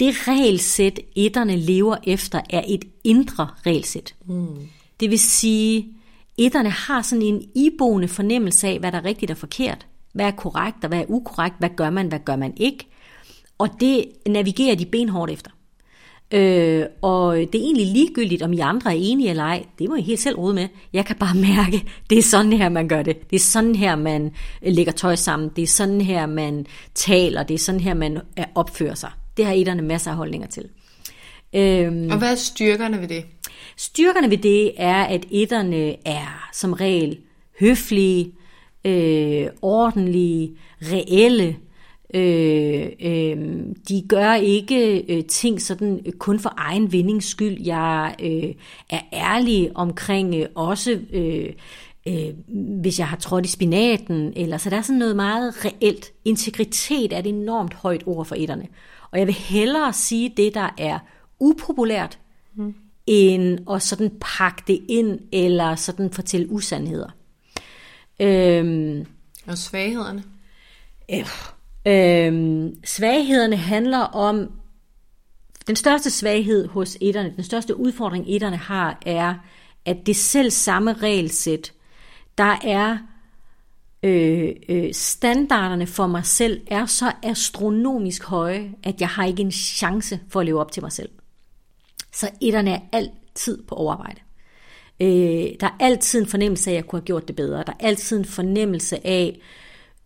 det 0.00 0.28
regelsæt, 0.28 1.00
etterne 1.16 1.56
lever 1.56 1.96
efter, 2.06 2.40
er 2.50 2.62
et 2.68 2.84
indre 3.04 3.48
regelsæt. 3.66 4.14
Mm. 4.26 4.46
Det 5.00 5.10
vil 5.10 5.18
sige, 5.18 5.88
etterne 6.38 6.70
har 6.70 7.02
sådan 7.02 7.22
en 7.22 7.42
iboende 7.54 8.08
fornemmelse 8.08 8.68
af, 8.68 8.78
hvad 8.78 8.92
der 8.92 8.98
er 8.98 9.04
rigtigt 9.04 9.30
og 9.30 9.36
forkert. 9.36 9.86
Hvad 10.12 10.26
er 10.26 10.30
korrekt 10.30 10.84
og 10.84 10.88
hvad 10.88 11.00
er 11.00 11.04
ukorrekt? 11.08 11.56
Hvad 11.58 11.70
gør 11.76 11.90
man, 11.90 12.08
hvad 12.08 12.18
gør 12.18 12.36
man 12.36 12.52
ikke? 12.56 12.86
Og 13.58 13.68
det 13.80 14.04
navigerer 14.26 14.74
de 14.74 14.86
benhårdt 14.86 15.32
efter. 15.32 15.50
Øh, 16.34 16.86
og 17.02 17.36
det 17.36 17.54
er 17.54 17.64
egentlig 17.64 17.86
ligegyldigt, 17.86 18.42
om 18.42 18.52
I 18.52 18.58
andre 18.58 18.90
er 18.90 18.98
enige 19.00 19.30
eller 19.30 19.42
ej. 19.42 19.64
Det 19.78 19.88
må 19.88 19.96
I 19.96 20.00
helt 20.00 20.20
selv 20.20 20.36
rode 20.36 20.54
med. 20.54 20.68
Jeg 20.92 21.06
kan 21.06 21.16
bare 21.16 21.34
mærke, 21.56 21.84
det 22.10 22.18
er 22.18 22.22
sådan 22.22 22.52
her, 22.52 22.68
man 22.68 22.88
gør 22.88 23.02
det. 23.02 23.30
Det 23.30 23.36
er 23.36 23.40
sådan 23.40 23.74
her, 23.74 23.96
man 23.96 24.30
lægger 24.62 24.92
tøj 24.92 25.14
sammen. 25.14 25.50
Det 25.56 25.62
er 25.62 25.66
sådan 25.66 26.00
her, 26.00 26.26
man 26.26 26.66
taler. 26.94 27.42
Det 27.42 27.54
er 27.54 27.58
sådan 27.58 27.80
her, 27.80 27.94
man 27.94 28.20
opfører 28.54 28.94
sig. 28.94 29.10
Det 29.36 29.44
har 29.44 29.52
etterne 29.52 29.82
masser 29.82 30.10
af 30.10 30.16
holdninger 30.16 30.48
til. 30.48 30.68
Øhm, 31.54 32.10
og 32.10 32.18
hvad 32.18 32.30
er 32.30 32.34
styrkerne 32.34 33.00
ved 33.00 33.08
det? 33.08 33.24
Styrkerne 33.76 34.30
ved 34.30 34.38
det 34.38 34.72
er, 34.76 35.02
at 35.02 35.26
etterne 35.30 36.06
er 36.08 36.48
som 36.52 36.72
regel 36.72 37.18
høflige, 37.60 38.32
øh, 38.84 39.46
ordentlige, 39.62 40.56
reelle, 40.82 41.56
Øh, 42.14 42.86
øh, 43.00 43.36
de 43.88 44.04
gør 44.08 44.34
ikke 44.34 45.04
øh, 45.08 45.24
ting 45.24 45.62
sådan 45.62 46.00
øh, 46.06 46.12
kun 46.12 46.38
for 46.40 46.54
egen 46.56 46.92
vindings 46.92 47.26
skyld. 47.26 47.62
Jeg 47.62 48.14
øh, 48.22 48.54
er 48.90 49.00
ærlig 49.12 49.70
omkring 49.74 50.34
øh, 50.34 50.46
også, 50.54 51.00
øh, 51.12 51.52
øh, 52.08 52.34
hvis 52.80 52.98
jeg 52.98 53.08
har 53.08 53.16
trådt 53.16 53.46
i 53.46 53.48
spinaten, 53.48 54.32
eller 54.36 54.56
så 54.56 54.70
der 54.70 54.76
er 54.76 54.82
sådan 54.82 54.98
noget 54.98 55.16
meget 55.16 55.64
reelt. 55.64 56.12
Integritet 56.24 57.12
er 57.12 57.18
et 57.18 57.26
enormt 57.26 57.74
højt 57.74 58.02
ord 58.06 58.26
for 58.26 58.34
etterne. 58.34 58.66
Og 59.10 59.18
jeg 59.18 59.26
vil 59.26 59.34
hellere 59.34 59.92
sige 59.92 60.32
det, 60.36 60.54
der 60.54 60.74
er 60.78 60.98
upopulært, 61.40 62.18
mm. 62.54 62.74
end 63.06 63.70
at 63.70 63.82
sådan 63.82 64.12
pakke 64.20 64.62
det 64.66 64.80
ind, 64.88 65.20
eller 65.32 65.74
sådan 65.74 66.10
fortælle 66.10 66.50
usandheder. 66.50 67.08
Øh, 68.20 69.06
og 69.46 69.58
svaghederne? 69.58 70.22
Øh, 71.10 71.26
Øhm, 71.86 72.84
svaghederne 72.84 73.56
handler 73.56 73.98
om, 73.98 74.50
den 75.66 75.76
største 75.76 76.10
svaghed 76.10 76.68
hos 76.68 76.98
etterne, 77.00 77.32
den 77.36 77.44
største 77.44 77.76
udfordring 77.76 78.24
etterne 78.28 78.56
har, 78.56 78.98
er, 79.06 79.34
at 79.84 79.96
det 80.06 80.16
selv 80.16 80.50
samme 80.50 80.92
regelsæt, 80.92 81.72
der 82.38 82.56
er 82.64 82.98
øh, 84.02 84.52
øh, 84.68 84.94
standarderne 84.94 85.86
for 85.86 86.06
mig 86.06 86.26
selv, 86.26 86.60
er 86.66 86.86
så 86.86 87.12
astronomisk 87.22 88.24
høje, 88.24 88.72
at 88.82 89.00
jeg 89.00 89.08
har 89.08 89.24
ikke 89.24 89.42
en 89.42 89.52
chance 89.52 90.20
for 90.28 90.40
at 90.40 90.46
leve 90.46 90.60
op 90.60 90.72
til 90.72 90.82
mig 90.82 90.92
selv. 90.92 91.08
Så 92.12 92.30
etterne 92.40 92.70
er 92.70 92.80
altid 92.92 93.62
på 93.62 93.74
overarbejde. 93.74 94.20
Øh, 95.00 95.48
der 95.60 95.66
er 95.66 95.76
altid 95.80 96.20
en 96.20 96.26
fornemmelse 96.26 96.70
af, 96.70 96.74
at 96.74 96.76
jeg 96.76 96.86
kunne 96.86 97.00
have 97.00 97.06
gjort 97.06 97.28
det 97.28 97.36
bedre. 97.36 97.64
Der 97.66 97.72
er 97.72 97.86
altid 97.86 98.18
en 98.18 98.24
fornemmelse 98.24 99.06
af 99.06 99.40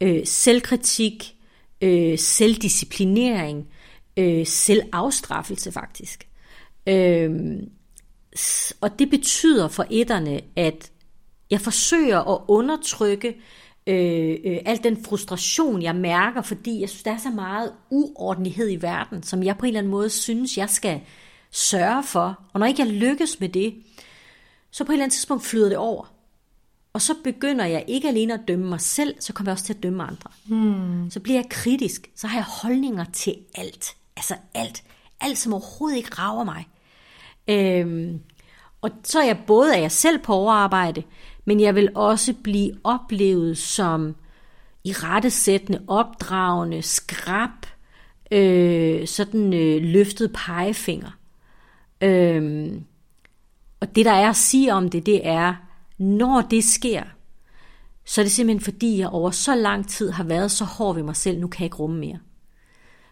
øh, 0.00 0.26
selvkritik, 0.26 1.38
øh, 1.80 2.18
selvdisciplinering, 2.18 3.68
øh, 4.16 4.46
selvafstraffelse 4.46 5.72
faktisk. 5.72 6.28
Øh, 6.86 7.30
og 8.80 8.98
det 8.98 9.10
betyder 9.10 9.68
for 9.68 9.86
etterne, 9.90 10.40
at 10.56 10.92
jeg 11.50 11.60
forsøger 11.60 12.34
at 12.34 12.40
undertrykke 12.48 13.36
øh, 13.86 14.36
øh, 14.44 14.59
al 14.66 14.82
den 14.84 15.05
frustration, 15.05 15.82
jeg 15.82 15.96
mærker, 15.96 16.42
fordi 16.42 16.80
jeg 16.80 16.88
synes, 16.88 17.02
der 17.02 17.12
er 17.12 17.18
så 17.18 17.30
meget 17.30 17.72
uordentlighed 17.90 18.70
i 18.70 18.82
verden, 18.82 19.22
som 19.22 19.42
jeg 19.42 19.59
på 19.59 19.66
en 19.66 19.68
eller 19.68 19.78
anden 19.78 19.90
måde 19.90 20.10
synes, 20.10 20.59
jeg 20.59 20.70
skal 20.70 21.00
sørge 21.50 22.02
for. 22.02 22.40
Og 22.52 22.60
når 22.60 22.66
ikke 22.66 22.82
jeg 22.82 22.90
lykkes 22.90 23.40
med 23.40 23.48
det, 23.48 23.74
så 24.70 24.84
på 24.84 24.92
et 24.92 24.94
eller 24.94 25.05
andet 25.05 25.14
tidspunkt 25.14 25.44
flyder 25.44 25.68
det 25.68 25.78
over. 25.78 26.12
Og 26.93 27.02
så 27.02 27.15
begynder 27.24 27.65
jeg 27.65 27.85
ikke 27.89 28.09
alene 28.09 28.35
at 28.35 28.40
dømme 28.48 28.66
mig 28.66 28.81
selv, 28.81 29.15
så 29.20 29.32
kommer 29.32 29.51
jeg 29.51 29.55
også 29.55 29.65
til 29.65 29.74
at 29.74 29.82
dømme 29.82 30.02
andre. 30.02 30.31
Hmm. 30.47 31.10
Så 31.10 31.20
bliver 31.20 31.39
jeg 31.39 31.48
kritisk, 31.51 32.10
så 32.15 32.27
har 32.27 32.39
jeg 32.39 32.44
holdninger 32.62 33.05
til 33.12 33.36
alt. 33.55 33.97
Altså 34.16 34.35
alt. 34.55 34.82
Alt, 35.20 35.39
som 35.39 35.52
overhovedet 35.52 35.97
ikke 35.97 36.15
rager 36.15 36.44
mig. 36.44 36.69
Øhm, 37.48 38.20
og 38.81 38.90
så 39.05 39.20
er 39.20 39.27
jeg 39.27 39.39
både 39.47 39.77
af 39.77 39.81
jeg 39.81 39.93
selv 39.93 40.19
på 40.19 40.32
overarbejde, 40.35 41.02
men 41.44 41.60
jeg 41.60 41.74
vil 41.74 41.90
også 41.94 42.35
blive 42.43 42.73
oplevet 42.85 43.59
som 43.59 44.16
i 44.85 44.93
rettesættende, 44.93 45.82
opdragende, 45.86 46.82
skrab, 46.82 47.66
øh, 48.31 49.06
sådan 49.06 49.55
øh, 49.55 49.82
løftet 49.82 50.32
pegefinger. 50.32 51.10
Øhm, 52.01 52.85
og 53.81 53.97
det 53.97 54.05
der 54.05 54.12
er 54.12 54.28
at 54.28 54.36
sige 54.36 54.74
om 54.74 54.90
det, 54.90 55.06
det 55.06 55.27
er, 55.27 55.55
når 55.98 56.46
det 56.50 56.64
sker, 56.64 57.02
så 58.04 58.20
er 58.20 58.22
det 58.24 58.32
simpelthen 58.32 58.64
fordi, 58.64 58.98
jeg 58.98 59.08
over 59.08 59.30
så 59.30 59.54
lang 59.54 59.88
tid 59.88 60.10
har 60.10 60.24
været 60.24 60.50
så 60.50 60.64
hård 60.64 60.94
ved 60.94 61.02
mig 61.02 61.16
selv, 61.16 61.40
nu 61.40 61.46
kan 61.46 61.60
jeg 61.60 61.66
ikke 61.66 61.76
rumme 61.76 61.98
mere. 62.00 62.18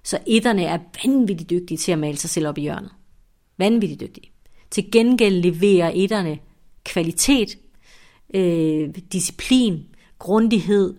Så 0.04 0.18
etterne 0.26 0.64
er 0.64 0.78
vanvittigt 1.04 1.50
dygtige 1.50 1.78
til 1.78 1.92
at 1.92 1.98
male 1.98 2.16
sig 2.16 2.30
selv 2.30 2.48
op 2.48 2.58
i 2.58 2.60
hjørnet. 2.60 2.90
Vanvittigt 3.58 4.00
dygtige. 4.00 4.30
Til 4.70 4.90
gengæld 4.90 5.34
leverer 5.42 5.92
etterne 5.94 6.38
kvalitet, 6.84 7.58
øh, 8.34 8.94
disciplin, 9.12 9.82
grundighed, 10.18 10.94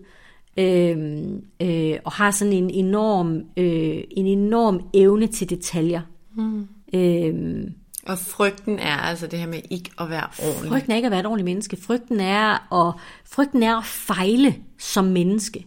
øh, 0.56 1.18
øh, 1.62 1.98
og 2.04 2.12
har 2.12 2.30
sådan 2.30 2.52
en 2.52 2.70
enorm, 2.70 3.36
øh, 3.56 4.04
en 4.10 4.26
enorm 4.26 4.88
evne 4.94 5.26
til 5.26 5.50
detaljer. 5.50 6.00
Mm. 6.36 6.68
Øh, 6.94 7.64
og 8.08 8.18
frygten 8.18 8.78
er 8.78 8.96
altså 8.96 9.26
det 9.26 9.38
her 9.38 9.46
med 9.46 9.60
ikke 9.70 9.90
at 10.00 10.10
være 10.10 10.28
ordentlig. 10.38 10.70
Frygten 10.70 10.92
er 10.92 10.96
ikke 10.96 11.06
at 11.06 11.10
være 11.10 11.20
et 11.20 11.26
ordentligt 11.26 11.44
menneske. 11.44 11.76
Frygten 11.76 12.20
er 12.20 12.74
at, 12.88 12.94
frygten 13.24 13.62
er 13.62 13.76
at 13.76 13.84
fejle 13.84 14.54
som 14.78 15.04
menneske. 15.04 15.66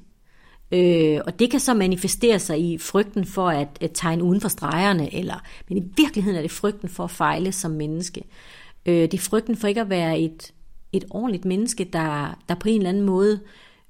Øh, 0.72 1.20
og 1.26 1.40
det 1.40 1.52
kan 1.52 1.60
så 1.60 1.74
manifestere 1.74 2.40
sig 2.40 2.72
i 2.72 2.78
frygten 2.78 3.26
for 3.26 3.50
at, 3.50 3.68
at 3.82 3.92
tegne 3.94 4.24
uden 4.24 4.42
for 4.42 4.50
stregerne, 4.50 5.16
eller, 5.16 5.44
men 5.70 5.78
i 5.78 5.84
virkeligheden 5.98 6.38
er 6.38 6.42
det 6.42 6.52
frygten 6.52 6.90
for 6.90 7.04
at 7.04 7.12
fejle 7.12 7.52
som 7.52 7.72
menneske. 7.72 8.24
Øh, 8.86 9.02
det 9.02 9.14
er 9.14 9.18
frygten 9.18 9.58
for 9.58 9.68
ikke 9.68 9.82
at 9.82 9.90
være 9.90 10.20
et, 10.20 10.54
et 10.94 11.06
ordentligt 11.10 11.46
menneske, 11.46 11.84
der, 11.84 12.40
der 12.50 12.56
på 12.56 12.70
en 12.70 12.78
eller 12.78 12.90
anden 12.90 13.04
måde 13.04 13.40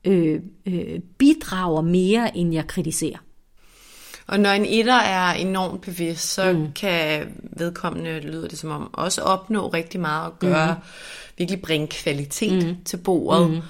øh, 0.05 0.39
øh, 0.65 0.99
bidrager 1.17 1.81
mere, 1.81 2.37
end 2.37 2.53
jeg 2.53 2.67
kritiserer. 2.67 3.17
Og 4.31 4.39
når 4.39 4.49
en 4.49 4.65
etter 4.65 4.93
er 4.93 5.33
enormt 5.33 5.81
bevidst, 5.81 6.33
så 6.33 6.53
mm. 6.53 6.71
kan 6.71 7.33
vedkommende, 7.41 8.19
lyder 8.19 8.47
det 8.47 8.57
som 8.57 8.69
om, 8.69 8.89
også 8.93 9.21
opnå 9.21 9.67
rigtig 9.67 9.99
meget 9.99 10.31
og 10.31 10.39
gøre, 10.39 10.73
mm. 10.73 10.81
virkelig 11.37 11.61
bringe 11.61 11.87
kvalitet 11.87 12.67
mm. 12.67 12.83
til 12.83 12.97
bordet. 12.97 13.49
Mm. 13.49 13.61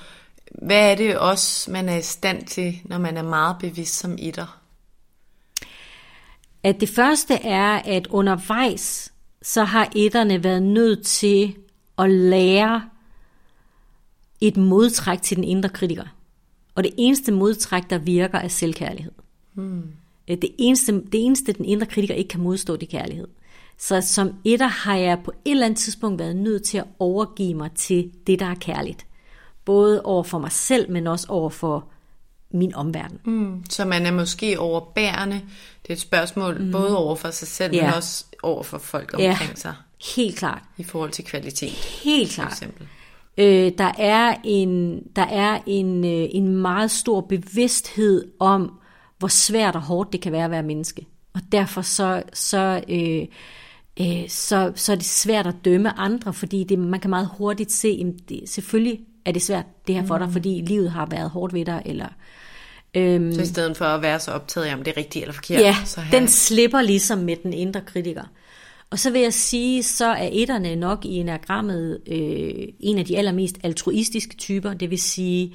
Hvad 0.62 0.92
er 0.92 0.96
det 0.96 1.18
også, 1.18 1.72
man 1.72 1.90
er 1.90 1.98
i 1.98 2.02
stand 2.02 2.46
til, 2.46 2.80
når 2.86 2.98
man 2.98 3.18
er 3.18 3.24
meget 3.24 3.56
bevidst 3.60 4.00
som 4.00 4.16
etter? 4.20 4.62
At 6.64 6.80
det 6.80 6.90
første 6.90 7.34
er, 7.34 7.72
at 7.76 8.08
undervejs, 8.08 9.14
så 9.42 9.64
har 9.64 9.90
etterne 9.96 10.44
været 10.44 10.64
nødt 10.64 11.06
til 11.06 11.56
at 11.98 12.10
lære 12.10 12.84
et 14.42 14.58
modtræk 14.58 15.22
til 15.22 15.38
den 15.38 15.44
indre 15.44 15.70
kritiker. 15.70 16.06
Og 16.76 16.84
det 16.84 16.94
eneste 16.98 17.32
modtræk, 17.32 17.84
der 17.90 17.98
virker, 17.98 18.40
er 18.40 18.48
selvkærlighed. 18.48 19.12
Hmm. 19.54 19.92
Øh, 20.28 20.38
det 20.42 20.50
eneste, 20.58 20.92
det 20.92 21.26
eneste, 21.26 21.54
den 21.54 21.66
indre 21.66 21.86
kritiker 21.86 22.14
ikke 22.14 22.28
kan 22.28 22.42
modstå, 22.42 22.76
det 22.76 22.94
er 22.94 23.00
kærlighed. 23.00 23.28
Så 23.78 24.02
som 24.02 24.36
etter 24.46 24.68
har 24.68 24.96
jeg 24.96 25.20
på 25.26 25.32
et 25.46 25.52
eller 25.52 25.66
andet 25.66 25.80
tidspunkt 25.80 26.20
været 26.20 26.36
nødt 26.36 26.64
til 26.64 26.78
at 26.78 26.86
overgive 27.00 27.54
mig 27.54 27.72
til 27.76 28.12
det, 28.28 28.40
der 28.40 28.46
er 28.46 28.56
kærligt. 28.56 29.06
Både 29.66 30.02
over 30.02 30.24
for 30.24 30.40
mig 30.40 30.52
selv, 30.52 30.92
men 30.92 31.08
også 31.08 31.26
over 31.30 31.50
for 31.50 31.86
min 32.54 32.76
omverden. 32.76 33.20
Mm, 33.26 33.64
så 33.70 33.86
man 33.86 34.06
er 34.06 34.12
måske 34.12 34.60
overbærende. 34.60 35.42
Det 35.84 35.90
er 35.90 35.94
et 35.94 36.00
spørgsmål 36.00 36.62
mm. 36.62 36.72
både 36.72 36.98
over 36.98 37.16
for 37.16 37.32
sig 37.32 37.48
selv, 37.48 37.76
ja. 37.76 37.86
men 37.86 37.94
også 37.94 38.26
over 38.44 38.64
for 38.64 38.78
folk 38.78 39.14
omkring 39.14 39.50
ja, 39.50 39.56
sig. 39.56 39.74
helt 40.16 40.38
klart. 40.38 40.62
I 40.78 40.84
forhold 40.84 41.12
til 41.12 41.26
kvalitet. 41.26 41.72
Helt 42.04 42.32
klart. 42.32 42.52
eksempel. 42.52 42.88
Øh, 43.38 43.72
der 43.78 43.92
er 43.98 44.36
en, 44.44 45.02
der 45.16 45.26
er 45.26 45.60
en, 45.66 46.06
øh, 46.06 46.28
en 46.32 46.56
meget 46.56 46.92
stor 46.92 47.22
bevidsthed 47.22 48.32
om, 48.40 48.80
hvor 49.22 49.28
svært 49.28 49.76
og 49.76 49.82
hårdt 49.82 50.14
det 50.14 50.22
kan 50.22 50.32
være 50.32 50.46
at 50.46 50.52
være 50.52 50.64
menneske. 50.64 51.06
Og 51.34 51.42
derfor 51.52 51.82
så, 51.82 52.24
så, 52.34 52.84
øh, 52.90 53.28
øh, 54.02 54.30
så, 54.30 54.72
så 54.76 54.92
er 54.92 54.96
det 54.96 55.06
svært 55.06 55.48
at 55.48 55.56
dømme 55.66 56.00
andre, 56.00 56.34
fordi 56.34 56.64
det, 56.64 56.80
man 56.80 57.00
kan 57.00 57.10
meget 57.10 57.30
hurtigt 57.38 57.72
se, 57.72 58.06
at 58.08 58.30
det, 58.30 58.50
selvfølgelig 58.50 59.00
er 59.26 59.32
det 59.32 59.42
svært 59.42 59.66
det 59.88 59.96
her 59.96 60.06
for 60.06 60.18
dig, 60.18 60.28
mm. 60.28 60.34
fordi 60.34 60.62
livet 60.68 60.92
har 60.92 61.06
været 61.06 61.30
hårdt 61.30 61.54
ved 61.54 61.66
dig, 61.66 61.82
eller 61.86 62.08
Øhm, 62.96 63.34
så 63.34 63.42
i 63.42 63.46
stedet 63.46 63.78
for 63.78 63.86
at 63.86 64.02
være 64.02 64.20
så 64.20 64.32
optaget 64.32 64.68
af, 64.68 64.74
om 64.74 64.84
det 64.84 64.92
er 64.92 64.98
rigtigt 64.98 65.24
eller 65.24 65.34
forkert. 65.34 65.62
Ja, 65.62 65.76
så 65.86 66.02
her... 66.02 66.20
den 66.20 66.28
slipper 66.28 66.82
ligesom 66.82 67.20
med 67.20 67.36
den 67.44 67.54
indre 67.54 67.82
kritiker. 67.82 68.24
Og 68.90 69.00
så 69.00 69.12
vil 69.12 69.22
jeg 69.22 69.34
sige, 69.34 69.84
så 69.84 70.06
er 70.06 70.30
etterne 70.32 70.76
nok 70.76 71.06
i 71.06 71.16
enagrammet 71.16 72.00
øh, 72.08 72.68
en 72.80 72.98
af 72.98 73.06
de 73.06 73.18
allermest 73.18 73.56
altruistiske 73.64 74.36
typer. 74.36 74.74
Det 74.74 74.90
vil 74.90 75.02
sige, 75.02 75.54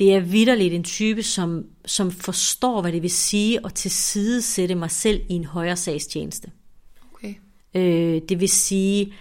det 0.00 0.14
er 0.14 0.20
vidderligt 0.20 0.74
en 0.74 0.84
type, 0.84 1.22
som, 1.22 1.66
som 1.86 2.10
forstår, 2.10 2.80
hvad 2.80 2.92
det 2.92 3.02
vil 3.02 3.10
sige 3.10 3.60
at 3.64 3.74
tilsidesætte 3.74 4.74
mig 4.74 4.90
selv 4.90 5.20
i 5.28 5.32
en 5.32 5.44
højere 5.44 5.76
sagstjeneste. 5.76 6.50
Okay. 7.14 7.34
Øh, 7.74 8.22
det 8.28 8.40
vil 8.40 8.48
sige 8.48 9.14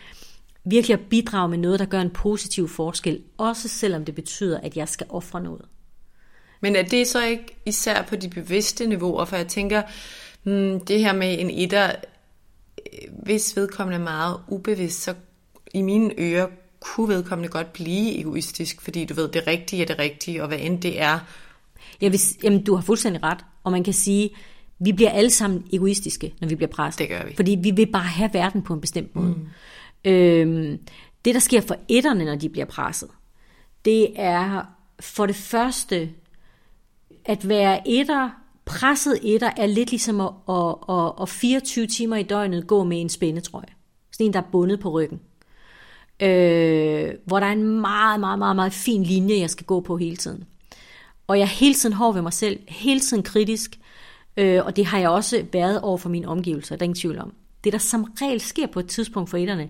virkelig 0.63 0.93
at 0.93 1.05
bidrage 1.09 1.49
med 1.49 1.57
noget, 1.57 1.79
der 1.79 1.85
gør 1.85 2.01
en 2.01 2.09
positiv 2.09 2.67
forskel, 2.67 3.21
også 3.37 3.67
selvom 3.67 4.05
det 4.05 4.15
betyder, 4.15 4.59
at 4.59 4.77
jeg 4.77 4.89
skal 4.89 5.07
ofre 5.09 5.41
noget. 5.41 5.65
Men 6.61 6.75
er 6.75 6.83
det 6.83 7.07
så 7.07 7.25
ikke 7.25 7.45
især 7.65 8.01
på 8.01 8.15
de 8.15 8.29
bevidste 8.29 8.87
niveauer? 8.87 9.25
For 9.25 9.35
jeg 9.35 9.47
tænker, 9.47 9.81
hmm, 10.43 10.79
det 10.79 10.99
her 10.99 11.13
med 11.13 11.39
en 11.39 11.49
etter, 11.49 11.91
hvis 13.23 13.55
vedkommende 13.55 13.99
er 13.99 14.03
meget 14.03 14.37
ubevidst, 14.47 15.03
så 15.03 15.15
i 15.73 15.81
mine 15.81 16.13
ører 16.19 16.47
kunne 16.79 17.07
vedkommende 17.07 17.49
godt 17.49 17.73
blive 17.73 18.19
egoistisk, 18.19 18.81
fordi 18.81 19.05
du 19.05 19.13
ved, 19.13 19.27
det 19.27 19.47
rigtige 19.47 19.81
er 19.81 19.85
det 19.85 19.99
rigtige, 19.99 20.41
og 20.41 20.47
hvad 20.47 20.59
end 20.61 20.81
det 20.81 21.01
er. 21.01 21.19
Ja, 22.01 22.09
hvis, 22.09 22.37
jamen, 22.43 22.63
du 22.63 22.75
har 22.75 22.81
fuldstændig 22.81 23.23
ret, 23.23 23.45
og 23.63 23.71
man 23.71 23.83
kan 23.83 23.93
sige, 23.93 24.29
vi 24.79 24.91
bliver 24.91 25.09
alle 25.09 25.29
sammen 25.29 25.63
egoistiske, 25.73 26.33
når 26.41 26.47
vi 26.47 26.55
bliver 26.55 26.69
presset. 26.69 26.99
Det 26.99 27.09
gør 27.09 27.25
vi. 27.25 27.35
Fordi 27.35 27.57
vi 27.63 27.71
vil 27.71 27.91
bare 27.91 28.03
have 28.03 28.29
verden 28.33 28.61
på 28.61 28.73
en 28.73 28.81
bestemt 28.81 29.15
måde. 29.15 29.35
Mm. 30.05 30.11
Øhm, 30.11 30.79
det, 31.25 31.33
der 31.33 31.39
sker 31.39 31.61
for 31.61 31.75
etterne, 31.87 32.25
når 32.25 32.35
de 32.35 32.49
bliver 32.49 32.65
presset, 32.65 33.09
det 33.85 34.07
er 34.15 34.63
for 34.99 35.25
det 35.25 35.35
første, 35.35 36.09
at 37.25 37.49
være 37.49 37.87
etter, 37.87 38.29
presset 38.65 39.19
etter, 39.23 39.51
er 39.57 39.65
lidt 39.65 39.89
ligesom 39.89 40.21
at, 40.21 40.31
at, 40.49 40.75
at, 40.89 41.13
at 41.21 41.29
24 41.29 41.87
timer 41.87 42.15
i 42.15 42.23
døgnet 42.23 42.67
gå 42.67 42.83
med 42.83 43.01
en 43.01 43.09
spændetrøje. 43.09 43.73
Sådan 44.11 44.25
en, 44.25 44.33
der 44.33 44.39
er 44.39 44.49
bundet 44.51 44.79
på 44.79 44.89
ryggen. 44.89 45.19
Øh, 46.21 47.13
hvor 47.25 47.39
der 47.39 47.47
er 47.47 47.51
en 47.51 47.81
meget, 47.81 48.19
meget, 48.19 48.39
meget, 48.39 48.55
meget 48.55 48.73
fin 48.73 49.03
linje, 49.03 49.39
jeg 49.39 49.49
skal 49.49 49.65
gå 49.65 49.79
på 49.79 49.97
hele 49.97 50.15
tiden. 50.15 50.43
Og 51.27 51.37
jeg 51.37 51.43
er 51.43 51.47
hele 51.49 51.73
tiden 51.73 51.93
hård 51.93 52.13
ved 52.13 52.21
mig 52.21 52.33
selv, 52.33 52.59
hele 52.67 52.99
tiden 52.99 53.23
kritisk, 53.23 53.79
øh, 54.37 54.65
og 54.65 54.75
det 54.75 54.85
har 54.85 54.99
jeg 54.99 55.09
også 55.09 55.45
været 55.53 55.81
over 55.81 55.97
for 55.97 56.09
mine 56.09 56.27
omgivelser, 56.27 56.75
der 56.75 56.83
er 56.83 56.85
ingen 56.85 56.99
tvivl 56.99 57.19
om. 57.19 57.33
Det, 57.63 57.73
der 57.73 57.79
som 57.79 58.03
regel 58.21 58.41
sker 58.41 58.67
på 58.67 58.79
et 58.79 58.87
tidspunkt 58.87 59.29
for 59.29 59.37
etterne, 59.37 59.69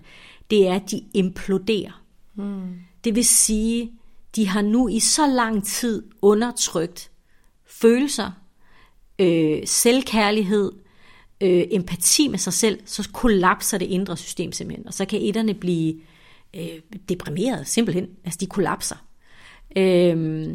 det 0.50 0.68
er, 0.68 0.74
at 0.74 0.90
de 0.90 1.04
imploderer. 1.14 2.02
Hmm. 2.34 2.74
Det 3.04 3.14
vil 3.14 3.24
sige, 3.24 3.92
de 4.36 4.48
har 4.48 4.62
nu 4.62 4.88
i 4.88 4.98
så 4.98 5.26
lang 5.26 5.64
tid 5.64 6.02
undertrykt 6.22 7.10
følelser, 7.66 8.30
øh, 9.18 9.58
selvkærlighed, 9.64 10.72
øh, 11.40 11.64
empati 11.70 12.28
med 12.28 12.38
sig 12.38 12.52
selv, 12.52 12.80
så 12.84 13.08
kollapser 13.12 13.78
det 13.78 13.86
indre 13.86 14.16
system 14.16 14.52
simpelthen. 14.52 14.86
Og 14.86 14.94
så 14.94 15.04
kan 15.04 15.22
etterne 15.22 15.54
blive 15.54 15.94
øh, 16.56 16.98
deprimeret 17.08 17.66
simpelthen. 17.66 18.08
Altså 18.24 18.38
de 18.40 18.46
kollapser. 18.46 18.96
Øh, 19.76 20.48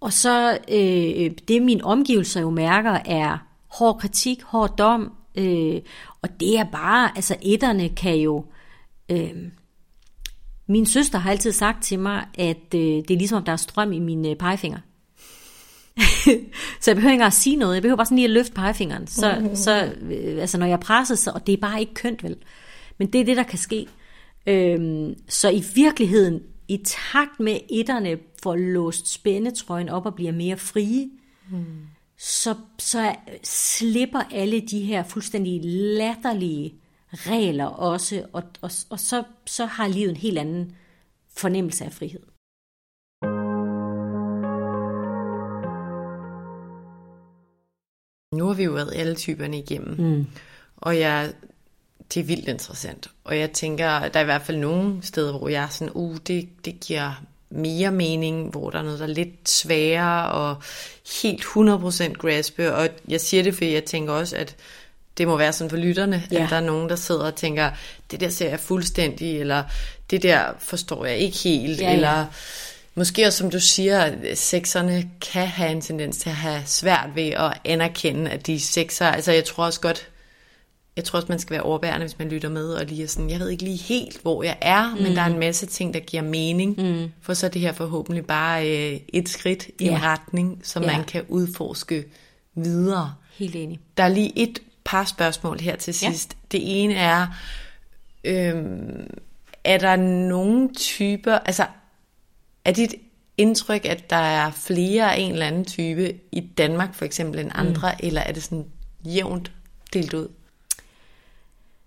og 0.00 0.12
så 0.12 0.58
øh, 0.68 1.30
det 1.48 1.62
min 1.62 1.82
omgivelser 1.82 2.40
jo 2.40 2.50
mærker 2.50 2.98
er 3.04 3.38
hård 3.68 3.98
kritik, 3.98 4.42
hård 4.42 4.78
dom, 4.78 5.12
øh, 5.34 5.80
og 6.22 6.40
det 6.40 6.58
er 6.58 6.64
bare, 6.72 7.10
altså 7.16 7.36
etterne 7.42 7.88
kan 7.88 8.16
jo, 8.16 8.44
øh, 9.08 9.30
min 10.66 10.86
søster 10.86 11.18
har 11.18 11.30
altid 11.30 11.52
sagt 11.52 11.82
til 11.82 11.98
mig, 11.98 12.26
at 12.34 12.74
øh, 12.74 12.80
det 12.80 13.10
er 13.10 13.16
ligesom 13.16 13.36
om 13.36 13.44
der 13.44 13.52
er 13.52 13.56
strøm 13.56 13.92
i 13.92 13.98
mine 13.98 14.34
pegefinger. 14.34 14.78
så 16.80 16.90
jeg 16.90 16.96
behøver 16.96 17.12
ikke 17.12 17.24
at 17.24 17.32
sige 17.32 17.56
noget, 17.56 17.74
jeg 17.74 17.82
behøver 17.82 17.96
bare 17.96 18.06
sådan 18.06 18.16
lige 18.16 18.24
at 18.24 18.30
løfte 18.30 18.52
pegefingeren, 18.52 19.06
så, 19.06 19.34
mm-hmm. 19.38 19.56
så 19.56 19.94
øh, 20.02 20.40
altså 20.40 20.58
når 20.58 20.66
jeg 20.66 20.80
presser 20.80 21.14
sig, 21.14 21.34
og 21.34 21.46
det 21.46 21.52
er 21.52 21.56
bare 21.56 21.80
ikke 21.80 21.94
kønt 21.94 22.22
vel, 22.22 22.36
men 22.98 23.12
det 23.12 23.20
er 23.20 23.24
det, 23.24 23.36
der 23.36 23.42
kan 23.42 23.58
ske. 23.58 23.86
Øhm, 24.46 25.14
så 25.28 25.50
i 25.50 25.62
virkeligheden, 25.74 26.42
i 26.68 26.84
takt 26.84 27.40
med 27.40 27.58
etterne 27.70 28.18
får 28.42 28.56
låst 28.56 29.12
spændetrøjen 29.12 29.88
op 29.88 30.06
og 30.06 30.14
bliver 30.14 30.32
mere 30.32 30.56
frie, 30.56 31.10
mm. 31.50 31.64
så, 32.18 32.54
så 32.78 33.14
slipper 33.42 34.20
alle 34.30 34.60
de 34.60 34.80
her 34.80 35.04
fuldstændig 35.04 35.60
latterlige 35.64 36.74
regler 37.12 37.66
også, 37.66 38.26
og, 38.32 38.42
og, 38.60 38.70
og 38.90 39.00
så, 39.00 39.24
så 39.46 39.64
har 39.64 39.88
livet 39.88 40.10
en 40.10 40.16
helt 40.16 40.38
anden 40.38 40.76
fornemmelse 41.36 41.84
af 41.84 41.92
frihed. 41.92 42.20
Nu 48.34 48.46
har 48.46 48.54
vi 48.54 48.64
jo 48.64 48.72
været 48.72 48.92
alle 48.94 49.14
typerne 49.14 49.58
igennem, 49.58 50.00
mm. 50.00 50.26
og 50.76 50.98
jeg, 50.98 51.32
det 52.14 52.20
er 52.20 52.24
vildt 52.24 52.48
interessant. 52.48 53.10
Og 53.24 53.38
jeg 53.38 53.52
tænker, 53.52 54.08
der 54.08 54.18
er 54.18 54.20
i 54.20 54.24
hvert 54.24 54.42
fald 54.42 54.56
nogle 54.56 54.98
steder, 55.02 55.38
hvor 55.38 55.48
jeg 55.48 55.62
er 55.64 55.68
sådan, 55.68 55.92
uh, 55.94 56.16
det, 56.26 56.48
det 56.64 56.80
giver 56.80 57.22
mere 57.50 57.90
mening, 57.90 58.50
hvor 58.50 58.70
der 58.70 58.78
er 58.78 58.82
noget, 58.82 58.98
der 58.98 59.06
er 59.06 59.10
lidt 59.10 59.48
sværere 59.48 60.32
og 60.32 60.62
helt 61.22 61.42
100% 61.42 62.12
graspe. 62.12 62.74
Og 62.74 62.88
jeg 63.08 63.20
siger 63.20 63.42
det, 63.42 63.54
fordi 63.54 63.74
jeg 63.74 63.84
tænker 63.84 64.12
også, 64.12 64.36
at 64.36 64.56
det 65.18 65.28
må 65.28 65.36
være 65.36 65.52
sådan 65.52 65.70
for 65.70 65.76
lytterne, 65.76 66.22
ja. 66.32 66.44
at 66.44 66.50
der 66.50 66.56
er 66.56 66.60
nogen, 66.60 66.88
der 66.88 66.96
sidder 66.96 67.24
og 67.24 67.34
tænker, 67.34 67.70
det 68.10 68.20
der 68.20 68.28
ser 68.28 68.48
jeg 68.48 68.60
fuldstændig, 68.60 69.40
eller 69.40 69.64
det 70.10 70.22
der 70.22 70.44
forstår 70.58 71.04
jeg 71.04 71.18
ikke 71.18 71.38
helt, 71.38 71.80
ja, 71.80 71.92
eller... 71.92 72.18
Ja 72.18 72.26
Måske 72.94 73.26
også 73.26 73.38
som 73.38 73.50
du 73.50 73.60
siger, 73.60 74.00
at 74.00 74.38
sexerne 74.38 75.10
kan 75.32 75.46
have 75.46 75.70
en 75.70 75.80
tendens 75.80 76.16
til 76.18 76.30
at 76.30 76.36
have 76.36 76.62
svært 76.66 77.08
ved 77.14 77.28
at 77.28 77.60
anerkende, 77.64 78.30
at 78.30 78.46
de 78.46 78.60
sexer, 78.60 79.06
altså 79.06 79.32
jeg 79.32 79.44
tror 79.44 79.64
også 79.64 79.80
godt, 79.80 80.08
jeg 80.96 81.04
tror 81.04 81.16
også, 81.16 81.28
man 81.28 81.38
skal 81.38 81.54
være 81.54 81.62
overbærende, 81.62 82.06
hvis 82.06 82.18
man 82.18 82.28
lytter 82.28 82.48
med, 82.48 82.74
og 82.74 82.84
lige 82.86 83.08
sådan, 83.08 83.30
jeg 83.30 83.40
ved 83.40 83.48
ikke 83.48 83.64
lige 83.64 83.76
helt, 83.76 84.22
hvor 84.22 84.42
jeg 84.42 84.58
er, 84.60 84.94
mm. 84.94 85.02
men 85.02 85.16
der 85.16 85.22
er 85.22 85.26
en 85.26 85.38
masse 85.38 85.66
ting, 85.66 85.94
der 85.94 86.00
giver 86.00 86.22
mening, 86.22 86.80
mm. 86.80 87.12
for 87.20 87.34
så 87.34 87.46
er 87.46 87.50
det 87.50 87.60
her 87.60 87.72
forhåbentlig 87.72 88.26
bare 88.26 88.92
øh, 88.92 89.00
et 89.08 89.28
skridt 89.28 89.68
i 89.78 89.84
ja. 89.84 89.90
en 89.90 90.02
retning, 90.02 90.60
som 90.62 90.82
ja. 90.82 90.96
man 90.96 91.04
kan 91.04 91.24
udforske 91.28 92.04
videre. 92.54 93.14
Helt 93.34 93.56
enig. 93.56 93.80
Der 93.96 94.02
er 94.02 94.08
lige 94.08 94.38
et 94.38 94.62
par 94.84 95.04
spørgsmål 95.04 95.60
her 95.60 95.76
til 95.76 95.94
sidst. 95.94 96.32
Ja. 96.32 96.58
Det 96.58 96.82
ene 96.82 96.94
er, 96.94 97.26
øh, 98.24 98.64
er 99.64 99.78
der 99.78 99.96
nogle 100.28 100.74
typer, 100.74 101.38
altså 101.38 101.66
er 102.64 102.72
dit 102.72 102.94
indtryk, 103.36 103.84
at 103.84 104.10
der 104.10 104.16
er 104.16 104.50
flere 104.50 105.14
af 105.14 105.20
en 105.20 105.32
eller 105.32 105.46
anden 105.46 105.64
type 105.64 106.14
i 106.32 106.40
Danmark 106.40 106.94
for 106.94 107.04
eksempel 107.04 107.40
end 107.40 107.50
andre, 107.54 107.92
mm. 107.92 108.06
eller 108.06 108.20
er 108.20 108.32
det 108.32 108.42
sådan 108.42 108.66
jævnt 109.04 109.52
delt 109.92 110.14
ud? 110.14 110.28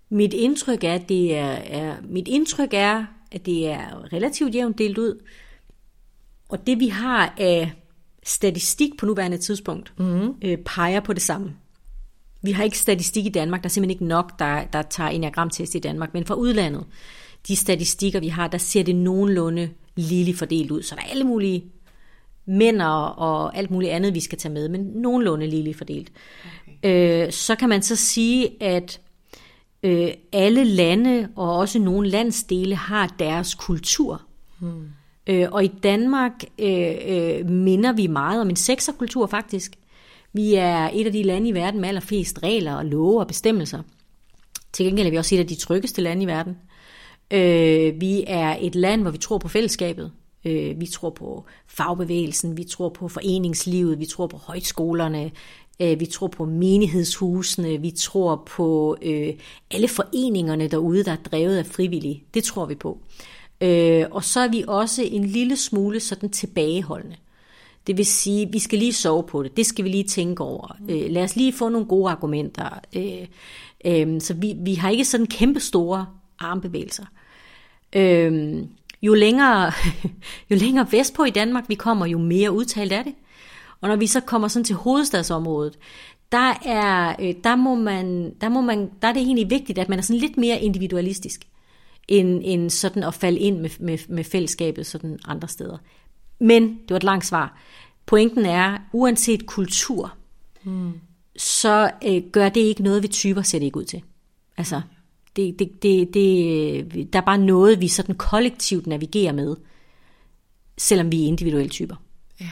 Mit 0.08 0.34
indtryk 0.34 0.84
er, 0.84 0.94
at 0.94 1.08
det 1.08 1.36
er, 1.36 1.50
er, 1.50 1.96
mit 2.08 2.28
indtryk 2.28 2.68
er, 2.72 3.04
at 3.32 3.46
det 3.46 3.66
er 3.68 4.12
relativt 4.12 4.54
jævnt 4.54 4.78
delt 4.78 4.98
ud. 4.98 5.22
Og 6.48 6.66
det 6.66 6.80
vi 6.80 6.88
har 6.88 7.34
af 7.38 7.72
statistik 8.22 8.90
på 8.98 9.06
nuværende 9.06 9.38
tidspunkt, 9.38 9.92
mm. 9.98 10.34
øh, 10.42 10.58
peger 10.58 11.00
på 11.00 11.12
det 11.12 11.22
samme. 11.22 11.52
Vi 12.42 12.50
har 12.50 12.64
ikke 12.64 12.78
statistik 12.78 13.26
i 13.26 13.28
Danmark, 13.28 13.62
der 13.62 13.66
er 13.66 13.70
simpelthen 13.70 13.90
ikke 13.90 14.04
nok, 14.04 14.38
der, 14.38 14.64
der 14.64 14.82
tager 14.82 15.10
enagramtest 15.10 15.74
i 15.74 15.78
Danmark, 15.78 16.14
men 16.14 16.24
fra 16.24 16.34
udlandet, 16.34 16.84
de 17.48 17.56
statistikker 17.56 18.20
vi 18.20 18.28
har, 18.28 18.48
der 18.48 18.58
ser 18.58 18.82
det 18.82 18.96
nogenlunde 18.96 19.70
lille 19.96 20.34
fordelt 20.34 20.70
ud. 20.70 20.82
Så 20.82 20.94
der 20.94 21.02
er 21.02 21.10
alle 21.10 21.24
mulige 21.24 21.64
mænd 22.46 22.82
og 22.82 23.56
alt 23.56 23.70
muligt 23.70 23.92
andet, 23.92 24.14
vi 24.14 24.20
skal 24.20 24.38
tage 24.38 24.52
med, 24.52 24.68
men 24.68 24.80
nogenlunde 24.80 25.46
lille 25.46 25.74
fordelt. 25.74 26.12
Okay. 26.82 27.24
Øh, 27.26 27.32
så 27.32 27.56
kan 27.56 27.68
man 27.68 27.82
så 27.82 27.96
sige, 27.96 28.62
at 28.62 29.00
øh, 29.82 30.10
alle 30.32 30.64
lande 30.64 31.28
og 31.36 31.56
også 31.56 31.78
nogle 31.78 32.08
landsdele 32.08 32.76
har 32.76 33.14
deres 33.18 33.54
kultur. 33.54 34.22
Hmm. 34.60 34.88
Øh, 35.26 35.48
og 35.52 35.64
i 35.64 35.70
Danmark 35.82 36.32
øh, 36.58 36.94
øh, 37.08 37.50
minder 37.50 37.92
vi 37.92 38.06
meget 38.06 38.40
om 38.40 38.48
en 38.48 38.56
sekserkultur 38.56 39.26
faktisk. 39.26 39.76
Vi 40.32 40.54
er 40.54 40.90
et 40.92 41.06
af 41.06 41.12
de 41.12 41.22
lande 41.22 41.48
i 41.48 41.54
verden 41.54 41.80
med 41.80 41.88
allerflest 41.88 42.42
regler 42.42 42.74
og 42.74 42.84
love 42.84 43.20
og 43.20 43.26
bestemmelser. 43.26 43.82
Til 44.72 44.86
gengæld 44.86 45.06
er 45.06 45.10
vi 45.10 45.16
også 45.16 45.34
et 45.34 45.38
af 45.38 45.46
de 45.46 45.54
tryggeste 45.54 46.02
lande 46.02 46.22
i 46.22 46.26
verden. 46.26 46.56
Øh, 47.30 48.00
vi 48.00 48.24
er 48.26 48.56
et 48.60 48.74
land, 48.74 49.02
hvor 49.02 49.10
vi 49.10 49.18
tror 49.18 49.38
på 49.38 49.48
fællesskabet. 49.48 50.12
Øh, 50.44 50.80
vi 50.80 50.86
tror 50.86 51.10
på 51.10 51.44
fagbevægelsen, 51.66 52.56
vi 52.56 52.64
tror 52.64 52.88
på 52.88 53.08
foreningslivet, 53.08 53.98
vi 53.98 54.06
tror 54.06 54.26
på 54.26 54.36
højskolerne, 54.36 55.30
vi 55.78 56.06
tror 56.06 56.26
på 56.26 56.44
menighedshusene, 56.44 57.80
vi 57.80 57.90
tror 57.90 58.42
på 58.46 58.96
øh, 59.02 59.34
alle 59.70 59.88
foreningerne 59.88 60.68
derude, 60.68 61.04
der 61.04 61.12
er 61.12 61.16
drevet 61.16 61.56
af 61.56 61.66
frivillige. 61.66 62.24
Det 62.34 62.44
tror 62.44 62.66
vi 62.66 62.74
på. 62.74 62.98
Øh, 63.60 64.04
og 64.10 64.24
så 64.24 64.40
er 64.40 64.48
vi 64.48 64.64
også 64.68 65.02
en 65.02 65.24
lille 65.24 65.56
smule 65.56 66.00
sådan 66.00 66.30
tilbageholdende. 66.30 67.16
Det 67.86 67.96
vil 67.96 68.06
sige, 68.06 68.52
vi 68.52 68.58
skal 68.58 68.78
lige 68.78 68.92
sove 68.92 69.22
på 69.22 69.42
det. 69.42 69.56
Det 69.56 69.66
skal 69.66 69.84
vi 69.84 69.88
lige 69.88 70.04
tænke 70.04 70.42
over. 70.42 70.76
Øh, 70.88 71.10
lad 71.10 71.22
os 71.22 71.36
lige 71.36 71.52
få 71.52 71.68
nogle 71.68 71.86
gode 71.86 72.10
argumenter. 72.10 72.80
Øh, 72.96 73.26
øh, 73.84 74.20
så 74.20 74.34
vi, 74.34 74.54
vi 74.58 74.74
har 74.74 74.90
ikke 74.90 75.04
sådan 75.04 75.26
kæmpe 75.26 75.60
store 75.60 76.06
armbevægelser. 76.38 77.04
Øh, 77.92 78.62
jo 79.02 79.14
længere, 79.14 79.72
jo 80.50 80.56
længere 80.56 80.86
vestpå 80.90 81.24
i 81.24 81.30
Danmark 81.30 81.64
vi 81.68 81.74
kommer, 81.74 82.06
jo 82.06 82.18
mere 82.18 82.52
udtalt 82.52 82.92
er 82.92 83.02
det. 83.02 83.14
Og 83.86 83.90
når 83.90 83.96
vi 83.96 84.06
så 84.06 84.20
kommer 84.20 84.48
sådan 84.48 84.64
til 84.64 84.76
hovedstadsområdet, 84.76 85.78
der 86.32 86.54
er, 86.64 87.16
øh, 87.20 87.34
der 87.44 87.56
må 87.56 87.74
man, 87.74 88.34
der 88.40 88.48
må 88.48 88.60
man, 88.60 88.90
der 89.02 89.08
er 89.08 89.12
det 89.12 89.22
egentlig 89.22 89.50
vigtigt, 89.50 89.78
at 89.78 89.88
man 89.88 89.98
er 89.98 90.02
sådan 90.02 90.20
lidt 90.20 90.36
mere 90.36 90.60
individualistisk, 90.60 91.48
end, 92.08 92.40
end 92.44 92.70
sådan 92.70 93.02
at 93.02 93.14
falde 93.14 93.38
ind 93.38 93.60
med, 93.60 93.70
med, 93.80 93.98
med 94.08 94.24
fællesskabet 94.24 94.86
sådan 94.86 95.18
andre 95.24 95.48
steder. 95.48 95.78
Men, 96.38 96.62
det 96.62 96.90
var 96.90 96.96
et 96.96 97.04
langt 97.04 97.26
svar, 97.26 97.60
pointen 98.06 98.46
er, 98.46 98.78
uanset 98.92 99.46
kultur, 99.46 100.14
hmm. 100.62 100.92
så 101.36 101.90
øh, 102.06 102.22
gør 102.32 102.48
det 102.48 102.60
ikke 102.60 102.82
noget, 102.82 103.02
vi 103.02 103.08
typer 103.08 103.42
ser 103.42 103.58
det 103.58 103.66
ikke 103.66 103.78
ud 103.78 103.84
til. 103.84 104.02
Altså, 104.56 104.80
det, 105.36 105.58
det, 105.58 105.82
det, 105.82 106.14
det, 106.14 107.12
der 107.12 107.18
er 107.18 107.24
bare 107.24 107.38
noget, 107.38 107.80
vi 107.80 107.88
sådan 107.88 108.14
kollektivt 108.14 108.86
navigerer 108.86 109.32
med, 109.32 109.56
selvom 110.78 111.12
vi 111.12 111.22
er 111.22 111.26
individuelle 111.26 111.70
typer. 111.70 111.96
Ja. 112.40 112.50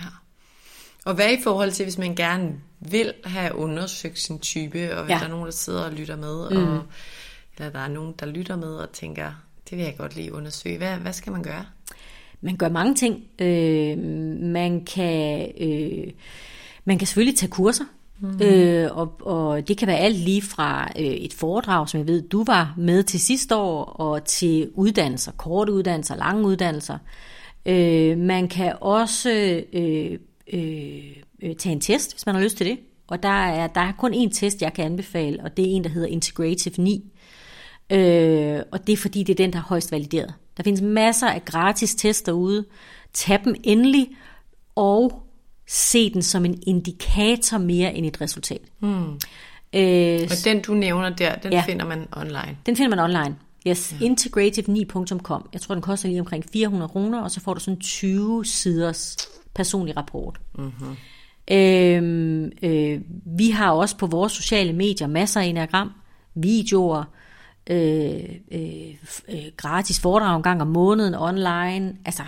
Og 1.04 1.14
hvad 1.14 1.32
i 1.32 1.42
forhold 1.42 1.70
til, 1.70 1.84
hvis 1.84 1.98
man 1.98 2.14
gerne 2.14 2.54
vil 2.80 3.12
have 3.24 3.54
undersøgt 3.54 4.18
sin 4.18 4.38
type, 4.38 4.96
og 4.96 5.04
hvis 5.04 5.12
ja. 5.12 5.18
der 5.18 5.24
er 5.24 5.28
nogen, 5.28 5.44
der 5.44 5.52
sidder 5.52 5.84
og 5.84 5.92
lytter 5.92 6.16
med, 6.16 6.50
mm. 6.50 6.56
og, 6.56 6.82
eller 7.58 7.72
der 7.72 7.78
er 7.78 7.88
nogen, 7.88 8.14
der 8.18 8.26
lytter 8.26 8.56
med 8.56 8.74
og 8.74 8.92
tænker, 8.92 9.32
det 9.70 9.78
vil 9.78 9.84
jeg 9.84 9.94
godt 9.98 10.16
lige 10.16 10.34
undersøge. 10.34 10.78
Hvad, 10.78 10.96
hvad 10.96 11.12
skal 11.12 11.32
man 11.32 11.42
gøre? 11.42 11.64
Man 12.40 12.56
gør 12.56 12.68
mange 12.68 12.94
ting. 12.94 13.24
Øh, 13.38 13.98
man, 14.42 14.84
kan, 14.84 15.52
øh, 15.60 16.12
man 16.84 16.98
kan 16.98 17.06
selvfølgelig 17.06 17.38
tage 17.38 17.50
kurser. 17.50 17.84
Mm. 18.20 18.42
Øh, 18.42 18.96
og, 18.96 19.20
og 19.20 19.68
det 19.68 19.78
kan 19.78 19.88
være 19.88 19.98
alt 19.98 20.16
lige 20.16 20.42
fra 20.42 20.92
øh, 20.98 21.04
et 21.04 21.34
foredrag, 21.34 21.88
som 21.88 21.98
jeg 21.98 22.06
ved, 22.06 22.22
du 22.22 22.44
var 22.44 22.74
med 22.76 23.02
til 23.02 23.20
sidste 23.20 23.56
år, 23.56 23.84
og 23.84 24.24
til 24.24 24.70
uddannelser, 24.74 25.32
korte 25.32 25.72
uddannelser, 25.72 26.16
lange 26.16 26.44
uddannelser. 26.46 26.98
Øh, 27.66 28.18
man 28.18 28.48
kan 28.48 28.74
også 28.80 29.62
øh, 29.72 30.18
øh, 30.52 31.16
øh, 31.42 31.56
tage 31.56 31.72
en 31.72 31.80
test, 31.80 32.12
hvis 32.12 32.26
man 32.26 32.34
har 32.34 32.42
lyst 32.42 32.56
til 32.56 32.66
det. 32.66 32.78
Og 33.06 33.22
der 33.22 33.28
er, 33.28 33.66
der 33.66 33.80
er 33.80 33.92
kun 33.98 34.14
én 34.14 34.32
test, 34.32 34.62
jeg 34.62 34.72
kan 34.72 34.84
anbefale, 34.84 35.42
og 35.42 35.56
det 35.56 35.64
er 35.64 35.76
en, 35.76 35.84
der 35.84 35.90
hedder 35.90 36.08
Integrative 36.08 36.74
9. 36.78 37.12
Øh, 37.90 38.60
og 38.72 38.86
det 38.86 38.92
er 38.92 38.96
fordi, 38.96 39.22
det 39.22 39.32
er 39.32 39.44
den, 39.44 39.52
der 39.52 39.58
er 39.58 39.62
højst 39.62 39.92
valideret. 39.92 40.34
Der 40.56 40.62
findes 40.62 40.82
masser 40.82 41.28
af 41.28 41.44
gratis 41.44 41.94
tester 41.94 42.32
derude. 42.32 42.64
Tag 43.12 43.40
dem 43.44 43.54
endelig, 43.62 44.08
og 44.74 45.22
se 45.66 46.12
den 46.14 46.22
som 46.22 46.44
en 46.44 46.62
indikator 46.66 47.58
mere 47.58 47.94
end 47.94 48.06
et 48.06 48.20
resultat. 48.20 48.60
Hmm. 48.78 49.20
Øh, 49.72 50.20
og 50.30 50.36
den, 50.44 50.62
du 50.62 50.74
nævner 50.74 51.08
der, 51.08 51.34
den 51.34 51.52
ja, 51.52 51.62
finder 51.66 51.84
man 51.84 52.08
online? 52.16 52.56
Den 52.66 52.76
finder 52.76 52.96
man 52.96 52.98
online. 52.98 53.36
Yes, 53.66 53.94
ja. 54.00 54.06
integrative9.com. 54.06 55.48
Jeg 55.52 55.60
tror, 55.60 55.74
den 55.74 55.82
koster 55.82 56.08
lige 56.08 56.20
omkring 56.20 56.44
400 56.52 56.88
kroner, 56.88 57.20
og 57.20 57.30
så 57.30 57.40
får 57.40 57.54
du 57.54 57.60
sådan 57.60 57.80
20 57.80 58.44
siders 58.44 59.16
personlig 59.54 59.96
rapport. 59.96 60.40
Mm-hmm. 60.58 60.96
Øhm, 61.50 62.52
øh, 62.62 63.00
vi 63.24 63.50
har 63.50 63.70
også 63.70 63.96
på 63.96 64.06
vores 64.06 64.32
sociale 64.32 64.72
medier 64.72 65.06
masser 65.06 65.40
af 65.40 65.44
enagram, 65.44 65.92
videoer, 66.34 67.04
øh, 67.70 68.24
øh, 68.52 68.94
øh, 69.28 69.44
gratis 69.56 70.00
foredrag 70.00 70.36
en 70.36 70.42
gang 70.42 70.62
om 70.62 70.68
måneden 70.68 71.14
online. 71.14 71.96
Altså, 72.04 72.22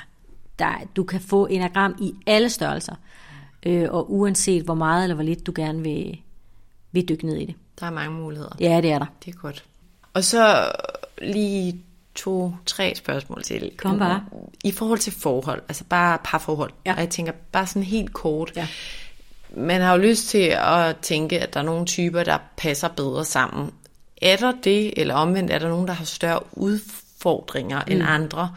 der, 0.59 0.73
du 0.97 1.05
kan 1.05 1.21
få 1.21 1.47
enagram 1.47 1.95
i 2.01 2.13
alle 2.27 2.49
størrelser, 2.49 2.95
øh, 3.67 3.89
og 3.91 4.13
uanset 4.13 4.63
hvor 4.63 4.75
meget 4.75 5.03
eller 5.03 5.15
hvor 5.15 5.25
lidt 5.25 5.47
du 5.47 5.53
gerne 5.57 5.83
vil, 5.83 6.19
vil 6.93 7.09
dykke 7.09 7.27
ned 7.27 7.37
i 7.37 7.45
det. 7.45 7.55
Der 7.81 7.87
er 7.87 7.91
mange 7.91 8.21
muligheder. 8.21 8.57
Ja, 8.61 8.81
det 8.81 8.93
er 8.93 8.99
der. 8.99 9.07
Det 9.25 9.35
er 9.35 9.39
godt. 9.39 9.65
Og 10.15 10.25
så 10.25 10.73
lige 11.23 11.81
to, 12.17 12.55
tre 12.67 12.95
spørgsmål 12.95 13.43
til. 13.43 13.71
Kom 13.77 13.99
bare. 13.99 14.25
I 14.65 14.73
forhold 14.73 14.99
til 14.99 15.13
forhold, 15.13 15.63
altså 15.69 15.85
bare 15.85 16.19
parforhold. 16.25 16.73
Ja. 16.87 16.95
Og 16.95 17.01
jeg 17.01 17.11
tænker 17.11 17.33
bare 17.53 17.67
sådan 17.67 17.83
helt 17.83 18.13
kort. 18.13 18.53
Ja. 18.57 18.69
Man 19.51 19.81
har 19.81 19.93
jo 19.95 20.03
lyst 20.03 20.29
til 20.29 20.57
at 20.59 20.97
tænke, 20.97 21.41
at 21.41 21.55
der 21.55 21.61
er 21.61 21.65
nogle 21.65 21.87
typer, 21.87 22.25
der 22.25 22.39
passer 22.57 22.89
bedre 22.89 23.25
sammen. 23.25 23.71
Er 24.23 24.37
der 24.37 24.53
det, 24.65 24.93
eller 24.97 25.15
omvendt, 25.15 25.51
er 25.51 25.59
der 25.59 25.69
nogen, 25.69 25.89
der 25.89 25.95
har 25.95 26.05
større 26.05 26.41
udfordringer 26.53 27.83
mm. 27.87 27.93
end 27.93 28.03
andre? 28.07 28.55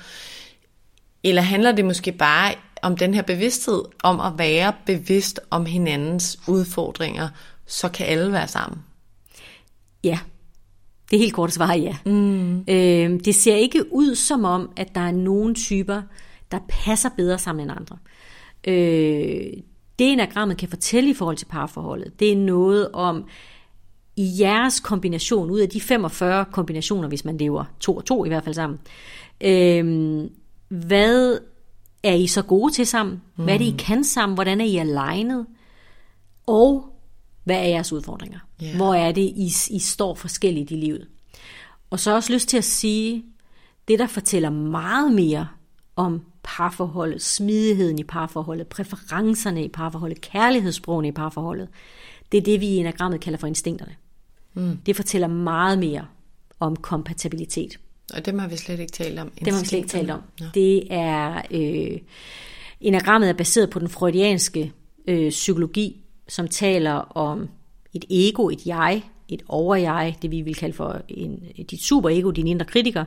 Eller 1.23 1.41
handler 1.41 1.71
det 1.71 1.85
måske 1.85 2.11
bare 2.11 2.53
om 2.81 2.97
den 2.97 3.13
her 3.13 3.21
bevidsthed, 3.21 3.83
om 4.03 4.19
at 4.19 4.33
være 4.37 4.73
bevidst 4.85 5.39
om 5.49 5.65
hinandens 5.65 6.39
udfordringer, 6.47 7.29
så 7.65 7.89
kan 7.89 8.07
alle 8.07 8.31
være 8.31 8.47
sammen? 8.47 8.83
Ja, 10.03 10.19
det 11.11 11.19
helt 11.19 11.33
korte 11.33 11.53
svar 11.53 11.67
er 11.67 11.75
ja. 11.75 11.95
Mm. 12.05 12.59
Øh, 12.59 13.19
det 13.25 13.35
ser 13.35 13.55
ikke 13.55 13.93
ud 13.93 14.15
som 14.15 14.43
om, 14.43 14.69
at 14.75 14.95
der 14.95 15.01
er 15.01 15.11
nogle 15.11 15.53
typer, 15.53 16.01
der 16.51 16.59
passer 16.69 17.09
bedre 17.17 17.37
sammen 17.37 17.69
end 17.69 17.77
andre. 17.79 17.97
Øh, 18.67 19.53
det 19.99 20.11
enagrammet 20.13 20.57
kan 20.57 20.69
fortælle 20.69 21.09
i 21.09 21.13
forhold 21.13 21.37
til 21.37 21.45
parforholdet, 21.45 22.19
det 22.19 22.31
er 22.31 22.35
noget 22.35 22.91
om, 22.91 23.25
i 24.15 24.31
jeres 24.39 24.79
kombination, 24.79 25.49
ud 25.49 25.59
af 25.59 25.69
de 25.69 25.81
45 25.81 26.45
kombinationer, 26.45 27.07
hvis 27.07 27.25
man 27.25 27.37
lever 27.37 27.63
to 27.79 27.95
og 27.95 28.05
to 28.05 28.25
i 28.25 28.27
hvert 28.27 28.43
fald 28.43 28.55
sammen, 28.55 28.79
øh, 29.41 30.29
hvad 30.67 31.39
er 32.03 32.13
I 32.13 32.27
så 32.27 32.41
gode 32.41 32.73
til 32.73 32.85
sammen? 32.87 33.21
Hvad 33.35 33.53
er 33.53 33.57
det, 33.57 33.65
I 33.65 33.71
mm. 33.71 33.77
kan 33.77 34.03
sammen? 34.03 34.33
Hvordan 34.35 34.61
er 34.61 34.65
I 34.65 34.77
alignet? 34.77 35.45
Og 36.47 36.88
hvad 37.49 37.57
er 37.57 37.67
jeres 37.67 37.93
udfordringer? 37.93 38.39
Yeah. 38.63 38.75
Hvor 38.75 38.93
er 38.93 39.11
det, 39.11 39.21
I, 39.21 39.51
I 39.69 39.79
står 39.79 40.15
forskelligt 40.15 40.71
i 40.71 40.75
livet? 40.75 41.07
Og 41.89 41.99
så 41.99 42.15
også 42.15 42.33
lyst 42.33 42.49
til 42.49 42.57
at 42.57 42.63
sige, 42.63 43.23
det 43.87 43.99
der 43.99 44.07
fortæller 44.07 44.49
meget 44.49 45.13
mere 45.13 45.47
om 45.95 46.21
parforholdet, 46.43 47.21
smidigheden 47.21 47.99
i 47.99 48.03
parforholdet, 48.03 48.67
præferencerne 48.67 49.63
i 49.63 49.67
parforholdet, 49.67 50.21
kærlighedssprogene 50.21 51.07
i 51.07 51.11
parforholdet, 51.11 51.67
det 52.31 52.37
er 52.37 52.41
det, 52.41 52.61
vi 52.61 52.67
i 52.67 52.77
enagrammet 52.77 53.21
kalder 53.21 53.39
for 53.39 53.47
instinkterne. 53.47 53.95
Mm. 54.53 54.77
Det 54.85 54.95
fortæller 54.95 55.27
meget 55.27 55.79
mere 55.79 56.05
om 56.59 56.75
kompatibilitet. 56.75 57.79
Og 58.13 58.25
det 58.25 58.39
har 58.39 58.47
vi 58.47 58.57
slet 58.57 58.79
ikke 58.79 58.91
talt 58.91 59.19
om. 59.19 59.29
Det 59.29 59.53
har 59.53 59.59
vi 59.59 59.65
slet 59.65 59.77
ikke 59.77 59.89
talt 59.89 60.11
om. 60.11 60.21
Ja. 60.39 60.45
Det 60.53 60.87
er, 60.89 61.41
øh, 61.51 61.99
enagrammet 62.81 63.29
er 63.29 63.33
baseret 63.33 63.69
på 63.69 63.79
den 63.79 63.89
freudianske 63.89 64.73
øh, 65.07 65.29
psykologi, 65.29 66.01
som 66.29 66.47
taler 66.47 66.93
om 67.17 67.49
et 67.93 68.05
ego, 68.09 68.49
et 68.49 68.65
jeg, 68.65 69.03
et 69.27 69.41
over-jeg, 69.47 70.15
det 70.21 70.31
vi 70.31 70.41
vil 70.41 70.55
kalde 70.55 70.73
for 70.73 71.01
en, 71.07 71.43
dit 71.71 71.81
super-ego, 71.81 72.31
din 72.31 72.47
indre 72.47 72.65
kritiker, 72.65 73.05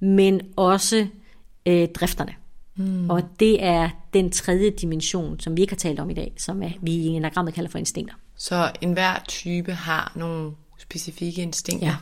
men 0.00 0.40
også 0.56 1.06
øh, 1.66 1.88
drifterne. 1.88 2.34
Mm. 2.76 3.10
Og 3.10 3.22
det 3.40 3.64
er 3.64 3.90
den 4.14 4.30
tredje 4.30 4.70
dimension, 4.70 5.40
som 5.40 5.56
vi 5.56 5.60
ikke 5.60 5.72
har 5.72 5.78
talt 5.78 6.00
om 6.00 6.10
i 6.10 6.14
dag, 6.14 6.32
som 6.36 6.62
er, 6.62 6.70
vi 6.80 6.92
i 6.92 7.06
enagrammet 7.06 7.54
kalder 7.54 7.70
for 7.70 7.78
instinkter. 7.78 8.14
Så 8.36 8.72
enhver 8.80 9.24
type 9.28 9.72
har 9.72 10.12
nogle 10.16 10.52
specifikke 10.78 11.42
instinkter? 11.42 11.86
Ja. 11.86 11.96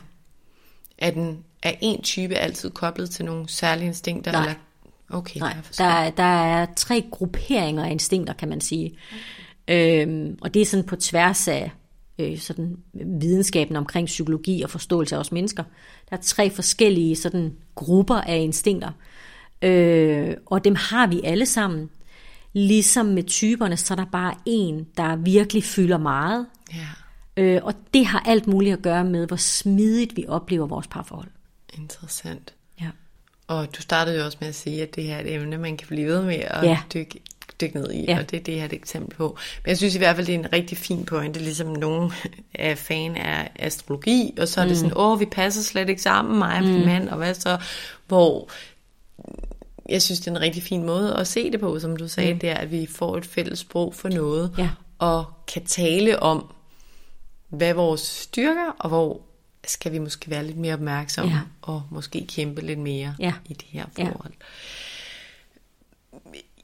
Er, 0.97 1.11
den, 1.11 1.43
er 1.63 1.73
en 1.81 2.01
type 2.01 2.35
altid 2.35 2.69
koblet 2.69 3.09
til 3.09 3.25
nogle 3.25 3.49
særlige 3.49 3.87
instinkter? 3.87 4.31
Nej. 4.31 4.41
Eller? 4.41 4.55
Okay, 5.09 5.39
Nej. 5.39 5.55
Der, 5.77 6.09
der 6.09 6.23
er 6.23 6.67
tre 6.75 7.03
grupperinger 7.11 7.85
af 7.85 7.91
instinkter, 7.91 8.33
kan 8.33 8.49
man 8.49 8.61
sige. 8.61 8.97
Øhm, 9.67 10.37
og 10.41 10.53
det 10.53 10.61
er 10.61 10.65
sådan 10.65 10.85
på 10.85 10.95
tværs 10.95 11.47
af 11.47 11.71
øh, 12.19 12.39
sådan 12.39 12.77
videnskaben 12.93 13.75
omkring 13.75 14.05
psykologi 14.05 14.61
og 14.61 14.69
forståelse 14.69 15.15
af 15.15 15.19
os 15.19 15.31
mennesker. 15.31 15.63
Der 16.09 16.17
er 16.17 16.21
tre 16.21 16.49
forskellige 16.49 17.15
sådan 17.15 17.53
grupper 17.75 18.15
af 18.15 18.37
instinkter, 18.37 18.91
øh, 19.61 20.33
og 20.45 20.63
dem 20.63 20.75
har 20.75 21.07
vi 21.07 21.21
alle 21.23 21.45
sammen. 21.45 21.89
Ligesom 22.55 23.05
med 23.05 23.23
typerne, 23.23 23.77
så 23.77 23.93
er 23.93 23.95
der 23.95 24.05
bare 24.05 24.35
en, 24.45 24.87
der 24.97 25.15
virkelig 25.15 25.63
fylder 25.63 25.97
meget. 25.97 26.45
Ja. 26.73 26.87
Øh, 27.43 27.61
og 27.63 27.73
det 27.93 28.05
har 28.05 28.19
alt 28.19 28.47
muligt 28.47 28.73
at 28.73 28.81
gøre 28.81 29.03
med, 29.03 29.27
hvor 29.27 29.35
smidigt 29.35 30.17
vi 30.17 30.25
oplever 30.27 30.67
vores 30.67 30.87
parforhold. 30.87 31.29
Interessant. 31.73 32.53
Ja. 32.81 32.89
Og 33.47 33.75
du 33.77 33.81
startede 33.81 34.17
jo 34.17 34.25
også 34.25 34.37
med 34.41 34.47
at 34.47 34.55
sige, 34.55 34.83
at 34.83 34.95
det 34.95 35.03
her 35.03 35.15
er 35.15 35.21
et 35.21 35.33
emne, 35.33 35.57
man 35.57 35.77
kan 35.77 35.87
blive 35.87 36.07
ved 36.07 36.23
med 36.23 36.35
at 36.35 36.63
ja. 36.63 36.79
dykke 36.93 37.19
dykke 37.63 37.77
ned 37.79 37.91
i, 37.91 38.05
ja. 38.07 38.19
og 38.19 38.31
det 38.31 38.39
er 38.39 38.43
det 38.43 38.53
her 38.53 38.65
et 38.65 38.73
eksempel 38.73 39.17
på. 39.17 39.37
Men 39.63 39.69
jeg 39.69 39.77
synes 39.77 39.95
i 39.95 39.97
hvert 39.97 40.15
fald, 40.15 40.27
det 40.27 40.35
er 40.35 40.39
en 40.39 40.53
rigtig 40.53 40.77
fin 40.77 41.05
pointe, 41.05 41.39
ligesom 41.39 41.67
nogen 41.67 42.11
er 42.53 42.75
fan 42.75 43.15
af 43.15 43.51
astrologi, 43.59 44.33
og 44.39 44.47
så 44.47 44.61
er 44.61 44.65
det 44.65 44.71
mm. 44.71 44.75
sådan, 44.75 44.97
åh, 44.97 45.19
vi 45.19 45.25
passer 45.25 45.61
slet 45.61 45.89
ikke 45.89 46.01
sammen, 46.01 46.37
mig 46.37 46.57
og 46.57 46.63
min 46.63 46.79
mm. 46.79 46.85
mand, 46.85 47.09
og 47.09 47.17
hvad 47.17 47.33
så? 47.33 47.57
Hvor 48.07 48.49
jeg 49.89 50.01
synes, 50.01 50.19
det 50.19 50.27
er 50.27 50.31
en 50.31 50.41
rigtig 50.41 50.63
fin 50.63 50.83
måde 50.83 51.15
at 51.15 51.27
se 51.27 51.51
det 51.51 51.59
på, 51.59 51.79
som 51.79 51.95
du 51.97 52.07
sagde, 52.07 52.33
mm. 52.33 52.39
det 52.39 52.49
er, 52.49 52.55
at 52.55 52.71
vi 52.71 52.85
får 52.85 53.17
et 53.17 53.25
fælles 53.25 53.59
sprog 53.59 53.93
for 53.95 54.09
noget, 54.09 54.51
Ja. 54.57 54.69
og 54.99 55.25
kan 55.53 55.65
tale 55.65 56.19
om, 56.19 56.53
hvad 57.49 57.73
vores 57.73 58.01
styrker, 58.01 58.75
og 58.79 58.89
hvor 58.89 59.21
skal 59.67 59.91
vi 59.91 59.97
måske 59.97 60.29
være 60.29 60.45
lidt 60.45 60.57
mere 60.57 60.73
opmærksomme, 60.73 61.31
Ja. 61.31 61.39
og 61.61 61.83
måske 61.89 62.25
kæmpe 62.27 62.61
lidt 62.61 62.79
mere 62.79 63.15
Ja. 63.19 63.33
i 63.45 63.53
det 63.53 63.65
her 63.69 63.85
Ja. 63.97 64.07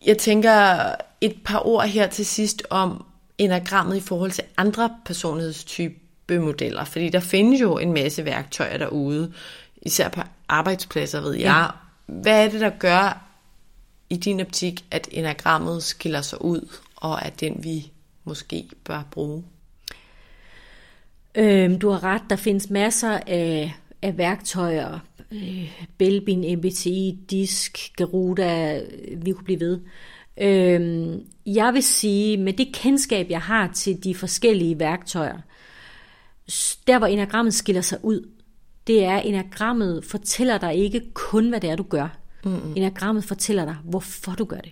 Jeg 0.06 0.18
tænker 0.18 0.92
et 1.22 1.36
par 1.46 1.68
ord 1.68 1.88
her 1.88 2.08
til 2.08 2.26
sidst 2.26 2.64
om 2.70 3.06
enagrammet 3.38 3.98
i 3.98 4.00
forhold 4.00 4.32
til 4.32 4.44
andre 4.58 4.98
personlighedstypemodeller, 5.06 6.84
fordi 6.84 7.10
der 7.10 7.20
findes 7.20 7.62
jo 7.62 7.78
en 7.78 7.94
masse 7.94 8.26
værktøjer 8.26 8.78
derude, 8.78 9.34
især 9.82 10.10
på 10.10 10.22
arbejdspladser, 10.48 11.22
ved 11.22 11.34
jeg. 11.34 11.72
Hvad 12.06 12.46
er 12.46 12.50
det, 12.50 12.62
der 12.62 12.70
gør 12.70 13.26
i 14.10 14.18
din 14.18 14.40
optik, 14.40 14.86
at 14.92 15.08
enagrammet 15.12 15.84
skiller 15.84 16.22
sig 16.22 16.42
ud, 16.42 16.70
og 16.96 17.20
er 17.22 17.30
den, 17.30 17.64
vi 17.64 17.92
måske 18.24 18.70
bør 18.84 19.04
bruge? 19.12 19.44
Øhm, 21.36 21.80
du 21.80 21.90
har 21.90 22.04
ret, 22.04 22.22
der 22.30 22.36
findes 22.36 22.70
masser 22.70 23.20
af, 23.28 23.76
af 24.02 24.18
værktøjer. 24.18 25.00
Øh, 25.32 25.80
Belbin, 25.98 26.58
MBTI, 26.58 27.20
DISK, 27.30 27.96
Garuda, 27.96 28.80
øh, 28.80 29.26
vi 29.26 29.32
kunne 29.32 29.44
blive 29.44 29.60
ved. 29.60 29.80
Øhm, 30.42 31.22
jeg 31.46 31.74
vil 31.74 31.84
sige, 31.84 32.38
med 32.38 32.54
det 32.54 32.74
kendskab, 32.74 33.30
jeg 33.30 33.42
har 33.42 33.72
til 33.74 34.04
de 34.04 34.16
forskellige 34.16 34.80
værktøjer, 34.80 35.38
der 36.88 36.98
hvor 36.98 37.08
enagrammet 37.08 37.54
skiller 37.54 37.82
sig 37.82 37.98
ud, 38.04 38.30
det 38.88 39.04
er, 39.04 39.18
at 39.18 39.26
enagrammet 39.26 40.06
fortæller 40.06 40.58
dig 40.58 40.76
ikke 40.76 41.02
kun, 41.14 41.50
hvad 41.50 41.62
det 41.62 41.70
er, 41.70 41.76
du 41.76 41.84
gør. 41.84 42.18
Mm-hmm. 42.46 42.74
Enagrammet 42.76 43.24
fortæller 43.24 43.66
dig, 43.66 43.76
hvorfor 43.84 44.32
du 44.32 44.46
gør 44.46 44.60
det. 44.60 44.72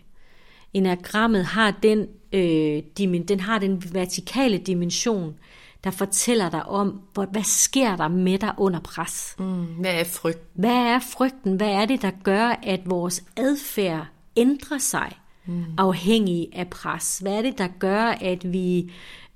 Enagrammet 0.73 1.45
har 1.45 1.79
den, 1.83 2.07
øh, 2.33 2.83
dimen, 2.97 3.23
den 3.23 3.39
har 3.39 3.59
den 3.59 3.83
vertikale 3.93 4.57
dimension, 4.57 5.35
der 5.83 5.91
fortæller 5.91 6.49
dig 6.49 6.65
om, 6.65 7.01
hvor, 7.13 7.25
hvad 7.25 7.43
sker 7.43 7.95
der 7.95 8.07
med 8.07 8.39
dig 8.39 8.53
under 8.57 8.79
pres. 8.79 9.35
Mm, 9.39 9.65
hvad 9.65 9.99
er 9.99 10.03
frygt? 10.03 10.43
Hvad 10.53 10.75
er 10.75 10.99
frygten? 10.99 11.55
Hvad 11.55 11.69
er 11.69 11.85
det, 11.85 12.01
der 12.01 12.11
gør, 12.23 12.59
at 12.63 12.79
vores 12.85 13.23
adfærd 13.37 14.05
ændrer 14.35 14.77
sig 14.77 15.11
mm. 15.45 15.63
afhængig 15.77 16.49
af 16.53 16.67
pres? 16.67 17.19
Hvad 17.19 17.33
er 17.33 17.41
det, 17.41 17.57
der 17.57 17.67
gør, 17.79 18.03
at 18.03 18.53
vi 18.53 18.91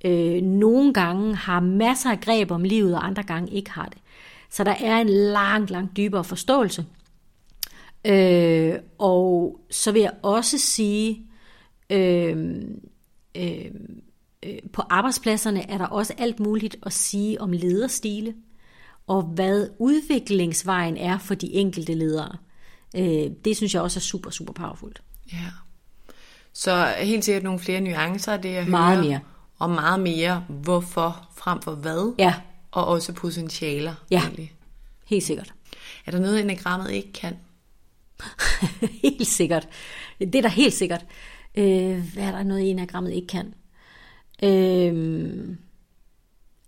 øh, 0.05 0.41
nogle 0.41 0.93
gange 0.93 1.35
har 1.35 1.59
masser 1.59 2.11
af 2.11 2.21
greb 2.21 2.51
om 2.51 2.63
livet, 2.63 2.95
og 2.95 3.05
andre 3.05 3.23
gange 3.23 3.51
ikke 3.51 3.71
har 3.71 3.85
det? 3.85 3.97
Så 4.49 4.63
der 4.63 4.75
er 4.79 4.97
en 4.97 5.09
langt, 5.09 5.71
langt 5.71 5.97
dybere 5.97 6.23
forståelse. 6.23 6.85
Øh, 8.07 8.73
og 8.97 9.59
så 9.71 9.91
vil 9.91 10.01
jeg 10.01 10.13
også 10.23 10.57
sige, 10.57 11.21
øh, 11.89 12.55
øh, 13.37 13.71
på 14.73 14.81
arbejdspladserne 14.89 15.69
er 15.69 15.77
der 15.77 15.85
også 15.85 16.13
alt 16.17 16.39
muligt 16.39 16.75
at 16.85 16.93
sige 16.93 17.41
om 17.41 17.51
lederstile, 17.51 18.33
og 19.07 19.21
hvad 19.23 19.67
udviklingsvejen 19.79 20.97
er 20.97 21.17
for 21.17 21.35
de 21.35 21.53
enkelte 21.53 21.93
ledere. 21.93 22.37
Øh, 22.95 23.31
det 23.45 23.57
synes 23.57 23.73
jeg 23.73 23.81
også 23.81 23.99
er 23.99 24.01
super, 24.01 24.29
super 24.29 24.53
powerfult. 24.53 25.01
Ja. 25.33 25.37
Så 26.53 26.93
helt 26.99 27.25
sikkert 27.25 27.43
nogle 27.43 27.59
flere 27.59 27.81
nuancer 27.81 28.33
af 28.33 28.41
det, 28.41 28.53
jeg 28.53 28.67
Meget 28.67 28.97
hører. 28.97 29.07
mere. 29.09 29.19
Og 29.59 29.69
meget 29.69 29.99
mere, 29.99 30.45
hvorfor 30.49 31.29
frem 31.37 31.61
for 31.61 31.75
hvad. 31.75 32.13
Ja, 32.19 32.33
Og 32.71 32.85
også 32.87 33.13
potentialer. 33.13 33.93
Ja. 34.11 34.19
Egentlig. 34.21 34.53
helt 35.05 35.23
sikkert. 35.23 35.53
Er 36.05 36.11
der 36.11 36.19
noget, 36.19 36.39
enagrammet 36.39 36.91
ikke 36.91 37.13
kan? 37.13 37.37
helt 39.03 39.27
sikkert. 39.27 39.67
Det 40.19 40.35
er 40.35 40.41
der 40.41 40.49
helt 40.49 40.73
sikkert. 40.73 41.05
Øh, 41.55 42.03
hvad 42.13 42.23
er 42.23 42.31
der 42.31 42.43
noget, 42.43 42.69
enagrammet 42.69 43.11
ikke 43.13 43.27
kan? 43.27 43.53
Øhm, 44.43 45.57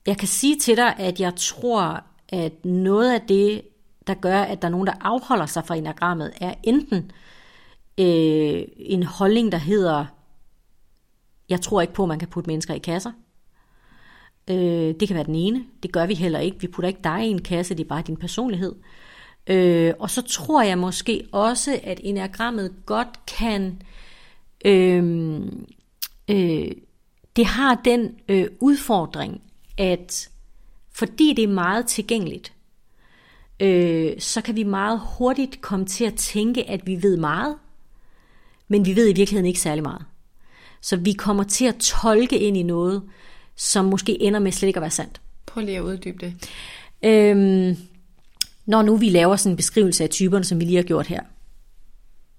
jeg 0.07 0.17
kan 0.17 0.27
sige 0.27 0.59
til 0.59 0.77
dig, 0.77 0.95
at 0.97 1.19
jeg 1.19 1.35
tror, 1.35 2.03
at 2.29 2.65
noget 2.65 3.13
af 3.13 3.21
det, 3.21 3.61
der 4.07 4.13
gør, 4.13 4.41
at 4.41 4.61
der 4.61 4.67
er 4.67 4.71
nogen, 4.71 4.87
der 4.87 4.93
afholder 5.01 5.45
sig 5.45 5.65
fra 5.65 5.75
enagrammet, 5.75 6.33
er 6.41 6.53
enten 6.63 7.11
øh, 7.97 8.63
en 8.75 9.03
holdning, 9.03 9.51
der 9.51 9.57
hedder, 9.57 10.05
jeg 11.49 11.61
tror 11.61 11.81
ikke 11.81 11.93
på, 11.93 12.03
at 12.03 12.09
man 12.09 12.19
kan 12.19 12.27
putte 12.27 12.49
mennesker 12.49 12.73
i 12.73 12.79
kasser. 12.79 13.11
Øh, 14.49 14.95
det 14.99 15.07
kan 15.07 15.15
være 15.15 15.25
den 15.25 15.35
ene. 15.35 15.65
Det 15.83 15.91
gør 15.91 16.05
vi 16.05 16.13
heller 16.13 16.39
ikke. 16.39 16.59
Vi 16.59 16.67
putter 16.67 16.87
ikke 16.87 17.01
dig 17.03 17.25
i 17.25 17.29
en 17.29 17.41
kasse, 17.41 17.75
det 17.75 17.83
er 17.83 17.87
bare 17.87 18.03
din 18.07 18.17
personlighed. 18.17 18.75
Øh, 19.47 19.93
og 19.99 20.09
så 20.09 20.21
tror 20.21 20.61
jeg 20.61 20.77
måske 20.77 21.27
også, 21.31 21.79
at 21.83 21.99
enagrammet 22.03 22.73
godt 22.85 23.25
kan... 23.25 23.81
Øhm, 24.65 25.65
øh, 26.29 26.65
øh, 26.65 26.71
det 27.35 27.45
har 27.45 27.81
den 27.85 28.15
øh, 28.29 28.47
udfordring, 28.59 29.41
at 29.77 30.29
fordi 30.91 31.33
det 31.33 31.43
er 31.43 31.47
meget 31.47 31.87
tilgængeligt, 31.87 32.53
øh, 33.59 34.19
så 34.19 34.41
kan 34.41 34.55
vi 34.55 34.63
meget 34.63 35.01
hurtigt 35.17 35.61
komme 35.61 35.85
til 35.85 36.05
at 36.05 36.15
tænke, 36.15 36.69
at 36.69 36.87
vi 36.87 37.03
ved 37.03 37.17
meget, 37.17 37.55
men 38.67 38.85
vi 38.85 38.95
ved 38.95 39.09
i 39.09 39.13
virkeligheden 39.13 39.45
ikke 39.45 39.59
særlig 39.59 39.83
meget. 39.83 40.05
Så 40.81 40.95
vi 40.95 41.13
kommer 41.13 41.43
til 41.43 41.65
at 41.65 41.75
tolke 41.75 42.39
ind 42.39 42.57
i 42.57 42.63
noget, 42.63 43.03
som 43.55 43.85
måske 43.85 44.21
ender 44.21 44.39
med 44.39 44.51
slet 44.51 44.67
ikke 44.67 44.77
at 44.77 44.81
være 44.81 44.91
sandt. 44.91 45.21
Prøv 45.45 45.63
lige 45.63 45.77
at 45.77 45.83
uddybe 45.83 46.25
det. 46.25 46.33
Øhm, 47.03 47.77
når 48.65 48.81
nu 48.81 48.95
vi 48.95 49.09
laver 49.09 49.35
sådan 49.35 49.51
en 49.51 49.57
beskrivelse 49.57 50.03
af 50.03 50.09
typerne, 50.09 50.43
som 50.43 50.59
vi 50.59 50.65
lige 50.65 50.75
har 50.75 50.83
gjort 50.83 51.07
her, 51.07 51.21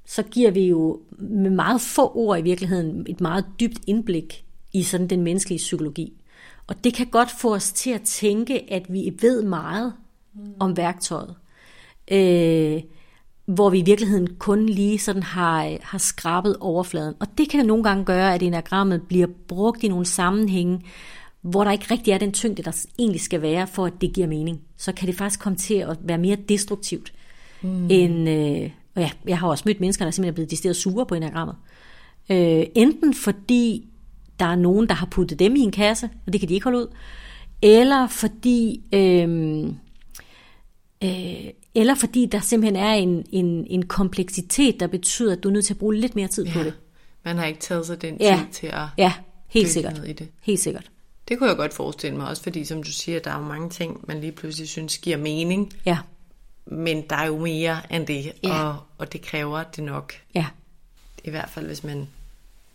så 0.07 0.23
giver 0.23 0.51
vi 0.51 0.67
jo 0.67 1.01
med 1.19 1.51
meget 1.51 1.81
få 1.81 2.13
ord 2.15 2.39
i 2.39 2.43
virkeligheden 2.43 3.07
et 3.09 3.21
meget 3.21 3.45
dybt 3.61 3.79
indblik 3.87 4.45
i 4.75 4.83
sådan 4.83 5.07
den 5.07 5.23
menneskelige 5.23 5.59
psykologi. 5.59 6.13
Og 6.67 6.85
det 6.85 6.95
kan 6.95 7.07
godt 7.07 7.31
få 7.31 7.55
os 7.55 7.73
til 7.73 7.91
at 7.91 8.03
tænke, 8.03 8.73
at 8.73 8.93
vi 8.93 9.13
ved 9.21 9.43
meget 9.43 9.93
om 10.61 10.77
værktøjet. 10.77 11.35
Øh, 12.11 12.83
hvor 13.47 13.71
vi 13.71 13.79
i 13.79 13.85
virkeligheden 13.85 14.37
kun 14.39 14.67
lige 14.67 14.99
sådan 14.99 15.23
har, 15.23 15.77
har 15.83 15.99
skrabet 15.99 16.57
overfladen. 16.61 17.15
Og 17.21 17.27
det 17.39 17.49
kan 17.49 17.67
nogle 17.67 17.85
gange 17.85 18.05
gøre, 18.05 18.35
at 18.35 18.43
enagrammet 18.43 19.03
bliver 19.03 19.27
brugt 19.49 19.85
i 19.85 19.89
nogle 19.89 20.07
sammenhænge, 20.07 20.81
hvor 21.41 21.65
der 21.65 21.73
ikke 21.73 21.87
rigtig 21.91 22.13
er 22.13 22.19
den 22.19 22.33
tyngde, 22.33 22.63
der 22.63 22.87
egentlig 22.99 23.21
skal 23.21 23.43
være, 23.43 23.67
for 23.67 23.87
at 23.87 23.93
det 24.01 24.13
giver 24.13 24.27
mening. 24.27 24.61
Så 24.77 24.93
kan 24.93 25.07
det 25.07 25.17
faktisk 25.17 25.41
komme 25.41 25.57
til 25.59 25.75
at 25.75 25.97
være 26.03 26.19
mere 26.19 26.37
destruktivt. 26.49 27.13
Mm. 27.63 27.87
End, 27.91 28.29
øh, 28.29 28.71
og 28.95 29.03
ja, 29.03 29.11
jeg 29.27 29.39
har 29.39 29.49
også 29.49 29.63
mødt 29.67 29.81
mennesker, 29.81 30.05
der 30.05 30.11
simpelthen 30.11 30.33
er 30.33 30.35
blevet 30.35 30.51
decideret 30.51 30.77
sure 30.77 31.07
på 31.07 31.15
enagrammet. 31.15 31.57
Øh, 32.31 32.67
enten 32.75 33.15
fordi 33.15 33.89
der 34.41 34.47
er 34.47 34.55
nogen, 34.57 34.89
der 34.89 34.95
har 34.95 35.07
puttet 35.07 35.39
dem 35.39 35.57
i 35.57 35.61
en 35.61 35.71
kasse, 35.73 36.11
og 36.27 36.33
det 36.33 36.41
kan 36.41 36.49
de 36.49 36.55
ikke 36.55 36.65
holde 36.65 36.79
ud, 36.79 36.87
eller 37.63 38.07
fordi... 38.09 38.83
Øh, 38.93 39.65
øh, 41.05 41.51
eller 41.75 41.95
fordi 41.95 42.27
der 42.27 42.41
simpelthen 42.41 42.77
er 42.85 42.93
en, 42.93 43.27
en, 43.33 43.67
en 43.71 43.87
kompleksitet, 43.87 44.81
der 44.81 44.87
betyder, 44.87 45.33
at 45.37 45.43
du 45.43 45.49
er 45.49 45.53
nødt 45.53 45.65
til 45.65 45.75
at 45.75 45.79
bruge 45.79 45.95
lidt 45.97 46.17
mere 46.17 46.29
tid 46.29 46.47
på 46.53 46.59
Ja. 46.59 46.65
det. 46.65 46.75
Man 47.25 47.39
har 47.39 47.45
ikke 47.45 47.61
taget 47.61 47.87
sig 47.87 48.03
den 48.03 48.17
Ja. 48.21 48.41
tid 48.45 48.53
til 48.53 48.67
at 48.67 48.83
Ja, 48.99 49.13
helt 49.49 49.69
sikkert. 49.71 49.95
ned 49.97 50.05
i 50.05 50.13
det. 50.13 50.29
Helt 50.43 50.61
sikkert. 50.61 50.91
Det 51.29 51.39
kunne 51.39 51.49
jeg 51.49 51.57
godt 51.57 51.75
forestille 51.75 52.17
mig, 52.17 52.29
også 52.29 52.43
fordi, 52.43 52.65
som 52.65 52.83
du 52.83 52.93
siger, 52.93 53.19
der 53.21 53.31
er 53.31 53.39
jo 53.39 53.45
mange 53.45 53.71
ting, 53.71 54.01
man 54.09 54.21
lige 54.21 54.33
pludselig 54.33 54.69
synes 54.69 54.99
giver 54.99 55.17
mening, 55.17 55.73
Ja, 55.87 55.99
men 56.67 57.03
der 57.11 57.17
er 57.17 57.27
jo 57.27 57.39
mere 57.39 57.93
end 57.95 58.07
det, 58.07 58.33
Ja. 58.45 58.63
og, 58.65 58.77
og 58.99 59.13
det 59.13 59.23
kræver 59.23 59.63
det 59.63 59.85
nok, 59.85 60.13
ja. 60.35 60.47
i 61.25 61.31
hvert 61.31 61.51
fald 61.51 61.67
hvis 61.67 61.85
man 61.85 62.09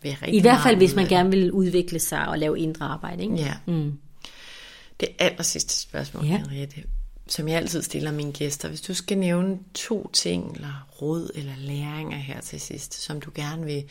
vil 0.01 0.11
rigtig 0.11 0.33
I 0.33 0.41
hvert 0.41 0.63
fald, 0.63 0.77
hvis 0.77 0.95
man 0.95 1.07
gerne 1.07 1.29
vil 1.29 1.51
udvikle 1.51 1.99
sig 1.99 2.27
og 2.27 2.39
lave 2.39 2.59
indre 2.59 2.85
arbejde. 2.85 3.23
Ikke? 3.23 3.35
Ja. 3.35 3.53
Mm. 3.65 3.99
Det 4.99 5.09
aller 5.19 5.43
sidste 5.43 5.79
spørgsmål, 5.79 6.25
ja. 6.25 6.37
Henriette, 6.37 6.83
som 7.27 7.47
jeg 7.47 7.57
altid 7.57 7.81
stiller 7.81 8.11
mine 8.11 8.31
gæster. 8.31 8.67
Hvis 8.67 8.81
du 8.81 8.93
skal 8.93 9.17
nævne 9.17 9.59
to 9.73 10.09
ting, 10.13 10.55
eller 10.55 10.87
råd, 11.01 11.31
eller 11.35 11.53
læringer 11.57 12.17
her 12.17 12.41
til 12.41 12.61
sidst, 12.61 13.01
som 13.01 13.21
du 13.21 13.31
gerne 13.35 13.65
vil 13.65 13.83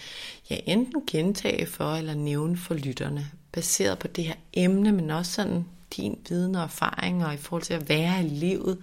ja, 0.50 0.58
enten 0.66 1.02
gentage 1.10 1.66
for, 1.66 1.94
eller 1.94 2.14
nævne 2.14 2.56
for 2.56 2.74
lytterne, 2.74 3.26
baseret 3.52 3.98
på 3.98 4.06
det 4.08 4.24
her 4.24 4.34
emne, 4.52 4.92
men 4.92 5.10
også 5.10 5.32
sådan 5.32 5.64
din 5.96 6.18
viden 6.28 6.54
og 6.54 6.62
erfaring, 6.62 7.26
og 7.26 7.34
i 7.34 7.36
forhold 7.36 7.62
til 7.62 7.74
at 7.74 7.88
være 7.88 8.24
i 8.24 8.28
livet, 8.28 8.78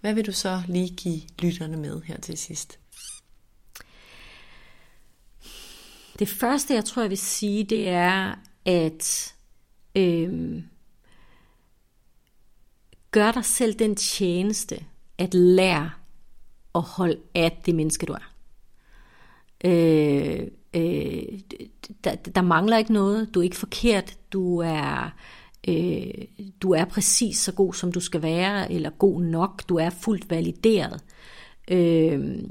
hvad 0.00 0.14
vil 0.14 0.26
du 0.26 0.32
så 0.32 0.62
lige 0.68 0.88
give 0.88 1.20
lytterne 1.38 1.76
med 1.76 2.00
her 2.04 2.20
til 2.20 2.38
sidst? 2.38 2.78
Det 6.18 6.28
første, 6.28 6.74
jeg 6.74 6.84
tror, 6.84 7.02
jeg 7.02 7.10
vil 7.10 7.18
sige, 7.18 7.64
det 7.64 7.88
er, 7.88 8.34
at 8.64 9.34
øhm, 9.94 10.62
gør 13.10 13.32
dig 13.32 13.44
selv 13.44 13.74
den 13.74 13.96
tjeneste, 13.96 14.84
at 15.18 15.34
lære 15.34 15.90
at 16.74 16.82
holde 16.82 17.20
af 17.34 17.62
det 17.66 17.74
menneske, 17.74 18.06
du 18.06 18.12
er. 18.12 18.32
Øh, 19.64 20.46
øh, 20.74 21.40
der, 22.04 22.14
der 22.14 22.42
mangler 22.42 22.78
ikke 22.78 22.92
noget. 22.92 23.34
Du 23.34 23.40
er 23.40 23.44
ikke 23.44 23.56
forkert. 23.56 24.18
Du 24.32 24.58
er, 24.58 25.10
øh, 25.68 26.24
du 26.62 26.72
er 26.72 26.84
præcis 26.84 27.38
så 27.38 27.52
god, 27.52 27.74
som 27.74 27.92
du 27.92 28.00
skal 28.00 28.22
være, 28.22 28.72
eller 28.72 28.90
god 28.90 29.22
nok. 29.22 29.68
Du 29.68 29.76
er 29.76 29.90
fuldt 29.90 30.30
valideret. 30.30 31.00
Øh, 31.70 32.44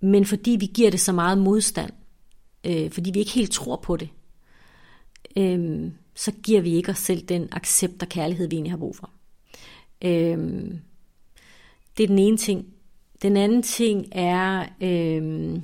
men 0.00 0.24
fordi 0.24 0.56
vi 0.60 0.66
giver 0.66 0.90
det 0.90 1.00
så 1.00 1.12
meget 1.12 1.38
modstand, 1.38 1.90
øh, 2.68 2.90
fordi 2.90 3.10
vi 3.10 3.18
ikke 3.18 3.32
helt 3.32 3.52
tror 3.52 3.76
på 3.76 3.96
det, 3.96 4.08
øh, 5.36 5.90
så 6.14 6.32
giver 6.42 6.60
vi 6.60 6.74
ikke 6.74 6.90
os 6.90 6.98
selv 6.98 7.20
den 7.20 7.48
accept 7.52 8.02
og 8.02 8.08
kærlighed, 8.08 8.48
vi 8.48 8.56
egentlig 8.56 8.72
har 8.72 8.78
brug 8.78 8.96
for. 8.96 9.10
Øh, 10.02 10.38
det 11.96 12.02
er 12.02 12.08
den 12.08 12.18
ene 12.18 12.36
ting. 12.36 12.66
Den 13.22 13.36
anden 13.36 13.62
ting 13.62 14.08
er, 14.12 14.66
øh, 14.80 15.62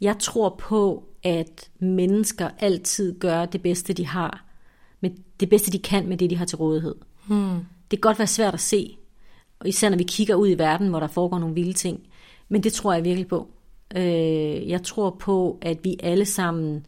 jeg 0.00 0.18
tror 0.18 0.56
på, 0.58 1.04
at 1.22 1.70
mennesker 1.78 2.50
altid 2.58 3.18
gør 3.18 3.46
det 3.46 3.62
bedste, 3.62 3.92
de 3.92 4.06
har, 4.06 4.44
med 5.00 5.10
det 5.40 5.48
bedste, 5.48 5.70
de 5.70 5.78
kan 5.78 6.08
med 6.08 6.16
det, 6.16 6.30
de 6.30 6.36
har 6.36 6.44
til 6.44 6.58
rådighed. 6.58 6.94
Hmm. 7.28 7.58
Det 7.90 7.98
kan 7.98 8.00
godt 8.00 8.18
være 8.18 8.26
svært 8.26 8.54
at 8.54 8.60
se, 8.60 8.96
og 9.58 9.68
især 9.68 9.88
når 9.88 9.96
vi 9.96 10.04
kigger 10.04 10.34
ud 10.34 10.48
i 10.48 10.58
verden, 10.58 10.88
hvor 10.88 11.00
der 11.00 11.06
foregår 11.06 11.38
nogle 11.38 11.54
vilde 11.54 11.72
ting. 11.72 12.00
Men 12.48 12.62
det 12.62 12.72
tror 12.72 12.92
jeg 12.92 13.04
virkelig 13.04 13.28
på. 13.28 13.50
Øh, 13.96 14.68
jeg 14.68 14.82
tror 14.82 15.16
på, 15.20 15.58
at 15.62 15.78
vi 15.82 15.96
alle 16.02 16.26
sammen 16.26 16.86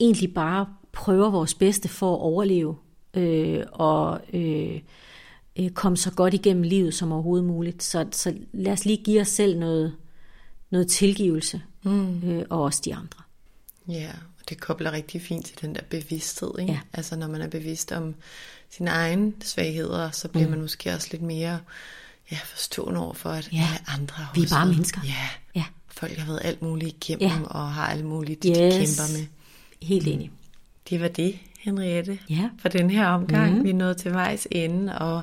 egentlig 0.00 0.34
bare 0.34 0.66
prøver 0.92 1.30
vores 1.30 1.54
bedste 1.54 1.88
for 1.88 2.14
at 2.14 2.20
overleve 2.20 2.76
øh, 3.14 3.64
og 3.72 4.20
øh, 4.32 4.80
øh, 5.58 5.70
komme 5.70 5.96
så 5.96 6.10
godt 6.10 6.34
igennem 6.34 6.62
livet 6.62 6.94
som 6.94 7.12
overhovedet 7.12 7.46
muligt. 7.46 7.82
Så, 7.82 8.06
så 8.12 8.34
lad 8.52 8.72
os 8.72 8.84
lige 8.84 9.02
give 9.04 9.20
os 9.20 9.28
selv 9.28 9.58
noget, 9.58 9.96
noget 10.70 10.88
tilgivelse, 10.88 11.62
mm. 11.82 12.30
øh, 12.30 12.44
og 12.50 12.62
også 12.62 12.82
de 12.84 12.94
andre. 12.94 13.22
Ja, 13.88 14.10
og 14.40 14.48
det 14.48 14.60
kobler 14.60 14.92
rigtig 14.92 15.22
fint 15.22 15.46
til 15.46 15.60
den 15.60 15.74
der 15.74 15.82
bevidsthed. 15.90 16.50
Ikke? 16.58 16.72
Ja. 16.72 16.80
Altså 16.92 17.16
når 17.16 17.28
man 17.28 17.42
er 17.42 17.48
bevidst 17.48 17.92
om 17.92 18.14
sine 18.70 18.90
egne 18.90 19.32
svagheder, 19.40 20.10
så 20.10 20.28
bliver 20.28 20.46
mm. 20.46 20.50
man 20.50 20.60
måske 20.60 20.94
også 20.94 21.08
lidt 21.10 21.22
mere 21.22 21.58
ja, 22.32 22.38
forstående 22.44 23.00
over 23.00 23.14
for, 23.14 23.30
at 23.30 23.52
ja. 23.52 23.68
andre 23.86 24.16
har 24.16 24.32
Vi 24.34 24.42
er 24.42 24.48
bare 24.50 24.66
mennesker. 24.66 25.00
Ja. 25.04 25.28
ja. 25.54 25.64
Folk 26.02 26.16
har 26.16 26.26
været 26.26 26.40
alt 26.44 26.62
muligt 26.62 26.96
igennem, 27.04 27.28
ja. 27.28 27.46
og 27.46 27.72
har 27.72 27.86
alt 27.86 28.04
muligt, 28.04 28.44
yes. 28.46 28.56
de 28.56 28.70
kæmper 28.70 29.18
med. 29.18 29.26
Helt 29.82 30.06
enig. 30.06 30.30
Det 30.90 31.00
var 31.00 31.08
det, 31.08 31.38
Henriette, 31.58 32.18
ja. 32.30 32.50
for 32.58 32.68
den 32.68 32.90
her 32.90 33.06
omgang. 33.06 33.58
Mm. 33.58 33.64
Vi 33.64 33.72
nåede 33.72 33.94
til 33.94 34.12
vejs 34.12 34.48
ende, 34.50 34.98
og 34.98 35.22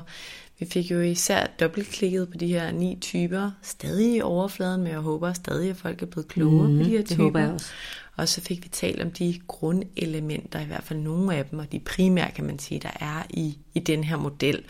vi 0.58 0.66
fik 0.66 0.90
jo 0.90 1.00
især 1.00 1.46
dobbeltklikket 1.60 2.28
på 2.28 2.38
de 2.38 2.46
her 2.46 2.72
ni 2.72 2.98
typer, 3.00 3.50
stadig 3.62 4.16
i 4.16 4.20
overfladen, 4.20 4.82
men 4.82 4.92
jeg 4.92 5.00
håber 5.00 5.32
stadig, 5.32 5.70
at 5.70 5.76
folk 5.76 6.02
er 6.02 6.06
blevet 6.06 6.28
klogere 6.28 6.68
mm, 6.68 6.78
på 6.78 6.84
de 6.84 6.90
her 6.90 7.02
typer. 7.02 7.16
Det 7.16 7.16
håber 7.16 7.40
jeg 7.40 7.50
også. 7.50 7.70
Og 8.16 8.28
så 8.28 8.40
fik 8.40 8.64
vi 8.64 8.68
talt 8.68 9.02
om 9.02 9.10
de 9.10 9.40
grundelementer, 9.46 10.60
i 10.60 10.64
hvert 10.64 10.84
fald 10.84 10.98
nogle 10.98 11.36
af 11.36 11.44
dem, 11.44 11.58
og 11.58 11.72
de 11.72 11.80
primære, 11.80 12.30
kan 12.30 12.44
man 12.44 12.58
sige, 12.58 12.80
der 12.80 12.92
er 13.00 13.22
i, 13.30 13.58
i 13.74 13.78
den 13.78 14.04
her 14.04 14.16
model. 14.16 14.62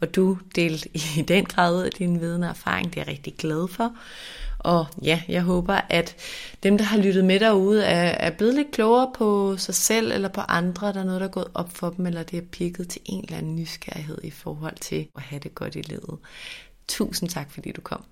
Og 0.00 0.14
du 0.14 0.38
delte 0.56 0.88
i 0.94 1.24
den 1.28 1.44
grad 1.44 1.76
ud 1.76 1.82
af 1.82 1.90
din 1.90 2.20
viden 2.20 2.42
og 2.42 2.48
erfaring, 2.48 2.94
det 2.94 2.96
er 2.96 3.00
jeg 3.00 3.08
rigtig 3.08 3.34
glad 3.34 3.68
for. 3.68 3.92
Og 4.64 4.86
ja, 5.02 5.22
jeg 5.28 5.42
håber, 5.42 5.80
at 5.88 6.16
dem, 6.62 6.78
der 6.78 6.84
har 6.84 6.98
lyttet 6.98 7.24
med 7.24 7.40
derude, 7.40 7.84
er, 7.84 8.28
er 8.28 8.30
blevet 8.30 8.54
lidt 8.54 8.70
klogere 8.70 9.12
på 9.14 9.56
sig 9.56 9.74
selv 9.74 10.12
eller 10.12 10.28
på 10.28 10.40
andre. 10.40 10.92
Der 10.92 11.00
er 11.00 11.04
noget, 11.04 11.20
der 11.20 11.26
er 11.26 11.30
gået 11.30 11.50
op 11.54 11.70
for 11.72 11.90
dem, 11.90 12.06
eller 12.06 12.22
det 12.22 12.38
er 12.38 12.46
pikket 12.52 12.88
til 12.88 13.00
en 13.04 13.24
eller 13.24 13.38
anden 13.38 13.56
nysgerrighed 13.56 14.18
i 14.22 14.30
forhold 14.30 14.76
til 14.76 15.08
at 15.16 15.22
have 15.22 15.40
det 15.40 15.54
godt 15.54 15.76
i 15.76 15.82
livet. 15.82 16.18
Tusind 16.88 17.28
tak, 17.28 17.50
fordi 17.50 17.72
du 17.72 17.80
kom. 17.80 18.04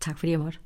Tak 0.00 0.18
fordi 0.18 0.32
jeg 0.32 0.40
måtte. 0.40 0.58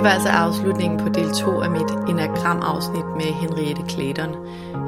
Det 0.00 0.06
var 0.06 0.12
altså 0.12 0.28
afslutningen 0.28 0.98
på 0.98 1.08
del 1.08 1.30
2 1.30 1.60
af 1.60 1.70
mit 1.70 1.90
enagram-afsnit 2.08 3.04
med 3.16 3.24
Henriette 3.24 3.82
Clayton. 3.88 4.36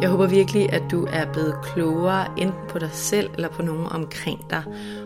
Jeg 0.01 0.11
håber 0.11 0.27
virkelig, 0.27 0.73
at 0.73 0.83
du 0.91 1.07
er 1.13 1.33
blevet 1.33 1.55
klogere 1.63 2.27
enten 2.37 2.61
på 2.69 2.79
dig 2.79 2.91
selv 2.93 3.31
eller 3.35 3.49
på 3.49 3.63
nogen 3.63 3.87
omkring 3.91 4.51
dig. 4.51 4.63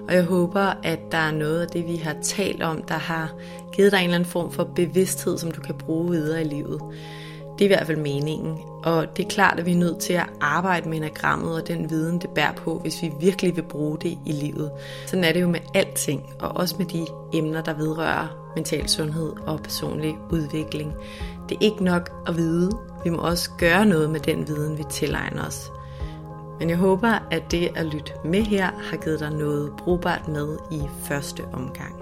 Og 0.09 0.15
jeg 0.15 0.24
håber, 0.24 0.73
at 0.83 0.99
der 1.12 1.19
er 1.19 1.31
noget 1.31 1.61
af 1.61 1.69
det, 1.69 1.87
vi 1.87 1.97
har 1.97 2.15
talt 2.23 2.62
om, 2.62 2.83
der 2.83 2.95
har 2.95 3.33
givet 3.73 3.93
dig 3.93 3.99
en 3.99 4.05
eller 4.05 4.15
anden 4.15 4.28
form 4.28 4.53
for 4.53 4.65
bevidsthed, 4.65 5.39
som 5.39 5.51
du 5.51 5.61
kan 5.61 5.74
bruge 5.74 6.11
videre 6.11 6.41
i 6.41 6.49
livet. 6.49 6.81
Det 7.59 7.61
er 7.61 7.65
i 7.65 7.74
hvert 7.74 7.87
fald 7.87 7.99
meningen. 7.99 8.59
Og 8.85 9.16
det 9.16 9.24
er 9.24 9.28
klart, 9.28 9.59
at 9.59 9.66
vi 9.66 9.73
er 9.73 9.77
nødt 9.77 9.99
til 9.99 10.12
at 10.12 10.27
arbejde 10.41 10.89
med 10.89 10.97
enagrammet 10.97 11.55
og 11.55 11.69
den 11.69 11.91
viden, 11.91 12.19
det 12.19 12.31
bærer 12.31 12.53
på, 12.53 12.78
hvis 12.78 13.03
vi 13.03 13.12
virkelig 13.20 13.57
vil 13.57 13.62
bruge 13.62 13.99
det 13.99 14.19
i 14.27 14.33
livet. 14.33 14.70
Sådan 15.07 15.24
er 15.24 15.33
det 15.33 15.41
jo 15.41 15.49
med 15.49 15.61
alting, 15.74 16.23
og 16.41 16.57
også 16.57 16.74
med 16.78 16.87
de 16.87 17.07
emner, 17.33 17.62
der 17.62 17.74
vedrører 17.74 18.45
mental 18.57 18.89
sundhed 18.89 19.33
og 19.47 19.61
personlig 19.61 20.19
udvikling. 20.31 20.95
Det 21.49 21.55
er 21.55 21.61
ikke 21.61 21.85
nok 21.85 22.11
at 22.27 22.37
vide. 22.37 22.70
Vi 23.05 23.11
må 23.11 23.19
også 23.19 23.51
gøre 23.59 23.87
noget 23.87 24.11
med 24.11 24.20
den 24.20 24.49
viden, 24.49 24.78
vi 24.78 24.85
tilegner 24.91 25.47
os. 25.47 25.73
Men 26.59 26.70
jeg 26.70 26.78
håber, 26.78 27.19
at 27.31 27.51
det 27.51 27.70
at 27.74 27.87
lytte 27.87 28.12
med 28.24 28.43
her 28.43 28.70
har 28.91 28.97
givet 28.97 29.20
dig 29.20 29.31
noget 29.31 29.73
brugbart 29.78 30.28
med 30.28 30.59
i 30.70 30.83
første 31.05 31.43
omgang. 31.53 31.95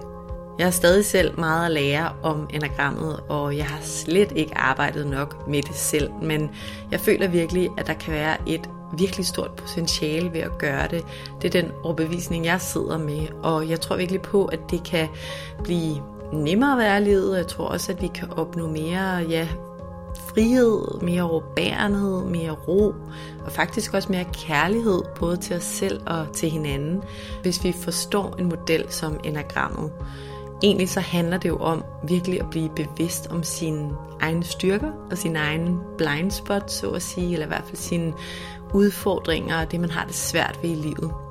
Jeg 0.57 0.65
har 0.65 0.71
stadig 0.71 1.05
selv 1.05 1.39
meget 1.39 1.65
at 1.65 1.71
lære 1.71 2.11
om 2.23 2.49
enagrammet, 2.53 3.19
og 3.29 3.57
jeg 3.57 3.65
har 3.65 3.81
slet 3.81 4.31
ikke 4.35 4.57
arbejdet 4.57 5.07
nok 5.07 5.47
med 5.47 5.61
det 5.61 5.75
selv, 5.75 6.11
men 6.21 6.49
jeg 6.91 6.99
føler 6.99 7.27
virkelig, 7.27 7.69
at 7.77 7.87
der 7.87 7.93
kan 7.93 8.13
være 8.13 8.37
et 8.47 8.69
virkelig 8.97 9.25
stort 9.25 9.51
potentiale 9.51 10.33
ved 10.33 10.39
at 10.39 10.57
gøre 10.57 10.87
det. 10.87 11.05
Det 11.41 11.55
er 11.55 11.61
den 11.61 11.71
overbevisning, 11.83 12.45
jeg 12.45 12.61
sidder 12.61 12.97
med, 12.97 13.27
og 13.43 13.69
jeg 13.69 13.81
tror 13.81 13.97
virkelig 13.97 14.21
på, 14.21 14.45
at 14.45 14.59
det 14.71 14.83
kan 14.83 15.07
blive 15.63 16.01
nemmere 16.33 16.71
at 16.71 16.77
være 16.77 17.01
i 17.01 17.03
livet. 17.03 17.37
Jeg 17.37 17.47
tror 17.47 17.65
også, 17.65 17.91
at 17.91 18.01
vi 18.01 18.07
kan 18.07 18.31
opnå 18.31 18.67
mere 18.67 19.17
ja, 19.29 19.47
frihed, 20.15 21.01
mere 21.01 21.23
råbærenhed, 21.23 22.25
mere 22.25 22.51
ro, 22.51 22.93
og 23.45 23.51
faktisk 23.51 23.93
også 23.93 24.11
mere 24.11 24.25
kærlighed, 24.33 25.01
både 25.19 25.37
til 25.37 25.55
os 25.55 25.63
selv 25.63 26.01
og 26.05 26.27
til 26.33 26.49
hinanden, 26.49 27.03
hvis 27.41 27.63
vi 27.63 27.71
forstår 27.71 28.35
en 28.39 28.45
model 28.45 28.85
som 28.89 29.19
enagrammet. 29.23 29.91
Egentlig 30.63 30.89
så 30.89 30.99
handler 30.99 31.37
det 31.37 31.49
jo 31.49 31.57
om 31.57 31.83
virkelig 32.07 32.41
at 32.41 32.49
blive 32.49 32.69
bevidst 32.75 33.27
om 33.31 33.43
sine 33.43 33.89
egne 34.21 34.43
styrker 34.43 34.91
og 35.11 35.17
sin 35.17 35.35
egen 35.35 35.79
blind 35.97 36.31
spot, 36.31 36.71
så 36.71 36.89
at 36.89 37.01
sige, 37.01 37.33
eller 37.33 37.45
i 37.45 37.47
hvert 37.47 37.63
fald 37.65 37.77
sine 37.77 38.13
udfordringer 38.73 39.61
og 39.61 39.71
det, 39.71 39.79
man 39.79 39.89
har 39.89 40.05
det 40.05 40.15
svært 40.15 40.59
ved 40.61 40.69
i 40.69 40.75
livet. 40.75 41.24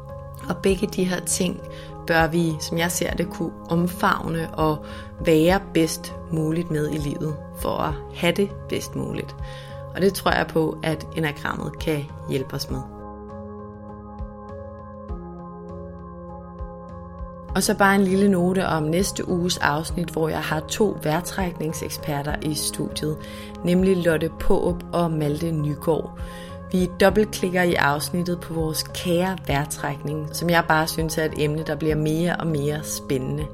Og 0.48 0.56
begge 0.56 0.86
de 0.86 1.04
her 1.04 1.20
ting 1.20 1.60
bør 2.06 2.26
vi, 2.26 2.52
som 2.60 2.78
jeg 2.78 2.90
ser 2.90 3.14
det, 3.14 3.30
kunne 3.30 3.52
omfavne 3.70 4.54
og 4.54 4.84
være 5.24 5.60
bedst 5.74 6.14
muligt 6.32 6.70
med 6.70 6.90
i 6.90 6.96
livet, 6.96 7.36
for 7.58 7.76
at 7.76 7.94
have 8.14 8.32
det 8.32 8.50
bedst 8.68 8.96
muligt. 8.96 9.36
Og 9.94 10.00
det 10.00 10.14
tror 10.14 10.30
jeg 10.30 10.46
på, 10.46 10.78
at 10.82 11.06
enagrammet 11.16 11.78
kan 11.78 12.04
hjælpe 12.30 12.54
os 12.54 12.70
med. 12.70 12.80
Og 17.54 17.62
så 17.62 17.74
bare 17.74 17.94
en 17.94 18.04
lille 18.04 18.28
note 18.28 18.66
om 18.66 18.82
næste 18.82 19.28
uges 19.28 19.58
afsnit, 19.58 20.10
hvor 20.10 20.28
jeg 20.28 20.40
har 20.40 20.60
to 20.60 20.98
værtrækningseksperter 21.02 22.34
i 22.42 22.54
studiet, 22.54 23.16
nemlig 23.64 23.96
Lotte 23.96 24.30
Påb 24.40 24.82
og 24.92 25.10
Malte 25.10 25.52
Nygaard. 25.52 26.18
Vi 26.74 26.90
dobbeltklikker 27.00 27.62
i 27.62 27.74
afsnittet 27.74 28.40
på 28.40 28.54
vores 28.54 28.82
kære 28.82 29.38
værtrækning, 29.46 30.28
som 30.32 30.50
jeg 30.50 30.64
bare 30.68 30.88
synes 30.88 31.18
er 31.18 31.24
et 31.24 31.32
emne, 31.38 31.62
der 31.62 31.76
bliver 31.76 31.94
mere 31.94 32.36
og 32.36 32.46
mere 32.46 32.82
spændende. 32.82 33.46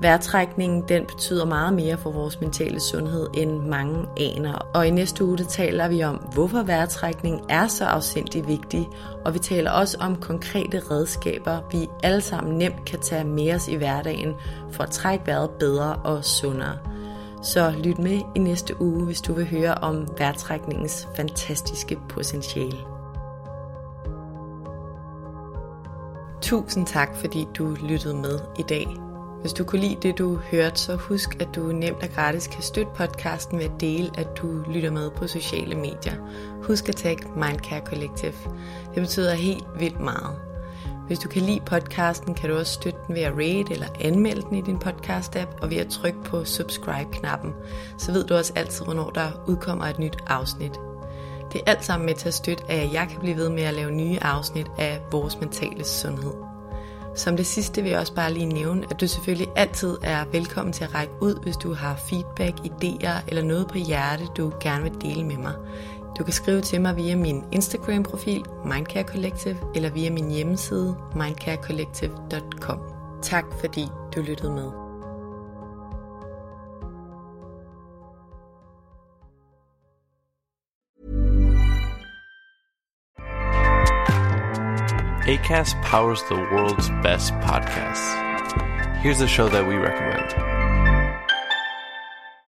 Værtrækningen 0.00 0.84
den 0.88 1.06
betyder 1.06 1.44
meget 1.44 1.74
mere 1.74 1.98
for 1.98 2.10
vores 2.10 2.40
mentale 2.40 2.80
sundhed 2.80 3.26
end 3.34 3.60
mange 3.60 4.06
aner. 4.16 4.52
Og 4.74 4.86
i 4.86 4.90
næste 4.90 5.24
uge 5.24 5.36
taler 5.36 5.88
vi 5.88 6.02
om, 6.02 6.16
hvorfor 6.16 6.62
værtrækning 6.62 7.40
er 7.48 7.66
så 7.66 7.84
afsindig 7.84 8.48
vigtig. 8.48 8.88
Og 9.24 9.34
vi 9.34 9.38
taler 9.38 9.70
også 9.70 9.96
om 10.00 10.16
konkrete 10.16 10.82
redskaber, 10.90 11.58
vi 11.72 11.88
alle 12.02 12.20
sammen 12.20 12.58
nemt 12.58 12.84
kan 12.84 13.00
tage 13.00 13.24
med 13.24 13.54
os 13.54 13.68
i 13.68 13.76
hverdagen 13.76 14.34
for 14.70 14.82
at 14.82 14.90
trække 14.90 15.26
vejret 15.26 15.50
bedre 15.50 15.94
og 15.94 16.24
sundere. 16.24 16.78
Så 17.42 17.74
lyt 17.84 17.98
med 17.98 18.20
i 18.34 18.38
næste 18.38 18.82
uge, 18.82 19.04
hvis 19.04 19.20
du 19.20 19.32
vil 19.32 19.46
høre 19.46 19.74
om 19.74 20.08
værtrækningens 20.18 21.08
fantastiske 21.16 21.98
potentiale. 22.08 22.78
Tusind 26.42 26.86
tak, 26.86 27.16
fordi 27.16 27.46
du 27.58 27.76
lyttede 27.82 28.16
med 28.16 28.40
i 28.58 28.62
dag. 28.62 28.86
Hvis 29.40 29.52
du 29.52 29.64
kunne 29.64 29.80
lide 29.80 29.98
det, 30.02 30.18
du 30.18 30.36
hørte, 30.36 30.80
så 30.80 30.96
husk, 30.96 31.40
at 31.40 31.48
du 31.54 31.60
nemt 31.60 32.02
og 32.02 32.08
gratis 32.14 32.46
kan 32.46 32.62
støtte 32.62 32.92
podcasten 32.96 33.58
ved 33.58 33.64
at 33.64 33.80
dele, 33.80 34.10
at 34.18 34.28
du 34.42 34.64
lytter 34.68 34.90
med 34.90 35.10
på 35.10 35.26
sociale 35.26 35.74
medier. 35.74 36.14
Husk 36.62 36.88
at 36.88 36.96
tagge 36.96 37.26
Mindcare 37.34 37.80
Collective. 37.86 38.34
Det 38.94 39.02
betyder 39.02 39.34
helt 39.34 39.64
vildt 39.78 40.00
meget. 40.00 40.49
Hvis 41.10 41.18
du 41.18 41.28
kan 41.28 41.42
lide 41.42 41.60
podcasten, 41.66 42.34
kan 42.34 42.50
du 42.50 42.58
også 42.58 42.72
støtte 42.72 42.98
den 43.06 43.14
ved 43.14 43.22
at 43.22 43.32
rate 43.32 43.72
eller 43.72 43.86
anmelde 44.00 44.42
den 44.42 44.54
i 44.54 44.60
din 44.60 44.76
podcast-app, 44.76 45.62
og 45.62 45.70
ved 45.70 45.76
at 45.76 45.88
trykke 45.88 46.22
på 46.22 46.44
subscribe-knappen. 46.44 47.54
Så 47.98 48.12
ved 48.12 48.24
du 48.24 48.34
også 48.34 48.52
altid, 48.56 48.84
hvornår 48.84 49.10
der 49.10 49.30
udkommer 49.46 49.84
et 49.84 49.98
nyt 49.98 50.16
afsnit. 50.26 50.80
Det 51.52 51.60
er 51.60 51.70
alt 51.70 51.84
sammen 51.84 52.06
med 52.06 52.14
til 52.14 52.28
at 52.28 52.34
støtte, 52.34 52.64
at 52.68 52.92
jeg 52.92 53.08
kan 53.10 53.20
blive 53.20 53.36
ved 53.36 53.48
med 53.48 53.62
at 53.62 53.74
lave 53.74 53.90
nye 53.90 54.18
afsnit 54.22 54.66
af 54.78 55.00
vores 55.10 55.40
mentale 55.40 55.84
sundhed. 55.84 56.34
Som 57.16 57.36
det 57.36 57.46
sidste 57.46 57.82
vil 57.82 57.90
jeg 57.90 58.00
også 58.00 58.14
bare 58.14 58.32
lige 58.32 58.46
nævne, 58.46 58.86
at 58.90 59.00
du 59.00 59.06
selvfølgelig 59.06 59.52
altid 59.56 59.96
er 60.02 60.24
velkommen 60.32 60.72
til 60.72 60.84
at 60.84 60.94
række 60.94 61.12
ud, 61.20 61.42
hvis 61.42 61.56
du 61.56 61.74
har 61.74 61.96
feedback, 61.96 62.58
idéer 62.58 63.24
eller 63.28 63.42
noget 63.42 63.68
på 63.68 63.78
hjerte, 63.78 64.24
du 64.36 64.52
gerne 64.60 64.82
vil 64.82 65.00
dele 65.00 65.24
med 65.24 65.36
mig. 65.36 65.54
Du 66.20 66.24
kan 66.24 66.32
skrive 66.32 66.60
til 66.60 66.80
mig 66.80 66.96
via 66.96 67.16
min 67.16 67.44
Instagram-profil 67.52 68.44
Mindcare 68.64 69.04
Collective 69.04 69.56
eller 69.74 69.90
via 69.90 70.10
min 70.10 70.30
hjemmeside 70.30 70.96
mindcarecollective.com. 71.14 72.78
Tak 73.22 73.44
fordi 73.60 73.86
du 74.14 74.22
lyttede 74.22 74.52
med. 74.52 74.70
ACAST 85.28 85.76
powers 85.84 86.22
the 86.22 86.36
world's 86.36 86.90
best 87.02 87.32
podcasts. 87.32 88.14
Here's 89.02 89.22
a 89.22 89.26
show 89.26 89.48
that 89.48 89.66
we 89.66 89.74
recommend. 89.74 90.59